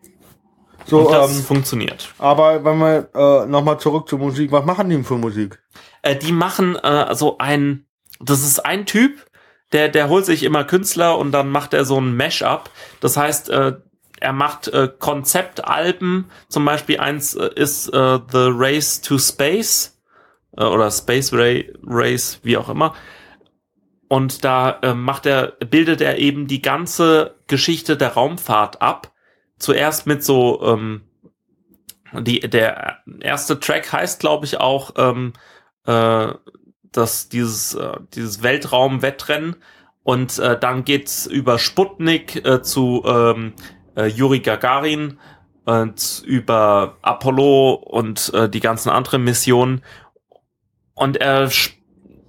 So, 0.86 1.00
und 1.00 1.12
das 1.12 1.36
ähm, 1.36 1.44
funktioniert. 1.44 2.14
Aber 2.18 2.64
wenn 2.64 2.78
wir 2.78 3.08
äh, 3.14 3.46
nochmal 3.46 3.78
zurück 3.78 4.08
zur 4.08 4.18
Musik, 4.18 4.50
was 4.50 4.64
machen 4.64 4.88
die 4.88 4.96
denn 4.96 5.04
für 5.04 5.18
Musik? 5.18 5.62
Äh, 6.02 6.16
die 6.16 6.32
machen 6.32 6.76
äh, 6.76 7.14
so 7.14 7.36
ein, 7.38 7.86
das 8.18 8.40
ist 8.42 8.64
ein 8.64 8.86
Typ, 8.86 9.26
der, 9.72 9.88
der 9.88 10.08
holt 10.08 10.26
sich 10.26 10.42
immer 10.42 10.64
Künstler 10.64 11.18
und 11.18 11.32
dann 11.32 11.48
macht 11.48 11.74
er 11.74 11.84
so 11.84 12.00
ein 12.00 12.16
Mash-up. 12.16 12.70
Das 13.00 13.16
heißt, 13.16 13.50
äh, 13.50 13.74
er 14.20 14.32
macht 14.32 14.68
äh, 14.68 14.88
Konzeptalben, 14.98 16.30
zum 16.48 16.64
Beispiel 16.64 17.00
eins 17.00 17.34
äh, 17.34 17.50
ist 17.54 17.88
äh, 17.88 18.18
The 18.30 18.48
Race 18.50 19.00
to 19.00 19.18
Space 19.18 19.98
äh, 20.56 20.64
oder 20.64 20.90
Space 20.90 21.32
Ray 21.32 21.72
Race, 21.84 22.40
wie 22.42 22.56
auch 22.56 22.68
immer. 22.68 22.94
Und 24.08 24.44
da 24.44 24.78
äh, 24.82 24.94
macht 24.94 25.24
er, 25.26 25.52
bildet 25.70 26.00
er 26.00 26.18
eben 26.18 26.48
die 26.48 26.60
ganze 26.60 27.36
Geschichte 27.46 27.96
der 27.96 28.14
Raumfahrt 28.14 28.82
ab. 28.82 29.12
Zuerst 29.58 30.06
mit 30.06 30.24
so, 30.24 30.60
ähm, 30.64 31.02
die, 32.12 32.40
der 32.40 32.98
erste 33.20 33.60
Track 33.60 33.92
heißt, 33.92 34.20
glaube 34.20 34.46
ich, 34.46 34.58
auch 34.58 34.94
ähm, 34.96 35.32
äh, 35.86 36.34
dass 36.92 37.28
dieses, 37.28 37.74
äh, 37.74 37.96
dieses 38.14 38.42
Weltraumwettrennen 38.42 39.56
und 40.02 40.38
äh, 40.38 40.58
dann 40.58 40.84
geht's 40.84 41.26
über 41.26 41.58
Sputnik 41.58 42.44
äh, 42.44 42.62
zu 42.62 43.02
ähm, 43.06 43.52
äh, 43.96 44.06
Yuri 44.06 44.40
Gagarin 44.40 45.18
und 45.64 46.22
über 46.26 46.96
Apollo 47.02 47.74
und 47.74 48.32
äh, 48.34 48.48
die 48.48 48.60
ganzen 48.60 48.90
anderen 48.90 49.24
Missionen. 49.24 49.82
Und 50.94 51.18
er 51.18 51.50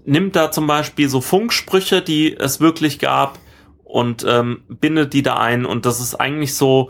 nimmt 0.06 0.36
da 0.36 0.52
zum 0.52 0.68
Beispiel 0.68 1.10
so 1.10 1.22
Funksprüche, 1.22 2.02
die 2.02 2.36
es 2.36 2.60
wirklich 2.60 3.00
gab 3.00 3.40
und 3.84 4.26
ähm, 4.28 4.64
bindet 4.68 5.14
die 5.14 5.24
da 5.24 5.38
ein 5.38 5.66
und 5.66 5.86
das 5.86 6.00
ist 6.00 6.16
eigentlich 6.16 6.56
so 6.56 6.90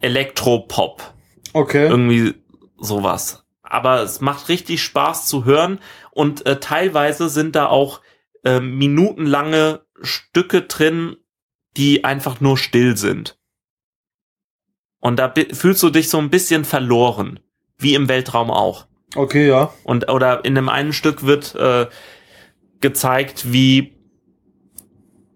Elektropop. 0.00 1.14
Okay. 1.52 1.88
Irgendwie 1.88 2.34
sowas. 2.78 3.44
Aber 3.62 4.02
es 4.02 4.20
macht 4.20 4.48
richtig 4.48 4.82
Spaß 4.82 5.26
zu 5.26 5.44
hören 5.44 5.78
und 6.20 6.44
äh, 6.44 6.60
teilweise 6.60 7.30
sind 7.30 7.56
da 7.56 7.68
auch 7.68 8.02
äh, 8.44 8.60
minutenlange 8.60 9.80
Stücke 10.02 10.60
drin, 10.60 11.16
die 11.78 12.04
einfach 12.04 12.42
nur 12.42 12.58
still 12.58 12.94
sind. 12.98 13.38
Und 14.98 15.18
da 15.18 15.32
fühlst 15.52 15.82
du 15.82 15.88
dich 15.88 16.10
so 16.10 16.18
ein 16.18 16.28
bisschen 16.28 16.66
verloren, 16.66 17.40
wie 17.78 17.94
im 17.94 18.10
Weltraum 18.10 18.50
auch. 18.50 18.86
Okay, 19.16 19.48
ja. 19.48 19.72
Und 19.82 20.10
oder 20.10 20.44
in 20.44 20.54
dem 20.54 20.68
einen 20.68 20.92
Stück 20.92 21.24
wird 21.24 21.54
äh, 21.54 21.86
gezeigt, 22.82 23.50
wie 23.50 23.94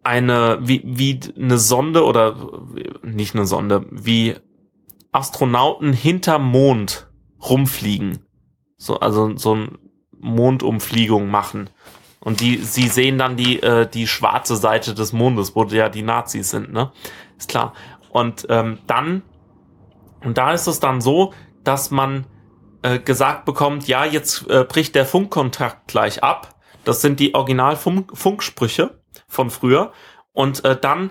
eine 0.03 0.59
wie 0.61 0.83
wie 0.85 1.19
eine 1.35 1.57
Sonde 1.57 2.05
oder 2.05 2.61
nicht 3.03 3.35
eine 3.35 3.47
Sonde, 3.47 3.87
wie 3.91 4.35
Astronauten 5.13 5.95
hinterm 5.95 6.45
Mond 6.45 7.09
rumfliegen. 7.41 8.19
So 8.77 9.01
also 9.01 9.35
so 9.39 9.55
ein 9.55 9.79
Mondumfliegung 10.25 11.31
machen. 11.31 11.71
Und 12.21 12.41
die 12.41 12.57
sie 12.57 12.89
sehen 12.89 13.19
dann 13.19 13.37
die 13.37 13.63
äh, 13.63 13.87
die 13.87 14.07
schwarze 14.07 14.57
Seite 14.57 14.95
des 14.95 15.13
Mondes, 15.13 15.55
wo 15.55 15.65
ja 15.65 15.89
die 15.89 16.03
Nazis 16.03 16.51
sind, 16.51 16.73
ne? 16.73 16.91
Ist 17.37 17.51
klar. 17.51 17.75
Und 18.11 18.47
ähm, 18.49 18.79
dann 18.87 19.23
und 20.25 20.39
da 20.39 20.53
ist 20.53 20.67
es 20.67 20.81
dann 20.81 21.01
so, 21.01 21.35
dass 21.63 21.91
man 21.91 22.27
äh, 22.83 22.99
gesagt 22.99 23.45
bekommt, 23.45 23.89
ja, 23.89 24.05
jetzt 24.05 24.49
äh, 24.49 24.65
bricht 24.65 24.95
der 24.95 25.07
Funkkontakt 25.07 25.89
gleich 25.89 26.23
ab. 26.23 26.55
Das 26.85 27.01
sind 27.01 27.21
die 27.21 27.35
Original-Funksprüche 27.35 29.01
von 29.27 29.51
früher. 29.51 29.93
Und 30.33 30.65
äh, 30.65 30.79
dann 30.79 31.11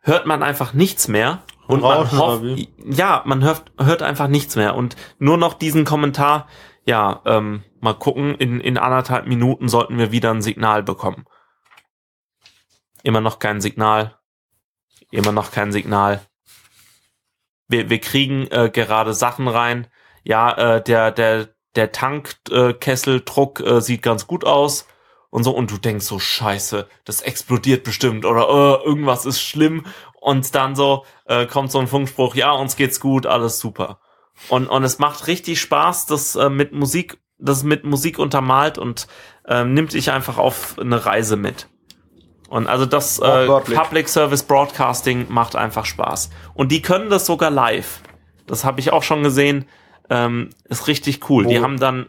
hört 0.00 0.26
man 0.26 0.42
einfach 0.42 0.74
nichts 0.74 1.08
mehr. 1.08 1.42
Und 1.66 1.80
man 1.80 1.92
Rauschen 1.92 2.18
hofft, 2.18 2.44
ja, 2.84 3.22
man 3.24 3.42
hört, 3.42 3.72
hört 3.78 4.02
einfach 4.02 4.28
nichts 4.28 4.54
mehr. 4.56 4.74
Und 4.74 4.96
nur 5.18 5.38
noch 5.38 5.54
diesen 5.54 5.84
Kommentar, 5.84 6.46
ja, 6.84 7.22
ähm, 7.24 7.62
mal 7.84 7.94
gucken, 7.94 8.34
in, 8.34 8.60
in 8.60 8.78
anderthalb 8.78 9.26
Minuten 9.26 9.68
sollten 9.68 9.98
wir 9.98 10.10
wieder 10.10 10.30
ein 10.30 10.42
Signal 10.42 10.82
bekommen. 10.82 11.24
Immer 13.02 13.20
noch 13.20 13.38
kein 13.38 13.60
Signal. 13.60 14.18
Immer 15.10 15.30
noch 15.30 15.52
kein 15.52 15.70
Signal. 15.70 16.26
Wir, 17.68 17.90
wir 17.90 18.00
kriegen 18.00 18.46
äh, 18.48 18.70
gerade 18.72 19.14
Sachen 19.14 19.46
rein. 19.46 19.86
Ja, 20.24 20.76
äh, 20.76 20.82
der, 20.82 21.12
der, 21.12 21.54
der 21.76 21.92
Tankkesseldruck 21.92 23.60
äh, 23.60 23.76
äh, 23.76 23.80
sieht 23.80 24.02
ganz 24.02 24.26
gut 24.26 24.44
aus. 24.44 24.86
Und 25.30 25.44
so, 25.44 25.50
und 25.50 25.70
du 25.70 25.78
denkst 25.78 26.06
so, 26.06 26.18
scheiße, 26.18 26.88
das 27.04 27.20
explodiert 27.20 27.82
bestimmt 27.82 28.24
oder 28.24 28.48
äh, 28.48 28.86
irgendwas 28.86 29.26
ist 29.26 29.40
schlimm. 29.40 29.84
Und 30.20 30.54
dann 30.54 30.76
so 30.76 31.04
äh, 31.26 31.46
kommt 31.46 31.70
so 31.72 31.80
ein 31.80 31.88
Funkspruch, 31.88 32.34
ja, 32.34 32.52
uns 32.52 32.76
geht's 32.76 33.00
gut, 33.00 33.26
alles 33.26 33.58
super. 33.58 34.00
Und, 34.48 34.68
und 34.68 34.84
es 34.84 34.98
macht 34.98 35.26
richtig 35.26 35.60
Spaß, 35.60 36.06
das 36.06 36.36
äh, 36.36 36.48
mit 36.48 36.72
Musik, 36.72 37.18
das 37.38 37.62
mit 37.64 37.84
Musik 37.84 38.18
untermalt 38.18 38.78
und 38.78 39.06
äh, 39.46 39.64
nimmt 39.64 39.92
dich 39.92 40.10
einfach 40.12 40.38
auf 40.38 40.78
eine 40.78 41.04
Reise 41.04 41.36
mit. 41.36 41.68
Und 42.48 42.68
also 42.68 42.86
das 42.86 43.18
äh. 43.18 43.46
Public 43.46 44.08
Service 44.08 44.42
Broadcasting 44.44 45.26
macht 45.28 45.56
einfach 45.56 45.84
Spaß. 45.86 46.30
Und 46.54 46.70
die 46.70 46.82
können 46.82 47.10
das 47.10 47.26
sogar 47.26 47.50
live. 47.50 48.00
Das 48.46 48.64
habe 48.64 48.80
ich 48.80 48.92
auch 48.92 49.02
schon 49.02 49.22
gesehen. 49.22 49.64
Ähm, 50.10 50.50
ist 50.68 50.86
richtig 50.86 51.28
cool. 51.30 51.46
Wo? 51.46 51.48
Die 51.48 51.60
haben 51.60 51.80
dann, 51.80 52.06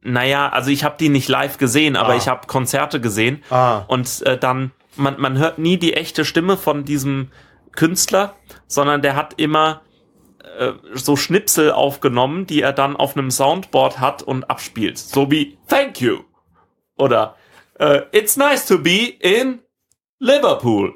naja, 0.00 0.48
also 0.48 0.70
ich 0.70 0.84
habe 0.84 0.96
die 0.98 1.08
nicht 1.08 1.28
live 1.28 1.58
gesehen, 1.58 1.96
aber 1.96 2.14
Ah. 2.14 2.16
ich 2.16 2.28
habe 2.28 2.46
Konzerte 2.46 3.00
gesehen. 3.00 3.42
Ah. 3.50 3.78
Und 3.88 4.22
äh, 4.22 4.38
dann, 4.38 4.70
man, 4.96 5.20
man 5.20 5.36
hört 5.36 5.58
nie 5.58 5.76
die 5.76 5.94
echte 5.94 6.24
Stimme 6.24 6.56
von 6.56 6.84
diesem 6.84 7.30
Künstler, 7.72 8.36
sondern 8.66 9.02
der 9.02 9.16
hat 9.16 9.34
immer 9.36 9.82
äh, 10.58 10.72
so 10.94 11.16
Schnipsel 11.16 11.72
aufgenommen, 11.72 12.46
die 12.46 12.62
er 12.62 12.72
dann 12.72 12.96
auf 12.96 13.16
einem 13.16 13.30
Soundboard 13.30 14.00
hat 14.00 14.22
und 14.22 14.44
abspielt. 14.50 14.98
So 14.98 15.30
wie 15.30 15.58
Thank 15.68 16.00
you. 16.00 16.20
Oder 16.96 17.36
äh, 17.78 18.02
It's 18.12 18.36
nice 18.36 18.66
to 18.66 18.78
be 18.78 19.14
in 19.20 19.60
Liverpool. 20.18 20.94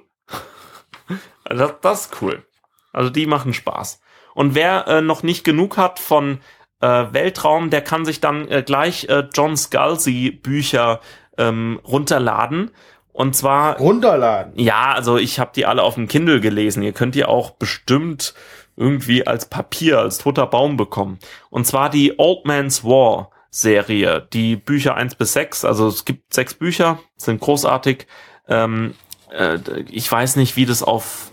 das, 1.45 1.75
das 1.83 2.07
ist 2.07 2.23
cool. 2.23 2.45
Also 2.93 3.11
die 3.11 3.27
machen 3.27 3.55
Spaß. 3.55 4.01
Und 4.35 4.55
wer 4.55 4.87
äh, 4.87 5.01
noch 5.01 5.23
nicht 5.23 5.45
genug 5.45 5.77
hat 5.77 5.99
von 5.99 6.41
äh, 6.81 6.87
Weltraum, 6.87 7.71
der 7.71 7.83
kann 7.83 8.05
sich 8.05 8.21
dann 8.21 8.49
äh, 8.49 8.63
gleich 8.63 9.09
äh, 9.09 9.29
John 9.33 9.57
Scalzi 9.57 10.31
Bücher 10.31 11.01
ähm, 11.39 11.81
runterladen. 11.85 12.71
Und 13.13 13.37
zwar 13.37 13.79
Runterladen. 13.79 14.59
ja, 14.59 14.93
also 14.93 15.19
ich 15.19 15.39
habe 15.39 15.53
die 15.55 15.67
alle 15.67 15.83
auf 15.83 15.95
dem 15.95 16.09
Kindle 16.09 16.41
gelesen. 16.41 16.83
Ihr 16.83 16.93
könnt 16.93 17.15
die 17.15 17.25
auch 17.25 17.51
bestimmt 17.51 18.35
irgendwie 18.77 19.27
als 19.27 19.47
Papier, 19.49 20.01
als 20.01 20.19
toter 20.19 20.47
Baum 20.47 20.77
bekommen. 20.77 21.19
Und 21.51 21.67
zwar 21.67 21.91
die 21.91 22.19
Old 22.19 22.45
Man's 22.45 22.85
War 22.85 23.31
Serie, 23.51 24.27
die 24.33 24.57
Bücher 24.57 24.97
1 24.97 25.15
bis 25.15 25.33
6. 25.35 25.65
Also 25.65 25.87
es 25.87 26.05
gibt 26.05 26.35
sechs 26.35 26.55
Bücher, 26.55 26.99
sind 27.17 27.41
großartig. 27.41 28.07
Ähm, 28.49 28.95
äh, 29.31 29.59
ich 29.91 30.11
weiß 30.11 30.37
nicht, 30.37 30.57
wie 30.57 30.67
das 30.67 30.83
auf 30.83 31.31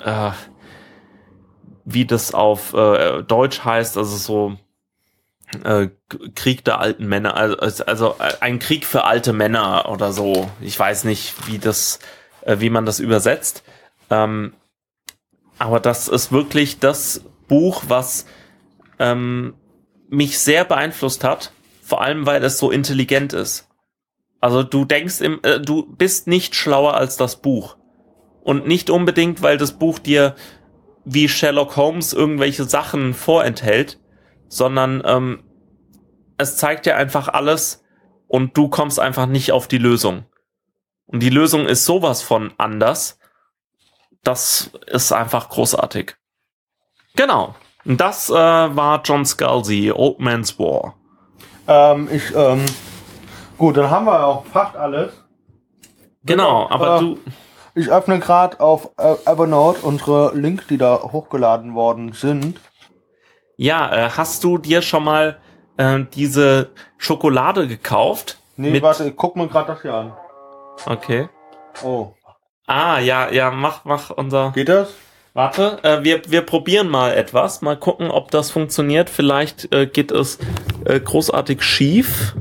äh, 0.00 0.32
wie 1.84 2.06
das 2.06 2.34
auf 2.34 2.72
äh, 2.74 3.22
Deutsch 3.22 3.64
heißt, 3.64 3.96
also 3.98 4.16
so 4.16 4.56
äh, 5.62 5.88
Krieg 6.34 6.64
der 6.64 6.80
alten 6.80 7.06
Männer, 7.06 7.36
also, 7.36 7.84
also 7.84 8.16
ein 8.40 8.58
Krieg 8.58 8.86
für 8.86 9.04
alte 9.04 9.32
Männer 9.32 9.88
oder 9.88 10.12
so. 10.12 10.50
Ich 10.60 10.78
weiß 10.78 11.04
nicht, 11.04 11.46
wie 11.46 11.58
das, 11.58 11.98
äh, 12.42 12.56
wie 12.58 12.70
man 12.70 12.86
das 12.86 13.00
übersetzt. 13.00 13.62
Ähm, 14.10 14.54
aber 15.58 15.80
das 15.80 16.08
ist 16.08 16.32
wirklich 16.32 16.78
das 16.78 17.24
Buch, 17.48 17.84
was 17.88 18.26
ähm, 18.98 19.54
mich 20.08 20.38
sehr 20.38 20.64
beeinflusst 20.64 21.24
hat, 21.24 21.52
vor 21.82 22.02
allem 22.02 22.26
weil 22.26 22.42
es 22.44 22.58
so 22.58 22.70
intelligent 22.70 23.32
ist. 23.32 23.68
Also 24.40 24.62
du 24.62 24.84
denkst 24.84 25.20
im, 25.20 25.40
äh, 25.42 25.60
du 25.60 25.86
bist 25.86 26.26
nicht 26.26 26.54
schlauer 26.54 26.94
als 26.94 27.16
das 27.16 27.36
Buch. 27.36 27.76
Und 28.42 28.66
nicht 28.66 28.90
unbedingt, 28.90 29.40
weil 29.40 29.56
das 29.56 29.72
Buch 29.78 29.98
dir 29.98 30.34
wie 31.06 31.28
Sherlock 31.28 31.76
Holmes 31.76 32.12
irgendwelche 32.12 32.64
Sachen 32.64 33.14
vorenthält, 33.14 33.98
sondern 34.48 35.02
ähm, 35.06 35.44
es 36.36 36.56
zeigt 36.56 36.86
dir 36.86 36.96
einfach 36.96 37.28
alles 37.28 37.84
und 38.28 38.56
du 38.56 38.68
kommst 38.68 39.00
einfach 39.00 39.26
nicht 39.26 39.52
auf 39.52 39.68
die 39.68 39.78
Lösung. 39.78 40.24
Und 41.06 41.20
die 41.22 41.30
Lösung 41.30 41.66
ist 41.66 41.84
sowas 41.84 42.22
von 42.22 42.52
anders. 42.58 43.18
Das 44.24 44.70
ist 44.86 45.12
einfach 45.12 45.48
großartig. 45.48 46.16
Genau. 47.14 47.54
Das 47.84 48.30
äh, 48.30 48.32
war 48.32 49.02
John 49.04 49.24
Scalzi, 49.26 49.92
Old 49.94 50.18
Man's 50.18 50.58
War. 50.58 50.94
Ähm, 51.68 52.08
ich, 52.10 52.34
ähm, 52.34 52.64
gut, 53.58 53.76
dann 53.76 53.90
haben 53.90 54.06
wir 54.06 54.26
auch 54.26 54.46
fast 54.46 54.74
alles. 54.76 55.12
Genau, 56.24 56.68
aber 56.70 56.96
Äh, 56.96 57.00
du. 57.00 57.18
Ich 57.76 57.90
öffne 57.90 58.20
gerade 58.20 58.60
auf 58.60 58.90
äh, 58.98 59.16
Evernote 59.26 59.80
unsere 59.82 60.34
Links, 60.34 60.68
die 60.68 60.78
da 60.78 61.02
hochgeladen 61.02 61.74
worden 61.74 62.12
sind. 62.12 62.60
Ja, 63.56 63.92
äh, 63.92 64.10
hast 64.10 64.44
du 64.44 64.58
dir 64.58 64.80
schon 64.80 65.04
mal 65.04 65.38
äh, 65.76 66.00
diese 66.14 66.70
Schokolade 66.98 67.66
gekauft? 67.66 68.38
Nee, 68.56 68.80
warte, 68.80 69.08
ich 69.08 69.16
guck 69.16 69.34
mir 69.34 69.48
gerade 69.48 69.72
das 69.72 69.82
hier 69.82 69.92
an. 69.92 70.12
Okay. 70.86 71.28
Oh, 71.82 72.13
Ah, 72.66 72.98
ja, 72.98 73.30
ja, 73.30 73.50
mach, 73.50 73.84
mach 73.84 74.10
unser. 74.10 74.52
geht 74.52 74.68
das? 74.68 74.94
Warte, 75.34 75.80
äh, 75.82 76.04
wir, 76.04 76.22
wir 76.30 76.42
probieren 76.42 76.88
mal 76.88 77.12
etwas. 77.12 77.60
Mal 77.60 77.76
gucken, 77.76 78.10
ob 78.10 78.30
das 78.30 78.50
funktioniert. 78.50 79.10
Vielleicht 79.10 79.72
äh, 79.74 79.86
geht 79.86 80.12
es 80.12 80.38
äh, 80.84 81.00
großartig 81.00 81.62
schief. 81.62 82.34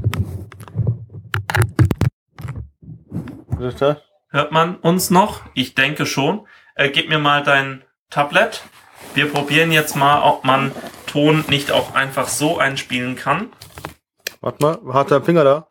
Was 3.48 3.74
ist 3.74 3.82
das? 3.82 3.98
Hört 4.30 4.52
man 4.52 4.78
uns 4.78 5.10
noch? 5.10 5.42
Ich 5.56 5.76
denke 5.76 6.06
schon. 6.06 6.48
Äh, 6.76 6.90
gib 6.90 7.10
mir 7.10 7.20
mal 7.20 7.44
dein 7.44 7.84
Tablet. 8.10 8.62
Wir 9.16 9.32
probieren 9.32 9.72
jetzt 9.72 9.96
mal, 9.96 10.22
ob 10.22 10.44
man 10.44 10.72
Ton 11.08 11.44
nicht 11.48 11.72
auch 11.72 11.96
einfach 11.96 12.28
so 12.28 12.60
einspielen 12.60 13.16
kann. 13.16 13.52
Warte 14.40 14.64
mal, 14.64 14.94
hat 14.94 15.12
der 15.12 15.22
Finger 15.22 15.44
da? 15.44 15.68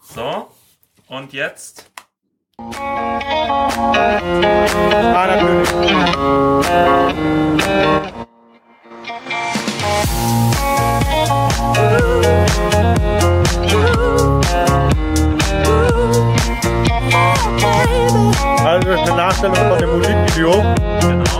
So. 0.00 0.48
Und 1.08 1.32
jetzt. 1.32 1.87
Also 18.64 18.90
ist 18.90 19.00
eine 19.00 19.16
Nachstellung 19.16 19.56
von 19.56 19.78
dem 19.78 19.90
Musikvideo. 19.90 20.64
Genau. 21.00 21.38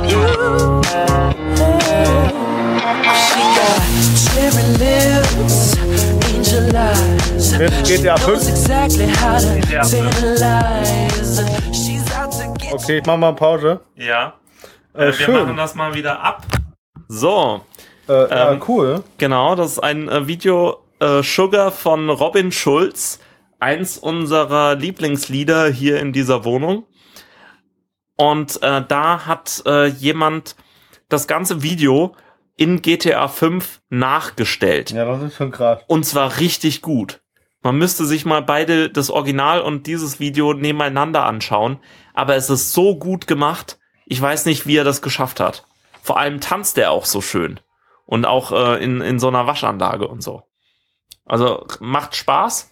GTA 6.68 8.16
fünf. 8.16 8.42
tantalize. 9.70 11.44
She's 11.72 12.04
out 12.16 12.32
to 12.32 12.52
get 12.58 12.72
Okay, 12.72 12.98
ich 12.98 13.06
mach 13.06 13.16
mal 13.16 13.32
Pause. 13.34 13.80
Ja. 13.96 14.34
Äh, 14.94 14.98
Äh, 15.04 15.06
wir 15.06 15.12
schön. 15.12 15.34
machen 15.34 15.56
das 15.56 15.74
mal 15.76 15.94
wieder 15.94 16.20
ab. 16.20 16.44
So. 17.08 17.60
Äh, 18.08 18.12
ja, 18.12 18.52
Ähm, 18.52 18.62
cool. 18.66 19.04
Genau, 19.18 19.54
das 19.54 19.72
ist 19.72 19.78
ein 19.78 20.08
äh, 20.08 20.26
Video 20.26 20.78
äh, 20.98 21.22
Sugar 21.22 21.70
von 21.70 22.10
Robin 22.10 22.50
Schulz. 22.50 23.20
Eins 23.60 23.96
unserer 23.98 24.74
Lieblingslieder 24.74 25.68
hier 25.68 26.00
in 26.00 26.12
dieser 26.12 26.44
Wohnung. 26.44 26.86
Und 28.16 28.60
äh, 28.62 28.82
da 28.86 29.26
hat 29.26 29.62
äh, 29.66 29.86
jemand 29.86 30.56
das 31.08 31.26
ganze 31.28 31.62
Video 31.62 32.14
in 32.58 32.82
GTA 32.82 33.28
5 33.28 33.80
nachgestellt. 33.88 34.90
Ja, 34.90 35.04
das 35.06 35.22
ist 35.22 35.36
schon 35.36 35.50
krass. 35.52 35.80
Und 35.86 36.04
zwar 36.04 36.38
richtig 36.40 36.82
gut. 36.82 37.20
Man 37.62 37.78
müsste 37.78 38.04
sich 38.04 38.24
mal 38.24 38.42
beide, 38.42 38.90
das 38.90 39.10
Original 39.10 39.60
und 39.62 39.86
dieses 39.86 40.20
Video 40.20 40.52
nebeneinander 40.52 41.24
anschauen. 41.24 41.78
Aber 42.14 42.36
es 42.36 42.50
ist 42.50 42.72
so 42.72 42.96
gut 42.98 43.26
gemacht. 43.26 43.78
Ich 44.06 44.20
weiß 44.20 44.44
nicht, 44.44 44.66
wie 44.66 44.76
er 44.76 44.84
das 44.84 45.02
geschafft 45.02 45.40
hat. 45.40 45.66
Vor 46.02 46.18
allem 46.18 46.40
tanzt 46.40 46.76
er 46.78 46.90
auch 46.90 47.04
so 47.04 47.20
schön. 47.20 47.60
Und 48.06 48.24
auch 48.26 48.52
äh, 48.52 48.82
in, 48.82 49.00
in 49.00 49.18
so 49.18 49.28
einer 49.28 49.46
Waschanlage 49.46 50.08
und 50.08 50.22
so. 50.22 50.42
Also 51.24 51.64
macht 51.80 52.16
Spaß. 52.16 52.70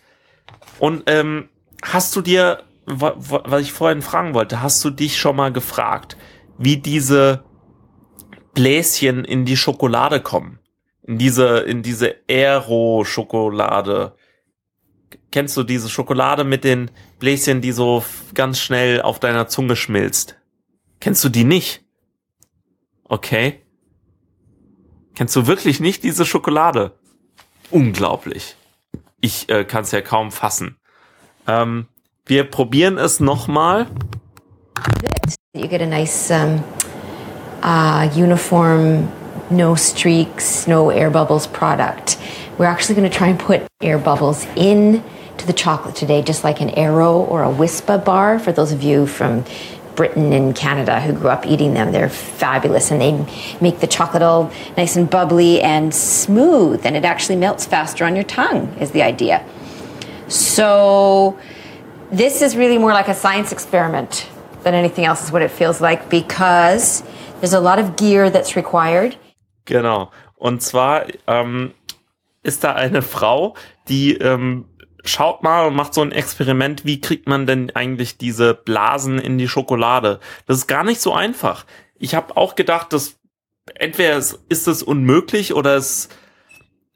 Und 0.78 1.05
ähm, 1.07 1.49
hast 1.84 2.14
du 2.16 2.22
dir, 2.22 2.64
wa- 2.87 3.14
wa- 3.16 3.43
was 3.45 3.62
ich 3.62 3.72
vorhin 3.72 4.03
fragen 4.03 4.34
wollte, 4.34 4.62
hast 4.62 4.84
du 4.84 4.91
dich 4.91 5.18
schon 5.18 5.37
mal 5.37 5.53
gefragt, 5.53 6.16
wie 6.59 6.78
diese 6.78 7.45
Bläschen 8.57 9.24
in 9.24 9.44
die 9.44 9.57
Schokolade 9.57 10.20
kommen? 10.20 10.59
In 11.02 11.18
diese, 11.18 11.59
in 11.61 11.82
diese 11.82 12.16
Aero-Schokolade. 12.28 14.16
Kennst 15.30 15.57
du 15.57 15.62
diese 15.62 15.90
Schokolade 15.90 16.42
mit 16.42 16.64
den 16.64 16.90
Bläschen, 17.18 17.61
die 17.61 17.72
so 17.72 18.02
ganz 18.34 18.59
schnell 18.59 19.02
auf 19.02 19.20
deiner 19.20 19.46
Zunge 19.46 19.76
schmilzt? 19.76 20.36
Kennst 20.98 21.22
du 21.22 21.28
die 21.28 21.44
nicht? 21.44 21.84
Okay. 23.04 23.61
Kennst 25.14 25.36
du 25.36 25.46
wirklich 25.46 25.78
nicht 25.78 26.02
diese 26.02 26.24
Schokolade? 26.24 26.98
Unglaublich. 27.70 28.57
Ich 29.20 29.50
äh, 29.50 29.64
kann 29.64 29.82
es 29.82 29.92
ja 29.92 30.00
kaum 30.00 30.32
fassen. 30.32 30.78
Ähm, 31.46 31.88
wir 32.24 32.44
probieren 32.44 32.96
es 32.96 33.20
nochmal. 33.20 33.86
You 35.54 35.68
get 35.68 35.82
a 35.82 35.86
nice 35.86 36.30
um, 36.30 36.64
uh, 37.62 38.11
uniform, 38.14 39.12
no 39.50 39.74
streaks, 39.74 40.66
no 40.66 40.90
air 40.90 41.11
bubbles 41.11 41.46
product. 41.46 42.18
We're 42.59 42.66
actually 42.66 42.96
going 42.96 43.11
to 43.11 43.16
try 43.16 43.28
and 43.28 43.38
put 43.38 43.66
air 43.80 43.98
bubbles 43.98 44.46
in 44.57 45.02
to 45.38 45.46
the 45.46 45.52
chocolate 45.52 45.94
today, 45.94 46.22
just 46.22 46.44
like 46.44 46.61
an 46.61 46.70
Aero 46.70 47.20
or 47.20 47.44
a 47.44 47.48
Wispa 47.48 48.02
bar. 48.04 48.38
For 48.38 48.52
those 48.52 48.72
of 48.72 48.82
you 48.82 49.07
from 49.07 49.44
Britain 49.94 50.32
and 50.32 50.54
Canada 50.54 51.00
who 51.00 51.12
grew 51.12 51.28
up 51.28 51.46
eating 51.46 51.74
them, 51.74 51.92
they're 51.92 52.09
fabulous 52.09 52.90
and 52.90 53.00
they 53.00 53.59
make 53.61 53.80
the 53.80 53.86
chocolate 53.86 54.22
all 54.22 54.50
nice 54.76 54.96
and 54.96 55.09
bubbly 55.09 55.61
and 55.61 55.94
smooth, 55.94 56.84
and 56.84 56.96
it 56.96 57.04
actually 57.04 57.36
melts 57.36 57.66
faster 57.66 58.04
on 58.04 58.14
your 58.14 58.24
tongue. 58.24 58.74
Is 58.78 58.90
the 58.92 59.02
idea. 59.02 59.44
So 60.28 61.38
this 62.11 62.42
is 62.42 62.57
really 62.57 62.78
more 62.78 62.92
like 62.92 63.09
a 63.09 63.14
science 63.14 63.52
experiment 63.52 64.28
than 64.62 64.74
anything 64.74 65.04
else 65.04 65.24
is 65.24 65.32
what 65.32 65.42
it 65.42 65.50
feels 65.50 65.80
like 65.80 66.09
because 66.11 67.02
there's 67.41 67.55
a 67.55 67.61
lot 67.61 67.78
of 67.78 67.97
gear 67.97 68.30
that's 68.30 68.57
required 68.57 69.16
Genau. 69.66 70.11
Und 70.37 70.62
zwar 70.62 71.07
ähm, 71.26 71.74
ist 72.43 72.64
da 72.64 72.72
eine 72.72 73.03
Frau, 73.03 73.55
die 73.89 74.14
ähm, 74.14 74.64
schaut 75.05 75.43
mal 75.43 75.66
und 75.66 75.74
macht 75.74 75.93
so 75.93 76.01
ein 76.01 76.12
Experiment, 76.12 76.84
wie 76.84 77.01
kriegt 77.01 77.28
man 77.28 77.47
denn 77.47 77.70
eigentlich 77.74 78.16
diese 78.16 78.55
Blasen 78.55 79.18
in 79.18 79.39
die 79.39 79.49
Schokolade? 79.49 80.20
Das 80.47 80.59
ist 80.59 80.66
gar 80.66 80.84
nicht 80.84 81.01
so 81.01 81.12
einfach. 81.12 81.66
Ich 81.99 82.14
habe 82.14 82.37
auch 82.37 82.55
gedacht, 82.55 82.93
dass 82.93 83.18
entweder 83.74 84.16
es, 84.16 84.39
ist 84.49 84.68
es 84.68 84.82
unmöglich 84.82 85.55
oder 85.55 85.76
es, 85.76 86.09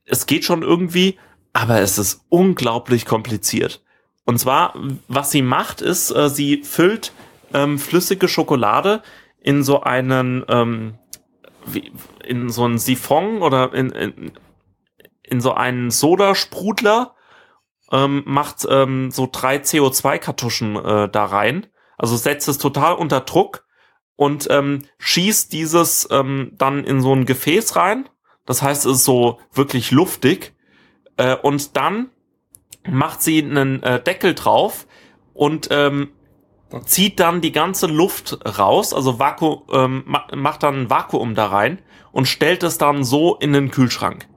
es 0.04 0.26
geht 0.26 0.44
schon 0.44 0.62
irgendwie, 0.62 1.18
aber 1.52 1.80
es 1.80 1.98
ist 1.98 2.24
unglaublich 2.28 3.04
kompliziert. 3.06 3.82
Und 4.24 4.38
zwar, 4.38 4.74
was 5.08 5.30
sie 5.32 5.42
macht, 5.42 5.80
ist, 5.80 6.10
äh, 6.10 6.28
sie 6.28 6.62
füllt 6.62 7.12
ähm, 7.52 7.78
flüssige 7.78 8.28
Schokolade 8.28 9.02
in 9.40 9.62
so 9.62 9.80
einen 9.80 10.44
ähm, 10.48 10.98
wie, 11.66 11.92
in 12.24 12.48
so 12.48 12.64
einen 12.64 12.78
Siphon 12.78 13.42
oder 13.42 13.72
in, 13.74 13.90
in, 13.90 14.32
in 15.22 15.40
so 15.40 15.52
einen 15.52 15.90
Sodasprudler, 15.90 17.14
ähm, 17.92 18.22
macht 18.26 18.66
ähm, 18.68 19.10
so 19.10 19.28
drei 19.30 19.56
CO2-Kartuschen 19.56 20.76
äh, 20.76 21.08
da 21.08 21.24
rein. 21.24 21.66
Also 21.98 22.16
setzt 22.16 22.48
es 22.48 22.58
total 22.58 22.94
unter 22.94 23.20
Druck 23.20 23.66
und 24.16 24.48
ähm, 24.50 24.86
schießt 24.98 25.52
dieses 25.52 26.08
ähm, 26.10 26.52
dann 26.56 26.84
in 26.84 27.00
so 27.00 27.14
ein 27.14 27.26
Gefäß 27.26 27.76
rein. 27.76 28.08
Das 28.46 28.62
heißt, 28.62 28.86
es 28.86 28.98
ist 28.98 29.04
so 29.04 29.40
wirklich 29.52 29.90
luftig. 29.90 30.54
Äh, 31.16 31.36
und 31.36 31.76
dann 31.76 32.10
macht 32.88 33.22
sie 33.22 33.42
einen 33.42 33.82
äh, 33.82 34.02
Deckel 34.02 34.34
drauf 34.34 34.86
und 35.34 35.68
ähm, 35.70 36.12
zieht 36.84 37.20
dann 37.20 37.40
die 37.40 37.52
ganze 37.52 37.86
Luft 37.86 38.38
raus, 38.58 38.92
also 38.94 39.18
Vaku 39.18 39.62
ähm, 39.72 40.04
ma 40.06 40.26
macht 40.34 40.62
dann 40.62 40.82
ein 40.82 40.90
Vakuum 40.90 41.34
da 41.34 41.46
rein 41.46 41.80
und 42.12 42.26
stellt 42.26 42.62
es 42.62 42.78
dann 42.78 43.04
so 43.04 43.36
in 43.36 43.52
den 43.52 43.70
Kühlschrank. 43.70 44.28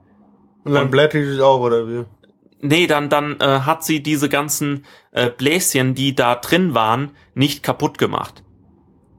Und 0.64 0.72
dann 0.72 0.90
blättert 0.90 1.22
die 1.22 1.26
sich 1.26 1.40
auf, 1.40 1.60
oder 1.60 1.86
wie? 1.88 2.04
Nee, 2.60 2.86
dann, 2.86 3.10
dann 3.10 3.38
äh, 3.40 3.60
hat 3.60 3.84
sie 3.84 4.02
diese 4.02 4.30
ganzen 4.30 4.86
äh, 5.12 5.28
Bläschen, 5.28 5.94
die 5.94 6.14
da 6.14 6.34
drin 6.34 6.74
waren, 6.74 7.12
nicht 7.34 7.62
kaputt 7.62 7.98
gemacht. 7.98 8.42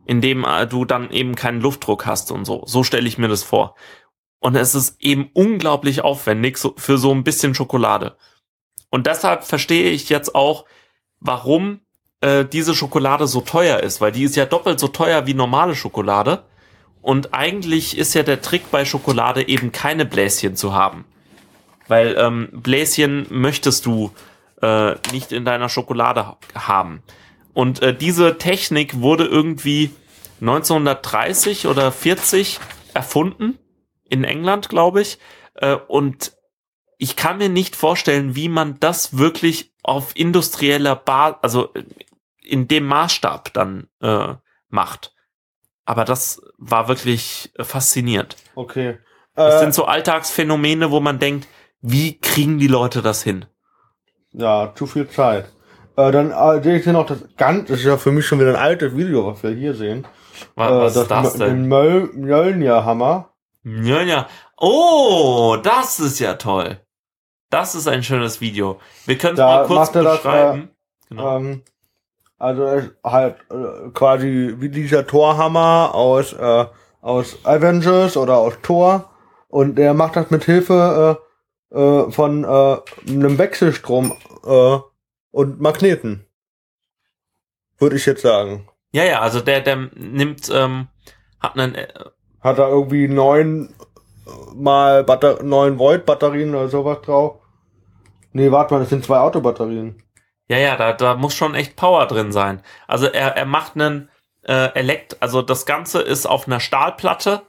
Indem 0.07 0.43
äh, 0.43 0.65
du 0.65 0.83
dann 0.83 1.11
eben 1.11 1.35
keinen 1.35 1.61
Luftdruck 1.61 2.07
hast 2.07 2.31
und 2.31 2.45
so. 2.45 2.63
So 2.65 2.83
stelle 2.83 3.07
ich 3.07 3.19
mir 3.19 3.27
das 3.27 3.43
vor. 3.43 3.75
Und 4.39 4.55
es 4.55 4.73
ist 4.73 4.99
eben 4.99 5.29
unglaublich 5.33 6.01
aufwendig 6.01 6.57
so, 6.57 6.73
für 6.75 6.97
so 6.97 7.11
ein 7.11 7.23
bisschen 7.23 7.53
Schokolade. 7.53 8.17
Und 8.89 9.05
deshalb 9.05 9.43
verstehe 9.43 9.91
ich 9.91 10.09
jetzt 10.09 10.33
auch, 10.33 10.65
warum 11.19 11.81
äh, 12.21 12.45
diese 12.45 12.75
Schokolade 12.75 13.27
so 13.27 13.41
teuer 13.41 13.79
ist, 13.81 14.01
weil 14.01 14.11
die 14.11 14.23
ist 14.23 14.35
ja 14.35 14.45
doppelt 14.45 14.79
so 14.79 14.87
teuer 14.87 15.27
wie 15.27 15.33
normale 15.33 15.75
Schokolade. 15.75 16.43
Und 17.01 17.33
eigentlich 17.33 17.97
ist 17.97 18.15
ja 18.15 18.23
der 18.23 18.41
Trick 18.41 18.71
bei 18.71 18.83
Schokolade 18.83 19.47
eben 19.47 19.71
keine 19.71 20.05
Bläschen 20.05 20.55
zu 20.55 20.73
haben. 20.73 21.05
Weil 21.87 22.15
ähm, 22.17 22.49
Bläschen 22.51 23.27
möchtest 23.29 23.85
du 23.85 24.11
äh, 24.61 24.95
nicht 25.11 25.31
in 25.31 25.45
deiner 25.45 25.69
Schokolade 25.69 26.25
ha- 26.25 26.37
haben. 26.55 27.03
Und 27.53 27.81
äh, 27.83 27.95
diese 27.95 28.37
Technik 28.39 29.01
wurde 29.01 29.25
irgendwie 29.25 29.91
1930 30.41 31.67
oder 31.67 31.91
40 31.91 32.59
erfunden 32.93 33.57
in 34.09 34.23
England, 34.23 34.69
glaube 34.69 35.01
ich. 35.01 35.19
Äh, 35.55 35.75
und 35.87 36.33
ich 36.97 37.15
kann 37.15 37.37
mir 37.37 37.49
nicht 37.49 37.75
vorstellen, 37.75 38.35
wie 38.35 38.49
man 38.49 38.79
das 38.79 39.17
wirklich 39.17 39.73
auf 39.83 40.15
industrieller 40.15 40.95
Basis, 40.95 41.37
also 41.41 41.73
in 42.41 42.67
dem 42.67 42.85
Maßstab 42.85 43.53
dann 43.53 43.87
äh, 44.01 44.35
macht. 44.69 45.13
Aber 45.85 46.05
das 46.05 46.41
war 46.57 46.87
wirklich 46.87 47.51
faszinierend. 47.59 48.35
Okay. 48.55 48.97
Das 49.35 49.55
Äh, 49.55 49.59
sind 49.59 49.73
so 49.73 49.85
Alltagsphänomene, 49.85 50.91
wo 50.91 50.99
man 50.99 51.19
denkt, 51.19 51.47
wie 51.81 52.19
kriegen 52.19 52.57
die 52.57 52.67
Leute 52.67 53.01
das 53.01 53.21
hin? 53.23 53.45
ja, 54.37 54.73
zu 54.75 54.85
viel 54.85 55.07
Zeit. 55.07 55.45
Äh, 55.95 56.11
dann 56.11 56.31
äh, 56.31 56.61
sehe 56.61 56.77
ich 56.77 56.83
hier 56.83 56.91
noch 56.93 57.05
das 57.05 57.19
ganz, 57.37 57.69
das 57.69 57.79
ist 57.79 57.85
ja 57.85 57.95
für 57.97 58.11
mich 58.11 58.25
schon 58.25 58.39
wieder 58.39 58.49
ein 58.49 58.55
altes 58.57 58.97
Video, 58.97 59.25
was 59.27 59.41
wir 59.43 59.51
hier 59.51 59.73
sehen. 59.73 60.05
Was, 60.55 60.69
äh, 60.71 60.75
was 60.75 60.95
ist 60.97 61.11
das 61.11 61.33
Den 61.33 61.39
denn? 61.39 61.67
Möl 61.67 62.09
Mjölnir-Hammer. 62.13 63.29
Ja. 63.63 64.27
Oh, 64.57 65.57
das 65.63 65.99
ist 65.99 66.19
ja 66.19 66.33
toll. 66.33 66.81
Das 67.49 67.75
ist 67.75 67.87
ein 67.87 68.03
schönes 68.03 68.41
Video. 68.41 68.79
Wir 69.05 69.17
können 69.17 69.33
es 69.33 69.39
mal 69.39 69.65
kurz 69.65 69.93
er 69.95 70.03
das, 70.03 70.17
beschreiben. 70.17 70.69
genau. 71.09 71.37
Ähm, 71.37 71.63
also 72.37 72.63
er 72.63 72.75
ist 72.77 72.91
halt 73.03 73.37
äh, 73.49 73.89
quasi 73.93 74.55
wie 74.57 74.69
dieser 74.69 75.07
Torhammer 75.07 75.93
aus 75.93 76.33
äh, 76.33 76.65
aus 77.01 77.37
Avengers 77.45 78.17
oder 78.17 78.37
aus 78.37 78.55
Thor 78.63 79.11
und 79.47 79.75
der 79.75 79.93
macht 79.93 80.15
das 80.15 80.31
mit 80.31 80.43
Hilfe 80.43 81.19
äh, 81.71 81.79
äh, 81.79 82.11
von 82.11 82.43
äh, 82.43 82.77
einem 83.07 83.37
Wechselstrom 83.37 84.13
äh, 84.45 84.77
und 85.31 85.61
Magneten. 85.61 86.25
Würde 87.77 87.95
ich 87.95 88.05
jetzt 88.05 88.21
sagen. 88.21 88.67
Ja, 88.91 89.03
ja, 89.03 89.19
also 89.19 89.41
der, 89.41 89.61
der 89.61 89.89
nimmt, 89.93 90.49
ähm, 90.53 90.87
hat 91.39 91.57
einen, 91.57 91.75
äh, 91.75 91.87
Hat 92.39 92.57
er 92.57 92.69
irgendwie 92.69 93.07
neun 93.07 93.69
äh, 93.69 93.94
mal 94.55 95.03
Batter 95.03 95.43
9 95.43 95.77
Volt 95.79 96.05
Batterien 96.05 96.53
oder 96.55 96.67
sowas 96.67 96.99
drauf? 97.01 97.39
Nee, 98.33 98.51
warte 98.51 98.73
mal, 98.73 98.79
das 98.81 98.89
sind 98.89 99.05
zwei 99.05 99.19
Autobatterien. 99.19 100.01
ja, 100.47 100.57
ja, 100.57 100.75
da, 100.75 100.93
da 100.93 101.15
muss 101.15 101.33
schon 101.33 101.55
echt 101.55 101.75
Power 101.75 102.05
drin 102.05 102.31
sein. 102.31 102.61
Also 102.87 103.07
er, 103.07 103.35
er 103.37 103.45
macht 103.45 103.75
einen 103.75 104.09
äh, 104.43 104.73
Elekt, 104.75 105.21
also 105.21 105.41
das 105.41 105.65
Ganze 105.65 106.01
ist 106.01 106.25
auf 106.25 106.47
einer 106.47 106.59
Stahlplatte 106.59 107.43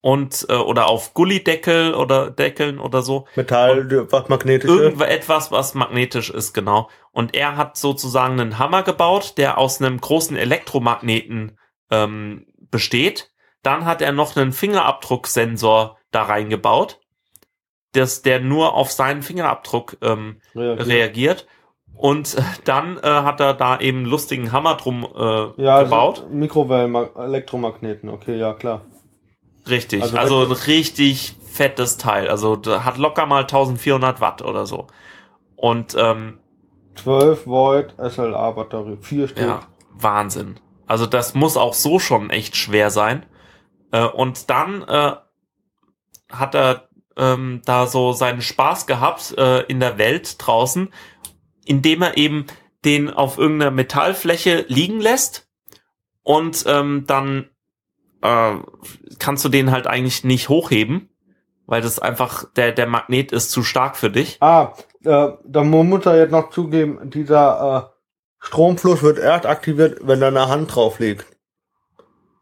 und 0.00 0.46
äh, 0.48 0.54
oder 0.54 0.88
auf 0.88 1.14
Gullideckel 1.14 1.94
oder 1.94 2.30
Deckeln 2.30 2.78
oder 2.78 3.02
so. 3.02 3.26
Metall, 3.34 4.06
was 4.10 4.28
magnetisch 4.28 4.70
Irgendetwas, 4.70 5.50
was 5.50 5.74
magnetisch 5.74 6.30
ist, 6.30 6.52
genau. 6.52 6.88
Und 7.12 7.34
er 7.34 7.56
hat 7.56 7.76
sozusagen 7.76 8.40
einen 8.40 8.58
Hammer 8.58 8.82
gebaut, 8.82 9.34
der 9.36 9.58
aus 9.58 9.80
einem 9.80 10.00
großen 10.00 10.36
Elektromagneten 10.36 11.58
ähm, 11.90 12.46
besteht. 12.70 13.32
Dann 13.62 13.84
hat 13.84 14.02
er 14.02 14.12
noch 14.12 14.36
einen 14.36 14.52
Fingerabdrucksensor 14.52 15.95
da 16.10 16.22
reingebaut, 16.22 17.00
dass 17.92 18.22
der 18.22 18.40
nur 18.40 18.74
auf 18.74 18.90
seinen 18.92 19.22
Fingerabdruck 19.22 19.96
ähm, 20.02 20.40
ist. 20.54 20.88
reagiert. 20.88 21.46
Und 21.94 22.34
äh, 22.36 22.42
dann 22.64 22.98
äh, 22.98 23.02
hat 23.02 23.40
er 23.40 23.54
da 23.54 23.80
eben 23.80 23.98
einen 23.98 24.06
lustigen 24.06 24.52
Hammer 24.52 24.76
drum 24.76 25.04
äh, 25.16 25.62
Ja, 25.62 25.82
gebaut. 25.82 26.20
also 26.20 26.28
Mikrowellen, 26.28 26.94
Elektromagneten, 27.16 28.10
okay, 28.10 28.36
ja 28.38 28.52
klar. 28.54 28.82
Richtig, 29.68 30.02
Also 30.02 30.16
also, 30.18 30.44
ein 30.44 30.52
richtig 30.52 31.36
fettes 31.50 31.96
Teil. 31.96 32.28
Also 32.28 32.60
hat 32.84 32.98
locker 32.98 33.26
mal 33.26 33.42
1400 33.42 34.20
Watt 34.20 34.42
oder 34.42 34.66
so. 34.66 34.86
Und 35.56 35.96
ähm, 35.98 36.38
12 36.94 37.46
Volt 37.46 37.94
SLA-Batterie, 37.98 38.98
vier 39.00 39.28
Stück. 39.28 39.38
ja, 39.38 39.60
Wahnsinn. 39.90 40.60
Also 40.86 41.06
das 41.06 41.34
muss 41.34 41.56
auch 41.56 41.74
so 41.74 41.98
schon 41.98 42.30
echt 42.30 42.56
schwer 42.56 42.90
sein. 42.90 43.26
Äh, 43.92 44.04
und 44.06 44.50
dann 44.50 44.82
äh, 44.82 45.16
hat 46.30 46.54
er 46.54 46.88
ähm, 47.16 47.62
da 47.64 47.86
so 47.86 48.12
seinen 48.12 48.42
Spaß 48.42 48.86
gehabt 48.86 49.34
äh, 49.38 49.60
in 49.62 49.80
der 49.80 49.98
Welt 49.98 50.36
draußen, 50.38 50.92
indem 51.64 52.02
er 52.02 52.16
eben 52.16 52.46
den 52.84 53.10
auf 53.10 53.38
irgendeiner 53.38 53.70
Metallfläche 53.70 54.64
liegen 54.68 55.00
lässt 55.00 55.48
und 56.22 56.64
ähm, 56.66 57.04
dann 57.06 57.50
äh, 58.22 58.54
kannst 59.18 59.44
du 59.44 59.48
den 59.48 59.70
halt 59.70 59.86
eigentlich 59.86 60.24
nicht 60.24 60.48
hochheben, 60.48 61.08
weil 61.66 61.82
das 61.82 61.98
einfach 61.98 62.44
der 62.54 62.72
der 62.72 62.86
Magnet 62.86 63.32
ist 63.32 63.50
zu 63.50 63.62
stark 63.62 63.96
für 63.96 64.10
dich. 64.10 64.36
Ah, 64.40 64.74
äh, 65.04 65.28
da 65.44 65.64
muss 65.64 66.06
er 66.06 66.18
jetzt 66.18 66.32
noch 66.32 66.50
zugeben, 66.50 67.10
dieser 67.10 67.90
äh, 67.90 67.96
Stromfluss 68.38 69.02
wird 69.02 69.18
erst 69.18 69.46
aktiviert, 69.46 70.00
wenn 70.02 70.20
da 70.20 70.28
eine 70.28 70.48
Hand 70.48 70.74
drauf 70.74 70.98
liegt. 70.98 71.26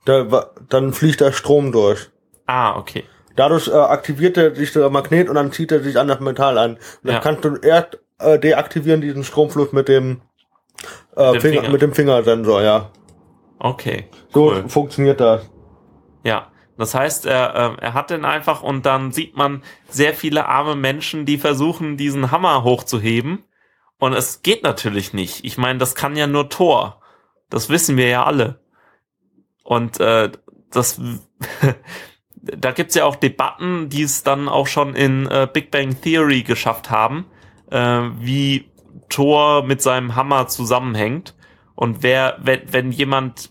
Da, 0.04 0.50
dann 0.68 0.92
fließt 0.92 1.20
der 1.20 1.32
Strom 1.32 1.72
durch. 1.72 2.10
Ah, 2.46 2.76
okay. 2.76 3.04
Dadurch 3.36 3.68
äh, 3.68 3.72
aktiviert 3.72 4.36
er 4.36 4.54
sich 4.54 4.72
der 4.72 4.88
Magnet 4.90 5.28
und 5.28 5.34
dann 5.34 5.50
zieht 5.52 5.72
er 5.72 5.80
sich 5.82 5.98
an 5.98 6.08
das 6.08 6.20
Metall 6.20 6.56
an. 6.58 6.72
Und 6.74 6.80
dann 7.02 7.14
Ja. 7.14 7.20
kannst 7.20 7.44
du 7.44 7.56
erst 7.56 7.98
äh, 8.20 8.38
deaktivieren 8.38 9.00
diesen 9.00 9.24
Stromfluss 9.24 9.72
mit 9.72 9.88
dem, 9.88 10.20
äh, 11.16 11.32
Mit 11.32 11.34
dem 11.34 11.40
Finger, 11.40 11.60
Finger. 11.60 11.72
mit 11.72 11.82
dem 11.82 11.92
Fingersensor, 11.94 12.62
ja. 12.62 12.90
Okay. 13.58 14.08
So 14.32 14.50
Cool. 14.52 14.68
funktioniert 14.68 15.20
das. 15.20 15.48
Ja, 16.22 16.48
das 16.78 16.94
heißt, 16.94 17.26
er, 17.26 17.54
ähm, 17.56 17.76
er 17.80 17.94
hat 17.94 18.10
den 18.10 18.24
einfach 18.24 18.62
und 18.62 18.86
dann 18.86 19.10
sieht 19.12 19.36
man 19.36 19.62
sehr 19.88 20.14
viele 20.14 20.46
arme 20.46 20.76
Menschen, 20.76 21.24
die 21.26 21.38
versuchen, 21.38 21.96
diesen 21.96 22.30
Hammer 22.30 22.62
hochzuheben. 22.64 23.44
Und 23.98 24.12
es 24.12 24.42
geht 24.42 24.62
natürlich 24.62 25.12
nicht. 25.12 25.44
Ich 25.44 25.56
meine, 25.58 25.78
das 25.78 25.94
kann 25.94 26.16
ja 26.16 26.26
nur 26.26 26.48
Thor. 26.50 27.00
Das 27.50 27.68
wissen 27.70 27.96
wir 27.96 28.08
ja 28.08 28.24
alle. 28.24 28.60
Und 29.62 29.98
äh, 30.00 30.30
das, 30.70 31.00
da 32.56 32.72
gibt's 32.72 32.94
ja 32.94 33.04
auch 33.04 33.16
Debatten, 33.16 33.88
die 33.88 34.02
es 34.02 34.22
dann 34.22 34.48
auch 34.48 34.66
schon 34.66 34.94
in 34.94 35.26
äh, 35.26 35.48
Big 35.52 35.70
Bang 35.70 36.00
Theory 36.00 36.42
geschafft 36.42 36.90
haben, 36.90 37.26
äh, 37.70 38.00
wie 38.18 38.70
Thor 39.08 39.62
mit 39.64 39.82
seinem 39.82 40.14
Hammer 40.16 40.46
zusammenhängt. 40.48 41.34
Und 41.74 42.02
wer, 42.02 42.36
wenn, 42.40 42.60
wenn 42.72 42.92
jemand, 42.92 43.50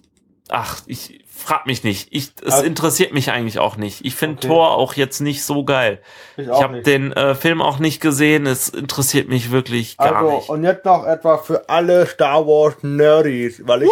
ach, 0.49 0.81
ich 0.87 1.19
frag 1.35 1.65
mich 1.65 1.83
nicht, 1.83 2.07
ich, 2.11 2.31
es 2.45 2.53
Also- 2.53 2.65
interessiert 2.65 3.13
mich 3.13 3.31
eigentlich 3.31 3.59
auch 3.59 3.75
nicht. 3.75 4.05
Ich 4.05 4.15
finde 4.15 4.37
Okay. 4.37 4.47
Thor 4.47 4.71
auch 4.77 4.93
jetzt 4.93 5.19
nicht 5.19 5.43
so 5.43 5.65
geil. 5.65 5.99
Ich 6.37 6.45
Ich 6.47 6.51
habe 6.53 6.81
den 6.83 7.11
äh, 7.11 7.35
Film 7.35 7.61
auch 7.61 7.79
nicht 7.79 7.99
gesehen. 7.99 8.45
Es 8.45 8.69
interessiert 8.69 9.27
mich 9.27 9.51
wirklich 9.51 9.97
gar 9.97 10.15
Also, 10.17 10.35
nicht. 10.37 10.49
und 10.49 10.63
jetzt 10.63 10.85
noch 10.85 11.05
etwa 11.05 11.37
für 11.37 11.67
alle 11.67 12.05
Star 12.05 12.45
Wars 12.47 12.75
Nerdies, 12.81 13.61
weil 13.65 13.83
ich, 13.83 13.89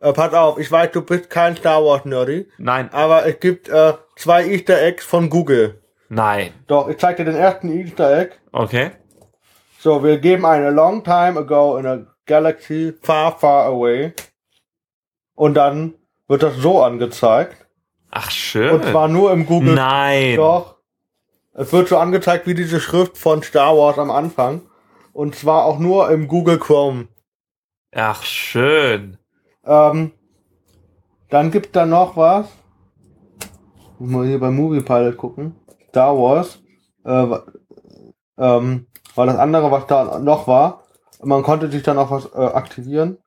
äh, 0.00 0.12
pass 0.12 0.32
auf, 0.34 0.58
ich 0.58 0.70
weiß, 0.70 0.90
du 0.92 1.02
bist 1.02 1.30
kein 1.30 1.56
Star 1.56 1.84
Wars 1.84 2.04
Nerdy, 2.04 2.48
Nein, 2.58 2.88
aber 2.92 3.26
es 3.26 3.38
gibt 3.40 3.68
äh, 3.68 3.94
zwei 4.16 4.46
Easter 4.46 4.80
Eggs 4.82 5.04
von 5.04 5.30
Google. 5.30 5.82
nein. 6.08 6.52
Doch, 6.66 6.88
ich 6.88 6.98
zeig 6.98 7.16
dir 7.16 7.24
den 7.24 7.36
ersten 7.36 7.68
Easter 7.70 8.18
Egg. 8.18 8.36
Okay. 8.52 8.92
So, 9.78 10.02
wir 10.02 10.18
geben 10.18 10.44
ein 10.46 10.64
a 10.64 10.70
long 10.70 11.04
time 11.04 11.38
ago 11.38 11.76
in 11.76 11.86
a 11.86 12.06
galaxy 12.26 12.94
far, 13.02 13.38
far 13.38 13.66
away. 13.66 14.12
Und 15.34 15.54
dann 15.54 15.94
wird 16.28 16.42
das 16.42 16.56
so 16.56 16.82
angezeigt. 16.82 17.66
Ach 18.10 18.30
schön. 18.30 18.70
Und 18.70 18.84
zwar 18.84 19.08
nur 19.08 19.32
im 19.32 19.46
Google. 19.46 19.74
nein. 19.74 20.36
Doch. 20.36 20.76
Es 21.52 21.72
wird 21.72 21.88
so 21.88 21.98
angezeigt 21.98 22.46
wie 22.46 22.54
diese 22.54 22.80
Schrift 22.80 23.16
von 23.16 23.42
Star 23.42 23.76
Wars 23.76 23.98
am 23.98 24.10
Anfang. 24.10 24.62
Und 25.12 25.34
zwar 25.36 25.64
auch 25.64 25.78
nur 25.78 26.10
im 26.10 26.26
Google 26.28 26.58
Chrome. 26.58 27.08
Ach 27.94 28.22
schön. 28.24 29.18
Ähm, 29.66 30.12
dann 31.30 31.50
gibt 31.50 31.74
da 31.74 31.86
noch 31.86 32.16
was. 32.16 32.46
Muss 33.98 34.10
mal 34.10 34.26
hier 34.26 34.38
bei 34.38 34.50
Movie 34.50 34.82
Pilot 34.82 35.16
gucken. 35.16 35.56
Star 35.88 36.16
Wars. 36.16 36.60
Äh, 37.04 37.38
ähm, 38.38 38.86
war 39.14 39.26
das 39.26 39.36
andere, 39.36 39.70
was 39.70 39.86
da 39.86 40.18
noch 40.18 40.46
war. 40.46 40.84
Man 41.22 41.42
konnte 41.42 41.70
sich 41.70 41.82
dann 41.82 41.98
auch 41.98 42.10
was 42.10 42.26
äh, 42.34 42.38
aktivieren. 42.38 43.18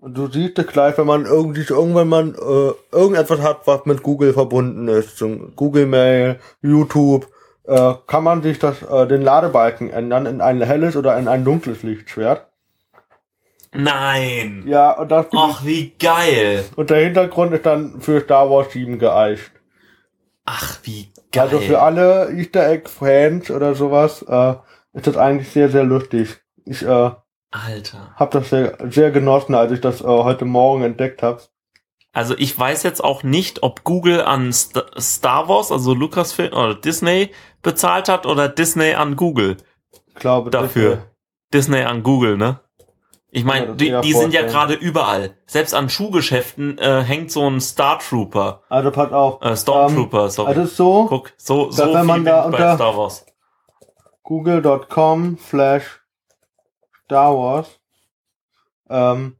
Und 0.00 0.16
du 0.16 0.28
siehst 0.28 0.58
es 0.58 0.66
gleich, 0.66 0.96
wenn 0.96 1.06
man 1.06 1.24
irgendwie 1.24 1.64
irgendwann 1.68 2.08
man 2.08 2.34
äh, 2.34 2.72
irgendetwas 2.92 3.40
hat, 3.40 3.66
was 3.66 3.84
mit 3.84 4.02
Google 4.02 4.32
verbunden 4.32 4.86
ist, 4.86 5.16
zum 5.16 5.56
Google 5.56 5.86
Mail, 5.86 6.38
YouTube, 6.62 7.26
äh, 7.64 7.94
kann 8.06 8.22
man 8.22 8.42
sich 8.42 8.58
das 8.58 8.82
äh, 8.82 9.08
den 9.08 9.22
Ladebalken 9.22 9.90
ändern 9.90 10.26
in 10.26 10.40
ein 10.40 10.60
helles 10.60 10.96
oder 10.96 11.18
in 11.18 11.26
ein 11.26 11.44
dunkles 11.44 11.82
Lichtschwert. 11.82 12.47
Nein. 13.72 14.64
Ja, 14.66 14.92
und 14.92 15.10
das 15.10 15.26
Ach, 15.34 15.64
wie 15.64 15.90
geil. 15.98 16.64
Und 16.76 16.90
der 16.90 17.00
Hintergrund 17.04 17.52
ist 17.52 17.66
dann 17.66 18.00
für 18.00 18.20
Star 18.20 18.50
Wars 18.50 18.72
7 18.72 18.98
geeicht. 18.98 19.50
Ach, 20.44 20.78
wie 20.84 21.10
geil. 21.32 21.44
Also 21.44 21.58
für 21.60 21.80
alle 21.82 22.30
Easter 22.32 22.66
Egg 22.68 22.88
Fans 22.88 23.50
oder 23.50 23.74
sowas 23.74 24.22
äh, 24.26 24.54
ist 24.94 25.06
das 25.06 25.16
eigentlich 25.16 25.50
sehr, 25.50 25.68
sehr 25.68 25.84
lustig. 25.84 26.36
Ich 26.64 26.82
äh, 26.82 27.10
Alter. 27.50 28.14
habe 28.16 28.38
das 28.40 28.50
sehr, 28.50 28.78
sehr 28.90 29.10
genossen, 29.10 29.54
als 29.54 29.72
ich 29.72 29.80
das 29.80 30.00
äh, 30.00 30.04
heute 30.04 30.44
Morgen 30.46 30.82
entdeckt 30.82 31.22
habe. 31.22 31.42
Also 32.14 32.34
ich 32.36 32.58
weiß 32.58 32.82
jetzt 32.84 33.04
auch 33.04 33.22
nicht, 33.22 33.62
ob 33.62 33.84
Google 33.84 34.22
an 34.22 34.52
St 34.52 34.82
Star 34.98 35.48
Wars, 35.48 35.70
also 35.70 35.92
Lucasfilm 35.94 36.52
oder 36.52 36.74
Disney 36.74 37.30
bezahlt 37.62 38.08
hat 38.08 38.24
oder 38.26 38.48
Disney 38.48 38.94
an 38.94 39.14
Google. 39.14 39.58
Ich 40.08 40.14
glaube, 40.14 40.50
Dafür. 40.50 40.92
äh, 40.94 40.98
Disney 41.52 41.82
an 41.82 42.02
Google, 42.02 42.36
ne? 42.38 42.60
Ich 43.30 43.44
meine, 43.44 43.74
die, 43.76 43.94
die 44.02 44.12
sind 44.14 44.32
ja 44.32 44.42
gerade 44.42 44.72
überall. 44.74 45.36
Selbst 45.46 45.74
an 45.74 45.90
Schuhgeschäften 45.90 46.78
äh, 46.78 47.02
hängt 47.02 47.30
so 47.30 47.46
ein 47.48 47.60
Star 47.60 47.98
Trooper, 47.98 48.62
Also 48.70 48.90
pass 48.90 49.12
auf. 49.12 49.42
äh, 49.42 49.54
Stormtrooper, 49.54 50.30
sorry. 50.30 50.48
Also 50.54 50.64
so, 50.64 51.06
Guck, 51.08 51.32
so, 51.36 51.70
so 51.70 51.92
wenn 51.92 52.06
man 52.06 52.24
da 52.24 52.44
unter- 52.44 52.74
Star 52.76 52.96
Wars. 52.96 53.26
google.com 54.22 55.38
slash 55.38 56.00
Star 57.04 57.36
Wars. 57.36 57.80
Ähm, 58.90 59.36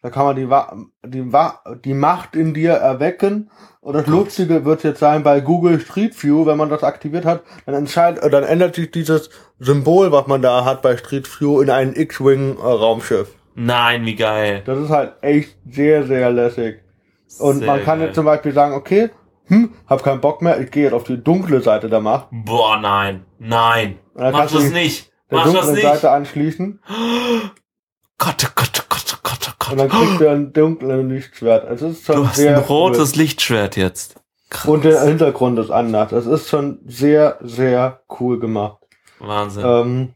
da 0.00 0.10
kann 0.10 0.24
man 0.26 0.36
die, 0.36 0.48
Wa 0.50 0.76
die, 1.04 1.32
Wa 1.32 1.60
die 1.84 1.94
Macht 1.94 2.34
in 2.34 2.54
dir 2.54 2.72
erwecken. 2.72 3.50
Und 3.82 3.94
das 3.94 4.06
Lustige 4.06 4.64
wird 4.64 4.84
jetzt 4.84 5.00
sein, 5.00 5.24
bei 5.24 5.40
Google 5.40 5.80
Street 5.80 6.14
View, 6.22 6.46
wenn 6.46 6.56
man 6.56 6.70
das 6.70 6.84
aktiviert 6.84 7.24
hat, 7.24 7.42
dann 7.66 7.74
entscheidet, 7.74 8.22
äh, 8.22 8.30
dann 8.30 8.44
ändert 8.44 8.76
sich 8.76 8.92
dieses 8.92 9.28
Symbol, 9.58 10.12
was 10.12 10.28
man 10.28 10.40
da 10.40 10.64
hat 10.64 10.82
bei 10.82 10.96
Street 10.96 11.28
View, 11.28 11.60
in 11.60 11.68
ein 11.68 11.92
X-Wing 11.92 12.58
äh, 12.58 12.62
Raumschiff. 12.62 13.34
Nein, 13.56 14.06
wie 14.06 14.14
geil. 14.14 14.62
Das 14.66 14.78
ist 14.78 14.90
halt 14.90 15.14
echt 15.20 15.56
sehr, 15.68 16.06
sehr 16.06 16.30
lässig. 16.30 16.80
Und 17.40 17.58
Sehr 17.58 17.66
man 17.66 17.82
kann 17.82 17.98
geil. 17.98 18.06
jetzt 18.06 18.14
zum 18.14 18.24
Beispiel 18.24 18.52
sagen, 18.52 18.74
okay, 18.74 19.10
hm, 19.46 19.74
hab 19.88 20.04
keinen 20.04 20.20
Bock 20.20 20.42
mehr, 20.42 20.60
ich 20.60 20.70
gehe 20.70 20.84
jetzt 20.84 20.92
auf 20.92 21.02
die 21.02 21.22
dunkle 21.22 21.60
Seite 21.60 21.90
der 21.90 22.00
Macht. 22.00 22.28
Boah, 22.30 22.78
nein, 22.78 23.24
nein. 23.40 23.98
Mach 24.14 24.48
das 24.48 24.70
nicht. 24.70 25.10
Der 25.28 25.38
Mach 25.38 25.52
das 25.52 25.72
nicht. 25.72 25.82
Seite 25.82 26.12
anschließen. 26.12 26.80
Gott, 28.18 28.48
oh 28.48 28.52
Gott, 29.22 29.38
oh 29.48 29.48
Gott, 29.48 29.48
oh 29.48 29.52
Gott, 29.58 29.72
Und 29.72 29.78
dann 29.78 29.88
kriegt 29.88 30.20
er 30.20 30.32
ein 30.32 30.52
dunkles 30.52 31.04
Lichtschwert. 31.04 31.70
Es 31.70 31.82
ist 31.82 32.04
schon 32.04 32.16
Du 32.16 32.28
hast 32.28 32.40
ein 32.40 32.58
rotes 32.58 33.16
Lichtschwert 33.16 33.76
jetzt. 33.76 34.16
Krass. 34.50 34.66
Cool. 34.66 34.74
Und 34.74 34.84
der 34.84 35.02
Hintergrund 35.02 35.58
ist 35.58 35.70
anders. 35.70 36.12
Es 36.12 36.26
ist 36.26 36.48
schon 36.48 36.80
sehr, 36.86 37.38
sehr 37.40 38.02
cool 38.20 38.38
gemacht. 38.38 38.78
Wahnsinn. 39.18 39.64
Ähm, 39.64 40.14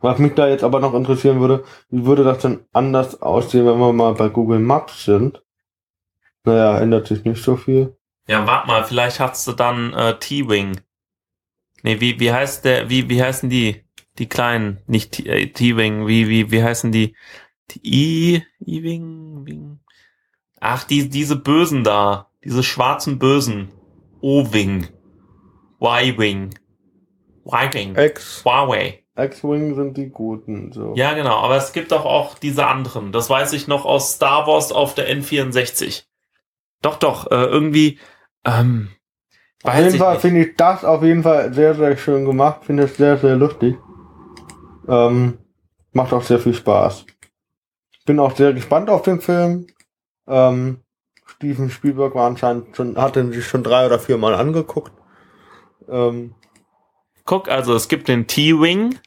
was 0.00 0.18
mich 0.18 0.34
da 0.34 0.48
jetzt 0.48 0.64
aber 0.64 0.80
noch 0.80 0.94
interessieren 0.94 1.40
würde, 1.40 1.64
wie 1.88 2.04
würde 2.04 2.24
das 2.24 2.38
denn 2.38 2.60
anders 2.72 3.22
aussehen, 3.22 3.66
wenn 3.66 3.78
wir 3.78 3.92
mal 3.92 4.14
bei 4.14 4.28
Google 4.28 4.58
Maps 4.58 5.04
sind? 5.04 5.42
Naja, 6.44 6.78
ändert 6.78 7.06
sich 7.06 7.24
nicht 7.24 7.42
so 7.42 7.56
viel. 7.56 7.96
Ja, 8.28 8.46
warte 8.46 8.68
mal, 8.68 8.84
vielleicht 8.84 9.20
hast 9.20 9.46
du 9.48 9.52
dann 9.52 9.92
äh, 9.94 10.18
T-Wing. 10.18 10.80
Nee, 11.82 12.00
wie, 12.00 12.20
wie 12.20 12.32
heißt 12.32 12.64
der, 12.64 12.90
wie, 12.90 13.08
wie 13.08 13.22
heißen 13.22 13.48
die? 13.48 13.84
Die 14.18 14.28
kleinen, 14.28 14.78
nicht 14.86 15.24
äh, 15.26 15.46
T-Wing, 15.48 16.06
wie, 16.06 16.28
wie, 16.28 16.50
wie 16.50 16.62
heißen 16.62 16.92
die? 16.92 17.14
Die 17.70 18.34
I, 18.34 18.42
I-Wing, 18.64 19.46
Wing. 19.46 19.80
Ach, 20.60 20.84
die, 20.84 21.08
diese 21.08 21.36
Bösen 21.36 21.84
da. 21.84 22.30
Diese 22.44 22.62
schwarzen 22.62 23.18
Bösen. 23.18 23.68
O-Wing. 24.20 24.88
Y-Wing. 25.80 26.54
Y-Wing. 27.44 27.96
X, 27.96 28.44
Huawei. 28.44 29.02
X-Wing 29.16 29.74
sind 29.74 29.96
die 29.96 30.10
guten, 30.10 30.72
so. 30.72 30.94
Ja, 30.94 31.14
genau, 31.14 31.38
aber 31.38 31.56
es 31.56 31.72
gibt 31.72 31.92
doch 31.92 32.04
auch 32.04 32.38
diese 32.38 32.66
anderen. 32.66 33.12
Das 33.12 33.30
weiß 33.30 33.52
ich 33.54 33.66
noch 33.66 33.84
aus 33.84 34.14
Star 34.14 34.46
Wars 34.46 34.72
auf 34.72 34.94
der 34.94 35.08
N64. 35.08 36.04
Doch, 36.82 36.96
doch, 36.96 37.30
äh, 37.30 37.44
irgendwie, 37.44 37.98
ähm, 38.44 38.90
Auf 39.62 39.74
jeden 39.74 39.96
Fall 39.96 40.20
finde 40.20 40.44
ich 40.44 40.56
das 40.56 40.84
auf 40.84 41.02
jeden 41.02 41.22
Fall 41.22 41.52
sehr, 41.54 41.74
sehr 41.74 41.96
schön 41.96 42.24
gemacht. 42.26 42.64
Finde 42.64 42.84
es 42.84 42.96
sehr, 42.96 43.16
sehr 43.16 43.36
lustig. 43.36 43.76
Ähm, 44.86 45.38
macht 45.92 46.12
auch 46.12 46.22
sehr 46.22 46.38
viel 46.38 46.54
Spaß. 46.54 47.06
Bin 48.06 48.20
auch 48.20 48.36
sehr 48.36 48.52
gespannt 48.52 48.88
auf 48.88 49.02
den 49.02 49.20
Film. 49.20 49.66
Ähm, 50.26 50.80
Steven 51.26 51.70
Spielberg 51.70 52.14
war 52.14 52.26
anscheinend 52.26 52.76
schon, 52.76 52.96
hat 52.96 53.16
den 53.16 53.32
sich 53.32 53.46
schon 53.46 53.62
drei 53.62 53.84
oder 53.86 53.98
vier 53.98 54.16
Mal 54.16 54.34
angeguckt. 54.34 54.92
Ähm, 55.88 56.34
Guck, 57.24 57.48
also 57.48 57.74
es 57.74 57.88
gibt 57.88 58.08
den 58.08 58.26
T-Wing. 58.26 58.98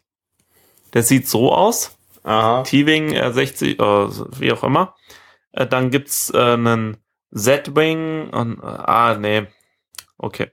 Der 0.93 1.03
sieht 1.03 1.27
so 1.27 1.53
aus. 1.53 1.97
aha. 2.23 2.63
T-Wing 2.63 3.13
äh, 3.13 3.31
60, 3.31 3.79
äh, 3.79 3.83
wie 3.83 4.51
auch 4.51 4.63
immer. 4.63 4.95
Äh, 5.53 5.65
dann 5.65 5.89
gibt's 5.89 6.29
äh, 6.33 6.37
einen 6.37 6.97
Z-Wing 7.33 8.29
und, 8.31 8.59
äh, 8.59 8.65
ah, 8.65 9.15
nee. 9.17 9.47
Okay. 10.17 10.51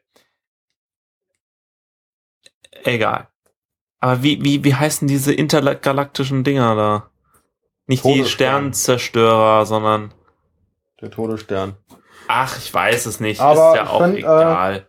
Egal. 2.85 3.29
Aber 3.99 4.23
wie, 4.23 4.45
wie, 4.45 4.63
wie 4.63 4.75
heißen 4.75 5.09
diese 5.09 5.33
intergalaktischen 5.33 6.45
Dinger 6.45 6.77
da? 6.77 7.11
Nicht 7.87 8.05
die. 8.05 8.25
Sternzerstörer, 8.25 9.65
sondern, 9.67 10.13
Der 11.01 11.11
Todesstern. 11.11 11.77
ach, 12.29 12.59
ich 12.59 12.73
weiß 12.73 13.07
es 13.07 13.21
nicht. 13.21 13.41
Aber 13.41 13.71
ist 13.71 13.77
ja 13.77 13.89
auch 13.89 14.03
find, 14.03 14.17
äh, 14.17 14.21
egal. 14.21 14.89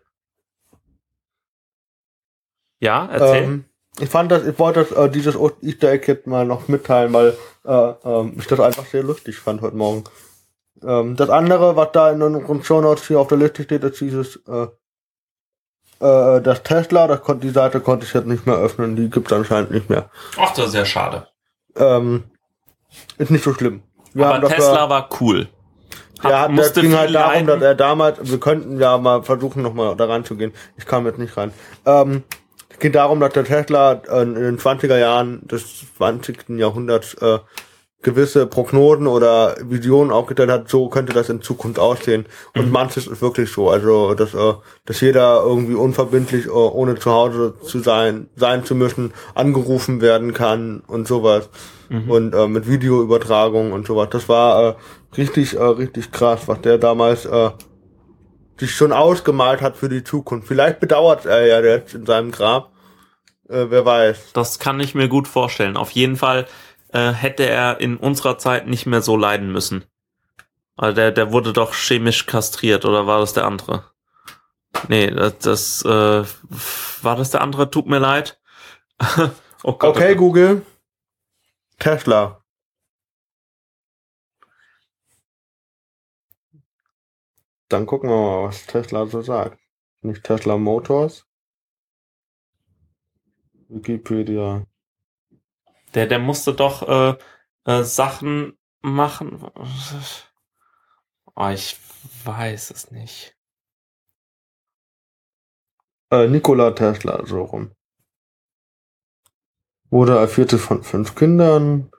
ja, 2.79 3.05
erzähl. 3.11 3.43
Ähm, 3.43 3.65
ich 3.99 4.09
fand 4.09 4.31
das, 4.31 4.45
ich 4.45 4.57
wollte 4.59 4.83
das, 4.83 4.91
äh, 4.91 5.09
dieses 5.09 5.35
Easter 5.61 5.91
Egg 5.91 6.05
jetzt 6.07 6.27
mal 6.27 6.45
noch 6.45 6.67
mitteilen, 6.67 7.13
weil 7.13 7.37
äh, 7.65 7.93
ähm, 8.03 8.35
ich 8.37 8.47
das 8.47 8.59
einfach 8.59 8.85
sehr 8.85 9.03
lustig 9.03 9.37
fand 9.37 9.61
heute 9.61 9.75
Morgen. 9.75 10.03
Ähm, 10.83 11.15
das 11.15 11.29
andere, 11.29 11.75
was 11.75 11.91
da 11.93 12.11
in 12.11 12.21
unseren 12.21 12.63
Show 12.63 12.81
Notes 12.81 13.07
hier 13.07 13.19
auf 13.19 13.27
der 13.27 13.39
Liste 13.39 13.63
steht, 13.63 13.83
ist 13.83 13.99
dieses 13.99 14.35
äh, 14.47 14.67
äh, 15.99 16.41
das 16.41 16.61
Tesla, 16.63 17.07
das 17.07 17.21
kon 17.21 17.39
die 17.39 17.49
Seite 17.49 17.79
konnte 17.79 18.05
ich 18.05 18.13
jetzt 18.13 18.27
nicht 18.27 18.45
mehr 18.45 18.57
öffnen, 18.57 18.95
die 18.95 19.09
gibt's 19.09 19.33
anscheinend 19.33 19.71
nicht 19.71 19.89
mehr. 19.89 20.09
Ach, 20.37 20.53
das 20.53 20.67
ist 20.67 20.75
ja 20.75 20.85
schade. 20.85 21.27
Ähm, 21.75 22.25
ist 23.17 23.31
nicht 23.31 23.43
so 23.43 23.53
schlimm. 23.53 23.81
Wir 24.13 24.25
Aber 24.27 24.47
Tesla 24.47 24.89
war 24.89 25.09
cool. 25.19 25.47
Hab- 26.19 26.31
hat, 26.33 26.47
der 26.47 26.49
musste 26.49 26.81
ging 26.81 26.95
halt 26.95 27.13
darum, 27.13 27.33
leiden. 27.33 27.47
dass 27.47 27.61
er 27.61 27.75
damals, 27.75 28.17
wir 28.31 28.39
könnten 28.39 28.79
ja 28.79 28.97
mal 28.97 29.21
versuchen, 29.23 29.61
nochmal 29.61 29.95
da 29.95 30.05
reinzugehen. 30.05 30.51
Ich 30.77 30.85
kam 30.85 31.05
jetzt 31.05 31.19
nicht 31.19 31.37
rein. 31.37 31.51
Ähm, 31.85 32.23
es 32.69 32.79
geht 32.79 32.95
darum, 32.95 33.19
dass 33.19 33.33
der 33.33 33.43
Tesla 33.43 34.01
äh, 34.09 34.21
in 34.23 34.33
den 34.35 34.57
20er 34.57 34.97
Jahren 34.97 35.47
des 35.47 35.85
20. 35.97 36.49
Jahrhunderts 36.57 37.13
äh, 37.15 37.39
gewisse 38.01 38.45
Prognosen 38.47 39.07
oder 39.07 39.55
Visionen 39.61 40.11
aufgestellt 40.11 40.49
hat, 40.51 40.69
so 40.69 40.87
könnte 40.87 41.13
das 41.13 41.29
in 41.29 41.41
Zukunft 41.41 41.79
aussehen. 41.79 42.25
Und 42.55 42.71
manches 42.71 43.07
ist 43.07 43.21
wirklich 43.21 43.51
so. 43.51 43.69
Also, 43.69 44.13
dass, 44.13 44.33
äh, 44.33 44.53
dass 44.85 45.01
jeder 45.01 45.41
irgendwie 45.43 45.75
unverbindlich, 45.75 46.45
äh, 46.45 46.49
ohne 46.49 46.95
zu 46.95 47.11
Hause 47.11 47.55
zu 47.63 47.79
sein, 47.79 48.29
sein 48.35 48.63
zu 48.65 48.75
müssen, 48.75 49.13
angerufen 49.35 50.01
werden 50.01 50.33
kann 50.33 50.81
und 50.87 51.07
sowas. 51.07 51.49
Und 51.89 52.33
äh, 52.33 52.47
mit 52.47 52.67
Videoübertragung 52.67 53.71
und 53.71 53.87
sowas. 53.87 54.09
Das 54.11 54.27
war 54.27 54.69
äh, 54.69 54.75
richtig, 55.17 55.55
äh, 55.55 55.63
richtig 55.63 56.11
krass, 56.11 56.47
was 56.47 56.61
der 56.61 56.77
damals 56.77 57.25
äh, 57.25 57.51
sich 58.57 58.75
schon 58.75 58.91
ausgemalt 58.91 59.61
hat 59.61 59.77
für 59.77 59.89
die 59.89 60.03
Zukunft. 60.03 60.47
Vielleicht 60.47 60.79
bedauert 60.79 61.25
er 61.25 61.45
ja 61.45 61.61
jetzt 61.61 61.93
in 61.93 62.05
seinem 62.05 62.31
Grab. 62.31 62.71
Äh, 63.49 63.67
wer 63.69 63.85
weiß. 63.85 64.33
Das 64.33 64.59
kann 64.59 64.79
ich 64.79 64.95
mir 64.95 65.07
gut 65.07 65.27
vorstellen. 65.27 65.77
Auf 65.77 65.91
jeden 65.91 66.17
Fall 66.17 66.47
äh, 66.91 67.11
hätte 67.11 67.47
er 67.47 67.79
in 67.79 67.97
unserer 67.97 68.37
Zeit 68.37 68.67
nicht 68.67 68.85
mehr 68.85 69.01
so 69.01 69.15
leiden 69.15 69.51
müssen. 69.51 69.85
Weil 70.75 70.93
der, 70.93 71.11
der 71.11 71.31
wurde 71.31 71.53
doch 71.53 71.73
chemisch 71.73 72.25
kastriert, 72.27 72.85
oder 72.85 73.07
war 73.07 73.19
das 73.19 73.33
der 73.33 73.45
andere? 73.45 73.83
Nee, 74.89 75.09
das, 75.09 75.39
das 75.39 75.85
äh, 75.85 76.23
war 77.01 77.15
das 77.15 77.31
der 77.31 77.41
andere? 77.41 77.71
Tut 77.71 77.87
mir 77.87 77.99
leid. 77.99 78.39
oh 79.63 79.73
Gott, 79.73 79.83
Okay, 79.83 80.03
oh 80.03 80.07
Gott. 80.09 80.17
Google. 80.17 80.61
Tesla. 81.77 82.43
Dann 87.69 87.85
gucken 87.85 88.09
wir 88.09 88.15
mal, 88.15 88.47
was 88.47 88.65
Tesla 88.65 89.05
so 89.05 89.21
sagt. 89.21 89.59
Nicht 90.01 90.23
Tesla 90.23 90.57
Motors. 90.57 91.25
Wikipedia. 93.69 94.65
Der, 95.93 96.07
der 96.07 96.19
musste 96.19 96.53
doch 96.53 96.87
äh, 96.87 97.17
äh, 97.65 97.83
Sachen 97.83 98.57
machen. 98.81 99.43
Oh, 101.35 101.49
ich 101.49 101.77
weiß 102.23 102.71
es 102.71 102.91
nicht. 102.91 103.37
Äh, 106.09 106.27
Nikola 106.27 106.71
Tesla, 106.71 107.25
so 107.25 107.43
rum. 107.43 107.76
Wurde 109.89 110.17
er 110.17 110.27
vierte 110.27 110.57
von 110.57 110.83
fünf 110.83 111.15
Kindern. 111.15 111.89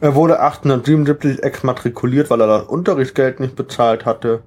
Er 0.00 0.14
wurde 0.14 0.40
1877 0.40 1.42
exmatrikuliert, 1.42 2.30
weil 2.30 2.40
er 2.40 2.46
das 2.46 2.66
Unterrichtsgeld 2.66 3.40
nicht 3.40 3.54
bezahlt 3.54 4.04
hatte. 4.04 4.42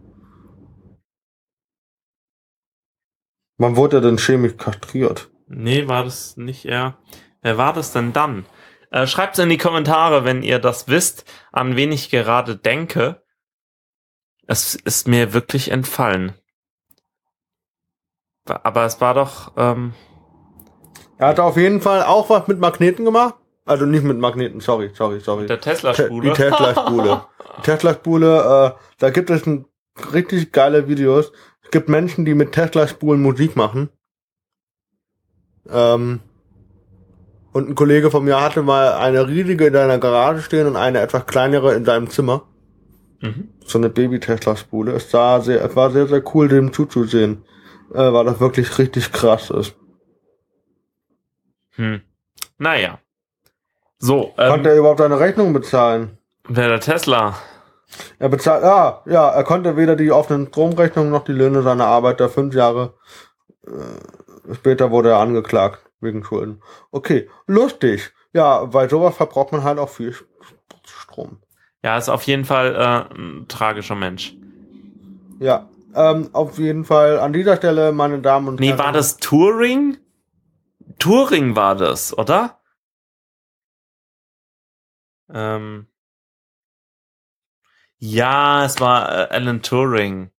Wann 3.58 3.76
wurde 3.76 3.98
er 3.98 4.02
denn 4.02 4.18
chemisch 4.18 4.58
kastriert? 4.58 5.32
Nee, 5.48 5.88
war 5.88 6.04
das 6.04 6.36
nicht 6.36 6.66
er? 6.66 6.98
Wer 7.42 7.58
war 7.58 7.74
das 7.74 7.94
denn 7.94 8.12
dann? 8.14 8.46
Äh, 8.92 9.08
Schreibt's 9.08 9.40
in 9.40 9.50
die 9.50 9.58
Kommentare, 9.58 10.26
wenn 10.26 10.44
ihr 10.44 10.60
das 10.60 10.88
wisst, 10.88 11.26
an 11.52 11.76
wen 11.76 11.92
ich 11.92 12.10
gerade 12.10 12.58
denke. 12.58 13.24
Es 14.48 14.76
ist 14.76 15.08
mir 15.08 15.34
wirklich 15.34 15.72
entfallen. 15.72 16.34
Aber 18.46 18.86
es 18.86 19.00
war 19.00 19.14
doch, 19.14 19.54
ähm, 19.56 19.94
Er 21.22 21.28
hat 21.28 21.40
auf 21.40 21.56
jeden 21.56 21.82
Fall 21.82 22.02
auch 22.02 22.32
was 22.32 22.48
mit 22.48 22.60
Magneten 22.60 23.06
gemacht. 23.06 23.36
Also 23.64 23.86
nicht 23.86 24.04
mit 24.04 24.18
Magneten, 24.18 24.60
sorry, 24.60 24.90
sorry, 24.96 25.20
sorry. 25.20 25.46
der 25.46 25.62
Te- 25.62 25.70
Tesla-Spule. 25.70 26.30
Die 26.30 26.34
Tesla-Spule. 26.36 27.22
Die 27.58 27.62
Tesla-Spule, 27.62 28.76
äh, 28.76 28.82
da 28.98 29.10
gibt 29.12 29.30
es 29.30 29.46
ein, 29.46 29.66
richtig 30.14 30.52
geile 30.52 30.88
Videos. 30.88 31.32
Es 31.64 31.70
gibt 31.70 31.90
Menschen, 31.90 32.26
die 32.26 32.34
mit 32.34 32.54
Tesla-Spulen 32.54 33.22
Musik 33.22 33.56
machen. 33.56 33.90
Ähm, 35.70 36.22
und 37.54 37.70
ein 37.70 37.76
Kollege 37.76 38.10
von 38.10 38.24
mir 38.24 38.42
hatte 38.42 38.64
mal 38.64 38.94
eine 38.94 39.28
riesige 39.28 39.68
in 39.68 39.74
seiner 39.74 40.00
Garage 40.00 40.42
stehen 40.42 40.66
und 40.66 40.76
eine 40.76 41.02
etwas 41.02 41.28
kleinere 41.28 41.76
in 41.76 41.86
seinem 41.86 42.10
Zimmer. 42.10 42.48
Mhm. 43.20 43.50
So 43.64 43.78
eine 43.78 43.90
Baby-Tesla-Spule. 43.90 44.94
Es 44.94 45.12
sah 45.12 45.40
sehr, 45.40 45.64
es 45.64 45.76
war 45.76 45.92
sehr, 45.92 46.08
sehr 46.08 46.24
cool, 46.34 46.48
dem 46.48 46.74
zuzusehen. 46.74 47.44
Äh, 47.94 48.12
weil 48.12 48.26
das 48.26 48.40
wirklich 48.40 48.76
richtig 48.80 49.12
krass 49.12 49.52
ist. 49.52 49.76
Hm. 51.76 52.02
Naja. 52.58 53.00
So, 54.00 54.34
Konnte 54.36 54.70
ähm, 54.70 54.76
er 54.76 54.78
überhaupt 54.78 55.00
seine 55.00 55.20
Rechnung 55.20 55.54
bezahlen? 55.54 56.18
wer 56.48 56.70
der 56.70 56.80
Tesla? 56.80 57.36
Er 58.20 58.30
bezahlt, 58.30 58.64
ah, 58.64 59.02
ja, 59.06 59.30
er 59.30 59.44
konnte 59.44 59.76
weder 59.78 59.96
die 59.96 60.12
offenen 60.12 60.48
Stromrechnungen 60.48 61.12
noch 61.12 61.24
die 61.24 61.34
Löhne 61.34 61.62
seiner 61.62 61.86
Arbeiter 61.86 62.30
fünf 62.30 62.56
Jahre 62.56 62.94
äh, 63.68 64.54
später 64.54 64.92
wurde 64.92 65.10
er 65.10 65.18
angeklagt 65.20 65.80
wegen 66.00 66.24
Schulden. 66.24 66.62
Okay, 66.92 67.30
lustig. 67.48 68.12
Ja, 68.34 68.74
weil 68.74 68.90
sowas 68.90 69.16
verbraucht 69.18 69.52
man 69.52 69.64
halt 69.64 69.78
auch 69.78 69.90
viel 69.90 70.12
St- 70.12 70.26
Strom. 70.86 71.38
Ja, 71.84 71.98
ist 71.98 72.10
auf 72.10 72.24
jeden 72.24 72.46
Fall 72.46 72.76
äh, 72.76 73.14
ein 73.16 73.46
tragischer 73.48 73.96
Mensch. 73.96 74.36
Ja, 75.40 75.68
ähm, 75.94 76.30
auf 76.34 76.58
jeden 76.60 76.86
Fall 76.86 77.20
an 77.20 77.34
dieser 77.34 77.58
Stelle, 77.58 77.92
meine 77.92 78.20
Damen 78.20 78.48
und 78.48 78.60
Nee, 78.60 78.68
Herren. 78.70 78.80
war 78.80 78.92
das 78.94 79.18
Turing? 79.18 79.98
Turing 81.00 81.56
war 81.56 81.76
das, 81.76 82.18
oder? 82.18 82.60
Ähm. 85.34 85.88
Ja, 87.98 88.66
es 88.66 88.80
war 88.80 89.12
äh, 89.12 89.36
Alan 89.36 89.62
Turing. 89.62 90.32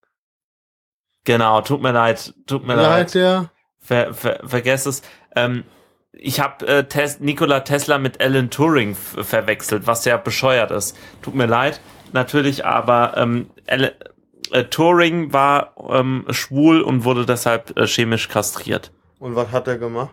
Genau, 1.24 1.60
tut 1.60 1.80
mir 1.80 1.92
leid, 1.92 2.34
tut 2.46 2.66
mir 2.66 2.74
leid. 2.74 3.04
heißt 3.04 3.14
der? 3.14 3.50
Ver, 3.78 4.12
ver, 4.14 4.40
vergesst 4.44 4.86
es. 4.86 5.02
Ähm, 5.36 5.64
ich 6.12 6.40
habe 6.40 6.66
äh, 6.66 6.84
Tes 6.84 7.20
Nikola 7.20 7.60
Tesla 7.60 7.98
mit 7.98 8.20
Alan 8.20 8.50
Turing 8.50 8.94
verwechselt, 8.94 9.86
was 9.86 10.04
ja 10.04 10.16
bescheuert 10.16 10.70
ist. 10.70 10.96
Tut 11.22 11.34
mir 11.34 11.46
leid, 11.46 11.80
natürlich, 12.12 12.66
aber 12.66 13.16
ähm, 13.16 13.50
äh, 13.66 14.64
Turing 14.64 15.32
war 15.32 15.74
ähm, 15.88 16.26
schwul 16.30 16.82
und 16.82 17.04
wurde 17.04 17.24
deshalb 17.24 17.76
äh, 17.76 17.86
chemisch 17.86 18.28
kastriert. 18.28 18.92
Und 19.18 19.36
was 19.36 19.52
hat 19.52 19.68
er 19.68 19.78
gemacht? 19.78 20.10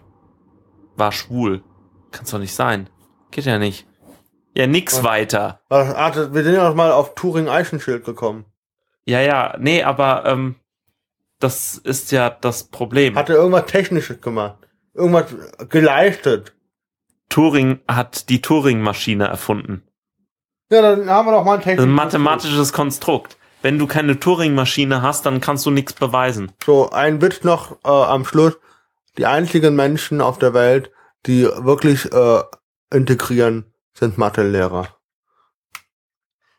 War 0.99 1.11
schwul. 1.11 1.63
Kann's 2.11 2.31
doch 2.31 2.39
nicht 2.39 2.53
sein. 2.55 2.89
Geht 3.31 3.45
ja 3.45 3.57
nicht. 3.57 3.87
Ja, 4.55 4.67
nix 4.67 4.97
Was? 4.97 5.03
weiter. 5.03 5.61
Was- 5.69 5.93
ah, 5.95 6.33
Wir 6.33 6.43
sind 6.43 6.55
ja 6.55 6.67
noch 6.67 6.75
mal 6.75 6.91
auf 6.91 7.15
Turing-Eichenschild 7.15 8.03
gekommen. 8.03 8.45
Ja, 9.05 9.21
ja, 9.21 9.55
nee, 9.59 9.83
aber 9.83 10.25
ähm, 10.25 10.55
das 11.39 11.77
ist 11.77 12.11
ja 12.11 12.29
das 12.29 12.65
Problem. 12.65 13.15
Hat 13.15 13.29
er 13.29 13.35
irgendwas 13.37 13.65
Technisches 13.65 14.21
gemacht? 14.21 14.57
Irgendwas 14.93 15.33
geleistet? 15.69 16.53
Turing 17.29 17.79
hat 17.87 18.29
die 18.29 18.41
Turing-Maschine 18.41 19.25
erfunden. 19.27 19.83
Ja, 20.71 20.81
dann 20.81 21.09
haben 21.09 21.27
wir 21.27 21.31
doch 21.31 21.45
mal 21.45 21.55
ein 21.55 21.61
technisches. 21.61 21.85
ein 21.85 21.91
mathematisches 21.91 22.73
Konstrukt. 22.73 23.37
Wenn 23.61 23.77
du 23.77 23.87
keine 23.87 24.19
Turing-Maschine 24.19 25.01
hast, 25.01 25.25
dann 25.25 25.41
kannst 25.41 25.65
du 25.65 25.71
nichts 25.71 25.93
beweisen. 25.93 26.51
So, 26.65 26.89
ein 26.91 27.21
Witz 27.21 27.43
noch 27.43 27.73
äh, 27.83 27.89
am 27.89 28.25
Schluss. 28.25 28.57
Die 29.17 29.25
einzigen 29.25 29.75
Menschen 29.75 30.21
auf 30.21 30.39
der 30.39 30.53
Welt, 30.53 30.91
die 31.25 31.43
wirklich 31.43 32.11
äh, 32.11 32.43
integrieren, 32.93 33.73
sind 33.93 34.17
Mathelehrer. 34.17 34.87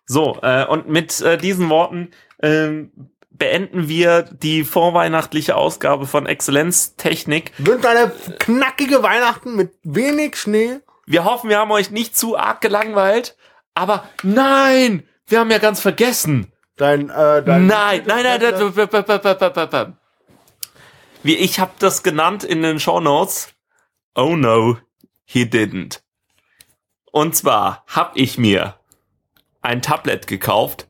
So, 0.06 0.38
äh, 0.42 0.66
und 0.66 0.88
mit 0.88 1.20
äh, 1.20 1.38
diesen 1.38 1.68
Worten 1.70 2.10
ähm, 2.42 3.10
beenden 3.30 3.88
wir 3.88 4.22
die 4.22 4.64
vorweihnachtliche 4.64 5.56
Ausgabe 5.56 6.06
von 6.06 6.26
Exzellenztechnik. 6.26 7.52
Wünscht 7.58 7.86
eine 7.86 8.12
knackige 8.38 9.02
Weihnachten 9.02 9.56
mit 9.56 9.72
wenig 9.82 10.36
Schnee. 10.36 10.80
Wir 11.06 11.24
hoffen, 11.24 11.48
wir 11.48 11.58
haben 11.58 11.70
euch 11.70 11.90
nicht 11.90 12.16
zu 12.16 12.36
arg 12.36 12.60
gelangweilt, 12.60 13.36
aber 13.74 14.04
nein, 14.22 15.04
wir 15.26 15.40
haben 15.40 15.50
ja 15.50 15.58
ganz 15.58 15.80
vergessen. 15.80 16.52
Dein, 16.76 17.08
äh, 17.10 17.42
dein 17.42 17.66
Nein, 17.66 18.02
nein, 18.06 18.24
nein, 18.24 18.40
nein, 18.40 18.72
b- 18.72 18.86
b- 18.86 18.86
b- 18.86 19.02
b- 19.02 19.18
b- 19.18 19.50
b- 19.50 19.66
b- 19.66 19.92
Wie 21.22 21.36
ich 21.36 21.60
habe 21.60 21.72
das 21.78 22.02
genannt 22.02 22.44
in 22.44 22.62
den 22.62 22.80
Show 22.80 23.00
Notes. 23.00 23.48
Oh 24.14 24.36
no, 24.36 24.78
he 25.24 25.44
didn't. 25.44 26.00
Und 27.12 27.36
zwar 27.36 27.84
habe 27.86 28.18
ich 28.18 28.38
mir 28.38 28.76
ein 29.60 29.82
Tablet 29.82 30.26
gekauft. 30.26 30.86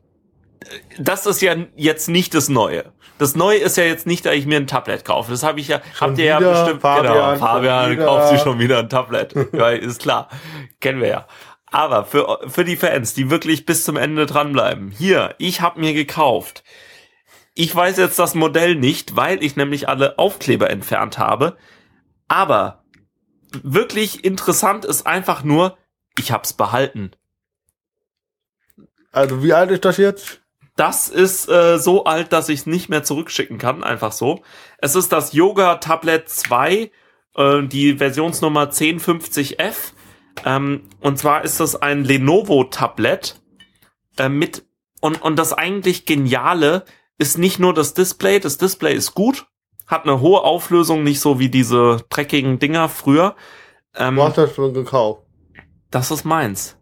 Das 0.97 1.25
ist 1.25 1.41
ja 1.41 1.55
jetzt 1.75 2.07
nicht 2.07 2.33
das 2.33 2.47
Neue. 2.47 2.93
Das 3.17 3.35
Neue 3.35 3.57
ist 3.57 3.77
ja 3.77 3.83
jetzt 3.83 4.07
nicht, 4.07 4.25
dass 4.25 4.33
ich 4.33 4.45
mir 4.45 4.57
ein 4.57 4.67
Tablet 4.67 5.03
kaufe. 5.03 5.31
Das 5.31 5.43
habe 5.43 5.59
ich 5.59 5.67
ja, 5.67 5.81
habt 5.99 6.17
ihr 6.17 6.25
ja 6.25 6.39
bestimmt. 6.39 6.81
Fabian, 6.81 7.13
genau, 7.13 7.29
schon 7.31 7.39
Fabian 7.39 7.97
kauft 7.97 8.29
sich 8.29 8.41
schon 8.41 8.59
wieder 8.59 8.79
ein 8.79 8.89
Tablet. 8.89 9.35
ja, 9.53 9.69
ist 9.69 10.01
klar. 10.01 10.29
Kennen 10.79 11.01
wir 11.01 11.07
ja. 11.07 11.27
Aber 11.71 12.05
für, 12.05 12.39
für 12.47 12.65
die 12.65 12.75
Fans, 12.77 13.13
die 13.13 13.29
wirklich 13.29 13.65
bis 13.65 13.83
zum 13.83 13.97
Ende 13.97 14.25
dranbleiben. 14.25 14.91
Hier, 14.91 15.35
ich 15.37 15.61
habe 15.61 15.79
mir 15.79 15.93
gekauft. 15.93 16.63
Ich 17.53 17.75
weiß 17.75 17.97
jetzt 17.97 18.17
das 18.17 18.35
Modell 18.35 18.75
nicht, 18.75 19.15
weil 19.15 19.43
ich 19.43 19.55
nämlich 19.55 19.89
alle 19.89 20.17
Aufkleber 20.17 20.69
entfernt 20.69 21.17
habe. 21.17 21.57
Aber 22.27 22.83
wirklich 23.61 24.23
interessant 24.23 24.85
ist 24.85 25.05
einfach 25.05 25.43
nur, 25.43 25.77
ich 26.17 26.31
hab's 26.31 26.53
behalten. 26.53 27.11
Also 29.11 29.43
wie 29.43 29.53
alt 29.53 29.71
ist 29.71 29.83
das 29.83 29.97
jetzt? 29.97 30.41
Das 30.77 31.09
ist 31.09 31.49
äh, 31.49 31.77
so 31.77 32.05
alt, 32.05 32.31
dass 32.31 32.47
ich 32.47 32.61
es 32.61 32.65
nicht 32.65 32.87
mehr 32.87 33.03
zurückschicken 33.03 33.57
kann, 33.57 33.83
einfach 33.83 34.13
so. 34.13 34.41
Es 34.77 34.95
ist 34.95 35.11
das 35.11 35.33
Yoga 35.33 35.75
Tablet 35.75 36.29
2, 36.29 36.91
äh, 37.35 37.63
die 37.63 37.97
Versionsnummer 37.97 38.69
1050F. 38.71 39.75
Ähm, 40.45 40.89
und 41.01 41.19
zwar 41.19 41.43
ist 41.43 41.59
das 41.59 41.75
ein 41.75 42.05
Lenovo 42.05 42.63
Tablet 42.63 43.41
äh, 44.17 44.29
mit 44.29 44.65
und 45.01 45.21
und 45.21 45.35
das 45.37 45.51
eigentlich 45.51 46.05
geniale 46.05 46.85
ist 47.21 47.37
nicht 47.37 47.59
nur 47.59 47.73
das 47.73 47.93
Display, 47.93 48.39
das 48.39 48.57
Display 48.57 48.93
ist 48.95 49.13
gut, 49.13 49.45
hat 49.87 50.03
eine 50.03 50.19
hohe 50.19 50.41
Auflösung, 50.41 51.03
nicht 51.03 51.19
so 51.19 51.39
wie 51.39 51.49
diese 51.49 52.03
dreckigen 52.09 52.59
Dinger 52.59 52.89
früher. 52.89 53.35
Ähm, 53.95 54.15
Du 54.15 54.23
hast 54.23 54.37
das 54.37 54.55
schon 54.55 54.73
gekauft. 54.73 55.21
das 55.91 56.11
ist 56.11 56.25
meins. 56.25 56.77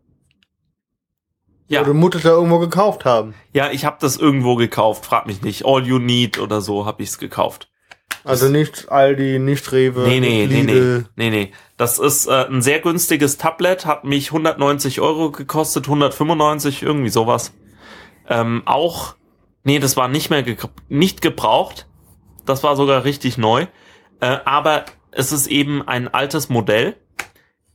Ja. 1.68 1.84
Du 1.84 1.94
musst 1.94 2.16
es 2.16 2.24
ja 2.24 2.32
irgendwo 2.32 2.57
gekauft 2.60 3.06
haben. 3.06 3.36
Ja, 3.53 3.70
ich 3.70 3.86
habe 3.86 3.98
das 3.99 4.18
irgendwo 4.18 4.56
gekauft, 4.56 5.06
frag 5.06 5.28
mich 5.28 5.41
nicht. 5.44 5.66
All 5.66 5.86
You 5.86 5.99
Need 5.99 6.40
oder 6.40 6.61
so 6.61 6.86
habe 6.86 7.03
ich's 7.03 7.20
gekauft. 7.20 7.70
Also 8.24 8.48
nicht 8.49 8.91
Aldi, 8.91 9.40
nicht 9.40 9.72
Rewe, 9.72 10.02
Nee, 10.02 10.20
nee, 10.20 10.45
nee, 10.48 10.64
nee, 10.64 11.03
nee, 11.16 11.30
nee. 11.30 11.52
Das 11.78 11.99
ist 11.99 12.28
äh, 12.28 12.48
ein 12.48 12.61
sehr 12.61 12.80
günstiges 12.80 13.38
Tablet, 13.38 13.86
hat 13.86 14.03
mich 14.03 14.28
190 14.32 14.99
Euro 14.99 15.32
gekostet, 15.32 15.86
195, 15.86 16.82
irgendwie 16.84 17.10
sowas. 17.10 17.53
Ähm, 18.28 18.64
auch, 18.66 19.16
nee, 19.70 19.78
das 19.78 19.96
war 19.96 20.08
nicht 20.08 20.32
mehr 20.32 20.41
ge 20.41 20.58
nicht 20.88 21.22
gebraucht. 21.22 21.88
Das 22.44 22.64
war 22.64 22.76
sogar 22.76 23.04
richtig 23.04 23.38
neu. 23.38 23.68
Äh, 24.20 24.40
aber 24.44 24.86
es 25.12 25.32
ist 25.32 25.46
eben 25.46 25.88
ein 25.88 26.08
altes 26.08 26.50
Modell. 26.50 26.96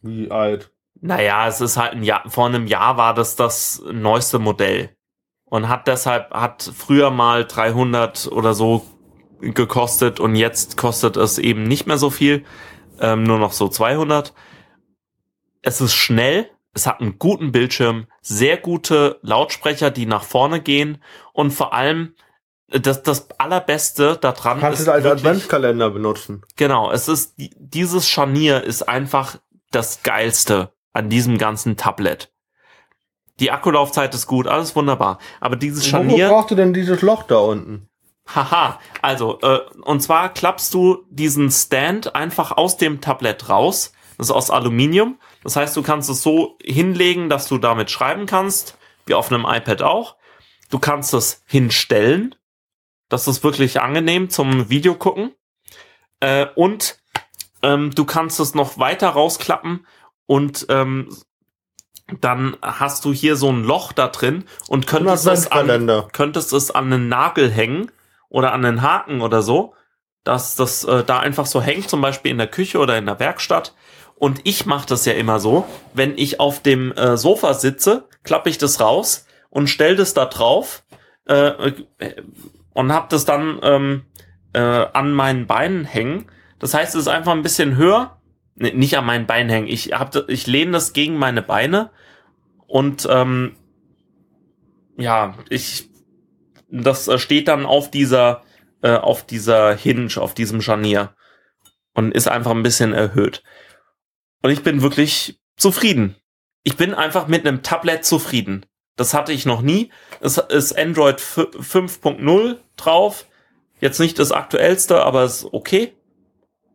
Wie 0.03 0.29
alt? 0.29 0.73
Naja, 1.01 1.47
es 1.47 1.61
ist 1.61 1.77
halt 1.77 1.93
ein 1.93 2.03
Jahr, 2.03 2.29
vor 2.29 2.47
einem 2.47 2.67
Jahr 2.67 2.97
war 2.97 3.15
das 3.15 3.37
das 3.37 3.81
neueste 3.93 4.41
Modell. 4.41 4.91
Und 5.45 5.69
hat 5.69 5.87
deshalb, 5.87 6.33
hat 6.33 6.69
früher 6.77 7.11
mal 7.11 7.45
300 7.45 8.27
oder 8.33 8.55
so 8.55 8.85
gekostet 9.41 10.19
und 10.19 10.35
jetzt 10.35 10.77
kostet 10.77 11.17
es 11.17 11.39
eben 11.39 11.63
nicht 11.63 11.87
mehr 11.87 11.99
so 11.99 12.11
viel, 12.11 12.45
ähm, 12.99 13.23
nur 13.23 13.39
noch 13.39 13.53
so 13.53 13.69
200. 13.69 14.35
Es 15.63 15.81
ist 15.81 15.95
schnell, 15.95 16.51
es 16.73 16.89
hat 16.89 17.01
einen 17.01 17.21
guten 17.21 17.53
Bildschirm, 17.53 18.07
sehr 18.27 18.57
gute 18.57 19.19
Lautsprecher, 19.23 19.91
die 19.91 20.07
nach 20.07 20.25
vorne 20.25 20.61
gehen 20.61 20.99
und 21.35 21.51
vor 21.51 21.75
allem 21.75 22.15
äh, 22.71 22.81
das, 22.81 23.03
das 23.03 23.29
allerbeste 23.39 24.17
daran 24.17 24.61
Kannst 24.61 24.79
du 24.79 24.83
ist 24.85 24.89
es 24.89 24.89
als 24.89 25.05
wirklich- 25.05 25.25
Adventskalender 25.27 25.91
benutzen. 25.91 26.43
Genau, 26.57 26.91
es 26.91 27.07
ist 27.09 27.39
die- 27.39 27.55
dieses 27.59 28.09
Scharnier 28.09 28.65
ist 28.65 28.89
einfach 28.89 29.37
das 29.71 30.03
geilste 30.03 30.73
an 30.95 31.11
diesem 31.11 31.37
ganzen 31.37 31.77
Tablet. 31.77 32.33
Die 33.41 33.51
Akkulaufzeit 33.51 34.15
ist 34.15 34.27
gut, 34.27 34.47
alles 34.47 34.75
wunderbar, 34.75 35.19
aber 35.41 35.57
dieses 35.57 35.87
Scharnier, 35.87 36.29
brauchst 36.29 36.51
du 36.51 36.55
denn 36.55 36.73
dieses 36.73 37.03
Loch 37.03 37.25
da 37.25 37.37
unten? 37.39 37.89
haha, 38.35 38.81
also 39.03 39.39
äh, 39.43 39.61
und 39.83 40.01
zwar 40.01 40.33
klappst 40.33 40.73
du 40.73 41.05
diesen 41.11 41.51
Stand 41.51 42.15
einfach 42.15 42.53
aus 42.53 42.79
dem 42.79 43.03
Tablet 43.03 43.51
raus. 43.51 43.93
Das 44.17 44.29
ist 44.29 44.31
aus 44.31 44.51
Aluminium. 44.51 45.19
Das 45.45 45.57
heißt, 45.57 45.77
du 45.77 45.83
kannst 45.83 46.11
es 46.11 46.23
so 46.23 46.59
hinlegen, 46.63 47.29
dass 47.29 47.47
du 47.47 47.59
damit 47.59 47.91
schreiben 47.91 48.27
kannst, 48.27 48.77
wie 49.07 49.15
auf 49.15 49.31
einem 49.31 49.45
iPad 49.45 49.83
auch. 49.83 50.17
Du 50.71 50.79
kannst 50.79 51.15
es 51.15 51.43
hinstellen. 51.47 52.35
Das 53.09 53.29
ist 53.29 53.45
wirklich 53.45 53.81
angenehm 53.81 54.31
zum 54.31 54.71
Video 54.71 54.95
gucken. 54.95 55.33
Äh, 56.21 56.47
und 56.57 56.99
ähm, 57.63 57.91
du 57.95 58.05
kannst 58.05 58.41
es 58.41 58.55
noch 58.55 58.79
weiter 58.79 59.11
rausklappen 59.11 59.87
und 60.27 60.67
ähm, 60.71 61.15
dann 62.21 62.57
hast 62.61 63.05
du 63.05 63.13
hier 63.13 63.37
so 63.37 63.51
ein 63.51 63.65
Loch 63.65 63.93
da 63.93 64.09
drin 64.09 64.45
und 64.69 64.87
könntest 64.87 65.27
es, 65.27 65.51
an, 65.51 66.03
könntest 66.13 66.53
es 66.53 66.71
an 66.71 66.93
einen 66.93 67.09
Nagel 67.09 67.51
hängen 67.51 67.91
oder 68.29 68.53
an 68.53 68.65
einen 68.65 68.83
Haken 68.83 69.23
oder 69.23 69.43
so, 69.43 69.75
dass 70.23 70.57
das 70.57 70.85
äh, 70.85 71.05
da 71.05 71.21
einfach 71.21 71.47
so 71.47 71.63
hängt, 71.63 71.89
zum 71.89 72.01
Beispiel 72.01 72.31
in 72.31 72.39
der 72.39 72.47
Küche 72.47 72.79
oder 72.79 72.99
in 72.99 73.07
der 73.07 73.21
Werkstatt. 73.21 73.75
Und 74.25 74.41
ich 74.45 74.65
mache 74.65 74.87
das 74.87 75.05
ja 75.05 75.13
immer 75.13 75.39
so, 75.39 75.67
wenn 75.93 76.17
ich 76.17 76.41
auf 76.41 76.63
dem 76.63 76.93
äh, 76.93 77.19
Sofa 77.19 77.53
sitze, 77.53 78.09
klappe 78.23 78.49
ich 78.49 78.57
das 78.57 78.81
raus 78.81 79.27
und 79.51 79.69
stell 79.69 79.97
das 79.97 80.15
da 80.15 80.25
drauf 80.25 80.83
äh, 81.29 81.49
äh, 81.49 82.23
und 82.73 82.91
hab 82.91 83.11
das 83.11 83.27
dann 83.27 83.61
ähm, 83.63 84.05
äh, 84.55 84.61
an 84.61 85.13
meinen 85.13 85.47
Beinen 85.47 85.85
hängen. 85.85 86.25
Das 86.59 86.73
heißt, 86.73 86.95
es 86.95 87.03
ist 87.03 87.09
einfach 87.09 87.33
ein 87.33 87.43
bisschen 87.43 87.77
höher, 87.77 88.19
nee, 88.55 88.73
nicht 88.73 88.97
an 88.97 89.05
meinen 89.05 89.27
Beinen 89.27 89.51
hängen. 89.51 89.69
Ich 89.69 89.93
hab, 89.93 90.17
ich 90.31 90.47
lehne 90.47 90.73
das 90.73 90.95
gegen 90.95 91.19
meine 91.19 91.43
Beine 91.43 91.91
und 92.67 93.07
ähm, 93.11 93.57
ja, 94.97 95.35
ich 95.51 95.91
das 96.71 97.09
äh, 97.09 97.19
steht 97.19 97.49
dann 97.49 97.67
auf 97.67 97.91
dieser 97.91 98.43
äh, 98.81 98.97
auf 98.97 99.27
dieser 99.27 99.77
Hinge, 99.77 100.17
auf 100.17 100.33
diesem 100.33 100.63
Scharnier 100.63 101.15
und 101.93 102.13
ist 102.13 102.27
einfach 102.27 102.53
ein 102.53 102.63
bisschen 102.63 102.95
erhöht. 102.95 103.43
Und 104.45 104.51
ich 104.51 104.63
bin 104.63 104.83
wirklich 104.83 105.41
zufrieden. 105.57 106.17
Ich 106.65 106.77
bin 106.77 106.93
einfach 106.93 107.29
mit 107.29 107.47
einem 107.47 107.63
Tablet 107.63 108.05
zufrieden. 108.05 108.67
Das 108.95 109.15
hatte 109.15 109.33
ich 109.33 109.47
noch 109.47 109.63
nie. 109.63 109.91
Es 110.21 110.37
ist 110.37 110.77
Android 110.79 111.17
f- 111.17 111.49
5.0 111.59 112.59
drauf. 112.77 113.25
Jetzt 113.81 114.01
nicht 114.01 114.19
das 114.19 114.33
aktuellste, 114.33 115.03
aber 115.03 115.25
ist 115.25 115.47
okay. 115.51 115.95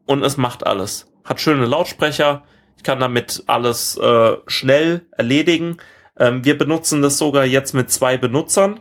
Und 0.07 0.23
es 0.23 0.35
macht 0.35 0.65
alles. 0.65 1.11
Hat 1.23 1.39
schöne 1.41 1.67
Lautsprecher. 1.67 2.43
Ich 2.75 2.81
kann 2.81 2.99
damit 2.99 3.43
alles 3.45 3.97
äh, 3.97 4.37
schnell 4.47 5.05
erledigen. 5.11 5.77
Ähm, 6.17 6.43
wir 6.43 6.57
benutzen 6.57 7.03
das 7.03 7.19
sogar 7.19 7.45
jetzt 7.45 7.75
mit 7.75 7.91
zwei 7.91 8.17
Benutzern. 8.17 8.79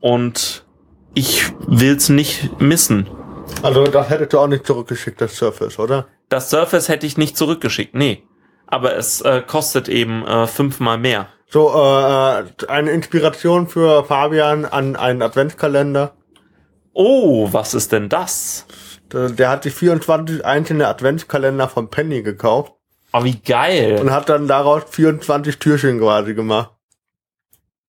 Und 0.00 0.66
ich 1.14 1.44
will's 1.66 2.10
nicht 2.10 2.60
missen. 2.60 3.08
Also 3.62 3.84
das 3.84 4.10
hättest 4.10 4.34
du 4.34 4.38
auch 4.38 4.48
nicht 4.48 4.66
zurückgeschickt, 4.66 5.18
das 5.22 5.34
Surface, 5.34 5.78
oder? 5.78 6.06
Das 6.30 6.48
Surface 6.48 6.88
hätte 6.88 7.06
ich 7.06 7.18
nicht 7.18 7.36
zurückgeschickt, 7.36 7.94
nee. 7.94 8.22
Aber 8.66 8.96
es 8.96 9.20
äh, 9.20 9.42
kostet 9.46 9.88
eben 9.88 10.24
äh, 10.26 10.46
fünfmal 10.46 10.96
mehr. 10.96 11.28
So, 11.48 11.68
äh, 11.70 12.44
eine 12.68 12.90
Inspiration 12.92 13.66
für 13.66 14.04
Fabian 14.04 14.64
an 14.64 14.94
einen 14.96 15.22
Adventskalender. 15.22 16.14
Oh, 16.92 17.52
was 17.52 17.74
ist 17.74 17.90
denn 17.92 18.08
das? 18.08 18.66
Der, 19.12 19.28
der 19.30 19.48
hat 19.50 19.64
sich 19.64 19.74
24 19.74 20.44
einzelne 20.44 20.86
Adventskalender 20.86 21.68
von 21.68 21.90
Penny 21.90 22.22
gekauft 22.22 22.72
Oh, 23.12 23.24
wie 23.24 23.40
geil. 23.40 23.98
und 24.00 24.12
hat 24.12 24.28
dann 24.28 24.46
daraus 24.46 24.84
24 24.88 25.58
Türchen 25.58 25.98
quasi 25.98 26.34
gemacht. 26.34 26.70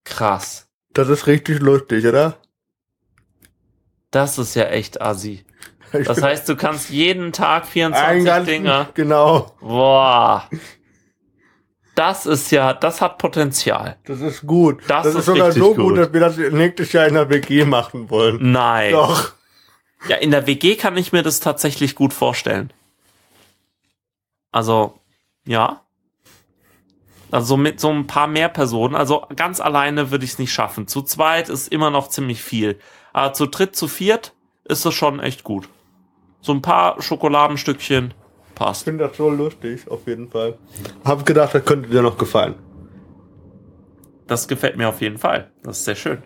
Krass. 0.03 0.68
Das 0.93 1.09
ist 1.09 1.27
richtig 1.27 1.59
lustig, 1.59 2.05
oder? 2.07 2.38
Das 4.09 4.39
ist 4.39 4.55
ja 4.55 4.63
echt 4.65 4.99
assi. 4.99 5.45
Das 5.91 6.22
heißt, 6.22 6.47
du 6.47 6.55
kannst 6.55 6.89
jeden 6.89 7.31
Tag 7.34 7.63
ein 7.63 7.69
24 7.69 8.26
ganzen- 8.26 8.45
Dinger. 8.49 8.89
Genau, 8.93 9.51
Boah. 9.59 10.47
Das 11.95 12.26
ist 12.26 12.51
ja, 12.51 12.73
das 12.73 13.01
hat 13.01 13.18
Potenzial. 13.18 13.97
das 14.05 14.22
ist 14.22 14.47
gut. 14.47 14.81
Das 14.88 15.03
das 15.03 15.13
ist 15.13 15.19
ist 15.19 15.26
sogar 15.26 15.51
so 15.51 15.76
gut, 15.76 15.77
gut. 15.89 15.97
dass 15.97 16.13
wir 16.13 16.22
das 16.22 16.38
nächstes 16.38 16.93
Jahr 16.93 17.05
in 17.07 17.15
der 17.15 17.30
WG 17.30 17.65
machen 17.65 18.09
wollen. 18.09 18.51
Nein. 18.51 18.93
Doch. 18.93 19.34
Ja, 20.07 20.15
in 20.15 20.31
der 20.31 20.47
WG 20.47 20.76
kann 20.77 20.95
ich 20.97 21.11
mir 21.11 21.22
das 21.22 21.41
tatsächlich 21.41 21.95
gut 21.95 22.13
vorstellen. 22.13 22.72
Also, 24.51 24.97
ja. 25.45 25.81
Also 27.30 27.55
mit 27.57 27.80
so 27.80 27.89
ein 27.89 28.07
paar 28.07 28.27
mehr 28.27 28.49
Personen. 28.49 28.95
Also 28.95 29.26
ganz 29.35 29.59
alleine 29.59 30.11
würde 30.11 30.26
ich 30.26 30.31
es 30.31 30.39
nicht 30.39 30.51
schaffen. 30.53 30.88
Zu 30.88 31.01
zweit 31.01 31.49
ist 31.49 31.68
immer 31.72 31.89
noch 31.91 32.07
ziemlich 32.09 32.41
viel. 32.41 32.80
Aber 33.13 33.34
zu 33.34 33.45
dritt, 33.47 33.76
zu 33.76 33.88
viert 33.88 34.34
ist 34.65 34.85
es 34.85 34.93
schon 34.93 35.19
echt 35.19 35.43
gut. 35.43 35.68
So 36.41 36.51
ein 36.53 36.61
paar 36.61 37.01
Schokoladenstückchen 37.01 38.13
Ich 38.49 38.55
passt. 38.55 38.84
finde 38.84 39.07
das 39.07 39.18
so 39.18 39.30
lustig, 39.30 39.89
auf 39.89 40.07
jeden 40.07 40.27
Fall. 40.30 40.57
Hab 41.05 41.26
gedacht, 41.26 41.53
das 41.53 41.63
könnte 41.65 41.89
dir 41.89 42.01
noch 42.01 42.18
gefallen. 42.18 42.55
Das 44.27 44.47
gefällt 44.47 44.77
mir 44.77 44.89
auf 44.89 45.01
jeden 45.01 45.18
Fall. 45.18 45.51
Das 45.63 45.80
ist 45.80 45.85
sehr 45.85 45.95
schön. 45.95 46.23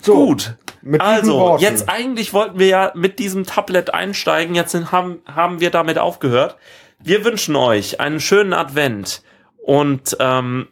So, 0.00 0.14
Gut. 0.26 0.56
Also, 0.98 1.56
jetzt 1.58 1.88
eigentlich 1.88 2.34
wollten 2.34 2.58
wir 2.58 2.66
ja 2.66 2.92
mit 2.94 3.18
diesem 3.18 3.44
Tablet 3.44 3.94
einsteigen. 3.94 4.54
Jetzt 4.54 4.72
sind, 4.72 4.92
haben, 4.92 5.22
haben 5.26 5.60
wir 5.60 5.70
damit 5.70 5.98
aufgehört. 5.98 6.56
Wir 6.98 7.24
wünschen 7.24 7.56
euch 7.56 8.00
einen 8.00 8.20
schönen 8.20 8.52
Advent 8.52 9.22
und 9.62 10.16
ähm, 10.20 10.68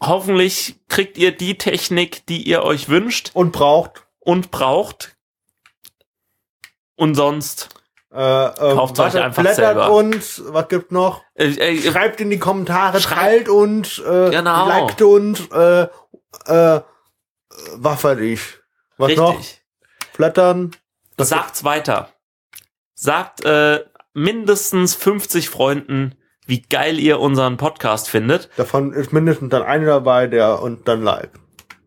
hoffentlich 0.00 0.76
kriegt 0.88 1.18
ihr 1.18 1.32
die 1.32 1.58
Technik, 1.58 2.24
die 2.26 2.42
ihr 2.42 2.62
euch 2.62 2.88
wünscht 2.88 3.32
Und 3.34 3.52
braucht. 3.52 4.06
und 4.20 4.50
braucht. 4.50 5.16
Und 6.96 7.14
sonst 7.14 7.68
Äh, 8.14 8.44
äh, 8.46 8.74
Kauft 8.74 8.98
euch 9.00 9.16
einfach 9.16 9.42
blättert 9.42 9.56
selber. 9.56 9.90
uns, 9.90 10.42
was 10.46 10.68
gibt 10.68 10.92
noch? 10.92 11.22
äh, 11.34 11.46
äh, 11.46 11.90
Schreibt 11.90 12.20
in 12.20 12.30
die 12.30 12.38
Kommentare, 12.38 13.00
teilt 13.00 13.48
uns, 13.48 13.98
äh, 13.98 14.30
Genau. 14.30 14.68
liked 14.68 15.02
uns, 15.02 15.40
äh, 15.50 15.88
äh, 16.46 16.80
was 17.76 18.04
weiß 18.04 18.18
ich. 18.20 18.40
Was 18.98 19.16
noch? 19.16 19.30
richtig. 19.38 19.62
Flattern. 20.12 20.70
Das 21.16 21.30
Sagt's 21.30 21.64
weiter. 21.64 22.08
Sagt 22.94 23.44
äh, 23.44 23.84
mindestens 24.12 24.94
50 24.94 25.48
Freunden, 25.48 26.14
wie 26.46 26.62
geil 26.62 27.00
ihr 27.00 27.18
unseren 27.18 27.56
Podcast 27.56 28.08
findet. 28.08 28.48
Davon 28.56 28.92
ist 28.92 29.12
mindestens 29.12 29.50
dann 29.50 29.62
einer 29.64 29.86
dabei, 29.86 30.28
der 30.28 30.62
und 30.62 30.86
dann 30.86 31.02
like. 31.02 31.30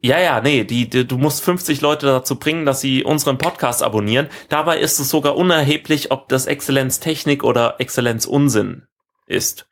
Ja, 0.08 0.20
ja, 0.20 0.40
nee, 0.40 0.64
die, 0.64 0.90
die, 0.90 1.06
du 1.06 1.18
musst 1.18 1.44
50 1.44 1.82
Leute 1.82 2.06
dazu 2.06 2.38
bringen, 2.40 2.66
dass 2.66 2.80
sie 2.80 3.04
unseren 3.04 3.38
Podcast 3.38 3.84
abonnieren. 3.84 4.30
Dabei 4.48 4.80
ist 4.80 5.00
es 5.00 5.10
sogar 5.10 5.36
unerheblich, 5.36 6.12
ob 6.12 6.30
das 6.30 6.46
Exzellenz 6.46 7.02
Technik 7.02 7.44
oder 7.44 7.76
Exzellenz 7.80 8.26
Unsinn 8.26 8.88
ist. 9.26 9.68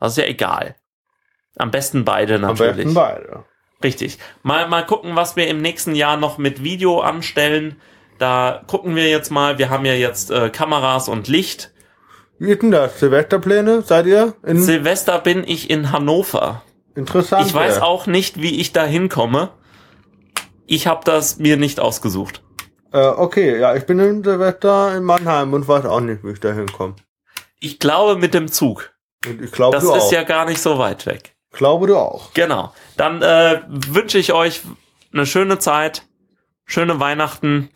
Das 0.00 0.12
ist 0.12 0.18
ja 0.18 0.24
egal. 0.24 0.74
Am 1.56 1.70
besten 1.70 2.04
beide 2.04 2.34
Am 2.34 2.40
natürlich. 2.40 2.76
besten 2.76 2.94
beide. 2.94 3.44
Richtig. 3.84 4.18
Mal, 4.42 4.66
mal 4.66 4.84
gucken, 4.84 5.14
was 5.14 5.36
wir 5.36 5.46
im 5.46 5.62
nächsten 5.62 5.94
Jahr 5.94 6.16
noch 6.16 6.38
mit 6.38 6.64
Video 6.64 6.98
anstellen. 7.00 7.76
Da 8.18 8.64
gucken 8.66 8.96
wir 8.96 9.08
jetzt 9.08 9.30
mal. 9.30 9.58
Wir 9.58 9.70
haben 9.70 9.84
ja 9.84 9.94
jetzt 9.94 10.32
äh, 10.32 10.50
Kameras 10.50 11.08
und 11.08 11.28
Licht. 11.28 11.70
Wie 12.40 12.50
ist 12.50 12.62
denn 12.62 12.72
das? 12.72 12.98
Silvesterpläne? 12.98 13.82
Seid 13.82 14.06
ihr? 14.06 14.34
In 14.44 14.60
Silvester 14.60 15.20
bin 15.20 15.44
ich 15.46 15.70
in 15.70 15.92
Hannover. 15.92 16.62
interessant. 16.96 17.46
Ich 17.46 17.54
weiß 17.54 17.80
auch 17.80 18.08
nicht, 18.08 18.42
wie 18.42 18.60
ich 18.60 18.72
da 18.72 18.84
hinkomme. 18.84 19.50
Ich 20.70 20.86
habe 20.86 21.00
das 21.04 21.38
mir 21.38 21.56
nicht 21.56 21.80
ausgesucht. 21.80 22.42
Äh, 22.92 23.06
okay, 23.06 23.58
ja, 23.58 23.74
ich 23.74 23.86
bin 23.86 23.98
in 23.98 24.22
Silvester 24.22 24.94
in 24.96 25.02
Mannheim 25.02 25.52
und 25.54 25.66
weiß 25.66 25.86
auch 25.86 26.00
nicht, 26.00 26.22
wie 26.24 26.30
ich 26.32 26.40
da 26.40 26.52
hinkomme. 26.52 26.94
Ich 27.58 27.78
glaube 27.78 28.16
mit 28.20 28.34
dem 28.34 28.48
Zug. 28.48 28.92
Und 29.26 29.42
ich 29.42 29.50
glaube, 29.50 29.74
Das 29.76 29.84
du 29.84 29.94
ist 29.94 30.04
auch. 30.04 30.12
ja 30.12 30.22
gar 30.24 30.44
nicht 30.44 30.60
so 30.60 30.78
weit 30.78 31.06
weg. 31.06 31.34
glaube, 31.52 31.86
du 31.86 31.96
auch. 31.96 32.32
Genau. 32.34 32.72
Dann 32.98 33.22
äh, 33.22 33.62
wünsche 33.66 34.18
ich 34.18 34.32
euch 34.34 34.60
eine 35.12 35.24
schöne 35.26 35.58
Zeit, 35.58 36.06
schöne 36.66 37.00
Weihnachten. 37.00 37.70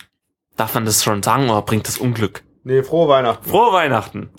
Darf 0.55 0.75
man 0.75 0.85
das 0.85 1.03
schon 1.03 1.23
sagen 1.23 1.49
oder 1.49 1.63
bringt 1.63 1.87
das 1.87 1.97
Unglück? 1.97 2.43
Nee, 2.63 2.83
frohe 2.83 3.07
Weihnachten. 3.09 3.49
Frohe 3.49 3.73
Weihnachten. 3.73 4.29